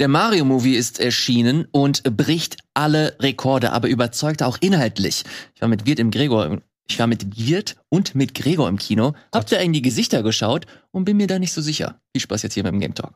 Der 0.00 0.08
Mario-Movie 0.08 0.76
ist 0.76 0.98
erschienen 0.98 1.68
und 1.72 2.16
bricht 2.16 2.56
alle 2.72 3.18
Rekorde, 3.20 3.72
aber 3.72 3.88
überzeugt 3.88 4.42
auch 4.42 4.56
inhaltlich. 4.62 5.24
Ich 5.54 5.60
war 5.60 5.68
mit 5.68 5.84
Wirt 5.84 5.98
im 5.98 6.10
Gregor, 6.10 6.62
ich 6.88 6.98
war 6.98 7.06
mit 7.06 7.36
Wirt 7.36 7.76
und 7.90 8.14
mit 8.14 8.34
Gregor 8.34 8.70
im 8.70 8.78
Kino, 8.78 9.12
hab 9.30 9.46
da 9.48 9.56
in 9.58 9.74
die 9.74 9.82
Gesichter 9.82 10.22
geschaut 10.22 10.64
und 10.90 11.04
bin 11.04 11.18
mir 11.18 11.26
da 11.26 11.38
nicht 11.38 11.52
so 11.52 11.60
sicher. 11.60 12.00
Viel 12.14 12.22
Spaß 12.22 12.44
jetzt 12.44 12.54
hier 12.54 12.62
beim 12.62 12.80
Game 12.80 12.94
Talk. 12.94 13.12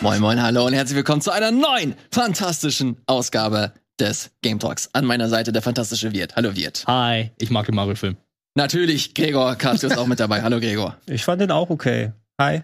Moin, 0.00 0.20
moin, 0.20 0.40
hallo 0.40 0.64
und 0.64 0.74
herzlich 0.74 0.94
willkommen 0.94 1.22
zu 1.22 1.32
einer 1.32 1.50
neuen 1.50 1.96
fantastischen 2.12 2.98
Ausgabe 3.06 3.72
des 3.98 4.30
Game 4.42 4.60
Talks. 4.60 4.90
An 4.92 5.06
meiner 5.06 5.28
Seite 5.28 5.50
der 5.50 5.60
fantastische 5.60 6.12
Wirt. 6.12 6.36
Hallo 6.36 6.54
Wirt. 6.54 6.84
Hi, 6.86 7.32
ich 7.40 7.50
mag 7.50 7.66
den 7.66 7.74
Mario-Film. 7.74 8.16
Natürlich, 8.60 9.14
Gregor 9.14 9.56
Castro 9.56 9.86
ist 9.86 9.96
auch 9.96 10.06
mit 10.06 10.20
dabei. 10.20 10.42
Hallo 10.42 10.60
Gregor. 10.60 10.98
Ich 11.06 11.24
fand 11.24 11.40
den 11.40 11.50
auch 11.50 11.70
okay. 11.70 12.12
Hi. 12.38 12.60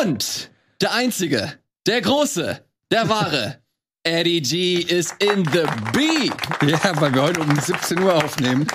Und 0.00 0.50
der 0.80 0.94
Einzige, 0.94 1.52
der 1.84 2.00
Große, 2.00 2.60
der 2.92 3.08
Wahre, 3.08 3.56
Eddie 4.04 4.40
G 4.40 4.74
is 4.76 5.12
in 5.18 5.44
the 5.46 5.64
beat. 5.92 6.32
Ja, 6.64 7.00
weil 7.00 7.12
wir 7.12 7.22
heute 7.22 7.40
um 7.40 7.58
17 7.58 7.98
Uhr 8.00 8.24
aufnehmen. 8.24 8.68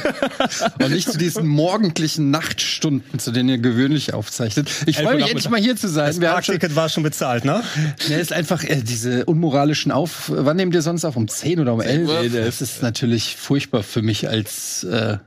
Und 0.82 0.90
nicht 0.90 1.12
zu 1.12 1.16
diesen 1.16 1.46
morgendlichen 1.46 2.32
Nachtstunden, 2.32 3.20
zu 3.20 3.30
denen 3.30 3.48
ihr 3.48 3.58
gewöhnlich 3.58 4.14
aufzeichnet. 4.14 4.68
Ich 4.86 4.98
freue 4.98 5.14
mich 5.14 5.28
endlich 5.28 5.48
mal 5.48 5.60
hier 5.60 5.76
zu 5.76 5.88
sein. 5.88 6.06
Das 6.06 6.18
Parkticket 6.18 6.74
war 6.74 6.88
schon 6.88 7.04
bezahlt, 7.04 7.44
ne? 7.44 7.62
Ja, 8.08 8.18
ist 8.18 8.32
einfach 8.32 8.64
äh, 8.64 8.82
diese 8.82 9.26
unmoralischen 9.26 9.92
Auf... 9.92 10.24
Wann 10.34 10.56
nehmt 10.56 10.74
ihr 10.74 10.82
sonst 10.82 11.04
auf? 11.04 11.14
Um 11.14 11.28
10 11.28 11.60
oder 11.60 11.74
um 11.74 11.80
11? 11.80 12.10
Nee, 12.20 12.28
das 12.30 12.60
ist 12.60 12.82
natürlich 12.82 13.36
furchtbar 13.36 13.84
für 13.84 14.02
mich 14.02 14.28
als 14.28 14.82
äh, 14.82 15.18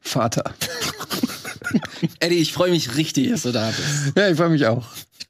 Vater. 0.00 0.54
Eddie, 2.20 2.36
ich 2.36 2.52
freue 2.52 2.70
mich 2.70 2.96
richtig, 2.96 3.30
dass 3.30 3.42
du 3.42 3.52
da 3.52 3.68
bist. 3.68 4.16
Ja, 4.16 4.28
ich 4.28 4.36
freue 4.36 4.50
mich 4.50 4.66
auch. 4.66 4.84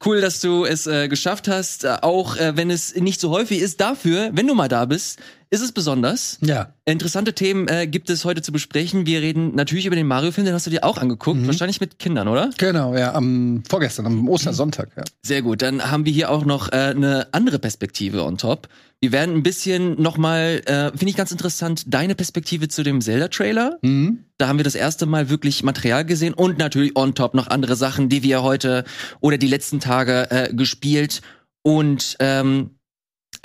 Cool, 0.05 0.21
dass 0.21 0.41
du 0.41 0.65
es 0.65 0.87
äh, 0.87 1.07
geschafft 1.07 1.47
hast, 1.47 1.83
äh, 1.83 1.97
auch 2.01 2.35
äh, 2.35 2.55
wenn 2.55 2.69
es 2.69 2.95
nicht 2.95 3.19
so 3.19 3.31
häufig 3.31 3.61
ist. 3.61 3.81
Dafür, 3.81 4.29
wenn 4.33 4.45
du 4.45 4.53
mal 4.53 4.67
da 4.67 4.85
bist, 4.85 5.19
ist 5.49 5.61
es 5.61 5.71
besonders. 5.71 6.37
Ja. 6.41 6.73
Interessante 6.85 7.33
Themen 7.33 7.67
äh, 7.67 7.87
gibt 7.87 8.09
es 8.09 8.25
heute 8.25 8.41
zu 8.41 8.51
besprechen. 8.51 9.05
Wir 9.05 9.21
reden 9.21 9.55
natürlich 9.55 9.85
über 9.85 9.95
den 9.95 10.07
Mario-Film, 10.07 10.45
den 10.45 10.53
hast 10.53 10.65
du 10.65 10.71
dir 10.71 10.83
auch 10.83 10.97
angeguckt. 10.97 11.39
Mhm. 11.39 11.47
Wahrscheinlich 11.47 11.79
mit 11.81 11.99
Kindern, 11.99 12.27
oder? 12.27 12.49
Genau, 12.57 12.95
ja, 12.95 13.13
am 13.13 13.63
vorgestern, 13.67 14.05
am 14.05 14.27
Ostersonntag, 14.29 14.89
ja. 14.97 15.03
Sehr 15.21 15.41
gut. 15.41 15.61
Dann 15.61 15.91
haben 15.91 16.05
wir 16.05 16.13
hier 16.13 16.29
auch 16.29 16.45
noch 16.45 16.71
äh, 16.71 16.75
eine 16.75 17.27
andere 17.31 17.59
Perspektive 17.59 18.23
on 18.23 18.37
top. 18.37 18.67
Wir 19.01 19.11
werden 19.11 19.35
ein 19.35 19.43
bisschen 19.43 20.01
nochmal, 20.01 20.61
äh, 20.65 20.89
finde 20.89 21.09
ich 21.09 21.15
ganz 21.15 21.31
interessant, 21.31 21.83
deine 21.93 22.15
Perspektive 22.15 22.67
zu 22.69 22.83
dem 22.83 23.01
Zelda-Trailer. 23.01 23.77
Mhm. 23.81 24.25
Da 24.37 24.47
haben 24.47 24.57
wir 24.57 24.63
das 24.63 24.75
erste 24.75 25.05
Mal 25.05 25.29
wirklich 25.29 25.63
Material 25.63 26.05
gesehen 26.05 26.33
und 26.33 26.57
natürlich 26.57 26.95
on 26.95 27.13
top 27.13 27.33
noch 27.33 27.47
andere 27.47 27.75
Sachen, 27.75 28.09
die 28.09 28.23
wir 28.23 28.41
heute 28.41 28.83
oder 29.19 29.37
die 29.37 29.47
letzten 29.47 29.79
Tage 29.79 30.31
äh, 30.31 30.53
gespielt 30.53 31.21
und 31.61 32.15
ähm, 32.19 32.74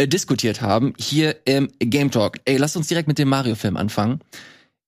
äh, 0.00 0.08
diskutiert 0.08 0.62
haben 0.62 0.94
hier 0.98 1.36
im 1.44 1.70
Game 1.78 2.10
Talk. 2.10 2.38
Ey, 2.46 2.56
lass 2.56 2.74
uns 2.74 2.88
direkt 2.88 3.06
mit 3.06 3.18
dem 3.18 3.28
Mario-Film 3.28 3.76
anfangen. 3.76 4.20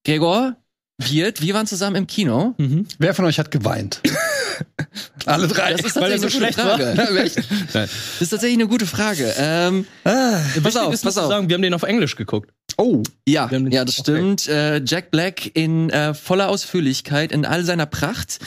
Gregor, 0.03 0.55
Wirt, 0.97 1.41
wir 1.41 1.53
waren 1.53 1.67
zusammen 1.67 1.95
im 1.95 2.07
Kino. 2.07 2.55
Mhm. 2.57 2.87
Wer 2.97 3.13
von 3.13 3.25
euch 3.25 3.37
hat 3.37 3.51
geweint? 3.51 4.01
Alle 5.25 5.47
drei. 5.47 5.73
Das 5.73 5.81
ist 5.81 5.93
tatsächlich 5.93 6.31
so 6.31 6.37
eine 6.39 6.47
gute 6.47 6.61
Frage. 6.61 6.95
das 7.73 7.91
ist 8.19 8.29
tatsächlich 8.29 8.57
eine 8.57 8.67
gute 8.67 8.85
Frage. 8.85 9.33
Ähm, 9.37 9.85
ah, 10.03 10.39
pass 10.61 10.75
auf, 10.75 11.01
pass 11.01 11.17
auf. 11.17 11.29
Sagen, 11.29 11.49
wir 11.49 11.55
haben 11.55 11.61
den 11.61 11.73
auf 11.73 11.83
Englisch 11.83 12.15
geguckt. 12.15 12.51
Oh, 12.77 13.03
ja, 13.27 13.49
ja, 13.51 13.85
das 13.85 13.95
stimmt. 13.95 14.43
Okay. 14.47 14.77
Äh, 14.77 14.81
Jack 14.85 15.11
Black 15.11 15.55
in 15.55 15.89
äh, 15.91 16.13
voller 16.13 16.49
Ausführlichkeit, 16.49 17.31
in 17.31 17.45
all 17.45 17.63
seiner 17.63 17.85
Pracht. 17.85 18.39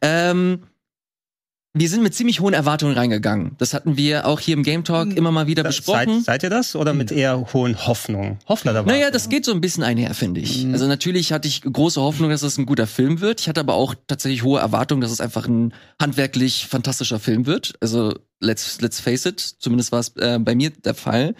Ähm, 0.00 0.62
wir 1.74 1.88
sind 1.88 2.02
mit 2.02 2.14
ziemlich 2.14 2.40
hohen 2.40 2.52
Erwartungen 2.52 2.94
reingegangen. 2.94 3.52
Das 3.56 3.72
hatten 3.72 3.96
wir 3.96 4.26
auch 4.26 4.40
hier 4.40 4.54
im 4.54 4.62
Game 4.62 4.84
Talk 4.84 5.08
hm. 5.08 5.16
immer 5.16 5.30
mal 5.32 5.46
wieder 5.46 5.62
besprochen. 5.62 6.16
Seid, 6.16 6.24
seid 6.24 6.42
ihr 6.42 6.50
das 6.50 6.76
oder 6.76 6.92
mit 6.92 7.10
hm. 7.10 7.16
eher 7.16 7.52
hohen 7.54 7.86
Hoffnungen? 7.86 8.38
Hoffnung 8.46 8.74
dabei. 8.74 8.92
Naja, 8.92 9.10
das 9.10 9.30
geht 9.30 9.46
so 9.46 9.52
ein 9.52 9.62
bisschen 9.62 9.82
einher, 9.82 10.12
finde 10.12 10.42
ich. 10.42 10.64
Mhm. 10.64 10.74
Also 10.74 10.86
natürlich 10.86 11.32
hatte 11.32 11.48
ich 11.48 11.62
große 11.62 12.00
Hoffnung, 12.00 12.28
dass 12.28 12.42
es 12.42 12.58
ein 12.58 12.66
guter 12.66 12.86
Film 12.86 13.20
wird. 13.20 13.40
Ich 13.40 13.48
hatte 13.48 13.60
aber 13.60 13.72
auch 13.72 13.94
tatsächlich 14.06 14.42
hohe 14.42 14.60
Erwartungen, 14.60 15.00
dass 15.00 15.10
es 15.10 15.22
einfach 15.22 15.46
ein 15.46 15.72
handwerklich 16.00 16.66
fantastischer 16.68 17.18
Film 17.18 17.46
wird. 17.46 17.72
Also 17.80 18.14
let's 18.40 18.82
let's 18.82 19.00
face 19.00 19.24
it, 19.24 19.40
zumindest 19.40 19.92
war 19.92 20.00
es 20.00 20.14
äh, 20.16 20.38
bei 20.38 20.54
mir 20.54 20.70
der 20.70 20.94
Fall. 20.94 21.34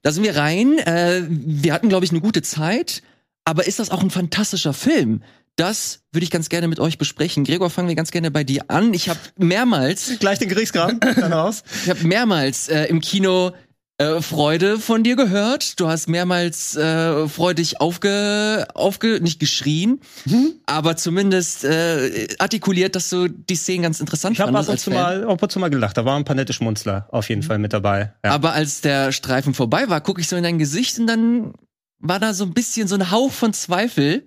Da 0.00 0.10
sind 0.10 0.24
wir 0.24 0.36
rein. 0.36 0.78
Äh, 0.78 1.24
wir 1.28 1.74
hatten, 1.74 1.90
glaube 1.90 2.06
ich, 2.06 2.12
eine 2.12 2.20
gute 2.22 2.40
Zeit. 2.40 3.02
Aber 3.44 3.66
ist 3.66 3.78
das 3.78 3.90
auch 3.90 4.02
ein 4.02 4.10
fantastischer 4.10 4.72
Film? 4.72 5.22
Das 5.56 6.00
würde 6.12 6.24
ich 6.24 6.30
ganz 6.30 6.50
gerne 6.50 6.68
mit 6.68 6.80
euch 6.80 6.98
besprechen. 6.98 7.44
Gregor, 7.44 7.70
fangen 7.70 7.88
wir 7.88 7.94
ganz 7.94 8.10
gerne 8.10 8.30
bei 8.30 8.44
dir 8.44 8.64
an. 8.68 8.92
Ich 8.92 9.08
habe 9.08 9.18
mehrmals 9.38 10.18
gleich 10.20 10.38
den 10.38 10.50
Gerichtsgraben 10.50 11.00
dann 11.00 11.32
raus. 11.32 11.62
ich 11.84 11.90
habe 11.90 12.04
mehrmals 12.06 12.68
äh, 12.68 12.84
im 12.84 13.00
Kino 13.00 13.52
äh, 13.98 14.20
Freude 14.20 14.78
von 14.78 15.02
dir 15.02 15.16
gehört. 15.16 15.80
Du 15.80 15.88
hast 15.88 16.08
mehrmals 16.08 16.76
äh, 16.76 17.26
freudig 17.28 17.80
aufge, 17.80 18.66
aufge, 18.74 19.20
nicht 19.22 19.40
geschrien, 19.40 20.00
mhm. 20.26 20.52
aber 20.66 20.98
zumindest 20.98 21.64
äh, 21.64 22.28
artikuliert, 22.38 22.94
dass 22.94 23.08
du 23.08 23.28
die 23.28 23.56
Szenen 23.56 23.84
ganz 23.84 24.00
interessant 24.00 24.32
ich 24.34 24.44
fandest. 24.44 24.68
Ich 24.68 24.68
habe 24.68 24.68
ab 24.68 24.72
und 24.72 24.78
zu 24.78 24.90
mal, 24.90 25.32
ab 25.32 25.42
und 25.42 25.52
zu 25.52 25.58
mal 25.58 25.70
gelacht. 25.70 25.96
Da 25.96 26.04
waren 26.04 26.20
ein 26.20 26.24
paar 26.26 26.36
nette 26.36 26.52
Schmunzler 26.52 27.08
auf 27.10 27.30
jeden 27.30 27.42
Fall 27.42 27.56
mit 27.56 27.72
dabei. 27.72 28.12
Ja. 28.22 28.32
Aber 28.32 28.52
als 28.52 28.82
der 28.82 29.12
Streifen 29.12 29.54
vorbei 29.54 29.88
war, 29.88 30.02
gucke 30.02 30.20
ich 30.20 30.28
so 30.28 30.36
in 30.36 30.42
dein 30.42 30.58
Gesicht 30.58 30.98
und 30.98 31.06
dann 31.06 31.54
war 31.98 32.20
da 32.20 32.34
so 32.34 32.44
ein 32.44 32.52
bisschen 32.52 32.88
so 32.88 32.96
ein 32.96 33.10
Hauch 33.10 33.32
von 33.32 33.54
Zweifel. 33.54 34.26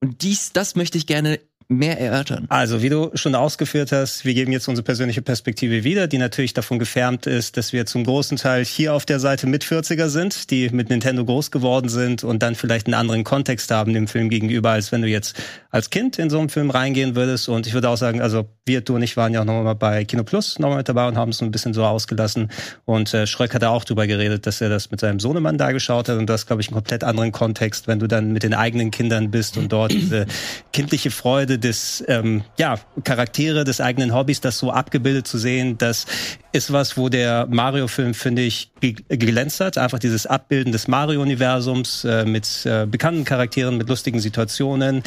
Und 0.00 0.22
dies, 0.22 0.52
das 0.52 0.76
möchte 0.76 0.98
ich 0.98 1.06
gerne 1.06 1.40
mehr 1.70 2.00
erörtern. 2.00 2.46
Also, 2.48 2.82
wie 2.82 2.88
du 2.88 3.10
schon 3.14 3.36
ausgeführt 3.36 3.92
hast, 3.92 4.24
wir 4.24 4.34
geben 4.34 4.50
jetzt 4.50 4.66
unsere 4.66 4.84
persönliche 4.84 5.22
Perspektive 5.22 5.84
wieder, 5.84 6.08
die 6.08 6.18
natürlich 6.18 6.52
davon 6.52 6.80
gefärbt 6.80 7.28
ist, 7.28 7.56
dass 7.56 7.72
wir 7.72 7.86
zum 7.86 8.02
großen 8.02 8.36
Teil 8.36 8.64
hier 8.64 8.92
auf 8.92 9.06
der 9.06 9.20
Seite 9.20 9.46
mit 9.46 9.64
40er 9.64 10.08
sind, 10.08 10.50
die 10.50 10.68
mit 10.70 10.90
Nintendo 10.90 11.24
groß 11.24 11.52
geworden 11.52 11.88
sind 11.88 12.24
und 12.24 12.42
dann 12.42 12.56
vielleicht 12.56 12.86
einen 12.86 12.94
anderen 12.94 13.22
Kontext 13.22 13.70
haben 13.70 13.94
dem 13.94 14.08
Film 14.08 14.30
gegenüber, 14.30 14.70
als 14.70 14.90
wenn 14.90 15.02
du 15.02 15.08
jetzt 15.08 15.40
als 15.70 15.90
Kind 15.90 16.18
in 16.18 16.28
so 16.28 16.40
einen 16.40 16.48
Film 16.48 16.70
reingehen 16.70 17.14
würdest. 17.14 17.48
Und 17.48 17.68
ich 17.68 17.72
würde 17.72 17.88
auch 17.88 17.96
sagen, 17.96 18.20
also 18.20 18.48
wir, 18.66 18.80
du 18.80 18.96
und 18.96 19.02
ich 19.02 19.16
waren 19.16 19.32
ja 19.32 19.42
auch 19.42 19.44
nochmal 19.44 19.76
bei 19.76 20.04
Kino 20.04 20.24
Plus 20.24 20.58
nochmal 20.58 20.78
mit 20.78 20.88
dabei 20.88 21.06
und 21.06 21.16
haben 21.16 21.30
es 21.30 21.40
ein 21.40 21.52
bisschen 21.52 21.72
so 21.72 21.84
ausgelassen. 21.84 22.50
Und 22.84 23.14
äh, 23.14 23.28
Schröck 23.28 23.54
hat 23.54 23.62
auch 23.62 23.84
drüber 23.84 24.08
geredet, 24.08 24.44
dass 24.46 24.60
er 24.60 24.70
das 24.70 24.90
mit 24.90 24.98
seinem 24.98 25.20
Sohnemann 25.20 25.56
da 25.56 25.70
geschaut 25.70 26.08
hat 26.08 26.18
und 26.18 26.26
das, 26.26 26.46
glaube 26.46 26.62
ich, 26.62 26.68
einen 26.68 26.74
komplett 26.74 27.04
anderen 27.04 27.30
Kontext, 27.30 27.86
wenn 27.86 28.00
du 28.00 28.08
dann 28.08 28.32
mit 28.32 28.42
den 28.42 28.54
eigenen 28.54 28.90
Kindern 28.90 29.30
bist 29.30 29.56
und 29.56 29.70
dort 29.70 29.92
diese 29.92 30.26
kindliche 30.72 31.12
Freude 31.12 31.59
des 31.60 32.04
ähm, 32.08 32.42
ja 32.58 32.78
Charaktere 33.04 33.64
des 33.64 33.80
eigenen 33.80 34.14
Hobbys, 34.14 34.40
das 34.40 34.58
so 34.58 34.70
abgebildet 34.70 35.26
zu 35.26 35.38
sehen, 35.38 35.78
das 35.78 36.06
ist 36.52 36.72
was, 36.72 36.96
wo 36.96 37.08
der 37.08 37.46
Mario-Film 37.48 38.14
finde 38.14 38.42
ich 38.42 38.72
geglänzt 38.80 39.60
hat. 39.60 39.78
Einfach 39.78 39.98
dieses 39.98 40.26
Abbilden 40.26 40.72
des 40.72 40.88
Mario-Universums 40.88 42.04
äh, 42.04 42.24
mit 42.24 42.66
äh, 42.66 42.86
bekannten 42.86 43.24
Charakteren, 43.24 43.76
mit 43.76 43.88
lustigen 43.88 44.20
Situationen, 44.20 45.02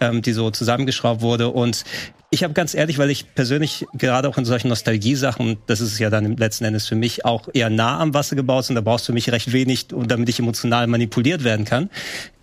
ähm, 0.00 0.22
die 0.22 0.32
so 0.32 0.50
zusammengeschraubt 0.50 1.20
wurde 1.20 1.48
und 1.48 1.84
ich 2.30 2.44
habe 2.44 2.52
ganz 2.52 2.74
ehrlich, 2.74 2.98
weil 2.98 3.10
ich 3.10 3.34
persönlich 3.34 3.86
gerade 3.94 4.28
auch 4.28 4.36
in 4.36 4.44
solchen 4.44 4.68
Nostalgiesachen, 4.68 5.56
das 5.66 5.80
ist 5.80 5.98
ja 5.98 6.10
dann 6.10 6.36
letzten 6.36 6.64
Endes 6.64 6.86
für 6.86 6.94
mich 6.94 7.24
auch 7.24 7.48
eher 7.54 7.70
nah 7.70 8.00
am 8.00 8.12
Wasser 8.12 8.36
gebaut 8.36 8.68
und 8.68 8.74
da 8.74 8.82
brauchst 8.82 9.08
du 9.08 9.14
mich 9.14 9.32
recht 9.32 9.52
wenig, 9.52 9.86
damit 9.88 10.28
ich 10.28 10.38
emotional 10.38 10.86
manipuliert 10.88 11.42
werden 11.42 11.64
kann. 11.64 11.88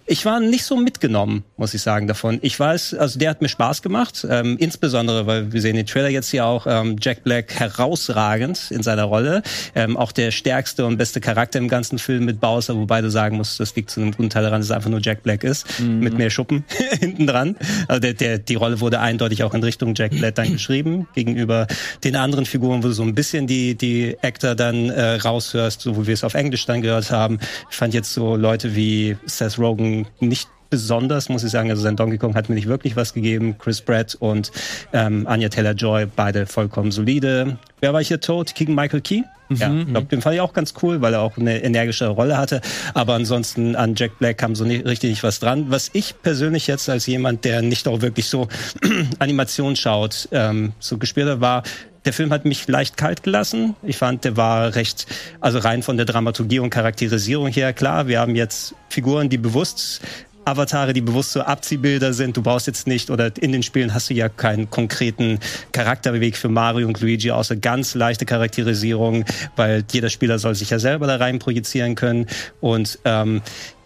Ich 0.08 0.24
war 0.24 0.40
nicht 0.40 0.66
so 0.66 0.78
mitgenommen, 0.78 1.44
muss 1.58 1.74
ich 1.74 1.82
sagen, 1.82 2.06
davon. 2.06 2.38
Ich 2.44 2.60
weiß, 2.60 2.94
also 2.94 3.18
der 3.18 3.32
hat 3.32 3.42
mir 3.42 3.50
Spaß 3.50 3.82
gemacht, 3.82 4.26
ähm, 4.30 4.56
insbesondere, 4.60 5.26
weil 5.26 5.52
wir 5.52 5.62
sehen 5.62 5.76
den 5.76 5.88
Trailer 5.88 6.10
jetzt 6.10 6.30
hier 6.30 6.46
auch, 6.46 6.68
ähm, 6.70 6.98
Jack 7.02 7.24
Black 7.24 7.60
herausragend 7.60 8.70
in 8.70 8.84
seiner 8.84 9.06
Rolle. 9.06 9.42
Ähm, 9.74 9.98
auch 9.98 10.12
der 10.12 10.30
stärkste 10.30 10.86
und 10.86 10.98
beste 10.98 11.22
Charakter 11.22 11.58
im 11.58 11.68
ganzen 11.70 11.98
Film 11.98 12.26
mit 12.26 12.40
Bowser, 12.40 12.76
wobei 12.76 13.02
du 13.02 13.10
sagen 13.10 13.38
musst, 13.38 13.60
das 13.60 13.76
liegt 13.76 13.90
zu 13.90 14.00
einem 14.00 14.12
guten 14.12 14.30
Teil 14.30 14.44
daran, 14.44 14.60
dass 14.60 14.68
es 14.68 14.76
einfach 14.76 14.92
nur 14.92 15.00
Jack 15.02 15.24
Black 15.24 15.44
ist, 15.44 15.80
mhm. 15.80 16.02
mit 16.02 16.16
mehr 16.16 16.30
Schuppen 16.30 16.66
hinten 17.00 17.26
dran. 17.26 17.56
Also 17.88 18.00
der, 18.00 18.14
der, 18.14 18.38
die 18.38 18.56
Rolle 18.56 18.82
wurde 18.82 19.00
eindeutig 19.00 19.44
auch 19.44 19.56
in 19.56 19.64
Richtung 19.64 19.96
Jack 19.96 20.12
Black 20.12 20.36
dann 20.36 20.52
geschrieben, 20.52 21.08
gegenüber 21.16 21.66
den 22.04 22.16
anderen 22.16 22.46
Figuren, 22.46 22.84
wo 22.84 22.90
du 22.90 22.94
so 22.94 23.02
ein 23.02 23.16
bisschen 23.16 23.48
die, 23.48 23.74
die 23.74 24.16
Actor 24.22 24.54
dann 24.54 24.92
äh, 24.92 25.16
raushörst, 25.16 25.82
so 25.82 26.00
wie 26.00 26.06
wir 26.06 26.14
es 26.14 26.24
auf 26.24 26.36
Englisch 26.36 26.68
dann 26.68 26.84
gehört 26.84 27.10
haben. 27.10 27.40
Ich 27.72 27.76
fand 27.76 27.96
jetzt 27.96 28.14
so 28.14 28.36
Leute 28.36 28.76
wie 28.76 29.18
Seth 29.26 29.58
Rogen 29.58 29.95
nicht 30.20 30.50
besonders, 30.70 31.30
muss 31.30 31.44
ich 31.44 31.52
sagen. 31.52 31.70
Also 31.70 31.82
sein 31.82 31.96
Donkey 31.96 32.18
Kong 32.18 32.36
hat 32.36 32.50
mir 32.50 32.56
nicht 32.56 32.68
wirklich 32.68 32.96
was 32.96 33.14
gegeben. 33.14 33.58
Chris 33.58 33.82
Pratt 33.82 34.16
und 34.20 34.52
ähm, 34.94 35.26
Anya 35.28 35.50
Taylor-Joy, 35.50 36.08
beide 36.16 36.46
vollkommen 36.46 36.92
solide. 36.92 37.58
Wer 37.80 37.94
war 37.94 38.04
hier 38.04 38.20
tot? 38.20 38.54
Keegan 38.56 38.76
Michael 38.76 39.02
Key? 39.02 39.22
Mhm, 39.50 39.58
ja, 39.58 39.74
ich 39.74 39.88
glaube, 39.88 40.08
den 40.08 40.22
fand 40.22 40.36
ich 40.36 40.42
auch 40.42 40.54
ganz 40.54 40.74
cool, 40.82 41.02
weil 41.02 41.14
er 41.14 41.22
auch 41.22 41.38
eine 41.38 41.64
energische 41.64 42.08
Rolle 42.08 42.38
hatte. 42.38 42.62
Aber 42.94 43.14
ansonsten 43.14 43.76
an 43.76 43.94
Jack 43.96 44.18
Black 44.20 44.38
kam 44.40 44.56
so 44.56 44.66
nicht, 44.66 44.86
richtig 44.86 45.12
nicht 45.12 45.24
was 45.24 45.40
dran. 45.40 45.66
Was 45.70 45.92
ich 45.94 46.16
persönlich 46.22 46.68
jetzt 46.68 46.90
als 46.90 47.06
jemand, 47.06 47.46
der 47.46 47.62
nicht 47.62 47.88
auch 47.88 48.02
wirklich 48.02 48.28
so 48.28 48.48
Animation 49.20 49.76
schaut, 49.76 50.28
ähm, 50.32 50.74
so 50.80 50.98
gespielt 50.98 51.30
hat, 51.30 51.42
war, 51.42 51.64
der 52.06 52.14
Film 52.14 52.32
hat 52.32 52.46
mich 52.46 52.68
leicht 52.68 52.98
kalt 52.98 53.24
gelassen. 53.24 53.76
Ich 53.84 53.98
fand, 53.98 54.24
der 54.24 54.38
war 54.38 54.76
recht, 54.76 55.08
also 55.42 55.60
rein 55.60 55.84
von 55.84 55.98
der 55.98 56.06
Dramaturgie 56.06 56.60
und 56.60 56.70
Charakterisierung 56.70 57.48
her 57.48 57.74
klar. 57.74 58.08
Wir 58.08 58.20
haben 58.20 58.36
jetzt 58.36 58.76
Figuren, 58.90 59.30
die 59.30 59.38
bewusst 59.38 60.02
Avatare, 60.46 60.94
die 60.94 61.02
bewusst 61.02 61.32
so 61.32 61.42
Abziehbilder 61.42 62.14
sind. 62.14 62.38
Du 62.38 62.44
brauchst 62.44 62.68
jetzt 62.68 62.86
nicht, 62.86 63.10
oder 63.10 63.32
in 63.40 63.52
den 63.52 63.64
Spielen 63.64 63.94
hast 63.94 64.12
du 64.12 64.14
ja 64.14 64.30
keinen 64.30 64.70
konkreten 64.70 65.40
Charakterweg 65.72 66.38
für 66.38 66.50
Mario 66.50 66.88
und 66.88 67.02
Luigi, 67.02 67.32
außer 67.32 67.56
ganz 67.56 67.96
leichte 67.96 68.26
Charakterisierung, 68.26 69.26
weil 69.56 69.84
jeder 69.92 70.10
Spieler 70.10 70.38
soll 70.38 70.54
sich 70.54 70.70
ja 70.70 70.78
selber 70.78 71.08
da 71.08 71.16
rein 71.16 71.40
projizieren 71.40 71.96
können. 71.96 72.28
Und 72.62 73.00
ähm, 73.06 73.42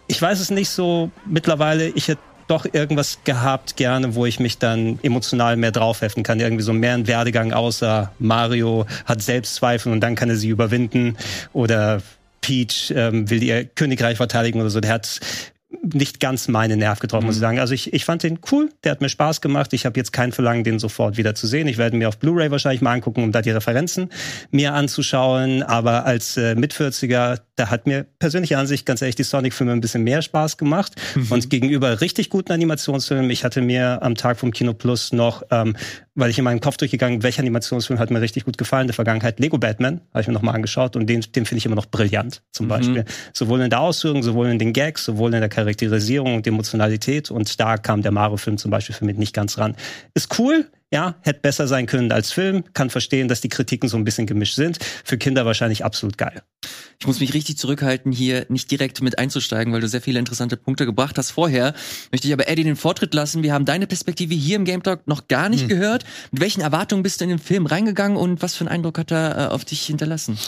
ich 0.06 0.20
weiß 0.20 0.40
es 0.40 0.50
nicht 0.50 0.68
so 0.68 1.10
mittlerweile, 1.24 1.88
ich 1.88 2.08
hätte 2.08 2.20
doch 2.50 2.66
irgendwas 2.70 3.18
gehabt 3.24 3.76
gerne, 3.76 4.14
wo 4.14 4.26
ich 4.26 4.40
mich 4.40 4.58
dann 4.58 4.98
emotional 5.02 5.56
mehr 5.56 5.72
draufheften 5.72 6.22
kann. 6.22 6.40
Irgendwie 6.40 6.62
so 6.62 6.72
mehr 6.72 6.94
ein 6.94 7.06
Werdegang 7.06 7.52
außer 7.52 8.12
Mario 8.18 8.86
hat 9.04 9.22
Selbstzweifel 9.22 9.92
und 9.92 10.00
dann 10.00 10.14
kann 10.14 10.30
er 10.30 10.36
sie 10.36 10.48
überwinden 10.48 11.16
oder 11.52 12.02
Peach 12.40 12.92
ähm, 12.96 13.28
will 13.30 13.42
ihr 13.42 13.64
Königreich 13.64 14.16
verteidigen 14.16 14.60
oder 14.60 14.70
so. 14.70 14.80
Der 14.80 14.92
hat 14.92 15.20
nicht 15.82 16.20
ganz 16.20 16.48
meine 16.48 16.76
Nerv 16.76 16.98
getroffen, 16.98 17.26
muss 17.26 17.36
ich 17.36 17.40
mhm. 17.40 17.46
sagen. 17.46 17.58
Also 17.60 17.74
ich, 17.74 17.92
ich 17.92 18.04
fand 18.04 18.22
den 18.22 18.40
cool, 18.50 18.70
der 18.82 18.92
hat 18.92 19.00
mir 19.00 19.08
Spaß 19.08 19.40
gemacht. 19.40 19.72
Ich 19.72 19.86
habe 19.86 19.98
jetzt 19.98 20.12
kein 20.12 20.32
Verlangen, 20.32 20.64
den 20.64 20.78
sofort 20.78 21.16
wieder 21.16 21.34
zu 21.34 21.46
sehen. 21.46 21.68
Ich 21.68 21.78
werde 21.78 21.96
mir 21.96 22.08
auf 22.08 22.18
Blu-ray 22.18 22.50
wahrscheinlich 22.50 22.80
mal 22.80 22.92
angucken, 22.92 23.22
um 23.22 23.32
da 23.32 23.40
die 23.40 23.50
Referenzen 23.50 24.10
mir 24.50 24.74
anzuschauen. 24.74 25.62
Aber 25.62 26.06
als 26.06 26.36
äh, 26.36 26.54
Mit-40er, 26.54 27.40
da 27.56 27.70
hat 27.70 27.86
mir 27.86 28.04
persönliche 28.18 28.58
Ansicht 28.58 28.84
ganz 28.84 29.00
ehrlich 29.00 29.16
die 29.16 29.22
Sonic-Filme 29.22 29.72
ein 29.72 29.80
bisschen 29.80 30.02
mehr 30.02 30.22
Spaß 30.22 30.56
gemacht. 30.56 31.00
Mhm. 31.14 31.26
Und 31.30 31.50
gegenüber 31.50 32.00
richtig 32.00 32.30
guten 32.30 32.52
Animationsfilmen, 32.52 33.30
ich 33.30 33.44
hatte 33.44 33.62
mir 33.62 34.02
am 34.02 34.16
Tag 34.16 34.38
vom 34.38 34.50
Kino 34.50 34.74
Plus 34.74 35.12
noch 35.12 35.44
ähm, 35.50 35.76
weil 36.20 36.30
ich 36.30 36.38
in 36.38 36.44
meinem 36.44 36.60
Kopf 36.60 36.76
durchgegangen, 36.76 37.22
welcher 37.22 37.40
Animationsfilm 37.40 37.98
hat 37.98 38.10
mir 38.10 38.20
richtig 38.20 38.44
gut 38.44 38.58
gefallen 38.58 38.82
in 38.82 38.88
der 38.88 38.94
Vergangenheit. 38.94 39.40
Lego 39.40 39.58
Batman 39.58 40.00
habe 40.12 40.20
ich 40.20 40.28
mir 40.28 40.34
nochmal 40.34 40.54
angeschaut 40.54 40.94
und 40.94 41.06
den, 41.06 41.22
den 41.34 41.46
finde 41.46 41.58
ich 41.58 41.66
immer 41.66 41.76
noch 41.76 41.86
brillant, 41.86 42.42
zum 42.52 42.66
mhm. 42.66 42.70
Beispiel. 42.70 43.04
Sowohl 43.32 43.60
in 43.62 43.70
der 43.70 43.80
Ausführung, 43.80 44.22
sowohl 44.22 44.48
in 44.48 44.58
den 44.58 44.72
Gags, 44.72 45.04
sowohl 45.04 45.34
in 45.34 45.40
der 45.40 45.48
Charakterisierung 45.48 46.36
und 46.36 46.46
Emotionalität. 46.46 47.30
Und 47.30 47.58
da 47.58 47.76
kam 47.76 48.02
der 48.02 48.12
Mario-Film 48.12 48.58
zum 48.58 48.70
Beispiel 48.70 48.94
für 48.94 49.04
mich 49.04 49.16
nicht 49.16 49.34
ganz 49.34 49.58
ran. 49.58 49.74
Ist 50.14 50.38
cool, 50.38 50.66
ja, 50.92 51.16
hätte 51.22 51.40
besser 51.40 51.68
sein 51.68 51.86
können 51.86 52.10
als 52.10 52.32
Film, 52.32 52.64
kann 52.74 52.90
verstehen, 52.90 53.28
dass 53.28 53.40
die 53.40 53.48
Kritiken 53.48 53.88
so 53.88 53.96
ein 53.96 54.04
bisschen 54.04 54.26
gemischt 54.26 54.56
sind. 54.56 54.78
Für 55.04 55.18
Kinder 55.18 55.46
wahrscheinlich 55.46 55.84
absolut 55.84 56.18
geil. 56.18 56.42
Ich 56.98 57.06
muss 57.06 57.20
mich 57.20 57.32
richtig 57.32 57.56
zurückhalten, 57.58 58.12
hier 58.12 58.46
nicht 58.48 58.70
direkt 58.70 59.00
mit 59.00 59.18
einzusteigen, 59.18 59.72
weil 59.72 59.80
du 59.80 59.88
sehr 59.88 60.02
viele 60.02 60.18
interessante 60.18 60.56
Punkte 60.56 60.86
gebracht 60.86 61.16
hast. 61.16 61.30
Vorher 61.30 61.74
möchte 62.10 62.26
ich 62.26 62.34
aber 62.34 62.48
Eddie 62.48 62.64
den 62.64 62.76
Vortritt 62.76 63.14
lassen. 63.14 63.42
Wir 63.42 63.54
haben 63.54 63.64
deine 63.64 63.86
Perspektive 63.86 64.34
hier 64.34 64.56
im 64.56 64.64
Game 64.64 64.82
Talk 64.82 65.06
noch 65.06 65.28
gar 65.28 65.48
nicht 65.48 65.62
hm. 65.62 65.68
gehört. 65.68 66.04
Mit 66.32 66.42
welchen 66.42 66.60
Erwartungen 66.60 67.02
bist 67.02 67.20
du 67.20 67.24
in 67.24 67.30
den 67.30 67.38
Film 67.38 67.66
reingegangen 67.66 68.16
und 68.18 68.42
was 68.42 68.56
für 68.56 68.62
einen 68.62 68.74
Eindruck 68.74 68.98
hat 68.98 69.12
er 69.12 69.38
äh, 69.38 69.46
auf 69.46 69.64
dich 69.64 69.82
hinterlassen? 69.82 70.38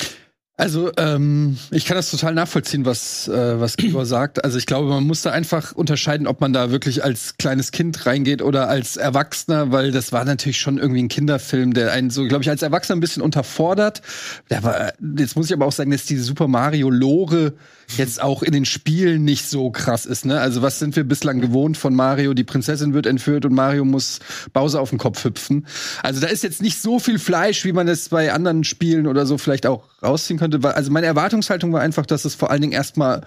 Also 0.59 0.93
ähm, 0.99 1.57
ich 1.71 1.87
kann 1.87 1.97
das 1.97 2.11
total 2.11 2.35
nachvollziehen, 2.35 2.85
was 2.85 3.27
äh, 3.27 3.59
was 3.59 3.77
Gregor 3.77 4.05
sagt. 4.07 4.45
Also 4.45 4.59
ich 4.59 4.67
glaube, 4.67 4.89
man 4.89 5.05
muss 5.05 5.23
da 5.23 5.31
einfach 5.31 5.73
unterscheiden, 5.73 6.27
ob 6.27 6.41
man 6.41 6.53
da 6.53 6.71
wirklich 6.71 7.03
als 7.03 7.39
kleines 7.39 7.73
Kind 7.73 8.05
reingeht 8.05 8.43
oder 8.43 8.69
als 8.69 8.99
Erwachsener, 8.99 9.73
weil 9.73 9.93
das 9.93 10.13
war 10.13 10.25
natürlich 10.25 10.61
schon 10.61 10.77
irgendwie 10.77 11.03
ein 11.03 11.09
Kinderfilm, 11.09 11.73
der 11.73 11.93
einen 11.93 12.11
so, 12.11 12.27
glaube 12.27 12.43
ich, 12.43 12.51
als 12.51 12.63
Erwachsener 12.63 12.97
ein 12.97 13.01
bisschen 13.01 13.23
unterfordert. 13.23 14.03
Der 14.51 14.63
war, 14.63 14.93
jetzt 15.17 15.37
muss 15.37 15.47
ich 15.47 15.55
aber 15.55 15.67
auch 15.67 15.73
sagen, 15.73 15.91
dass 15.91 16.05
diese 16.05 16.23
Super 16.23 16.49
Mario 16.49 16.91
Lore 16.91 17.55
jetzt 17.97 18.23
auch 18.23 18.43
in 18.43 18.53
den 18.53 18.65
Spielen 18.65 19.25
nicht 19.25 19.49
so 19.49 19.71
krass 19.71 20.07
ist. 20.07 20.25
Ne? 20.25 20.41
Also 20.41 20.63
was 20.63 20.79
sind 20.79 20.97
wir 20.97 21.05
bislang 21.05 21.41
gewohnt 21.41 21.77
von 21.77 21.95
Mario? 21.95 22.35
Die 22.35 22.45
Prinzessin 22.45 22.95
wird 22.95 23.07
entführt 23.07 23.45
und 23.45 23.55
Mario 23.55 23.85
muss 23.85 24.21
Bowser 24.53 24.81
auf 24.81 24.91
den 24.91 24.99
Kopf 24.99 25.25
hüpfen. 25.25 25.67
Also 26.03 26.21
da 26.21 26.29
ist 26.29 26.43
jetzt 26.43 26.63
nicht 26.63 26.81
so 26.81 26.99
viel 26.99 27.19
Fleisch, 27.19 27.65
wie 27.65 27.73
man 27.73 27.89
es 27.89 28.09
bei 28.09 28.33
anderen 28.33 28.65
Spielen 28.65 29.07
oder 29.07 29.27
so 29.27 29.39
vielleicht 29.39 29.67
auch 29.67 29.85
rausziehen 30.03 30.39
könnte. 30.39 30.61
Also 30.75 30.91
meine 30.91 31.07
Erwartungshaltung 31.07 31.73
war 31.73 31.81
einfach, 31.81 32.07
dass 32.07 32.25
es 32.25 32.35
vor 32.35 32.51
allen 32.51 32.63
Dingen 32.63 32.73
erstmal 32.73 33.23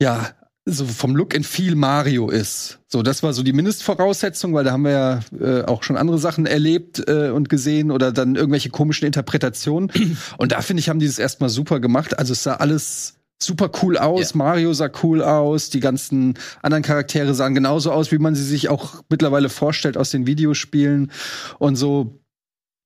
ja 0.00 0.30
so 0.68 0.84
vom 0.84 1.14
Look 1.14 1.34
and 1.34 1.46
Feel 1.46 1.76
Mario 1.76 2.28
ist. 2.28 2.80
So, 2.88 3.02
das 3.02 3.22
war 3.22 3.32
so 3.32 3.44
die 3.44 3.52
Mindestvoraussetzung, 3.52 4.52
weil 4.52 4.64
da 4.64 4.72
haben 4.72 4.82
wir 4.82 4.90
ja 4.90 5.20
äh, 5.40 5.64
auch 5.64 5.84
schon 5.84 5.96
andere 5.96 6.18
Sachen 6.18 6.44
erlebt 6.44 7.08
äh, 7.08 7.30
und 7.30 7.48
gesehen 7.48 7.92
oder 7.92 8.10
dann 8.10 8.34
irgendwelche 8.34 8.70
komischen 8.70 9.06
Interpretationen. 9.06 9.92
Und 10.38 10.52
da 10.52 10.60
finde 10.62 10.80
ich, 10.80 10.88
haben 10.88 10.98
die 10.98 11.06
es 11.06 11.20
erstmal 11.20 11.50
super 11.50 11.78
gemacht. 11.78 12.18
Also 12.18 12.32
es 12.32 12.42
sah 12.42 12.54
alles 12.54 13.15
super 13.42 13.70
cool 13.82 13.98
aus. 13.98 14.30
Ja. 14.30 14.36
Mario 14.36 14.72
sah 14.72 14.90
cool 15.02 15.22
aus. 15.22 15.70
Die 15.70 15.80
ganzen 15.80 16.34
anderen 16.62 16.82
Charaktere 16.82 17.34
sahen 17.34 17.54
genauso 17.54 17.92
aus, 17.92 18.12
wie 18.12 18.18
man 18.18 18.34
sie 18.34 18.44
sich 18.44 18.68
auch 18.68 19.02
mittlerweile 19.08 19.48
vorstellt 19.48 19.96
aus 19.96 20.10
den 20.10 20.26
Videospielen 20.26 21.12
und 21.58 21.76
so. 21.76 22.20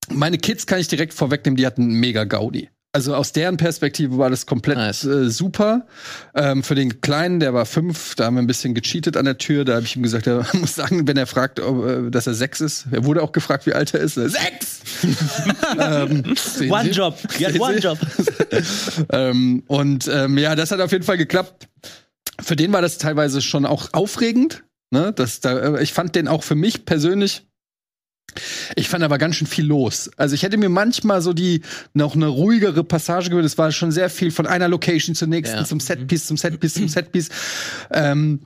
Meine 0.09 0.39
Kids 0.39 0.67
kann 0.67 0.81
ich 0.81 0.89
direkt 0.89 1.15
vorwegnehmen, 1.15 1.57
die 1.57 1.67
hatten 1.67 1.87
mega 1.87 2.25
Gaudi 2.25 2.69
also 2.93 3.15
aus 3.15 3.33
deren 3.33 3.57
Perspektive 3.57 4.19
war 4.19 4.31
das 4.31 4.47
komplett 4.47 4.77
nice. 4.77 5.05
äh, 5.05 5.31
super. 5.31 5.87
Ähm, 6.35 6.65
für 6.65 6.75
den 6.75 7.01
Kleinen, 7.01 7.39
der 7.39 7.55
war 7.55 7.65
fünf, 7.65 8.17
da 8.17 8.25
haben 8.25 8.35
wir 8.35 8.43
ein 8.43 8.49
bisschen 8.49 8.75
gecheatet 8.75 9.17
an 9.17 9.27
der 9.27 9.39
Tür. 9.39 9.65
Da 9.65 9.75
habe 9.75 9.87
ich 9.87 9.95
ihm 9.95 10.03
gesagt, 10.03 10.27
er 10.27 10.45
muss 10.55 10.75
sagen, 10.75 11.07
wenn 11.07 11.17
er 11.17 11.27
fragt, 11.27 11.61
ob, 11.61 11.87
äh, 11.87 12.11
dass 12.11 12.27
er 12.27 12.35
sechs 12.35 12.61
ist. 12.61 12.87
Er 12.91 13.05
wurde 13.05 13.23
auch 13.23 13.31
gefragt, 13.31 13.67
wie 13.67 13.75
alt 13.75 13.95
er 13.95 14.01
ist. 14.01 14.15
Sechs! 14.15 14.81
ähm, 15.79 16.35
one 16.69 16.85
Sie? 16.85 16.91
Job. 16.91 17.17
Ja, 17.39 17.51
one 17.61 17.79
Job. 17.79 17.99
ähm, 19.13 19.63
und 19.69 20.09
ähm, 20.13 20.37
ja, 20.37 20.57
das 20.57 20.73
hat 20.73 20.81
auf 20.81 20.91
jeden 20.91 21.05
Fall 21.05 21.19
geklappt. 21.19 21.69
Für 22.41 22.57
den 22.57 22.73
war 22.73 22.83
das 22.83 22.99
teilweise 22.99 23.41
schon 23.41 23.67
auch 23.67 23.91
aufregend. 23.93 24.65
Ne? 24.91 25.13
Das, 25.13 25.39
da, 25.39 25.77
äh, 25.77 25.83
ich 25.83 25.93
fand 25.93 26.17
den 26.17 26.27
auch 26.27 26.43
für 26.43 26.57
mich 26.57 26.85
persönlich 26.87 27.47
ich 28.77 28.89
fand 28.89 29.05
aber 29.05 29.19
ganz 29.19 29.37
schön 29.37 29.47
viel 29.47 29.67
los. 29.67 30.11
Also 30.17 30.35
ich 30.35 30.43
hätte 30.43 30.57
mir 30.57 30.69
manchmal 30.69 31.23
so 31.23 31.33
die 31.33 31.63
noch 31.95 32.15
eine 32.15 32.27
ruhigere 32.27 32.85
Passage 32.85 33.31
gewünscht. 33.31 33.53
Es 33.53 33.59
war 33.59 33.73
schon 33.73 33.93
sehr 33.93 34.11
viel 34.11 34.31
von 34.31 34.47
einer 34.47 34.69
Location 34.69 35.15
zur 35.15 35.29
nächsten, 35.29 35.59
ja. 35.59 35.65
zum 35.65 35.81
Setpiece, 35.81 36.27
zum 36.27 36.37
Setpiece, 36.37 36.75
zum 36.75 36.89
Setpiece. 36.89 37.29
Ähm, 37.93 38.41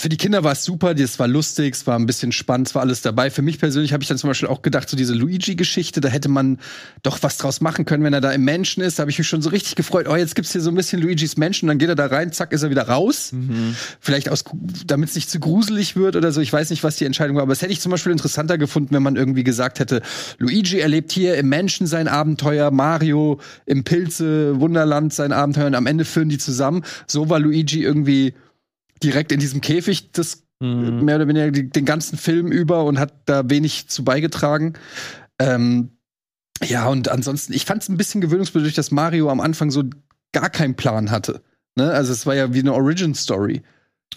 für 0.00 0.08
die 0.08 0.16
Kinder 0.16 0.42
war 0.44 0.52
es 0.52 0.64
super, 0.64 0.94
das 0.94 1.18
war 1.18 1.28
lustig, 1.28 1.74
es 1.74 1.86
war 1.86 1.98
ein 1.98 2.06
bisschen 2.06 2.32
spannend, 2.32 2.68
es 2.68 2.74
war 2.74 2.80
alles 2.80 3.02
dabei. 3.02 3.28
Für 3.28 3.42
mich 3.42 3.58
persönlich 3.58 3.92
habe 3.92 4.02
ich 4.02 4.08
dann 4.08 4.16
zum 4.16 4.28
Beispiel 4.28 4.48
auch 4.48 4.62
gedacht, 4.62 4.88
so 4.88 4.96
diese 4.96 5.12
Luigi-Geschichte, 5.12 6.00
da 6.00 6.08
hätte 6.08 6.30
man 6.30 6.58
doch 7.02 7.22
was 7.22 7.36
draus 7.36 7.60
machen 7.60 7.84
können, 7.84 8.02
wenn 8.02 8.14
er 8.14 8.22
da 8.22 8.32
im 8.32 8.42
Menschen 8.42 8.82
ist. 8.82 8.98
Da 8.98 9.02
habe 9.02 9.10
ich 9.10 9.18
mich 9.18 9.28
schon 9.28 9.42
so 9.42 9.50
richtig 9.50 9.74
gefreut. 9.74 10.06
Oh, 10.08 10.16
jetzt 10.16 10.34
gibt's 10.34 10.52
hier 10.52 10.62
so 10.62 10.70
ein 10.70 10.74
bisschen 10.74 11.02
Luigis 11.02 11.36
Menschen, 11.36 11.68
dann 11.68 11.76
geht 11.76 11.90
er 11.90 11.96
da 11.96 12.06
rein, 12.06 12.32
zack, 12.32 12.52
ist 12.54 12.62
er 12.62 12.70
wieder 12.70 12.88
raus. 12.88 13.32
Mhm. 13.32 13.76
Vielleicht 14.00 14.30
aus, 14.30 14.42
damit 14.86 15.10
es 15.10 15.16
nicht 15.16 15.28
zu 15.28 15.38
gruselig 15.38 15.96
wird 15.96 16.16
oder 16.16 16.32
so. 16.32 16.40
Ich 16.40 16.50
weiß 16.50 16.70
nicht, 16.70 16.82
was 16.82 16.96
die 16.96 17.04
Entscheidung 17.04 17.36
war, 17.36 17.42
aber 17.42 17.52
es 17.52 17.60
hätte 17.60 17.72
ich 17.72 17.82
zum 17.82 17.92
Beispiel 17.92 18.12
interessanter 18.12 18.56
gefunden, 18.56 18.94
wenn 18.94 19.02
man 19.02 19.16
irgendwie 19.16 19.44
gesagt 19.44 19.80
hätte, 19.80 20.00
Luigi 20.38 20.78
erlebt 20.78 21.12
hier 21.12 21.34
im 21.34 21.50
Menschen 21.50 21.86
sein 21.86 22.08
Abenteuer, 22.08 22.70
Mario 22.70 23.38
im 23.66 23.84
Pilze 23.84 24.58
Wunderland 24.60 25.12
sein 25.12 25.32
Abenteuer 25.32 25.66
und 25.66 25.74
am 25.74 25.86
Ende 25.86 26.06
führen 26.06 26.30
die 26.30 26.38
zusammen. 26.38 26.84
So 27.06 27.28
war 27.28 27.38
Luigi 27.38 27.82
irgendwie 27.82 28.32
direkt 29.02 29.32
in 29.32 29.40
diesem 29.40 29.60
Käfig 29.60 30.12
das 30.12 30.44
mhm. 30.60 31.04
mehr 31.04 31.16
oder 31.16 31.28
weniger 31.28 31.50
den 31.50 31.84
ganzen 31.84 32.18
Film 32.18 32.52
über 32.52 32.84
und 32.84 32.98
hat 32.98 33.12
da 33.26 33.48
wenig 33.48 33.88
zu 33.88 34.04
beigetragen. 34.04 34.74
Ähm, 35.38 35.90
ja, 36.62 36.86
und 36.88 37.08
ansonsten, 37.08 37.52
ich 37.52 37.64
fand 37.64 37.82
es 37.82 37.88
ein 37.88 37.96
bisschen 37.96 38.20
gewöhnungsbedürftig, 38.20 38.76
dass 38.76 38.90
Mario 38.90 39.30
am 39.30 39.40
Anfang 39.40 39.70
so 39.70 39.84
gar 40.32 40.50
keinen 40.50 40.74
Plan 40.74 41.10
hatte. 41.10 41.42
Ne? 41.76 41.90
Also 41.90 42.12
es 42.12 42.26
war 42.26 42.34
ja 42.34 42.52
wie 42.52 42.60
eine 42.60 42.74
Origin-Story. 42.74 43.62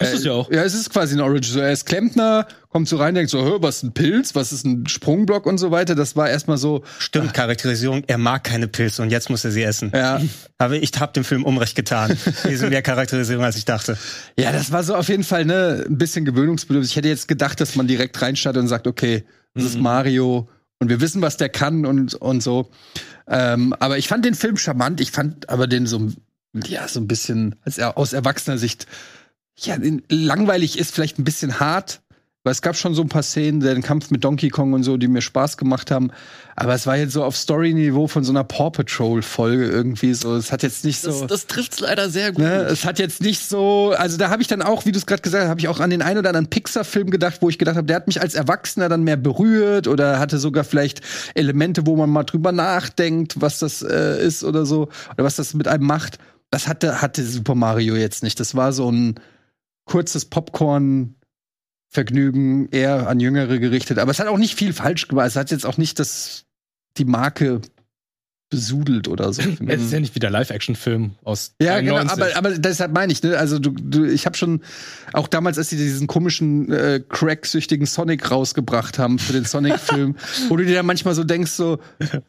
Ist 0.00 0.12
es 0.12 0.24
ja 0.24 0.32
auch. 0.32 0.50
Ja, 0.50 0.64
es 0.64 0.74
ist 0.74 0.90
quasi 0.90 1.14
ein 1.14 1.20
Origin. 1.20 1.60
Er 1.60 1.72
ist 1.72 1.86
Klempner, 1.86 2.48
kommt 2.74 2.88
so 2.88 2.96
rein, 2.96 3.14
denkt 3.14 3.30
so, 3.30 3.44
Hör, 3.44 3.62
was 3.62 3.76
ist 3.76 3.82
ein 3.84 3.92
Pilz, 3.92 4.34
was 4.34 4.52
ist 4.52 4.66
ein 4.66 4.88
Sprungblock 4.88 5.46
und 5.46 5.58
so 5.58 5.70
weiter. 5.70 5.94
Das 5.94 6.16
war 6.16 6.28
erstmal 6.28 6.58
so. 6.58 6.82
Stimmt, 6.98 7.32
Charakterisierung, 7.32 8.02
er 8.08 8.18
mag 8.18 8.42
keine 8.42 8.66
Pilze 8.66 9.00
und 9.00 9.10
jetzt 9.10 9.30
muss 9.30 9.44
er 9.44 9.52
sie 9.52 9.62
essen. 9.62 9.92
Ja. 9.94 10.20
Aber 10.58 10.74
ich 10.74 10.90
hab 10.98 11.14
dem 11.14 11.22
Film 11.22 11.44
Unrecht 11.44 11.76
getan. 11.76 12.18
Die 12.48 12.56
sind 12.56 12.70
mehr 12.70 12.82
Charakterisierung, 12.82 13.44
als 13.44 13.54
ich 13.54 13.64
dachte. 13.64 13.96
Ja, 14.36 14.50
das 14.50 14.72
war 14.72 14.82
so 14.82 14.96
auf 14.96 15.08
jeden 15.08 15.22
Fall 15.22 15.44
ne, 15.44 15.84
ein 15.86 15.98
bisschen 15.98 16.24
gewöhnungsbedürftig. 16.24 16.90
Ich 16.90 16.96
hätte 16.96 17.06
jetzt 17.06 17.28
gedacht, 17.28 17.60
dass 17.60 17.76
man 17.76 17.86
direkt 17.86 18.20
reinstartet 18.20 18.60
und 18.60 18.66
sagt, 18.66 18.88
okay, 18.88 19.22
das 19.54 19.62
mhm. 19.62 19.68
ist 19.68 19.78
Mario 19.78 20.48
und 20.80 20.88
wir 20.88 21.00
wissen, 21.00 21.22
was 21.22 21.36
der 21.36 21.50
kann 21.50 21.86
und, 21.86 22.14
und 22.14 22.42
so. 22.42 22.72
Ähm, 23.28 23.72
aber 23.78 23.98
ich 23.98 24.08
fand 24.08 24.24
den 24.24 24.34
Film 24.34 24.56
charmant. 24.56 25.00
Ich 25.00 25.12
fand 25.12 25.48
aber 25.48 25.68
den 25.68 25.86
so, 25.86 26.08
ja, 26.66 26.88
so 26.88 26.98
ein 26.98 27.06
bisschen 27.06 27.54
als 27.62 27.78
er, 27.78 27.96
aus 27.96 28.12
erwachsener 28.12 28.58
Sicht 28.58 28.88
ja, 29.56 29.76
langweilig 30.08 30.78
ist 30.78 30.92
vielleicht 30.92 31.18
ein 31.18 31.24
bisschen 31.24 31.60
hart, 31.60 32.00
weil 32.44 32.52
es 32.52 32.60
gab 32.60 32.76
schon 32.76 32.94
so 32.94 33.00
ein 33.00 33.08
paar 33.08 33.22
Szenen, 33.22 33.60
den 33.60 33.82
Kampf 33.82 34.10
mit 34.10 34.22
Donkey 34.22 34.50
Kong 34.50 34.74
und 34.74 34.82
so, 34.82 34.98
die 34.98 35.08
mir 35.08 35.22
Spaß 35.22 35.56
gemacht 35.56 35.90
haben. 35.90 36.10
Aber 36.56 36.74
es 36.74 36.86
war 36.86 36.96
jetzt 36.96 37.14
so 37.14 37.24
auf 37.24 37.36
Story-Niveau 37.36 38.06
von 38.06 38.22
so 38.22 38.32
einer 38.32 38.44
Paw 38.44 38.70
Patrol-Folge 38.70 39.64
irgendwie 39.64 40.12
so. 40.12 40.36
Es 40.36 40.52
hat 40.52 40.62
jetzt 40.62 40.84
nicht 40.84 41.00
so. 41.00 41.10
Das, 41.10 41.26
das 41.26 41.46
trifft's 41.46 41.80
leider 41.80 42.10
sehr 42.10 42.32
gut. 42.32 42.44
Ne, 42.44 42.64
es 42.64 42.84
hat 42.84 42.98
jetzt 42.98 43.22
nicht 43.22 43.48
so. 43.48 43.94
Also 43.96 44.18
da 44.18 44.28
habe 44.28 44.42
ich 44.42 44.48
dann 44.48 44.60
auch, 44.60 44.84
wie 44.84 44.92
du 44.92 44.98
es 44.98 45.06
gerade 45.06 45.22
gesagt 45.22 45.42
hast, 45.42 45.48
habe 45.48 45.60
ich 45.60 45.68
auch 45.68 45.80
an 45.80 45.88
den 45.88 46.02
einen 46.02 46.18
oder 46.18 46.28
anderen 46.28 46.48
Pixar-Film 46.48 47.08
gedacht, 47.08 47.38
wo 47.40 47.48
ich 47.48 47.58
gedacht 47.58 47.76
habe, 47.76 47.86
der 47.86 47.96
hat 47.96 48.06
mich 48.06 48.20
als 48.20 48.34
Erwachsener 48.34 48.90
dann 48.90 49.04
mehr 49.04 49.16
berührt 49.16 49.88
oder 49.88 50.18
hatte 50.18 50.36
sogar 50.36 50.64
vielleicht 50.64 51.00
Elemente, 51.34 51.86
wo 51.86 51.96
man 51.96 52.10
mal 52.10 52.24
drüber 52.24 52.52
nachdenkt, 52.52 53.40
was 53.40 53.58
das 53.58 53.80
äh, 53.80 54.22
ist 54.22 54.44
oder 54.44 54.66
so 54.66 54.88
oder 55.14 55.24
was 55.24 55.36
das 55.36 55.54
mit 55.54 55.66
einem 55.66 55.86
macht. 55.86 56.18
Das 56.50 56.68
hatte 56.68 57.00
hatte 57.00 57.24
Super 57.24 57.54
Mario 57.54 57.96
jetzt 57.96 58.22
nicht. 58.22 58.38
Das 58.38 58.54
war 58.54 58.74
so 58.74 58.92
ein 58.92 59.14
kurzes 59.86 60.26
Popcorn-Vergnügen, 61.94 62.68
eher 62.70 63.08
an 63.08 63.20
Jüngere 63.20 63.58
gerichtet. 63.58 63.98
Aber 63.98 64.10
es 64.10 64.18
hat 64.18 64.26
auch 64.26 64.38
nicht 64.38 64.56
viel 64.56 64.72
falsch 64.72 65.08
gemacht. 65.08 65.28
Es 65.28 65.36
hat 65.36 65.50
jetzt 65.50 65.64
auch 65.64 65.78
nicht 65.78 65.98
das, 65.98 66.44
die 66.98 67.04
Marke 67.04 67.60
besudelt 68.50 69.08
oder 69.08 69.32
so. 69.32 69.42
Es 69.66 69.80
ist 69.80 69.92
ja 69.92 69.98
nicht 69.98 70.14
wie 70.14 70.20
der 70.20 70.30
Live-Action-Film 70.30 71.12
aus 71.24 71.54
Ja, 71.60 71.80
genau, 71.80 71.96
aber, 71.96 72.36
aber 72.36 72.50
deshalb 72.50 72.92
meine 72.92 73.12
ich, 73.12 73.22
ne? 73.22 73.36
Also 73.36 73.58
du, 73.58 73.70
du 73.70 74.04
ich 74.04 74.26
habe 74.26 74.36
schon 74.36 74.60
auch 75.12 75.26
damals, 75.26 75.58
als 75.58 75.70
sie 75.70 75.76
diesen 75.76 76.06
komischen 76.06 76.70
äh, 76.70 77.00
crack-süchtigen 77.08 77.86
Sonic 77.86 78.30
rausgebracht 78.30 78.98
haben 78.98 79.18
für 79.18 79.32
den 79.32 79.44
Sonic-Film, 79.44 80.16
wo 80.48 80.56
du 80.56 80.64
dir 80.64 80.74
dann 80.74 80.86
manchmal 80.86 81.14
so 81.14 81.24
denkst, 81.24 81.52
so, 81.52 81.78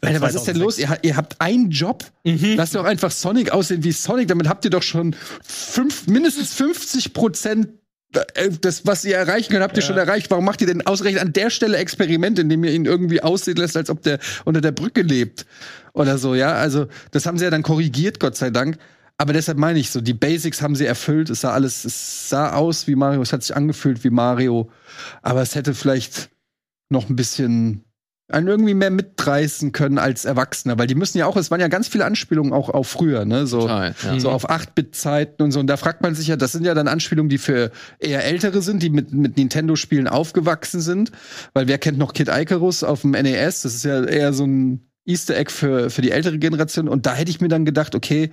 Alter, 0.01 0.21
was 0.21 0.35
ist 0.35 0.47
denn 0.47 0.57
los? 0.57 0.79
Ihr, 0.79 0.97
ihr 1.03 1.17
habt 1.17 1.41
einen 1.41 1.69
Job, 1.69 2.05
mhm. 2.23 2.55
lasst 2.55 2.73
doch 2.73 2.85
einfach 2.85 3.11
Sonic 3.11 3.51
aussehen 3.51 3.83
wie 3.83 3.91
Sonic, 3.91 4.27
damit 4.27 4.47
habt 4.47 4.65
ihr 4.65 4.71
doch 4.71 4.83
schon 4.83 5.15
fünf, 5.43 6.07
mindestens 6.07 6.53
50 6.53 7.13
Prozent 7.13 7.67
das, 8.61 8.85
was 8.85 9.05
ihr 9.05 9.15
erreichen 9.15 9.51
könnt, 9.51 9.63
habt 9.63 9.77
ihr 9.77 9.81
ja. 9.81 9.87
schon 9.87 9.97
erreicht. 9.97 10.31
Warum 10.31 10.45
macht 10.45 10.61
ihr 10.61 10.67
denn 10.67 10.85
ausgerechnet 10.85 11.21
an 11.21 11.33
der 11.33 11.49
Stelle 11.49 11.77
Experiment, 11.77 12.39
indem 12.39 12.63
ihr 12.63 12.71
ihn 12.71 12.85
irgendwie 12.85 13.21
aussehen 13.21 13.57
lässt, 13.57 13.77
als 13.77 13.89
ob 13.89 14.01
der 14.03 14.19
unter 14.43 14.61
der 14.61 14.71
Brücke 14.71 15.01
lebt? 15.01 15.45
Oder 15.93 16.17
so, 16.17 16.35
ja? 16.35 16.53
Also, 16.53 16.87
das 17.11 17.25
haben 17.25 17.37
sie 17.37 17.45
ja 17.45 17.49
dann 17.49 17.63
korrigiert, 17.63 18.19
Gott 18.19 18.35
sei 18.35 18.49
Dank. 18.49 18.77
Aber 19.17 19.31
deshalb 19.31 19.57
meine 19.57 19.79
ich 19.79 19.91
so, 19.91 20.01
die 20.01 20.13
Basics 20.13 20.61
haben 20.61 20.75
sie 20.75 20.85
erfüllt. 20.85 21.29
Es 21.29 21.41
sah 21.41 21.53
alles, 21.53 21.85
es 21.85 22.29
sah 22.29 22.53
aus 22.53 22.85
wie 22.87 22.95
Mario, 22.95 23.21
es 23.21 23.31
hat 23.31 23.43
sich 23.43 23.55
angefühlt 23.55 24.03
wie 24.03 24.09
Mario. 24.09 24.69
Aber 25.21 25.41
es 25.41 25.55
hätte 25.55 25.73
vielleicht 25.73 26.29
noch 26.89 27.09
ein 27.09 27.15
bisschen 27.15 27.84
einen 28.27 28.47
irgendwie 28.47 28.73
mehr 28.73 28.89
mitreißen 28.89 29.71
können 29.71 29.99
als 29.99 30.25
Erwachsener, 30.25 30.79
weil 30.79 30.87
die 30.87 30.95
müssen 30.95 31.19
ja 31.19 31.27
auch, 31.27 31.37
es 31.37 31.51
waren 31.51 31.59
ja 31.59 31.67
ganz 31.67 31.87
viele 31.87 32.05
Anspielungen 32.05 32.53
auch 32.53 32.69
auf 32.69 32.87
früher, 32.87 33.23
ne, 33.23 33.45
so, 33.45 33.61
Total, 33.61 33.93
ja. 34.03 34.19
so 34.19 34.31
auf 34.31 34.49
8-Bit-Zeiten 34.49 35.43
und 35.43 35.51
so. 35.51 35.59
Und 35.59 35.67
da 35.67 35.77
fragt 35.77 36.01
man 36.01 36.15
sich 36.15 36.27
ja, 36.27 36.35
das 36.35 36.51
sind 36.51 36.65
ja 36.65 36.73
dann 36.73 36.87
Anspielungen, 36.87 37.29
die 37.29 37.37
für 37.37 37.71
eher 37.99 38.25
Ältere 38.25 38.63
sind, 38.63 38.81
die 38.81 38.89
mit, 38.89 39.13
mit 39.13 39.37
Nintendo-Spielen 39.37 40.07
aufgewachsen 40.07 40.81
sind, 40.81 41.11
weil 41.53 41.67
wer 41.67 41.77
kennt 41.77 41.99
noch 41.99 42.13
Kid 42.13 42.29
Icarus 42.29 42.83
auf 42.83 43.01
dem 43.01 43.11
NES? 43.11 43.61
Das 43.61 43.75
ist 43.75 43.85
ja 43.85 44.03
eher 44.03 44.33
so 44.33 44.45
ein 44.45 44.89
Easter 45.05 45.37
Egg 45.37 45.51
für, 45.51 45.91
für 45.91 46.01
die 46.01 46.11
ältere 46.11 46.39
Generation. 46.39 46.89
Und 46.89 47.05
da 47.05 47.13
hätte 47.13 47.29
ich 47.29 47.41
mir 47.41 47.47
dann 47.47 47.63
gedacht, 47.63 47.93
okay, 47.93 48.31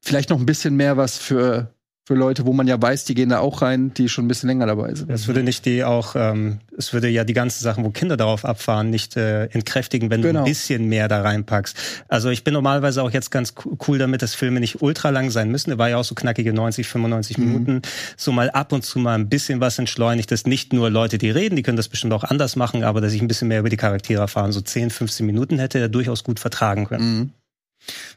vielleicht 0.00 0.30
noch 0.30 0.38
ein 0.40 0.46
bisschen 0.46 0.74
mehr 0.74 0.96
was 0.96 1.16
für 1.16 1.74
für 2.08 2.14
Leute, 2.14 2.46
wo 2.46 2.54
man 2.54 2.66
ja 2.66 2.80
weiß, 2.80 3.04
die 3.04 3.12
gehen 3.12 3.28
da 3.28 3.40
auch 3.40 3.60
rein, 3.60 3.92
die 3.92 4.08
schon 4.08 4.24
ein 4.24 4.28
bisschen 4.28 4.48
länger 4.48 4.64
dabei 4.64 4.94
sind. 4.94 5.10
Es 5.10 5.26
würde 5.26 5.42
nicht 5.42 5.66
die 5.66 5.84
auch, 5.84 6.16
ähm, 6.16 6.60
es 6.74 6.94
würde 6.94 7.06
ja 7.10 7.22
die 7.22 7.34
ganzen 7.34 7.62
Sachen, 7.62 7.84
wo 7.84 7.90
Kinder 7.90 8.16
darauf 8.16 8.46
abfahren, 8.46 8.88
nicht 8.88 9.18
äh, 9.18 9.44
entkräftigen, 9.48 10.08
wenn 10.08 10.22
genau. 10.22 10.32
du 10.32 10.38
ein 10.38 10.50
bisschen 10.50 10.88
mehr 10.88 11.08
da 11.08 11.20
reinpackst. 11.20 11.76
Also 12.08 12.30
ich 12.30 12.44
bin 12.44 12.54
normalerweise 12.54 13.02
auch 13.02 13.10
jetzt 13.10 13.30
ganz 13.30 13.52
cool 13.86 13.98
damit, 13.98 14.22
dass 14.22 14.34
Filme 14.34 14.58
nicht 14.58 14.80
ultra 14.80 15.10
lang 15.10 15.28
sein 15.28 15.50
müssen. 15.50 15.68
Der 15.68 15.78
war 15.78 15.90
ja 15.90 15.98
auch 15.98 16.04
so 16.04 16.14
knackige 16.14 16.54
90, 16.54 16.88
95 16.88 17.36
mhm. 17.36 17.44
Minuten. 17.44 17.82
So 18.16 18.32
mal 18.32 18.48
ab 18.52 18.72
und 18.72 18.86
zu 18.86 18.98
mal 19.00 19.14
ein 19.14 19.28
bisschen 19.28 19.60
was 19.60 19.78
entschleunigt. 19.78 20.32
Das 20.32 20.46
nicht 20.46 20.72
nur 20.72 20.88
Leute, 20.88 21.18
die 21.18 21.28
reden, 21.28 21.56
die 21.56 21.62
können 21.62 21.76
das 21.76 21.90
bestimmt 21.90 22.14
auch 22.14 22.24
anders 22.24 22.56
machen, 22.56 22.84
aber 22.84 23.02
dass 23.02 23.12
ich 23.12 23.20
ein 23.20 23.28
bisschen 23.28 23.48
mehr 23.48 23.60
über 23.60 23.68
die 23.68 23.76
Charaktere 23.76 24.22
erfahren. 24.22 24.52
So 24.52 24.62
10, 24.62 24.88
15 24.88 25.26
Minuten 25.26 25.58
hätte 25.58 25.78
er 25.78 25.90
durchaus 25.90 26.24
gut 26.24 26.40
vertragen 26.40 26.86
können. 26.86 27.18
Mhm. 27.18 27.30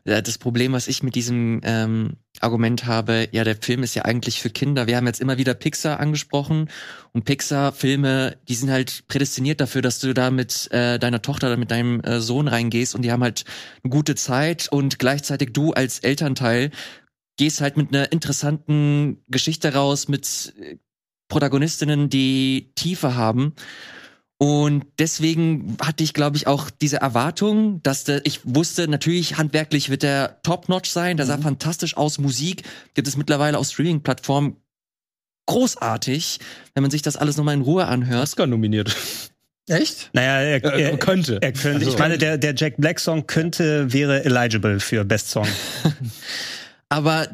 Das 0.03 0.37
Problem, 0.37 0.73
was 0.73 0.87
ich 0.87 1.03
mit 1.03 1.15
diesem 1.15 1.61
ähm, 1.63 2.17
Argument 2.39 2.85
habe, 2.85 3.27
ja, 3.31 3.43
der 3.43 3.55
Film 3.55 3.83
ist 3.83 3.95
ja 3.95 4.03
eigentlich 4.03 4.41
für 4.41 4.49
Kinder. 4.49 4.87
Wir 4.87 4.97
haben 4.97 5.05
jetzt 5.07 5.21
immer 5.21 5.37
wieder 5.37 5.53
Pixar 5.53 5.99
angesprochen 5.99 6.69
und 7.13 7.25
Pixar-Filme, 7.25 8.37
die 8.47 8.55
sind 8.55 8.71
halt 8.71 9.07
prädestiniert 9.07 9.61
dafür, 9.61 9.81
dass 9.81 9.99
du 9.99 10.13
da 10.13 10.31
mit 10.31 10.71
äh, 10.71 10.97
deiner 10.97 11.21
Tochter 11.21 11.47
oder 11.47 11.57
mit 11.57 11.71
deinem 11.71 12.01
äh, 12.01 12.19
Sohn 12.19 12.47
reingehst 12.47 12.95
und 12.95 13.03
die 13.03 13.11
haben 13.11 13.23
halt 13.23 13.45
eine 13.83 13.91
gute 13.91 14.15
Zeit 14.15 14.67
und 14.71 14.97
gleichzeitig 14.99 15.53
du 15.53 15.73
als 15.73 15.99
Elternteil 15.99 16.71
gehst 17.37 17.61
halt 17.61 17.77
mit 17.77 17.93
einer 17.93 18.11
interessanten 18.11 19.23
Geschichte 19.27 19.73
raus, 19.73 20.07
mit 20.07 20.53
äh, 20.59 20.77
Protagonistinnen, 21.27 22.09
die 22.09 22.71
Tiefe 22.75 23.15
haben. 23.15 23.55
Und 24.41 24.87
deswegen 24.97 25.77
hatte 25.79 26.03
ich, 26.03 26.15
glaube 26.15 26.35
ich, 26.35 26.47
auch 26.47 26.71
diese 26.71 26.97
Erwartung, 26.97 27.83
dass 27.83 28.05
der, 28.05 28.25
ich 28.25 28.39
wusste, 28.43 28.87
natürlich 28.87 29.37
handwerklich 29.37 29.91
wird 29.91 30.01
der 30.01 30.41
top-notch 30.41 30.89
sein, 30.89 31.15
der 31.15 31.27
sah 31.27 31.37
mhm. 31.37 31.43
fantastisch 31.43 31.95
aus. 31.95 32.17
Musik 32.17 32.63
gibt 32.95 33.07
es 33.07 33.15
mittlerweile 33.15 33.59
auf 33.59 33.67
Streaming-Plattformen 33.67 34.55
großartig, 35.45 36.39
wenn 36.73 36.81
man 36.81 36.89
sich 36.89 37.03
das 37.03 37.17
alles 37.17 37.37
nochmal 37.37 37.53
in 37.53 37.61
Ruhe 37.61 37.85
anhört. 37.85 38.23
Oscar 38.23 38.47
nominiert. 38.47 38.95
Echt? 39.69 40.09
Naja, 40.13 40.41
er, 40.41 40.63
er, 40.63 40.91
er 40.91 40.97
könnte. 40.97 41.37
Er 41.39 41.51
könnte. 41.51 41.77
Also. 41.77 41.91
Ich 41.91 41.99
meine, 41.99 42.17
der, 42.17 42.39
der 42.39 42.55
Jack 42.55 42.77
Black 42.77 42.99
Song 42.99 43.27
könnte, 43.27 43.93
wäre 43.93 44.25
eligible 44.25 44.79
für 44.79 45.05
Best 45.05 45.29
Song. 45.29 45.47
Aber 46.89 47.27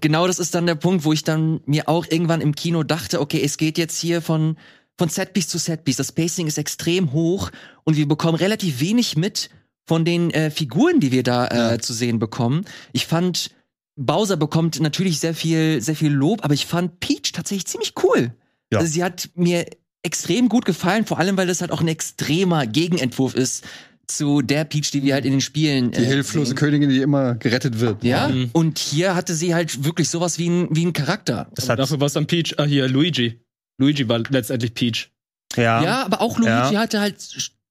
genau 0.00 0.26
das 0.26 0.40
ist 0.40 0.56
dann 0.56 0.66
der 0.66 0.74
Punkt, 0.74 1.04
wo 1.04 1.12
ich 1.12 1.22
dann 1.22 1.60
mir 1.66 1.88
auch 1.88 2.04
irgendwann 2.10 2.40
im 2.40 2.56
Kino 2.56 2.82
dachte, 2.82 3.20
okay, 3.20 3.40
es 3.44 3.58
geht 3.58 3.78
jetzt 3.78 3.98
hier 4.00 4.20
von 4.20 4.56
von 4.98 5.08
Setpiece 5.08 5.48
zu 5.48 5.58
Setpiece. 5.58 5.96
Das 5.96 6.12
Pacing 6.12 6.46
ist 6.46 6.58
extrem 6.58 7.12
hoch 7.12 7.50
und 7.84 7.96
wir 7.96 8.06
bekommen 8.06 8.34
relativ 8.34 8.80
wenig 8.80 9.16
mit 9.16 9.48
von 9.86 10.04
den 10.04 10.30
äh, 10.32 10.50
Figuren, 10.50 11.00
die 11.00 11.12
wir 11.12 11.22
da 11.22 11.46
äh, 11.46 11.56
ja. 11.56 11.78
zu 11.78 11.94
sehen 11.94 12.18
bekommen. 12.18 12.66
Ich 12.92 13.06
fand 13.06 13.50
Bowser 13.96 14.36
bekommt 14.36 14.80
natürlich 14.80 15.20
sehr 15.20 15.34
viel 15.34 15.80
sehr 15.80 15.96
viel 15.96 16.12
Lob, 16.12 16.44
aber 16.44 16.54
ich 16.54 16.66
fand 16.66 17.00
Peach 17.00 17.32
tatsächlich 17.32 17.66
ziemlich 17.66 17.94
cool. 18.02 18.32
Ja. 18.70 18.80
Also 18.80 18.92
sie 18.92 19.02
hat 19.02 19.30
mir 19.34 19.64
extrem 20.02 20.48
gut 20.48 20.64
gefallen, 20.64 21.06
vor 21.06 21.18
allem 21.18 21.36
weil 21.36 21.46
das 21.46 21.60
halt 21.60 21.70
auch 21.70 21.80
ein 21.80 21.88
extremer 21.88 22.66
Gegenentwurf 22.66 23.34
ist 23.34 23.64
zu 24.06 24.40
der 24.42 24.64
Peach, 24.64 24.90
die 24.90 25.02
wir 25.02 25.14
halt 25.14 25.24
in 25.26 25.32
den 25.32 25.40
Spielen. 25.40 25.90
Die 25.92 26.02
äh, 26.02 26.06
hilflose 26.06 26.48
sehen. 26.48 26.56
Königin, 26.56 26.88
die 26.88 27.00
immer 27.00 27.34
gerettet 27.34 27.78
wird. 27.78 28.02
Ja, 28.02 28.28
mhm. 28.28 28.50
und 28.52 28.78
hier 28.78 29.14
hatte 29.14 29.34
sie 29.34 29.54
halt 29.54 29.84
wirklich 29.84 30.08
sowas 30.08 30.38
wie 30.38 30.48
ein, 30.48 30.68
wie 30.70 30.86
ein 30.86 30.92
Charakter. 30.92 31.50
Das 31.54 31.68
hat 31.68 31.78
dafür 31.78 32.00
war 32.00 32.06
es 32.06 32.14
dann 32.14 32.26
Peach, 32.26 32.54
ah, 32.58 32.64
hier 32.64 32.88
Luigi. 32.88 33.38
Luigi 33.78 34.08
war 34.08 34.20
letztendlich 34.28 34.74
Peach. 34.74 35.10
Ja. 35.56 35.82
Ja, 35.82 36.04
aber 36.04 36.20
auch 36.20 36.38
Luigi 36.38 36.74
ja. 36.74 36.80
hatte 36.80 37.00
halt 37.00 37.20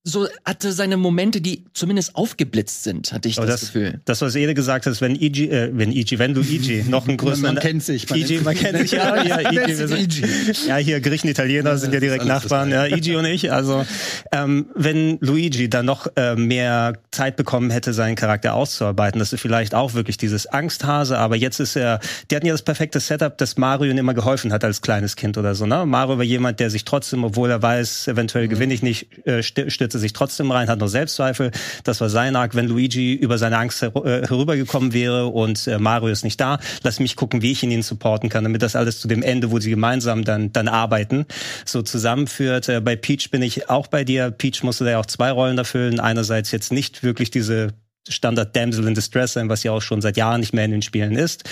so 0.07 0.27
hatte 0.45 0.71
seine 0.71 0.95
Momente, 0.95 1.41
die 1.41 1.65
zumindest 1.73 2.15
aufgeblitzt 2.15 2.85
sind, 2.85 3.11
hatte 3.11 3.27
ich 3.27 3.35
das, 3.35 3.45
das, 3.45 3.59
Gefühl. 3.59 3.99
Das, 4.05 4.21
was 4.21 4.35
Ede 4.35 4.53
gesagt 4.53 4.85
hat, 4.85 5.01
wenn 5.01 5.19
EG, 5.21 5.49
äh, 5.49 5.69
wenn 5.73 5.91
EG, 5.91 6.17
wenn 6.17 6.33
Luigi 6.33 6.85
noch 6.89 7.09
ein 7.09 7.17
größeren. 7.17 7.55
man 7.55 7.61
kennt 7.61 7.83
sich. 7.83 8.09
Man 8.09 8.19
EG, 8.19 8.39
man 8.39 8.55
kennt 8.55 8.77
sich, 8.79 8.91
ja. 8.91 9.21
Ja, 9.21 9.51
EG, 9.51 9.73
sind, 9.73 10.65
ja, 10.65 10.77
hier 10.77 11.01
Griechen, 11.01 11.29
Italiener 11.29 11.71
ja, 11.71 11.77
sind 11.77 11.93
ja 11.93 11.99
direkt 11.99 12.23
Nachbarn, 12.23 12.71
ja, 12.71 12.85
EG 12.85 13.17
und 13.17 13.25
ich. 13.25 13.51
Also, 13.51 13.85
ähm, 14.31 14.67
wenn 14.75 15.17
Luigi 15.19 15.69
dann 15.69 15.85
noch 15.85 16.07
äh, 16.15 16.35
mehr 16.35 16.93
Zeit 17.11 17.35
bekommen 17.35 17.69
hätte, 17.69 17.91
seinen 17.91 18.15
Charakter 18.15 18.53
auszuarbeiten, 18.53 19.19
das 19.19 19.33
ist 19.33 19.41
vielleicht 19.41 19.75
auch 19.75 19.93
wirklich 19.93 20.15
dieses 20.15 20.47
Angsthase, 20.47 21.17
aber 21.17 21.35
jetzt 21.35 21.59
ist 21.59 21.75
er, 21.75 21.99
die 22.31 22.35
hatten 22.37 22.45
ja 22.45 22.53
das 22.53 22.61
perfekte 22.61 23.01
Setup, 23.01 23.37
dass 23.37 23.57
Mario 23.57 23.91
ihm 23.91 23.97
immer 23.97 24.13
geholfen 24.13 24.53
hat 24.53 24.63
als 24.63 24.81
kleines 24.81 25.17
Kind 25.17 25.37
oder 25.37 25.53
so, 25.53 25.65
ne? 25.65 25.85
Mario 25.85 26.17
war 26.17 26.23
jemand, 26.23 26.61
der 26.61 26.69
sich 26.69 26.85
trotzdem, 26.85 27.25
obwohl 27.25 27.51
er 27.51 27.61
weiß, 27.61 28.07
eventuell 28.07 28.47
gewinne 28.47 28.73
ich 28.73 28.81
nicht, 28.81 29.27
äh, 29.27 29.43
stürzt 29.43 29.97
setzte 29.98 30.08
sich 30.08 30.13
trotzdem 30.13 30.51
rein, 30.51 30.70
hat 30.70 30.80
noch 30.80 30.88
Selbstzweifel. 30.88 31.51
Das 31.84 32.01
war 32.01 32.10
sein 32.10 32.36
Arc, 32.36 32.56
wenn 32.56 32.68
Luigi 32.68 33.13
über 33.13 33.38
seine 33.38 33.58
Angst 33.58 33.82
her 33.82 33.92
äh, 33.96 34.27
herübergekommen 34.27 34.94
wäre 34.94 35.27
und 35.27 35.68
äh, 35.68 35.80
Mario 35.80 36.10
ist 36.10 36.24
nicht 36.24 36.39
da. 36.39 36.60
Lass 36.84 37.00
mich 37.00 37.16
gucken, 37.16 37.42
wie 37.42 37.51
ich 37.51 37.63
ihn 37.63 37.82
supporten 37.82 38.30
kann, 38.30 38.44
damit 38.44 38.62
das 38.62 38.75
alles 38.75 39.00
zu 39.00 39.08
dem 39.08 39.24
Ende, 39.24 39.51
wo 39.51 39.60
sie 39.60 39.70
gemeinsam 39.70 40.24
dann, 40.24 40.54
dann 40.54 40.68
arbeiten, 40.68 41.25
so 41.66 41.82
zusammenführt. 41.82 42.70
Äh, 42.70 42.82
bei 42.82 42.96
Peach 42.96 43.30
bin 43.32 43.42
ich 43.42 43.70
auch 43.70 43.88
bei 43.88 44.04
dir. 44.04 44.32
Peach 44.32 44.63
musste 44.63 44.86
da 44.86 44.92
ja 44.92 45.00
auch 45.00 45.06
zwei 45.06 45.32
Rollen 45.32 45.58
erfüllen. 45.58 46.00
Einerseits 46.00 46.51
jetzt 46.51 46.72
nicht 46.72 47.04
wirklich 47.04 47.32
diese 47.32 47.74
Standard 48.13 48.55
Damsel 48.55 48.87
in 48.87 48.95
Distress 48.95 49.33
sein, 49.33 49.49
was 49.49 49.63
ja 49.63 49.71
auch 49.71 49.81
schon 49.81 50.01
seit 50.01 50.17
Jahren 50.17 50.39
nicht 50.39 50.53
mehr 50.53 50.65
in 50.65 50.71
den 50.71 50.81
Spielen 50.81 51.15
ist, 51.15 51.43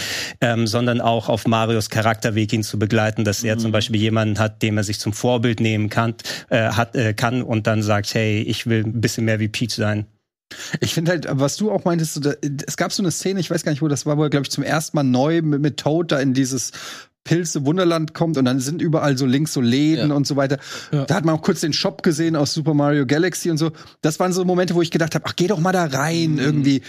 ähm, 0.41 0.67
sondern 0.67 1.01
auch 1.01 1.29
auf 1.29 1.47
Marios 1.47 1.89
Charakterweg 1.89 2.51
ihn 2.53 2.63
zu 2.63 2.79
begleiten, 2.79 3.24
dass 3.24 3.43
er 3.43 3.55
mhm. 3.55 3.59
zum 3.59 3.71
Beispiel 3.71 4.00
jemanden 4.00 4.39
hat, 4.39 4.62
dem 4.62 4.77
er 4.77 4.83
sich 4.83 5.00
zum 5.00 5.13
Vorbild 5.13 5.59
nehmen 5.59 5.89
kann, 5.89 6.15
äh, 6.50 6.69
hat, 6.69 6.95
äh, 6.95 7.13
kann 7.13 7.41
und 7.41 7.67
dann 7.67 7.83
sagt, 7.83 8.13
hey, 8.13 8.41
ich 8.41 8.67
will 8.67 8.83
ein 8.83 9.01
bisschen 9.01 9.25
mehr 9.25 9.39
wie 9.39 9.47
Peach 9.47 9.74
sein. 9.75 10.05
Ich 10.79 10.93
finde 10.93 11.12
halt, 11.12 11.27
was 11.29 11.57
du 11.57 11.71
auch 11.71 11.85
meintest, 11.85 12.24
es 12.67 12.77
gab 12.77 12.93
so 12.93 13.01
eine 13.01 13.12
Szene, 13.12 13.39
ich 13.39 13.50
weiß 13.50 13.63
gar 13.63 13.71
nicht, 13.71 13.81
wo 13.81 13.88
das 13.88 14.05
war, 14.05 14.17
wo 14.17 14.24
er, 14.24 14.29
glaube 14.29 14.43
ich, 14.43 14.51
zum 14.51 14.63
ersten 14.63 14.95
Mal 14.95 15.03
neu 15.03 15.41
mit, 15.41 15.62
mit 15.62 15.77
Toad 15.77 16.12
da 16.12 16.19
in 16.19 16.33
dieses 16.33 16.71
Pilze 17.25 17.65
Wunderland 17.65 18.13
kommt 18.13 18.38
und 18.38 18.46
dann 18.46 18.62
sind 18.62 18.82
überall 18.82 19.17
so 19.17 19.25
links 19.25 19.51
so 19.51 19.60
Läden 19.60 20.12
ja. 20.12 20.15
und 20.15 20.25
so 20.25 20.38
weiter. 20.38 20.58
Ja. 20.91 21.03
Da 21.05 21.15
hat 21.15 21.25
man 21.25 21.36
auch 21.36 21.41
kurz 21.41 21.60
den 21.60 21.74
Shop 21.74 22.03
gesehen 22.03 22.38
aus 22.38 22.53
Super 22.53 22.74
Mario 22.74 23.05
Galaxy 23.05 23.51
und 23.51 23.58
so. 23.58 23.72
Das 24.01 24.20
waren 24.20 24.32
so 24.32 24.46
Momente, 24.46 24.75
wo 24.75 24.82
ich 24.82 24.91
gedacht 24.91 25.15
habe, 25.15 25.25
ach, 25.27 25.36
geh 25.36 25.48
doch 25.48 25.60
mal 25.60 25.74
da 25.74 25.86
rein 25.86 26.34
mhm. 26.34 26.39
irgendwie. 26.39 26.82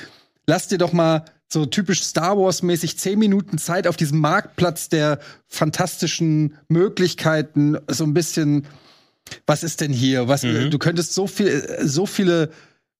Lass 0.46 0.68
dir 0.68 0.78
doch 0.78 0.92
mal 0.92 1.24
so 1.48 1.64
typisch 1.64 2.02
Star 2.02 2.36
Wars 2.38 2.62
mäßig 2.62 2.98
zehn 2.98 3.18
Minuten 3.18 3.58
Zeit 3.58 3.86
auf 3.86 3.96
diesem 3.96 4.20
Marktplatz 4.20 4.88
der 4.88 5.20
fantastischen 5.48 6.54
Möglichkeiten 6.68 7.78
so 7.88 8.04
ein 8.04 8.14
bisschen 8.14 8.66
was 9.46 9.64
ist 9.64 9.80
denn 9.80 9.92
hier? 9.92 10.28
Was 10.28 10.44
mhm. 10.44 10.70
du 10.70 10.78
könntest 10.78 11.14
so 11.14 11.26
viel 11.26 11.78
so 11.82 12.06
viele 12.06 12.50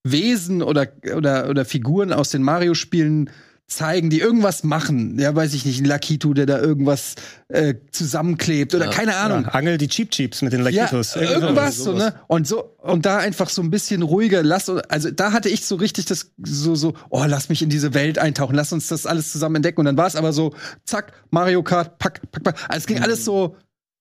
Wesen 0.03 0.63
oder 0.63 0.89
oder 1.15 1.49
oder 1.49 1.65
Figuren 1.65 2.13
aus 2.13 2.31
den 2.31 2.43
Mario 2.43 2.75
Spielen 2.75 3.31
zeigen, 3.69 4.11
die 4.11 4.21
irgendwas 4.21 4.63
machen. 4.63 5.19
Ja, 5.19 5.35
weiß 5.35 5.53
ich 5.55 5.65
nicht, 5.67 5.81
ein 5.81 5.85
Lakitu, 5.85 6.35
der 6.35 6.47
da 6.47 6.59
irgendwas 6.59 7.17
äh, 7.49 7.75
zusammenklebt 7.91 8.75
oder 8.75 8.87
ja, 8.87 8.91
keine 8.91 9.17
Ahnung. 9.17 9.45
Ja, 9.45 9.51
angel 9.51 9.77
die 9.77 9.89
Cheap 9.89 10.11
Cheeps 10.11 10.43
mit 10.43 10.53
den 10.53 10.61
Lakitus. 10.61 11.17
Ja, 11.17 11.23
irgendwas 11.23 11.77
so, 11.77 11.93
ne? 11.93 12.15
Und 12.29 12.47
so 12.47 12.77
und 12.81 13.05
da 13.05 13.19
einfach 13.19 13.49
so 13.49 13.63
ein 13.63 13.71
bisschen 13.71 14.03
ruhiger, 14.03 14.45
lass 14.45 14.69
also 14.69 15.11
da 15.11 15.33
hatte 15.33 15.49
ich 15.49 15.67
so 15.67 15.75
richtig 15.77 16.05
das 16.05 16.31
so 16.45 16.77
so, 16.77 16.95
oh, 17.11 17.25
lass 17.27 17.49
mich 17.49 17.63
in 17.63 17.69
diese 17.69 17.93
Welt 17.95 18.19
eintauchen, 18.19 18.55
lass 18.55 18.73
uns 18.73 18.87
das 18.87 19.05
alles 19.05 19.33
zusammen 19.33 19.57
entdecken 19.57 19.81
und 19.81 19.87
dann 19.87 19.97
war 19.97 20.07
es 20.07 20.15
aber 20.15 20.33
so 20.33 20.55
zack, 20.85 21.13
Mario 21.31 21.65
Kart, 21.65 21.99
pack 21.99 22.21
pack 22.31 22.45
pack. 22.45 22.57
Also 22.69 22.79
es 22.79 22.87
ging 22.87 22.99
mhm. 22.99 23.03
alles 23.03 23.25
so 23.25 23.57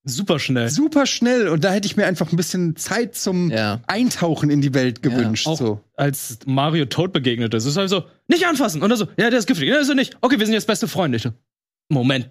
super 0.06 0.40
schnell. 0.40 0.70
super 0.70 1.06
schnell 1.06 1.50
und 1.50 1.64
da 1.64 1.72
hätte 1.72 1.88
ich 1.88 1.98
mir 1.98 2.06
einfach 2.06 2.32
ein 2.32 2.38
bisschen 2.38 2.76
Zeit 2.76 3.16
zum 3.16 3.52
Ja. 3.52 3.82
Eintauchen 3.88 4.50
in 4.50 4.62
die 4.62 4.74
Welt 4.74 5.02
gewünscht. 5.02 5.48
Auch 5.48 5.58
so. 5.58 5.82
als 5.98 6.40
Mario 6.46 6.86
Toad 6.86 7.12
begegnet 7.12 7.54
ist. 7.54 7.64
Es 7.66 7.72
ist 7.72 7.78
halt 7.78 7.90
so, 7.90 8.04
nicht 8.28 8.46
anfassen. 8.46 8.82
Und 8.82 8.92
er 8.92 8.98
so, 8.98 9.08
ja, 9.18 9.30
der 9.30 9.40
ist 9.40 9.48
giftig. 9.48 9.68
Ja, 9.68 9.78
ist 9.78 9.90
er 9.90 9.96
nicht. 9.96 10.16
Okay, 10.22 10.40
wir 10.40 10.46
sind 10.46 10.54
jetzt 10.54 10.68
beste 10.68 10.88
Freunde. 10.88 11.18
Ich 11.18 11.24
so, 11.24 11.32
Moment. 11.90 12.30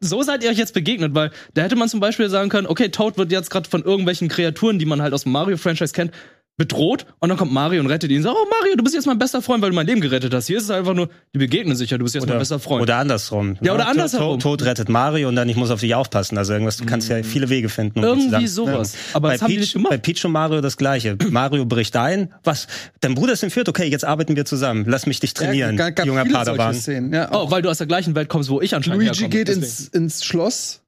So 0.00 0.22
seid 0.22 0.44
ihr 0.44 0.50
euch 0.50 0.58
jetzt 0.58 0.74
begegnet, 0.74 1.14
weil 1.14 1.30
da 1.54 1.62
hätte 1.62 1.74
man 1.76 1.88
zum 1.88 2.00
Beispiel 2.00 2.28
sagen 2.28 2.50
können, 2.50 2.66
okay, 2.66 2.90
Toad 2.90 3.16
wird 3.16 3.32
jetzt 3.32 3.50
gerade 3.50 3.68
von 3.68 3.82
irgendwelchen 3.82 4.28
Kreaturen, 4.28 4.78
die 4.78 4.84
man 4.84 5.00
halt 5.00 5.14
aus 5.14 5.22
dem 5.22 5.32
Mario-Franchise 5.32 5.94
kennt, 5.94 6.12
bedroht 6.56 7.06
und 7.20 7.28
dann 7.28 7.36
kommt 7.36 7.52
Mario 7.52 7.80
und 7.80 7.86
rettet 7.88 8.10
ihn. 8.10 8.22
So, 8.22 8.30
oh 8.30 8.46
Mario, 8.50 8.76
du 8.76 8.82
bist 8.82 8.94
jetzt 8.94 9.06
mein 9.06 9.18
bester 9.18 9.42
Freund, 9.42 9.62
weil 9.62 9.70
du 9.70 9.76
mein 9.76 9.86
Leben 9.86 10.00
gerettet 10.00 10.32
hast. 10.32 10.46
Hier 10.46 10.56
ist 10.56 10.64
es 10.64 10.70
einfach 10.70 10.94
nur, 10.94 11.10
die 11.34 11.38
begegnen 11.38 11.76
sich 11.76 11.90
ja, 11.90 11.98
du 11.98 12.04
bist 12.04 12.14
jetzt 12.14 12.26
mein 12.26 12.38
bester 12.38 12.58
Freund. 12.58 12.82
Oder 12.82 12.96
andersrum. 12.96 13.56
Ja, 13.60 13.74
oder 13.74 13.84
Ne? 13.84 13.90
andersherum. 13.90 14.38
Tod, 14.40 14.60
Tod 14.60 14.66
rettet 14.66 14.88
Mario 14.88 15.28
und 15.28 15.36
dann 15.36 15.48
ich 15.48 15.56
muss 15.56 15.70
auf 15.70 15.80
dich 15.80 15.94
aufpassen. 15.94 16.38
Also 16.38 16.54
irgendwas, 16.54 16.78
du 16.78 16.86
kannst 16.86 17.08
ja 17.10 17.22
viele 17.22 17.50
Wege 17.50 17.68
finden. 17.68 17.98
Um 17.98 18.04
Irgendwie 18.04 18.46
zusammen- 18.46 18.72
sowas. 18.74 18.92
Ja. 18.94 18.98
Aber 19.16 19.28
bei 19.28 19.34
das 19.34 19.42
haben 19.42 19.48
die 19.48 19.54
Peach, 19.56 19.60
nicht 19.60 19.72
gemacht. 19.74 19.90
Bei 19.90 19.98
Peach 19.98 20.24
und 20.24 20.32
Mario 20.32 20.60
das 20.62 20.76
gleiche. 20.78 21.16
Mario 21.30 21.66
bricht 21.66 21.94
ein. 21.96 22.32
Was? 22.42 22.68
Dein 23.00 23.14
Bruder 23.14 23.34
ist 23.34 23.42
entführt? 23.42 23.68
Okay, 23.68 23.86
jetzt 23.88 24.04
arbeiten 24.04 24.34
wir 24.34 24.44
zusammen. 24.46 24.84
Lass 24.88 25.06
mich 25.06 25.20
dich 25.20 25.34
trainieren, 25.34 25.76
Ja, 25.76 25.90
gab 25.90 26.06
junger 26.06 26.22
viele 26.24 26.34
Padawan. 26.36 26.76
Ja, 27.12 27.28
oh, 27.32 27.50
weil 27.50 27.60
du 27.62 27.68
aus 27.68 27.78
der 27.78 27.86
gleichen 27.86 28.14
Welt 28.14 28.28
kommst, 28.30 28.48
wo 28.48 28.60
ich 28.62 28.74
anscheinend 28.74 29.02
Luigi 29.04 29.14
herkomme. 29.20 29.28
geht 29.28 29.48
Deswegen. 29.48 29.64
ins, 29.66 29.88
ins 29.88 30.24
Schloss. 30.24 30.80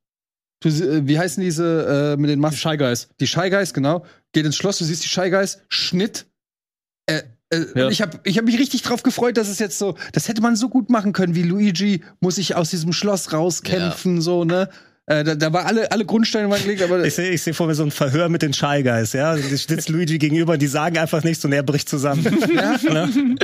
Du, 0.61 0.69
äh, 0.69 1.07
wie 1.07 1.19
heißen 1.19 1.43
diese 1.43 2.15
äh, 2.15 2.21
mit 2.21 2.31
den 2.31 2.39
Die 2.39 2.43
Masken? 2.43 2.59
Shy 2.59 2.77
Guys. 2.77 3.09
Die 3.21 3.27
Shy 3.27 3.51
Guys, 3.51 3.73
genau. 3.73 4.05
Geht 4.33 4.45
ins 4.47 4.57
Schloss, 4.57 4.79
du 4.79 4.85
siehst 4.85 5.05
die 5.05 5.09
Shy 5.09 5.31
Guys, 5.31 5.61
Schnitt. 5.69 6.27
Äh, 7.07 7.23
äh, 7.51 7.65
Ja. 7.75 7.89
ich 7.89 8.03
habe 8.03 8.21
ich 8.25 8.39
hab 8.39 8.45
mich 8.45 8.59
richtig 8.59 8.83
drauf 8.83 9.03
gefreut, 9.03 9.37
dass 9.37 9.49
es 9.49 9.59
jetzt 9.59 9.79
so, 9.79 9.97
das 10.13 10.29
hätte 10.29 10.43
man 10.43 10.57
so 10.57 10.69
gut 10.69 10.91
machen 10.91 11.13
können, 11.13 11.35
wie 11.35 11.43
Luigi 11.43 12.03
muss 12.21 12.35
sich 12.37 12.55
aus 12.57 12.71
diesem 12.71 12.93
Schloss 12.93 13.33
rauskämpfen, 13.33 14.21
so, 14.21 14.45
ne? 14.45 14.69
Äh, 15.09 15.25
da, 15.25 15.35
da 15.35 15.53
war 15.55 15.65
alle, 15.65 15.91
alle 15.91 16.05
Grundsteine 16.05 16.51
waren 16.51 16.61
gelegt, 16.61 16.83
aber 16.83 17.03
Ich 17.03 17.15
sehe 17.15 17.31
ich 17.31 17.41
seh 17.41 17.55
vor 17.55 17.67
mir 17.67 17.75
so 17.75 17.83
ein 17.83 17.91
Verhör 17.91 18.29
mit 18.29 18.43
den 18.43 18.53
Shy 18.53 18.83
Guys, 18.83 19.15
ja. 19.15 19.35
Da 19.35 19.43
sitzt 19.43 19.89
Luigi 19.89 20.19
gegenüber 20.19 20.53
und 20.53 20.61
die 20.61 20.67
sagen 20.67 20.99
einfach 20.99 21.25
nichts 21.25 21.43
und 21.47 21.53
er 21.53 21.63
bricht 21.63 21.89
zusammen. 21.89 22.19
Ne? 22.89 23.09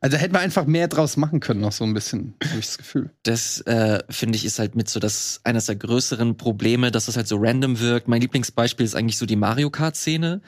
also 0.00 0.16
da 0.16 0.16
hätten 0.16 0.34
wir 0.34 0.40
einfach 0.40 0.64
mehr 0.66 0.88
draus 0.88 1.16
machen 1.16 1.40
können, 1.40 1.60
noch 1.60 1.72
so 1.72 1.84
ein 1.84 1.94
bisschen, 1.94 2.34
habe 2.44 2.58
ich 2.58 2.66
das 2.66 2.78
Gefühl. 2.78 3.10
Das 3.22 3.60
äh, 3.62 4.00
finde 4.08 4.36
ich 4.36 4.44
ist 4.44 4.58
halt 4.58 4.74
mit 4.74 4.88
so 4.88 5.00
das 5.00 5.40
eines 5.44 5.66
der 5.66 5.76
größeren 5.76 6.36
Probleme, 6.36 6.90
dass 6.90 7.08
es 7.08 7.16
halt 7.16 7.26
so 7.26 7.36
random 7.38 7.80
wirkt. 7.80 8.08
Mein 8.08 8.20
Lieblingsbeispiel 8.20 8.84
ist 8.84 8.94
eigentlich 8.94 9.18
so 9.18 9.26
die 9.26 9.36
Mario 9.36 9.70
Kart 9.70 9.96
Szene, 9.96 10.40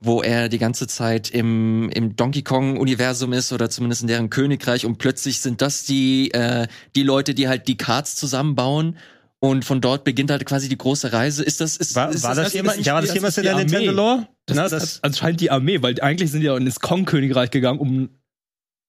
wo 0.00 0.22
er 0.22 0.48
die 0.48 0.58
ganze 0.58 0.86
Zeit 0.86 1.30
im 1.30 1.88
im 1.90 2.16
Donkey 2.16 2.42
Kong 2.42 2.78
Universum 2.78 3.32
ist 3.32 3.52
oder 3.52 3.70
zumindest 3.70 4.02
in 4.02 4.08
deren 4.08 4.30
Königreich 4.30 4.84
und 4.86 4.98
plötzlich 4.98 5.40
sind 5.40 5.62
das 5.62 5.84
die 5.84 6.30
äh, 6.32 6.66
die 6.96 7.02
Leute, 7.02 7.34
die 7.34 7.48
halt 7.48 7.68
die 7.68 7.76
Karts 7.76 8.16
zusammenbauen. 8.16 8.96
Und 9.42 9.64
von 9.64 9.80
dort 9.80 10.04
beginnt 10.04 10.30
halt 10.30 10.44
quasi 10.44 10.68
die 10.68 10.76
große 10.76 11.12
Reise. 11.14 11.42
Ist 11.42 11.62
das, 11.62 11.78
ist, 11.78 11.96
War, 11.96 12.10
ist 12.10 12.22
war 12.22 12.34
das, 12.34 12.48
ist 12.48 12.54
jemand, 12.54 12.76
nicht- 12.76 12.86
ja, 12.86 12.94
war 12.94 13.00
das 13.00 13.08
das 13.08 13.14
jemals 13.14 13.34
ist 13.34 13.38
in 13.38 13.44
der. 13.44 13.56
Nintendo 13.56 13.92
Lore? 13.92 14.28
Das 14.44 14.56
Na, 14.56 14.64
ist 14.64 14.72
das, 14.72 15.02
anscheinend 15.02 15.40
die 15.40 15.50
Armee, 15.50 15.80
weil 15.80 15.98
eigentlich 16.00 16.30
sind 16.30 16.40
die 16.40 16.46
ja 16.46 16.56
ins 16.56 16.80
Kong-Königreich 16.80 17.50
gegangen, 17.50 17.78
um 17.78 18.10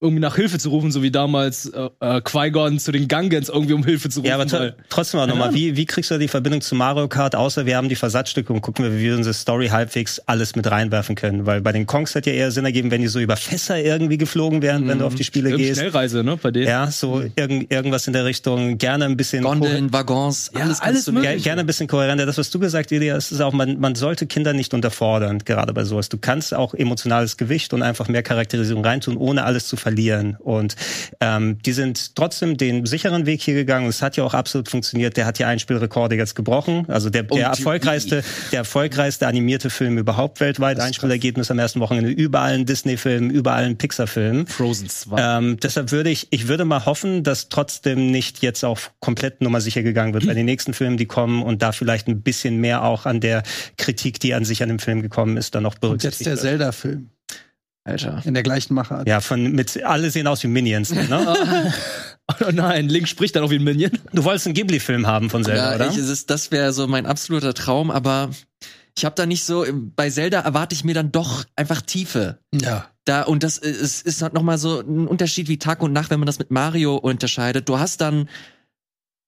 irgendwie 0.02 0.20
nach 0.22 0.36
Hilfe 0.36 0.58
zu 0.58 0.70
rufen, 0.70 0.92
so 0.92 1.04
wie 1.04 1.12
damals 1.12 1.68
äh, 1.68 1.90
äh, 2.00 2.22
Qui-Gon 2.22 2.80
zu 2.80 2.92
den 2.92 3.08
Gungans 3.08 3.50
irgendwie 3.50 3.74
um 3.74 3.86
Hilfe 3.86 4.10
zu 4.10 4.20
rufen. 4.22 4.30
ja, 4.30 4.36
aber 4.36 4.52
weil- 4.52 4.70
tr- 4.70 4.74
trotzdem 4.90 5.20
auch 5.20 5.28
nochmal, 5.28 5.54
wie, 5.54 5.78
wie 5.78 5.86
kriegst 5.86 6.10
du 6.10 6.18
die 6.18 6.28
Verbindung 6.28 6.62
zu 6.62 6.74
Mario 6.74 7.08
Kart, 7.08 7.36
außer 7.36 7.68
wir 7.68 7.78
haben 7.78 7.88
die 7.88 7.96
Versatzstücke 7.96 8.52
und 8.52 8.62
gucken 8.62 8.84
wir, 8.84 8.98
wie 8.98 9.04
wir 9.04 9.16
unsere 9.16 9.34
Story 9.36 9.68
halbwegs 9.68 10.18
alles 10.26 10.56
mit 10.56 10.70
reinwerfen 10.70 11.14
können. 11.16 11.46
Weil 11.46 11.62
bei 11.62 11.72
den 11.72 11.86
Kongs 11.86 12.16
hat 12.16 12.26
ja 12.26 12.34
eher 12.34 12.52
Sinn 12.52 12.66
ergeben, 12.66 12.90
wenn 12.90 13.02
die 13.02 13.08
so 13.10 13.20
über 13.20 13.38
Fässer 13.38 13.78
irgendwie 13.80 14.18
geflogen 14.18 14.64
wären, 14.64 14.88
wenn 14.88 14.98
du 14.98 15.06
auf 15.06 15.14
die 15.14 15.24
Spiele 15.24 15.50
Irgendeine 15.50 15.68
gehst. 15.70 15.80
Schnellreise, 15.82 16.24
ne, 16.24 16.36
bei 16.42 16.50
denen. 16.50 16.68
Ja, 16.68 16.90
so 16.90 17.22
irgend, 17.36 17.72
irgendwas 17.72 18.08
in 18.08 18.14
der 18.14 18.26
Richtung, 18.26 18.80
gerne 18.80 19.06
ein 19.06 19.18
bisschen 19.18 19.44
Gondeln, 19.44 19.94
Waggons, 19.94 20.50
alles, 20.56 20.82
alles 20.82 21.06
kannst 21.06 21.08
du 21.10 21.22
Ja, 21.22 21.36
gerne 21.38 21.60
ein 21.62 21.68
bisschen 21.68 21.88
kohärenter. 21.88 22.26
Das, 22.26 22.40
was 22.40 22.50
du 22.50 22.58
gesagt, 22.58 22.92
Ilya, 22.92 23.18
ist 23.18 23.40
auch, 23.40 23.54
man, 23.54 23.80
man 23.80 23.94
sollte 23.94 24.26
Kinder 24.26 24.54
nicht 24.54 24.74
unterfordern, 24.74 25.38
gerade 25.40 25.74
bei 25.74 25.84
sowas. 25.84 26.10
Du 26.10 26.18
kannst 26.18 26.56
auch 26.56 26.74
emotionales 26.74 27.38
Gewicht 27.38 27.72
und 27.76 27.84
einfach 27.84 28.08
mehr 28.08 28.24
Charakterisierung 28.24 28.84
reintun, 28.84 29.16
ohne 29.18 29.44
alles 29.44 29.68
zu 29.68 29.76
verlieren. 29.76 29.91
Und 30.40 30.76
ähm, 31.20 31.58
die 31.66 31.74
sind 31.74 32.16
trotzdem 32.16 32.58
den 32.58 32.86
sicheren 32.86 33.26
Weg 33.26 33.42
hier 33.42 33.54
gegangen. 33.54 33.88
Es 33.88 34.02
hat 34.02 34.18
ja 34.18 34.24
auch 34.24 34.34
absolut 34.34 34.70
funktioniert. 34.70 35.18
Der 35.18 35.26
hat 35.26 35.40
ja 35.40 35.48
Einspielrekorde 35.48 36.16
jetzt 36.16 36.36
gebrochen. 36.36 36.86
Also 36.88 37.10
der, 37.10 37.24
der 37.24 37.32
Und- 37.32 37.40
erfolgreichste, 37.42 38.24
der 38.52 38.60
erfolgreichste 38.60 39.28
animierte 39.28 39.70
Film 39.70 39.98
überhaupt 39.98 40.40
weltweit. 40.40 40.80
Einspielergebnis 40.80 41.52
am 41.52 41.60
ersten 41.60 41.80
Wochenende 41.80 42.10
überall 42.10 42.54
ein 42.54 42.66
Disney-Film, 42.66 43.30
überall 43.30 43.66
ein 43.66 43.78
Pixar-Film. 43.78 44.48
Frozen 44.48 44.90
2. 44.90 45.38
Ähm, 45.38 45.58
deshalb 45.62 45.92
würde 45.92 46.10
ich, 46.10 46.28
ich 46.32 46.48
würde 46.48 46.66
mal 46.66 46.86
hoffen, 46.86 47.24
dass 47.24 47.50
trotzdem 47.50 48.08
nicht 48.12 48.42
jetzt 48.42 48.64
auch 48.66 48.80
komplett 49.00 49.42
Nummer 49.42 49.62
sicher 49.62 49.84
gegangen 49.84 50.14
wird 50.14 50.26
bei 50.26 50.34
den 50.34 50.46
nächsten 50.46 50.74
Filmen, 50.74 50.98
die 50.98 51.06
kommen 51.06 51.44
und 51.44 51.62
da 51.62 51.72
vielleicht 51.72 52.08
ein 52.08 52.22
bisschen 52.22 52.58
mehr 52.58 52.84
auch 52.84 53.06
an 53.06 53.20
der 53.20 53.44
Kritik, 53.78 54.20
die 54.20 54.34
an 54.34 54.46
sich 54.46 54.64
an 54.64 54.70
dem 54.70 54.80
Film 54.80 55.02
gekommen 55.02 55.38
ist, 55.38 55.54
dann 55.56 55.64
noch 55.64 55.76
Und 55.76 55.82
berücksichtigt 55.82 56.26
jetzt 56.28 56.44
der. 56.44 56.52
Zelda-Film 56.52 57.10
Alter. 57.84 58.22
in 58.26 58.34
der 58.34 58.44
gleichen 58.44 58.74
Machart. 58.76 59.08
Ja, 59.08 59.22
von 59.22 59.52
mit 59.54 59.84
alle 59.84 60.12
sehen 60.12 60.28
aus 60.28 60.44
wie 60.44 60.48
Minions. 60.48 60.92
Ne? 60.92 61.74
Oh 62.40 62.52
nein, 62.54 62.88
Link 62.88 63.10
spricht 63.10 63.36
dann 63.36 63.44
auch 63.44 63.50
wie 63.50 63.58
ein 63.58 63.64
Minion. 63.64 63.92
du 64.14 64.24
wolltest 64.24 64.46
einen 64.46 64.54
Ghibli-Film 64.54 65.06
haben 65.06 65.30
von 65.30 65.44
Zelda, 65.44 65.72
Ja, 65.72 65.76
oder? 65.76 65.90
ich, 65.90 65.98
es 65.98 66.08
ist, 66.08 66.30
das 66.30 66.50
wäre 66.52 66.72
so 66.72 66.88
mein 66.88 67.06
absoluter 67.06 67.54
Traum, 67.54 67.92
aber 67.92 68.30
ich 68.98 69.04
habe 69.04 69.16
da 69.16 69.26
nicht 69.26 69.44
so, 69.44 69.66
bei 69.98 70.10
Zelda 70.10 70.40
erwarte 70.40 70.74
ich 70.74 70.86
mir 70.86 70.94
dann 70.94 71.12
doch 71.12 71.44
einfach 71.58 71.82
Tiefe. 71.82 72.38
Ja. 72.54 72.88
Da, 73.04 73.24
und 73.24 73.44
das 73.44 73.58
ist, 73.58 74.06
ist 74.06 74.22
halt 74.22 74.34
nochmal 74.34 74.58
so 74.60 74.80
ein 74.80 75.08
Unterschied 75.08 75.50
wie 75.50 75.58
Tag 75.58 75.82
und 75.84 75.92
Nacht, 75.92 76.10
wenn 76.10 76.20
man 76.22 76.28
das 76.28 76.40
mit 76.40 76.52
Mario 76.52 76.96
unterscheidet. 76.96 77.68
Du 77.68 77.80
hast 77.80 78.00
dann, 78.00 78.30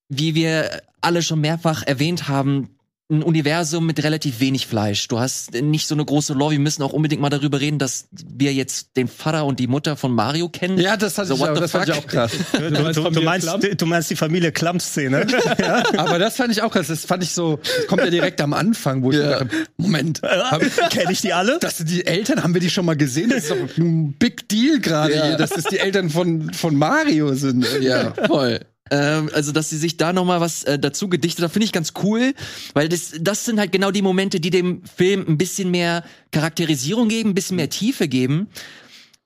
wie 0.08 0.34
wir 0.34 0.80
alle 1.02 1.22
schon 1.22 1.40
mehrfach 1.40 1.82
erwähnt 1.82 2.26
haben, 2.28 2.73
ein 3.10 3.22
Universum 3.22 3.84
mit 3.84 4.02
relativ 4.02 4.40
wenig 4.40 4.66
Fleisch. 4.66 5.08
Du 5.08 5.18
hast 5.18 5.52
nicht 5.52 5.86
so 5.86 5.94
eine 5.94 6.04
große 6.06 6.32
Lore. 6.32 6.52
Wir 6.52 6.58
müssen 6.58 6.82
auch 6.82 6.94
unbedingt 6.94 7.20
mal 7.20 7.28
darüber 7.28 7.60
reden, 7.60 7.78
dass 7.78 8.08
wir 8.12 8.54
jetzt 8.54 8.96
den 8.96 9.08
Vater 9.08 9.44
und 9.44 9.60
die 9.60 9.66
Mutter 9.66 9.96
von 9.98 10.14
Mario 10.14 10.48
kennen. 10.48 10.78
Ja, 10.78 10.96
das, 10.96 11.18
hatte 11.18 11.28
So, 11.28 11.34
ich 11.34 11.42
auch, 11.42 11.54
das 11.54 11.70
fand 11.72 11.88
ich 11.90 11.94
auch 11.94 12.06
krass. 12.06 12.32
Du, 12.52 12.70
du, 12.70 12.82
meinst 12.82 12.96
du, 12.98 13.20
meinst, 13.20 13.80
du 13.82 13.86
meinst 13.86 14.10
die 14.10 14.16
Familie 14.16 14.52
Klump-Szene. 14.52 15.26
ja? 15.58 15.82
Aber 15.98 16.18
das 16.18 16.36
fand 16.36 16.50
ich 16.52 16.62
auch 16.62 16.72
krass. 16.72 16.86
Das 16.86 17.04
fand 17.04 17.22
ich 17.22 17.32
so, 17.32 17.58
das 17.62 17.86
kommt 17.88 18.02
ja 18.02 18.08
direkt 18.10 18.40
am 18.40 18.54
Anfang, 18.54 19.02
wo 19.02 19.10
ich 19.10 19.18
Ja. 19.18 19.40
dachte, 19.40 19.50
Moment, 19.76 20.22
Kenne 20.90 21.12
ich 21.12 21.20
die 21.20 21.34
alle? 21.34 21.58
das 21.60 21.78
sind 21.78 21.90
die 21.90 22.06
Eltern, 22.06 22.42
haben 22.42 22.54
wir 22.54 22.60
die 22.62 22.70
schon 22.70 22.86
mal 22.86 22.96
gesehen? 22.96 23.28
Das 23.30 23.44
ist 23.44 23.50
doch 23.50 23.76
ein 23.76 24.14
Big 24.14 24.48
Deal 24.48 24.80
gerade 24.80 25.14
Ja. 25.14 25.26
hier, 25.26 25.36
dass 25.36 25.50
das 25.50 25.64
die 25.64 25.78
Eltern 25.78 26.08
von, 26.08 26.54
von 26.54 26.74
Mario 26.74 27.34
sind. 27.34 27.66
Ja, 27.82 28.14
voll. 28.26 28.60
Ähm, 28.90 29.30
also, 29.32 29.52
dass 29.52 29.70
sie 29.70 29.78
sich 29.78 29.96
da 29.96 30.12
noch 30.12 30.24
mal 30.24 30.40
was 30.40 30.64
äh, 30.64 30.78
dazu 30.78 31.08
gedichtet 31.08 31.44
hat, 31.44 31.52
finde 31.52 31.64
ich 31.64 31.72
ganz 31.72 31.94
cool, 32.02 32.34
weil 32.74 32.88
das, 32.88 33.14
das 33.18 33.44
sind 33.44 33.58
halt 33.58 33.72
genau 33.72 33.90
die 33.90 34.02
Momente, 34.02 34.40
die 34.40 34.50
dem 34.50 34.84
Film 34.84 35.24
ein 35.26 35.38
bisschen 35.38 35.70
mehr 35.70 36.04
Charakterisierung 36.32 37.08
geben, 37.08 37.30
ein 37.30 37.34
bisschen 37.34 37.56
mehr 37.56 37.70
Tiefe 37.70 38.08
geben. 38.08 38.48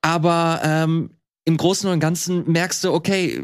Aber 0.01 0.61
ähm, 0.63 1.11
im 1.43 1.57
Großen 1.57 1.89
und 1.89 1.99
Ganzen 1.99 2.49
merkst 2.49 2.83
du, 2.83 2.93
okay, 2.93 3.43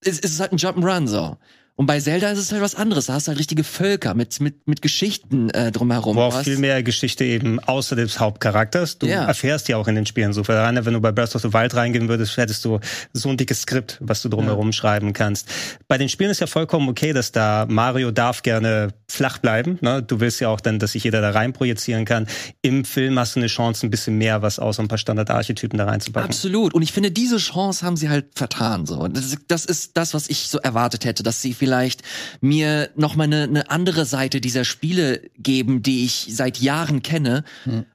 es, 0.00 0.18
es 0.20 0.32
ist 0.32 0.40
halt 0.40 0.52
ein 0.52 0.58
Jump'n'Run 0.58 1.06
so. 1.06 1.36
Und 1.76 1.86
bei 1.86 1.98
Zelda 1.98 2.30
ist 2.30 2.38
es 2.38 2.52
halt 2.52 2.62
was 2.62 2.76
anderes. 2.76 3.06
Da 3.06 3.14
hast 3.14 3.26
du 3.26 3.30
halt 3.30 3.38
richtige 3.40 3.64
Völker 3.64 4.14
mit, 4.14 4.40
mit, 4.40 4.68
mit 4.68 4.80
Geschichten 4.80 5.50
äh, 5.50 5.72
drumherum. 5.72 6.16
Wo 6.16 6.30
viel 6.30 6.58
mehr 6.58 6.82
Geschichte 6.84 7.24
eben 7.24 7.58
außer 7.58 7.96
des 7.96 8.20
Hauptcharakters. 8.20 8.98
Du 8.98 9.06
Ja. 9.06 9.24
erfährst 9.24 9.68
ja 9.68 9.76
auch 9.76 9.88
in 9.88 9.96
den 9.96 10.06
Spielen 10.06 10.32
so 10.32 10.44
viel. 10.44 10.54
Wenn 10.54 10.94
du 10.94 11.00
bei 11.00 11.10
Breath 11.10 11.34
of 11.34 11.42
the 11.42 11.52
Wild 11.52 11.74
reingehen 11.74 12.08
würdest, 12.08 12.36
hättest 12.36 12.64
du 12.64 12.78
so 13.12 13.28
ein 13.28 13.36
dickes 13.36 13.62
Skript, 13.62 13.98
was 14.00 14.22
du 14.22 14.28
drumherum 14.28 14.72
schreiben 14.72 15.12
kannst. 15.12 15.48
Bei 15.88 15.98
den 15.98 16.08
Spielen 16.08 16.30
ist 16.30 16.40
ja 16.40 16.46
vollkommen 16.46 16.88
okay, 16.88 17.12
dass 17.12 17.32
da 17.32 17.66
Mario 17.68 18.12
darf 18.12 18.42
gerne 18.42 18.94
flach 19.08 19.38
bleiben. 19.38 19.78
Ne? 19.80 20.00
Du 20.00 20.20
willst 20.20 20.40
ja 20.40 20.50
auch 20.50 20.60
dann, 20.60 20.78
dass 20.78 20.92
sich 20.92 21.02
jeder 21.02 21.20
da 21.20 21.30
rein 21.30 21.52
projizieren 21.52 22.04
kann. 22.04 22.28
Im 22.62 22.84
Film 22.84 23.18
hast 23.18 23.34
du 23.34 23.40
eine 23.40 23.48
Chance, 23.48 23.84
ein 23.86 23.90
bisschen 23.90 24.16
mehr 24.16 24.42
was 24.42 24.60
außer 24.60 24.80
ein 24.82 24.88
paar 24.88 24.98
Standardarchetypen 24.98 25.76
da 25.78 25.86
reinzupacken. 25.86 26.28
Absolut. 26.30 26.72
Und 26.72 26.82
ich 26.82 26.92
finde, 26.92 27.10
diese 27.10 27.38
Chance 27.38 27.84
haben 27.84 27.96
sie 27.96 28.08
halt 28.08 28.26
vertan. 28.36 28.86
So, 28.86 29.08
das 29.08 29.24
ist, 29.26 29.38
das 29.48 29.64
ist 29.64 29.96
das, 29.96 30.14
was 30.14 30.28
ich 30.28 30.48
so 30.48 30.58
erwartet 30.58 31.04
hätte, 31.04 31.24
dass 31.24 31.42
sie 31.42 31.52
vielleicht 31.64 32.02
mir 32.42 32.90
noch 32.94 33.16
mal 33.16 33.24
eine, 33.24 33.44
eine 33.44 33.70
andere 33.70 34.04
Seite 34.04 34.42
dieser 34.42 34.66
Spiele 34.66 35.22
geben, 35.38 35.82
die 35.82 36.04
ich 36.04 36.26
seit 36.28 36.58
Jahren 36.60 37.02
kenne. 37.02 37.42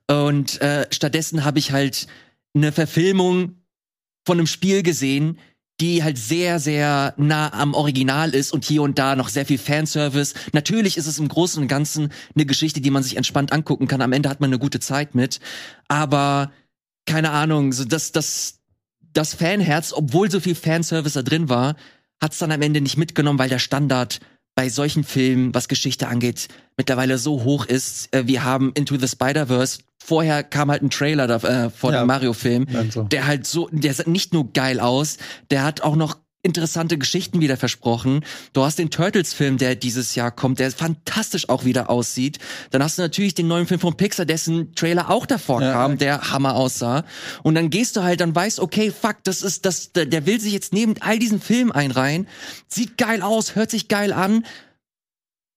Und 0.07 0.59
äh, 0.61 0.87
stattdessen 0.89 1.45
habe 1.45 1.59
ich 1.59 1.71
halt 1.71 2.07
eine 2.55 2.71
Verfilmung 2.71 3.57
von 4.25 4.39
einem 4.39 4.47
Spiel 4.47 4.81
gesehen, 4.81 5.37
die 5.79 6.03
halt 6.03 6.17
sehr, 6.17 6.59
sehr 6.59 7.13
nah 7.17 7.53
am 7.53 7.75
Original 7.75 8.31
ist 8.31 8.51
und 8.51 8.65
hier 8.65 8.81
und 8.81 8.97
da 8.97 9.15
noch 9.15 9.29
sehr 9.29 9.45
viel 9.45 9.59
Fanservice. 9.59 10.33
Natürlich 10.51 10.97
ist 10.97 11.05
es 11.05 11.19
im 11.19 11.27
Großen 11.27 11.61
und 11.61 11.67
Ganzen 11.67 12.09
eine 12.35 12.47
Geschichte, 12.47 12.81
die 12.81 12.89
man 12.89 13.03
sich 13.03 13.17
entspannt 13.17 13.53
angucken 13.53 13.87
kann. 13.87 14.01
Am 14.01 14.11
Ende 14.11 14.29
hat 14.29 14.41
man 14.41 14.49
eine 14.49 14.59
gute 14.59 14.79
Zeit 14.79 15.13
mit. 15.13 15.39
Aber 15.87 16.51
keine 17.05 17.29
Ahnung, 17.29 17.71
so 17.71 17.85
das, 17.85 18.11
das, 18.11 18.59
das 19.13 19.35
Fanherz, 19.35 19.93
obwohl 19.93 20.29
so 20.31 20.39
viel 20.39 20.55
Fanservice 20.55 21.13
da 21.13 21.21
drin 21.21 21.49
war, 21.49 21.75
hat's 22.21 22.37
dann 22.39 22.51
am 22.51 22.61
Ende 22.61 22.81
nicht 22.81 22.97
mitgenommen, 22.97 23.39
weil 23.39 23.49
der 23.49 23.59
Standard 23.59 24.19
bei 24.55 24.67
solchen 24.69 25.03
Filmen, 25.05 25.53
was 25.53 25.67
Geschichte 25.69 26.07
angeht, 26.09 26.49
mittlerweile 26.75 27.17
so 27.17 27.43
hoch 27.43 27.65
ist. 27.65 28.13
Äh, 28.13 28.27
Wir 28.27 28.43
haben 28.43 28.71
Into 28.73 28.97
the 28.97 29.07
Spider-Verse. 29.07 29.79
Vorher 30.03 30.43
kam 30.43 30.69
halt 30.69 30.81
ein 30.81 30.89
Trailer 30.89 31.27
da, 31.27 31.37
äh, 31.37 31.69
vor 31.69 31.93
Ja. 31.93 32.03
dem 32.03 32.07
Mario-Film, 32.07 32.67
so. 32.89 33.03
der 33.03 33.25
halt 33.27 33.45
so, 33.47 33.69
der 33.71 33.93
sah 33.93 34.09
nicht 34.09 34.33
nur 34.33 34.51
geil 34.51 34.79
aus, 34.79 35.17
der 35.51 35.63
hat 35.63 35.81
auch 35.81 35.95
noch 35.95 36.17
interessante 36.41 36.97
Geschichten 36.97 37.41
wieder 37.41 37.57
versprochen. 37.57 38.23
Du 38.53 38.63
hast 38.63 38.79
den 38.79 38.89
Turtles-Film, 38.89 39.57
der 39.57 39.75
dieses 39.75 40.15
Jahr 40.15 40.31
kommt, 40.31 40.59
der 40.59 40.71
fantastisch 40.71 41.49
auch 41.49 41.65
wieder 41.65 41.89
aussieht. 41.89 42.39
Dann 42.71 42.81
hast 42.81 42.97
du 42.97 43.01
natürlich 43.01 43.35
den 43.35 43.47
neuen 43.47 43.67
Film 43.67 43.79
von 43.79 43.97
Pixar, 43.97 44.25
dessen 44.25 44.73
Trailer 44.73 45.09
auch 45.09 45.25
davor 45.25 45.61
Ja, 45.61 45.73
kam, 45.73 45.91
ja. 45.91 45.97
der 45.97 46.31
Hammer 46.31 46.55
aussah. 46.55 47.03
Und 47.43 47.55
dann 47.55 47.69
gehst 47.69 47.97
du 47.97 48.03
halt, 48.03 48.21
dann 48.21 48.33
weißt, 48.33 48.59
okay, 48.61 48.91
fuck, 48.91 49.17
das 49.23 49.41
ist 49.41 49.65
das, 49.65 49.91
der 49.91 50.25
will 50.25 50.39
sich 50.39 50.53
jetzt 50.53 50.71
neben 50.71 50.95
all 51.01 51.19
diesen 51.19 51.41
Filmen 51.41 51.71
einreihen. 51.71 52.27
Sieht 52.67 52.97
geil 52.97 53.21
aus, 53.21 53.55
hört 53.55 53.69
sich 53.69 53.89
geil 53.89 54.13
an. 54.13 54.45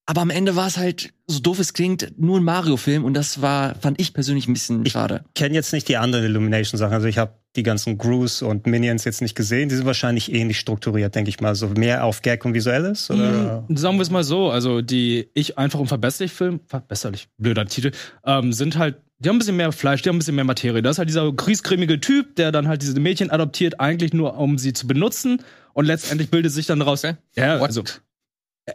Aber 0.06 0.20
am 0.20 0.30
Ende 0.30 0.56
war 0.56 0.66
es 0.66 0.76
halt, 0.76 1.12
so 1.28 1.38
doof 1.38 1.60
es 1.60 1.74
klingt, 1.74 2.18
nur 2.18 2.40
ein 2.40 2.44
Mario-Film 2.44 3.04
und 3.04 3.14
das 3.14 3.40
war, 3.40 3.76
fand 3.76 4.00
ich 4.00 4.12
persönlich 4.12 4.48
ein 4.48 4.52
bisschen 4.52 4.84
schade. 4.86 5.24
kenne 5.34 5.54
jetzt 5.54 5.72
nicht 5.72 5.88
die 5.88 5.96
anderen 5.96 6.24
Illumination-Sachen. 6.24 6.92
Also 6.92 7.06
ich 7.06 7.18
habe 7.18 7.34
die 7.54 7.62
ganzen 7.62 7.98
Grooves 7.98 8.42
und 8.42 8.66
Minions 8.66 9.04
jetzt 9.04 9.22
nicht 9.22 9.34
gesehen. 9.36 9.68
Die 9.68 9.76
sind 9.76 9.86
wahrscheinlich 9.86 10.32
ähnlich 10.32 10.58
strukturiert, 10.58 11.14
denke 11.14 11.28
ich 11.28 11.40
mal. 11.40 11.54
So 11.54 11.68
mehr 11.68 12.04
auf 12.04 12.22
Gag 12.22 12.44
und 12.44 12.54
Visuelles? 12.54 13.10
Oder? 13.10 13.64
Sagen 13.68 13.96
wir 13.96 14.02
es 14.02 14.10
mal 14.10 14.24
so, 14.24 14.50
also 14.50 14.80
die 14.80 15.28
Ich 15.34 15.58
einfach 15.58 15.78
und 15.78 15.86
verbesserlich 15.86 16.32
Film, 16.32 16.60
verbesserlich, 16.66 17.28
blöder 17.38 17.66
Titel, 17.66 17.92
ähm, 18.24 18.52
sind 18.52 18.78
halt, 18.78 18.96
die 19.18 19.28
haben 19.28 19.36
ein 19.36 19.38
bisschen 19.38 19.56
mehr 19.56 19.70
Fleisch, 19.70 20.02
die 20.02 20.08
haben 20.08 20.16
ein 20.16 20.18
bisschen 20.20 20.34
mehr 20.34 20.44
Materie. 20.44 20.82
Das 20.82 20.96
ist 20.96 20.98
halt 20.98 21.08
dieser 21.10 21.30
griesgrämige 21.30 22.00
Typ, 22.00 22.34
der 22.36 22.50
dann 22.50 22.66
halt 22.66 22.82
diese 22.82 22.98
Mädchen 22.98 23.30
adoptiert, 23.30 23.78
eigentlich 23.78 24.12
nur 24.12 24.36
um 24.36 24.58
sie 24.58 24.72
zu 24.72 24.86
benutzen 24.88 25.42
und 25.74 25.84
letztendlich 25.84 26.30
bildet 26.30 26.52
sich 26.52 26.66
dann 26.66 26.80
daraus, 26.80 27.02
ja, 27.02 27.60
What? 27.60 27.68
also 27.68 27.84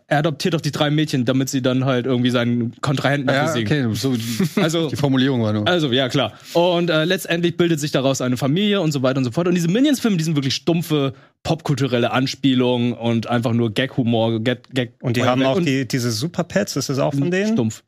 er 0.07 0.17
adoptiert 0.19 0.53
doch 0.53 0.59
die 0.61 0.71
drei 0.71 0.89
Mädchen, 0.89 1.23
damit 1.23 1.47
sie 1.49 1.61
dann 1.61 1.85
halt 1.85 2.05
irgendwie 2.05 2.29
seinen 2.29 2.73
Kontrahenten 2.81 3.29
Ja, 3.33 3.45
besiegen. 3.45 3.85
okay, 3.87 3.95
so 3.95 4.15
die, 4.15 4.21
Also 4.61 4.89
die 4.89 4.97
Formulierung 4.97 5.41
war 5.41 5.53
nur. 5.53 5.65
also, 5.67 5.91
ja, 5.93 6.09
klar. 6.09 6.33
Und 6.53 6.89
äh, 6.89 7.05
letztendlich 7.05 7.55
bildet 7.55 7.79
sich 7.79 7.91
daraus 7.91 8.19
eine 8.19 8.35
Familie 8.35 8.81
und 8.81 8.91
so 8.91 9.01
weiter 9.01 9.19
und 9.19 9.23
so 9.23 9.31
fort. 9.31 9.47
Und 9.47 9.55
diese 9.55 9.69
Minions-Filme, 9.69 10.17
die 10.17 10.23
sind 10.25 10.35
wirklich 10.35 10.55
stumpfe, 10.55 11.13
popkulturelle 11.43 12.11
Anspielungen 12.11 12.91
und 12.91 13.27
einfach 13.27 13.53
nur 13.53 13.73
Gag-Humor. 13.73 14.41
Gag, 14.41 14.63
Gag 14.73 14.93
Und 15.01 15.15
die 15.15 15.23
haben 15.23 15.43
auch 15.43 15.61
die, 15.61 15.87
diese 15.87 16.11
Super 16.11 16.43
Pets, 16.43 16.75
ist 16.75 16.89
das 16.89 16.99
auch 16.99 17.13
von 17.13 17.31
denen? 17.31 17.53
Stumpf. 17.53 17.83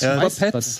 Ja, 0.00 0.30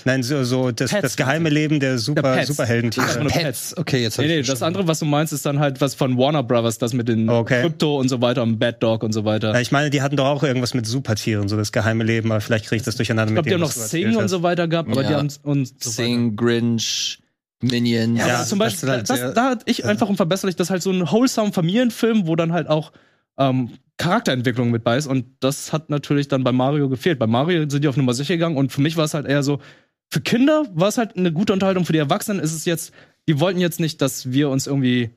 Nein, 0.05 0.23
so, 0.23 0.43
so 0.43 0.71
das, 0.71 0.89
Pets, 0.89 1.01
das 1.03 1.15
geheime 1.15 1.49
Leben 1.49 1.79
der 1.79 1.99
Super, 1.99 2.33
Pets. 2.33 2.47
Superheldentiere. 2.47 3.05
Ach, 3.07 3.27
Pets. 3.27 3.77
Okay, 3.77 4.01
jetzt 4.01 4.17
hab 4.17 4.25
Nee, 4.25 4.31
ich 4.31 4.35
nee, 4.35 4.39
das 4.39 4.47
verstanden. 4.47 4.77
andere, 4.77 4.87
was 4.87 4.99
du 4.99 5.05
meinst, 5.05 5.31
ist 5.31 5.45
dann 5.45 5.59
halt 5.59 5.79
was 5.79 5.93
von 5.93 6.17
Warner 6.17 6.41
Brothers, 6.41 6.79
das 6.79 6.93
mit 6.93 7.07
den 7.07 7.29
Okay. 7.29 7.61
Krypto 7.61 7.99
und 7.99 8.09
so 8.09 8.19
weiter 8.19 8.41
und 8.41 8.57
Bad 8.57 8.81
Dog 8.81 9.03
und 9.03 9.13
so 9.13 9.25
weiter. 9.25 9.53
Ja, 9.53 9.59
ich 9.59 9.71
meine, 9.71 9.91
die 9.91 10.01
hatten 10.01 10.15
doch 10.15 10.25
auch 10.25 10.41
irgendwas 10.43 10.73
mit 10.73 10.87
Supertieren, 10.87 11.47
so 11.49 11.55
das 11.55 11.71
geheime 11.71 12.03
Leben, 12.03 12.31
aber 12.31 12.41
vielleicht 12.41 12.65
kriege 12.65 12.77
ich 12.77 12.83
das 12.83 12.95
durcheinander 12.95 13.31
ich 13.31 13.35
glaube, 13.35 13.45
mit 13.45 13.51
die 13.51 13.53
haben 13.53 13.59
dem, 13.61 13.61
noch 13.61 13.75
was 13.75 13.91
du 13.91 13.97
Sing 13.97 14.15
und 14.15 14.27
so 14.29 14.41
weiter 14.41 14.67
gehabt, 14.67 14.89
aber 14.89 15.03
Ja. 15.03 15.07
die 15.09 15.15
haben 15.15 15.29
und 15.43 15.83
so. 15.83 15.89
Sing, 15.91 16.35
Grinch, 16.35 17.19
Minions. 17.63 18.19
Ja, 18.19 18.27
Ja, 18.27 18.35
aber 18.37 18.45
zum 18.45 18.59
das 18.59 18.65
Beispiel, 18.73 18.79
sind 18.79 18.89
halt 18.89 19.09
das, 19.09 19.17
sehr- 19.19 19.31
da 19.33 19.49
hat 19.51 19.61
ich 19.65 19.85
einfach 19.85 20.09
unverbesserlich, 20.09 20.55
das 20.55 20.67
ist 20.67 20.71
halt 20.71 20.83
so 20.83 20.91
ein 20.91 21.09
wholesome 21.11 21.51
Familienfilm, 21.53 22.27
wo 22.27 22.35
dann 22.35 22.53
halt 22.53 22.67
auch 22.67 22.91
ähm, 23.37 23.71
Charakterentwicklung 23.97 24.69
mit 24.71 24.83
bei 24.83 24.97
ist. 24.97 25.07
Und 25.07 25.25
das 25.39 25.73
hat 25.73 25.89
natürlich 25.89 26.27
dann 26.27 26.43
bei 26.43 26.51
Mario 26.51 26.89
gefehlt. 26.89 27.19
Bei 27.19 27.27
Mario 27.27 27.67
sind 27.69 27.83
die 27.83 27.87
auf 27.87 27.97
Nummer 27.97 28.13
sicher 28.13 28.35
gegangen 28.35 28.57
und 28.57 28.71
für 28.71 28.81
mich 28.81 28.97
war 28.97 29.05
es 29.05 29.13
halt 29.13 29.25
eher 29.27 29.43
so, 29.43 29.59
für 30.11 30.21
Kinder 30.21 30.65
war 30.73 30.89
es 30.89 30.97
halt 30.97 31.15
eine 31.17 31.31
gute 31.31 31.53
Unterhaltung, 31.53 31.85
für 31.85 31.93
die 31.93 31.99
Erwachsenen 31.99 32.39
ist 32.39 32.53
es 32.53 32.65
jetzt, 32.65 32.91
die 33.27 33.39
wollten 33.39 33.59
jetzt 33.59 33.79
nicht, 33.79 34.01
dass 34.01 34.31
wir 34.31 34.49
uns 34.49 34.67
irgendwie 34.67 35.11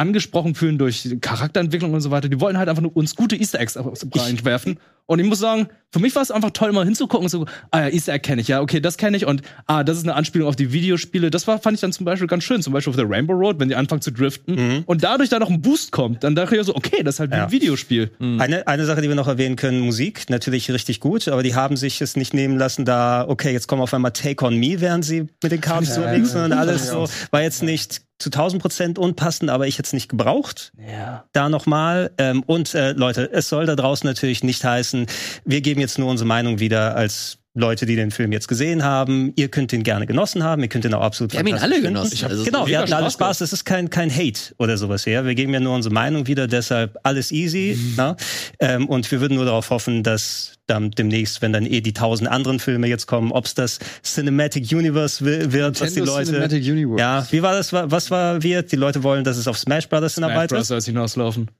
angesprochen 0.00 0.54
fühlen 0.54 0.78
durch 0.78 1.08
Charakterentwicklung 1.20 1.92
und 1.92 2.00
so 2.00 2.10
weiter. 2.10 2.28
Die 2.28 2.40
wollten 2.40 2.58
halt 2.58 2.68
einfach 2.68 2.82
nur 2.82 2.96
uns 2.96 3.14
gute 3.14 3.36
Easter 3.36 3.60
Eggs 3.60 3.76
reinwerfen. 3.76 4.78
Und 5.06 5.18
ich 5.18 5.26
muss 5.26 5.40
sagen, 5.40 5.66
für 5.92 5.98
mich 5.98 6.14
war 6.14 6.22
es 6.22 6.30
einfach 6.30 6.50
toll, 6.52 6.70
mal 6.70 6.84
hinzugucken 6.84 7.24
und 7.24 7.30
so, 7.30 7.44
ah 7.72 7.80
ja, 7.80 7.88
Easter 7.88 8.12
Egg 8.12 8.22
kenne 8.22 8.40
ich, 8.42 8.46
ja, 8.48 8.60
okay, 8.60 8.78
das 8.78 8.96
kenne 8.96 9.16
ich 9.16 9.26
und 9.26 9.42
ah, 9.66 9.82
das 9.82 9.96
ist 9.98 10.04
eine 10.04 10.14
Anspielung 10.14 10.46
auf 10.46 10.54
die 10.54 10.72
Videospiele. 10.72 11.30
Das 11.30 11.48
war, 11.48 11.58
fand 11.60 11.74
ich 11.74 11.80
dann 11.80 11.92
zum 11.92 12.04
Beispiel 12.04 12.28
ganz 12.28 12.44
schön, 12.44 12.62
zum 12.62 12.72
Beispiel 12.72 12.90
auf 12.92 12.96
der 12.96 13.10
Rainbow 13.10 13.32
Road, 13.32 13.58
wenn 13.58 13.68
die 13.68 13.74
anfangen 13.74 14.00
zu 14.02 14.12
driften 14.12 14.84
und 14.86 15.02
dadurch 15.02 15.28
dann 15.28 15.40
noch 15.40 15.50
ein 15.50 15.60
Boost 15.60 15.90
kommt, 15.90 16.22
dann 16.22 16.36
dachte 16.36 16.56
ich 16.56 16.64
so, 16.64 16.76
okay, 16.76 17.02
das 17.02 17.16
ist 17.16 17.20
halt 17.20 17.32
wie 17.32 17.36
Ja. 17.36 17.44
ein 17.46 17.50
Videospiel. 17.50 18.10
Eine, 18.20 18.68
eine 18.68 18.86
Sache, 18.86 19.00
die 19.02 19.08
wir 19.08 19.16
noch 19.16 19.26
erwähnen 19.26 19.56
können, 19.56 19.80
Musik, 19.80 20.30
natürlich 20.30 20.70
richtig 20.70 21.00
gut, 21.00 21.26
aber 21.26 21.42
die 21.42 21.56
haben 21.56 21.76
sich 21.76 22.00
es 22.00 22.14
nicht 22.14 22.32
nehmen 22.32 22.56
lassen, 22.56 22.84
da, 22.84 23.26
okay, 23.26 23.52
jetzt 23.52 23.66
kommen 23.66 23.82
auf 23.82 23.92
einmal 23.92 24.12
Take 24.12 24.44
on 24.44 24.56
Me, 24.56 24.80
während 24.80 25.04
sie 25.04 25.22
mit 25.42 25.50
den 25.50 25.60
Cards 25.60 25.88
Ja, 25.88 25.96
unterwegs 26.02 26.30
sind 26.30 26.42
und 26.44 26.50
ja. 26.52 26.58
alles 26.58 26.86
Ja. 26.86 26.92
so, 26.92 27.08
war 27.32 27.42
jetzt 27.42 27.64
nicht 27.64 28.02
zu 28.20 28.28
1000 28.28 28.62
Prozent 28.62 28.98
unpassend, 28.98 29.50
aber 29.50 29.66
ich 29.66 29.78
jetzt 29.78 29.92
nicht 29.92 30.08
gebraucht. 30.08 30.72
Ja. 30.78 31.24
Da 31.32 31.48
nochmal. 31.48 32.12
Ähm, 32.18 32.42
und 32.46 32.74
äh, 32.74 32.92
Leute, 32.92 33.30
es 33.32 33.48
soll 33.48 33.66
da 33.66 33.74
draußen 33.74 34.06
natürlich 34.06 34.44
nicht 34.44 34.62
heißen, 34.62 35.06
wir 35.44 35.60
geben 35.60 35.80
jetzt 35.80 35.98
nur 35.98 36.08
unsere 36.08 36.28
Meinung 36.28 36.60
wieder 36.60 36.96
als 36.96 37.39
Leute, 37.54 37.84
die 37.84 37.96
den 37.96 38.12
Film 38.12 38.30
jetzt 38.30 38.46
gesehen 38.46 38.84
haben. 38.84 39.32
Ihr 39.34 39.48
könnt 39.48 39.72
ihn 39.72 39.82
gerne 39.82 40.06
genossen 40.06 40.44
haben, 40.44 40.62
ihr 40.62 40.68
könnt 40.68 40.84
ihn 40.84 40.94
auch 40.94 41.02
absolut 41.02 41.32
Wir 41.32 41.40
haben 41.40 41.48
ihn 41.48 41.56
alle 41.58 41.80
genossen. 41.82 42.12
Ich 42.14 42.22
hab 42.22 42.30
genau, 42.30 42.60
mega 42.60 42.66
wir 42.66 42.78
hatten 42.78 42.92
alle 42.92 43.10
Spaß 43.10 43.12
Spaß. 43.12 43.38
Das 43.38 43.52
ist 43.52 43.64
kein, 43.64 43.90
kein 43.90 44.08
Hate 44.14 44.54
oder 44.58 44.78
sowas 44.78 45.04
her. 45.04 45.24
Wir 45.26 45.34
geben 45.34 45.52
ja 45.52 45.58
nur 45.58 45.74
unsere 45.74 45.92
Meinung 45.92 46.28
wieder, 46.28 46.46
deshalb 46.46 46.96
alles 47.02 47.32
easy. 47.32 47.76
Mhm. 47.76 47.94
Na? 47.96 48.16
Ähm, 48.60 48.88
und 48.88 49.10
wir 49.10 49.20
würden 49.20 49.34
nur 49.34 49.44
darauf 49.46 49.70
hoffen, 49.70 50.04
dass 50.04 50.52
dann 50.68 50.92
demnächst, 50.92 51.42
wenn 51.42 51.52
dann 51.52 51.66
eh 51.66 51.80
die 51.80 51.92
tausend 51.92 52.30
anderen 52.30 52.60
Filme 52.60 52.86
jetzt 52.86 53.06
kommen, 53.06 53.32
ob 53.32 53.46
es 53.46 53.54
das 53.54 53.80
Cinematic 54.04 54.70
Universe 54.70 55.24
wi- 55.24 55.52
wird, 55.52 55.80
was 55.80 55.88
die 55.94 56.00
Nintendo 56.00 56.12
Leute. 56.18 56.26
Cinematic 56.30 56.64
Universe. 56.64 57.00
Ja, 57.00 57.26
wie 57.32 57.42
war 57.42 57.54
das? 57.54 57.72
Was 57.72 58.12
war 58.12 58.42
wird? 58.44 58.70
Die 58.70 58.76
Leute 58.76 59.02
wollen, 59.02 59.24
dass 59.24 59.36
es 59.36 59.48
auf 59.48 59.58
Smash 59.58 59.88
Brothers 59.88 60.14
Smash 60.14 60.24
hinarbeitet. 60.28 60.64
Soll 60.64 60.78
es 60.78 60.84
hinauslaufen. 60.86 61.42
Und 61.48 61.50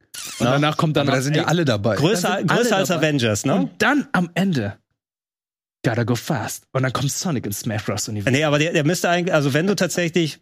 Na? 0.41 0.53
danach 0.53 0.77
kommt 0.77 0.97
dann 0.97 1.09
Aber 1.09 1.17
da 1.17 1.23
sind 1.23 1.37
ja 1.37 1.45
alle 1.45 1.65
dabei. 1.65 1.97
Größer, 1.97 2.37
sind 2.39 2.51
alle 2.51 2.61
größer 2.63 2.77
als 2.77 2.89
dabei. 2.89 3.09
Avengers, 3.09 3.45
ne? 3.45 3.55
Und 3.57 3.71
dann 3.79 4.07
am 4.13 4.31
Ende 4.35 4.75
gotta 5.85 6.05
go 6.05 6.15
fast. 6.15 6.65
Und 6.73 6.83
dann 6.83 6.93
kommt 6.93 7.11
Sonic 7.11 7.47
in 7.47 7.53
Smash 7.53 7.85
Bros. 7.85 8.09
Universum. 8.09 8.33
Nee, 8.33 8.45
aber 8.45 8.59
der, 8.59 8.73
der 8.73 8.85
müsste 8.85 9.09
eigentlich, 9.09 9.35
also 9.35 9.55
wenn 9.55 9.67
du 9.67 9.75
tatsächlich, 9.77 10.41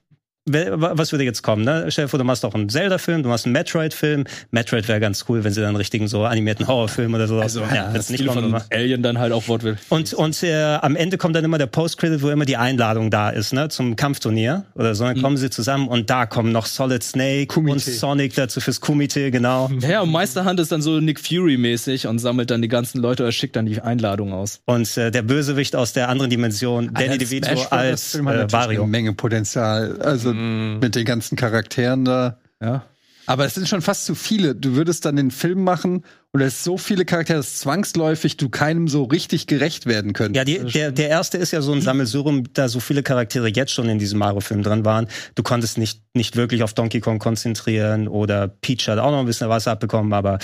was 0.53 1.13
würde 1.13 1.25
jetzt 1.25 1.43
kommen, 1.43 1.65
ne? 1.65 1.87
Stell 1.89 2.05
dir 2.07 2.09
vor, 2.09 2.19
du 2.19 2.25
machst 2.25 2.45
auch 2.45 2.55
einen 2.55 2.69
Zelda-Film, 2.69 3.23
du 3.23 3.29
machst 3.29 3.47
einen 3.47 3.53
Metroid-Film. 3.53 4.25
Metroid 4.51 4.89
wäre 4.89 5.01
ganz 5.01 5.25
cool, 5.29 5.45
wenn 5.45 5.53
sie 5.53 5.61
dann 5.61 5.69
einen 5.69 5.77
richtigen 5.77 6.09
so 6.09 6.25
animierten 6.25 6.67
Horrorfilm 6.67 7.15
oder 7.15 7.27
so. 7.29 7.41
Also, 7.41 7.61
ja, 7.75 7.91
das 7.93 8.11
nicht 8.11 8.27
kommen, 8.27 8.51
von 8.51 8.63
Alien 8.73 9.03
dann 9.03 9.19
halt 9.19 9.33
auch 9.33 9.49
wortwörtlich. 9.49 9.85
und, 9.91 10.13
und 10.15 10.43
äh, 10.43 10.63
am 10.81 10.97
Ende 10.97 11.19
kommt 11.19 11.37
dann 11.37 11.45
immer 11.45 11.59
der 11.59 11.67
Post-Credit, 11.67 12.23
wo 12.23 12.31
immer 12.31 12.45
die 12.45 12.57
Einladung 12.57 13.11
da 13.11 13.31
ist, 13.31 13.53
ne, 13.53 13.69
zum 13.69 13.97
Kampfturnier 13.97 14.65
oder 14.75 14.95
so. 14.95 15.05
Dann 15.05 15.19
Mhm. 15.19 15.23
kommen 15.23 15.37
sie 15.37 15.51
zusammen 15.51 15.89
und 15.89 16.11
da 16.11 16.27
kommen 16.27 16.53
noch 16.53 16.67
Solid 16.67 17.03
Snake 17.03 17.47
Kumite. 17.47 17.73
und 17.75 17.81
Sonic 17.81 18.35
dazu 18.35 18.61
fürs 18.61 18.81
Kumite, 18.81 19.31
genau. 19.31 19.71
Ja, 19.81 19.89
ja, 19.91 20.01
und 20.03 20.11
Meisterhand 20.11 20.61
ist 20.61 20.73
dann 20.73 20.83
so 20.83 21.01
Nick 21.01 21.21
Fury-mäßig 21.21 22.07
und 22.07 22.19
sammelt 22.19 22.51
dann 22.51 22.63
die 22.63 22.69
ganzen 22.69 23.01
Leute 23.01 23.23
oder 23.23 23.33
schickt 23.33 23.57
dann 23.57 23.67
die 23.67 23.81
Einladung 23.81 24.33
aus. 24.33 24.61
Und 24.67 24.97
äh, 24.97 25.11
der 25.11 25.23
Bösewicht 25.23 25.75
aus 25.77 25.93
der 25.93 26.09
anderen 26.09 26.31
Dimension, 26.31 26.91
Danny 26.95 27.19
DeVito 27.19 27.49
als 27.71 28.15
äh, 28.15 28.25
Wario. 28.25 28.83
eine 28.83 28.91
Menge 28.91 29.13
Potenzial. 29.13 29.99
Also 30.01 30.33
mit 30.39 30.95
den 30.95 31.05
ganzen 31.05 31.37
Charakteren 31.37 32.05
da. 32.05 32.39
Ja. 32.61 32.85
Aber 33.27 33.45
es 33.45 33.55
sind 33.55 33.69
schon 33.69 33.83
fast 33.83 34.07
zu 34.07 34.15
viele. 34.15 34.55
Du 34.55 34.75
würdest 34.75 35.05
dann 35.05 35.17
den 35.17 35.31
Film 35.31 35.63
machen 35.63 36.05
und 36.33 36.43
es 36.43 36.63
so 36.63 36.77
viele 36.77 37.05
Charaktere, 37.05 37.39
dass 37.39 37.59
zwangsläufig 37.59 38.37
du 38.37 38.49
keinem 38.51 38.87
so 38.87 39.05
richtig 39.05 39.47
gerecht 39.47 39.87
werden 39.87 40.13
könntest. 40.13 40.37
Ja, 40.37 40.45
die, 40.45 40.71
der, 40.73 40.93
der 40.93 41.09
erste 41.09 41.39
ist 41.39 41.53
ja 41.53 41.63
so 41.63 41.73
ein 41.73 41.81
Sammelsurium, 41.81 42.45
da 42.53 42.69
so 42.69 42.81
viele 42.81 43.03
Charaktere 43.03 43.49
jetzt 43.49 43.73
schon 43.73 43.89
in 43.89 43.99
diesem 43.99 44.19
Mario-Film 44.19 44.63
drin 44.63 44.85
waren. 44.85 45.09
Du 45.35 45.43
konntest 45.43 45.79
nicht, 45.79 46.03
nicht 46.15 46.37
wirklich 46.37 46.63
auf 46.63 46.75
Donkey 46.75 47.01
Kong 47.01 47.19
konzentrieren 47.19 48.09
oder 48.09 48.47
Peach 48.49 48.89
hat 48.89 48.99
auch 48.99 49.11
noch 49.11 49.21
ein 49.21 49.27
bisschen 49.27 49.49
was 49.49 49.67
abbekommen, 49.67 50.13
aber 50.13 50.39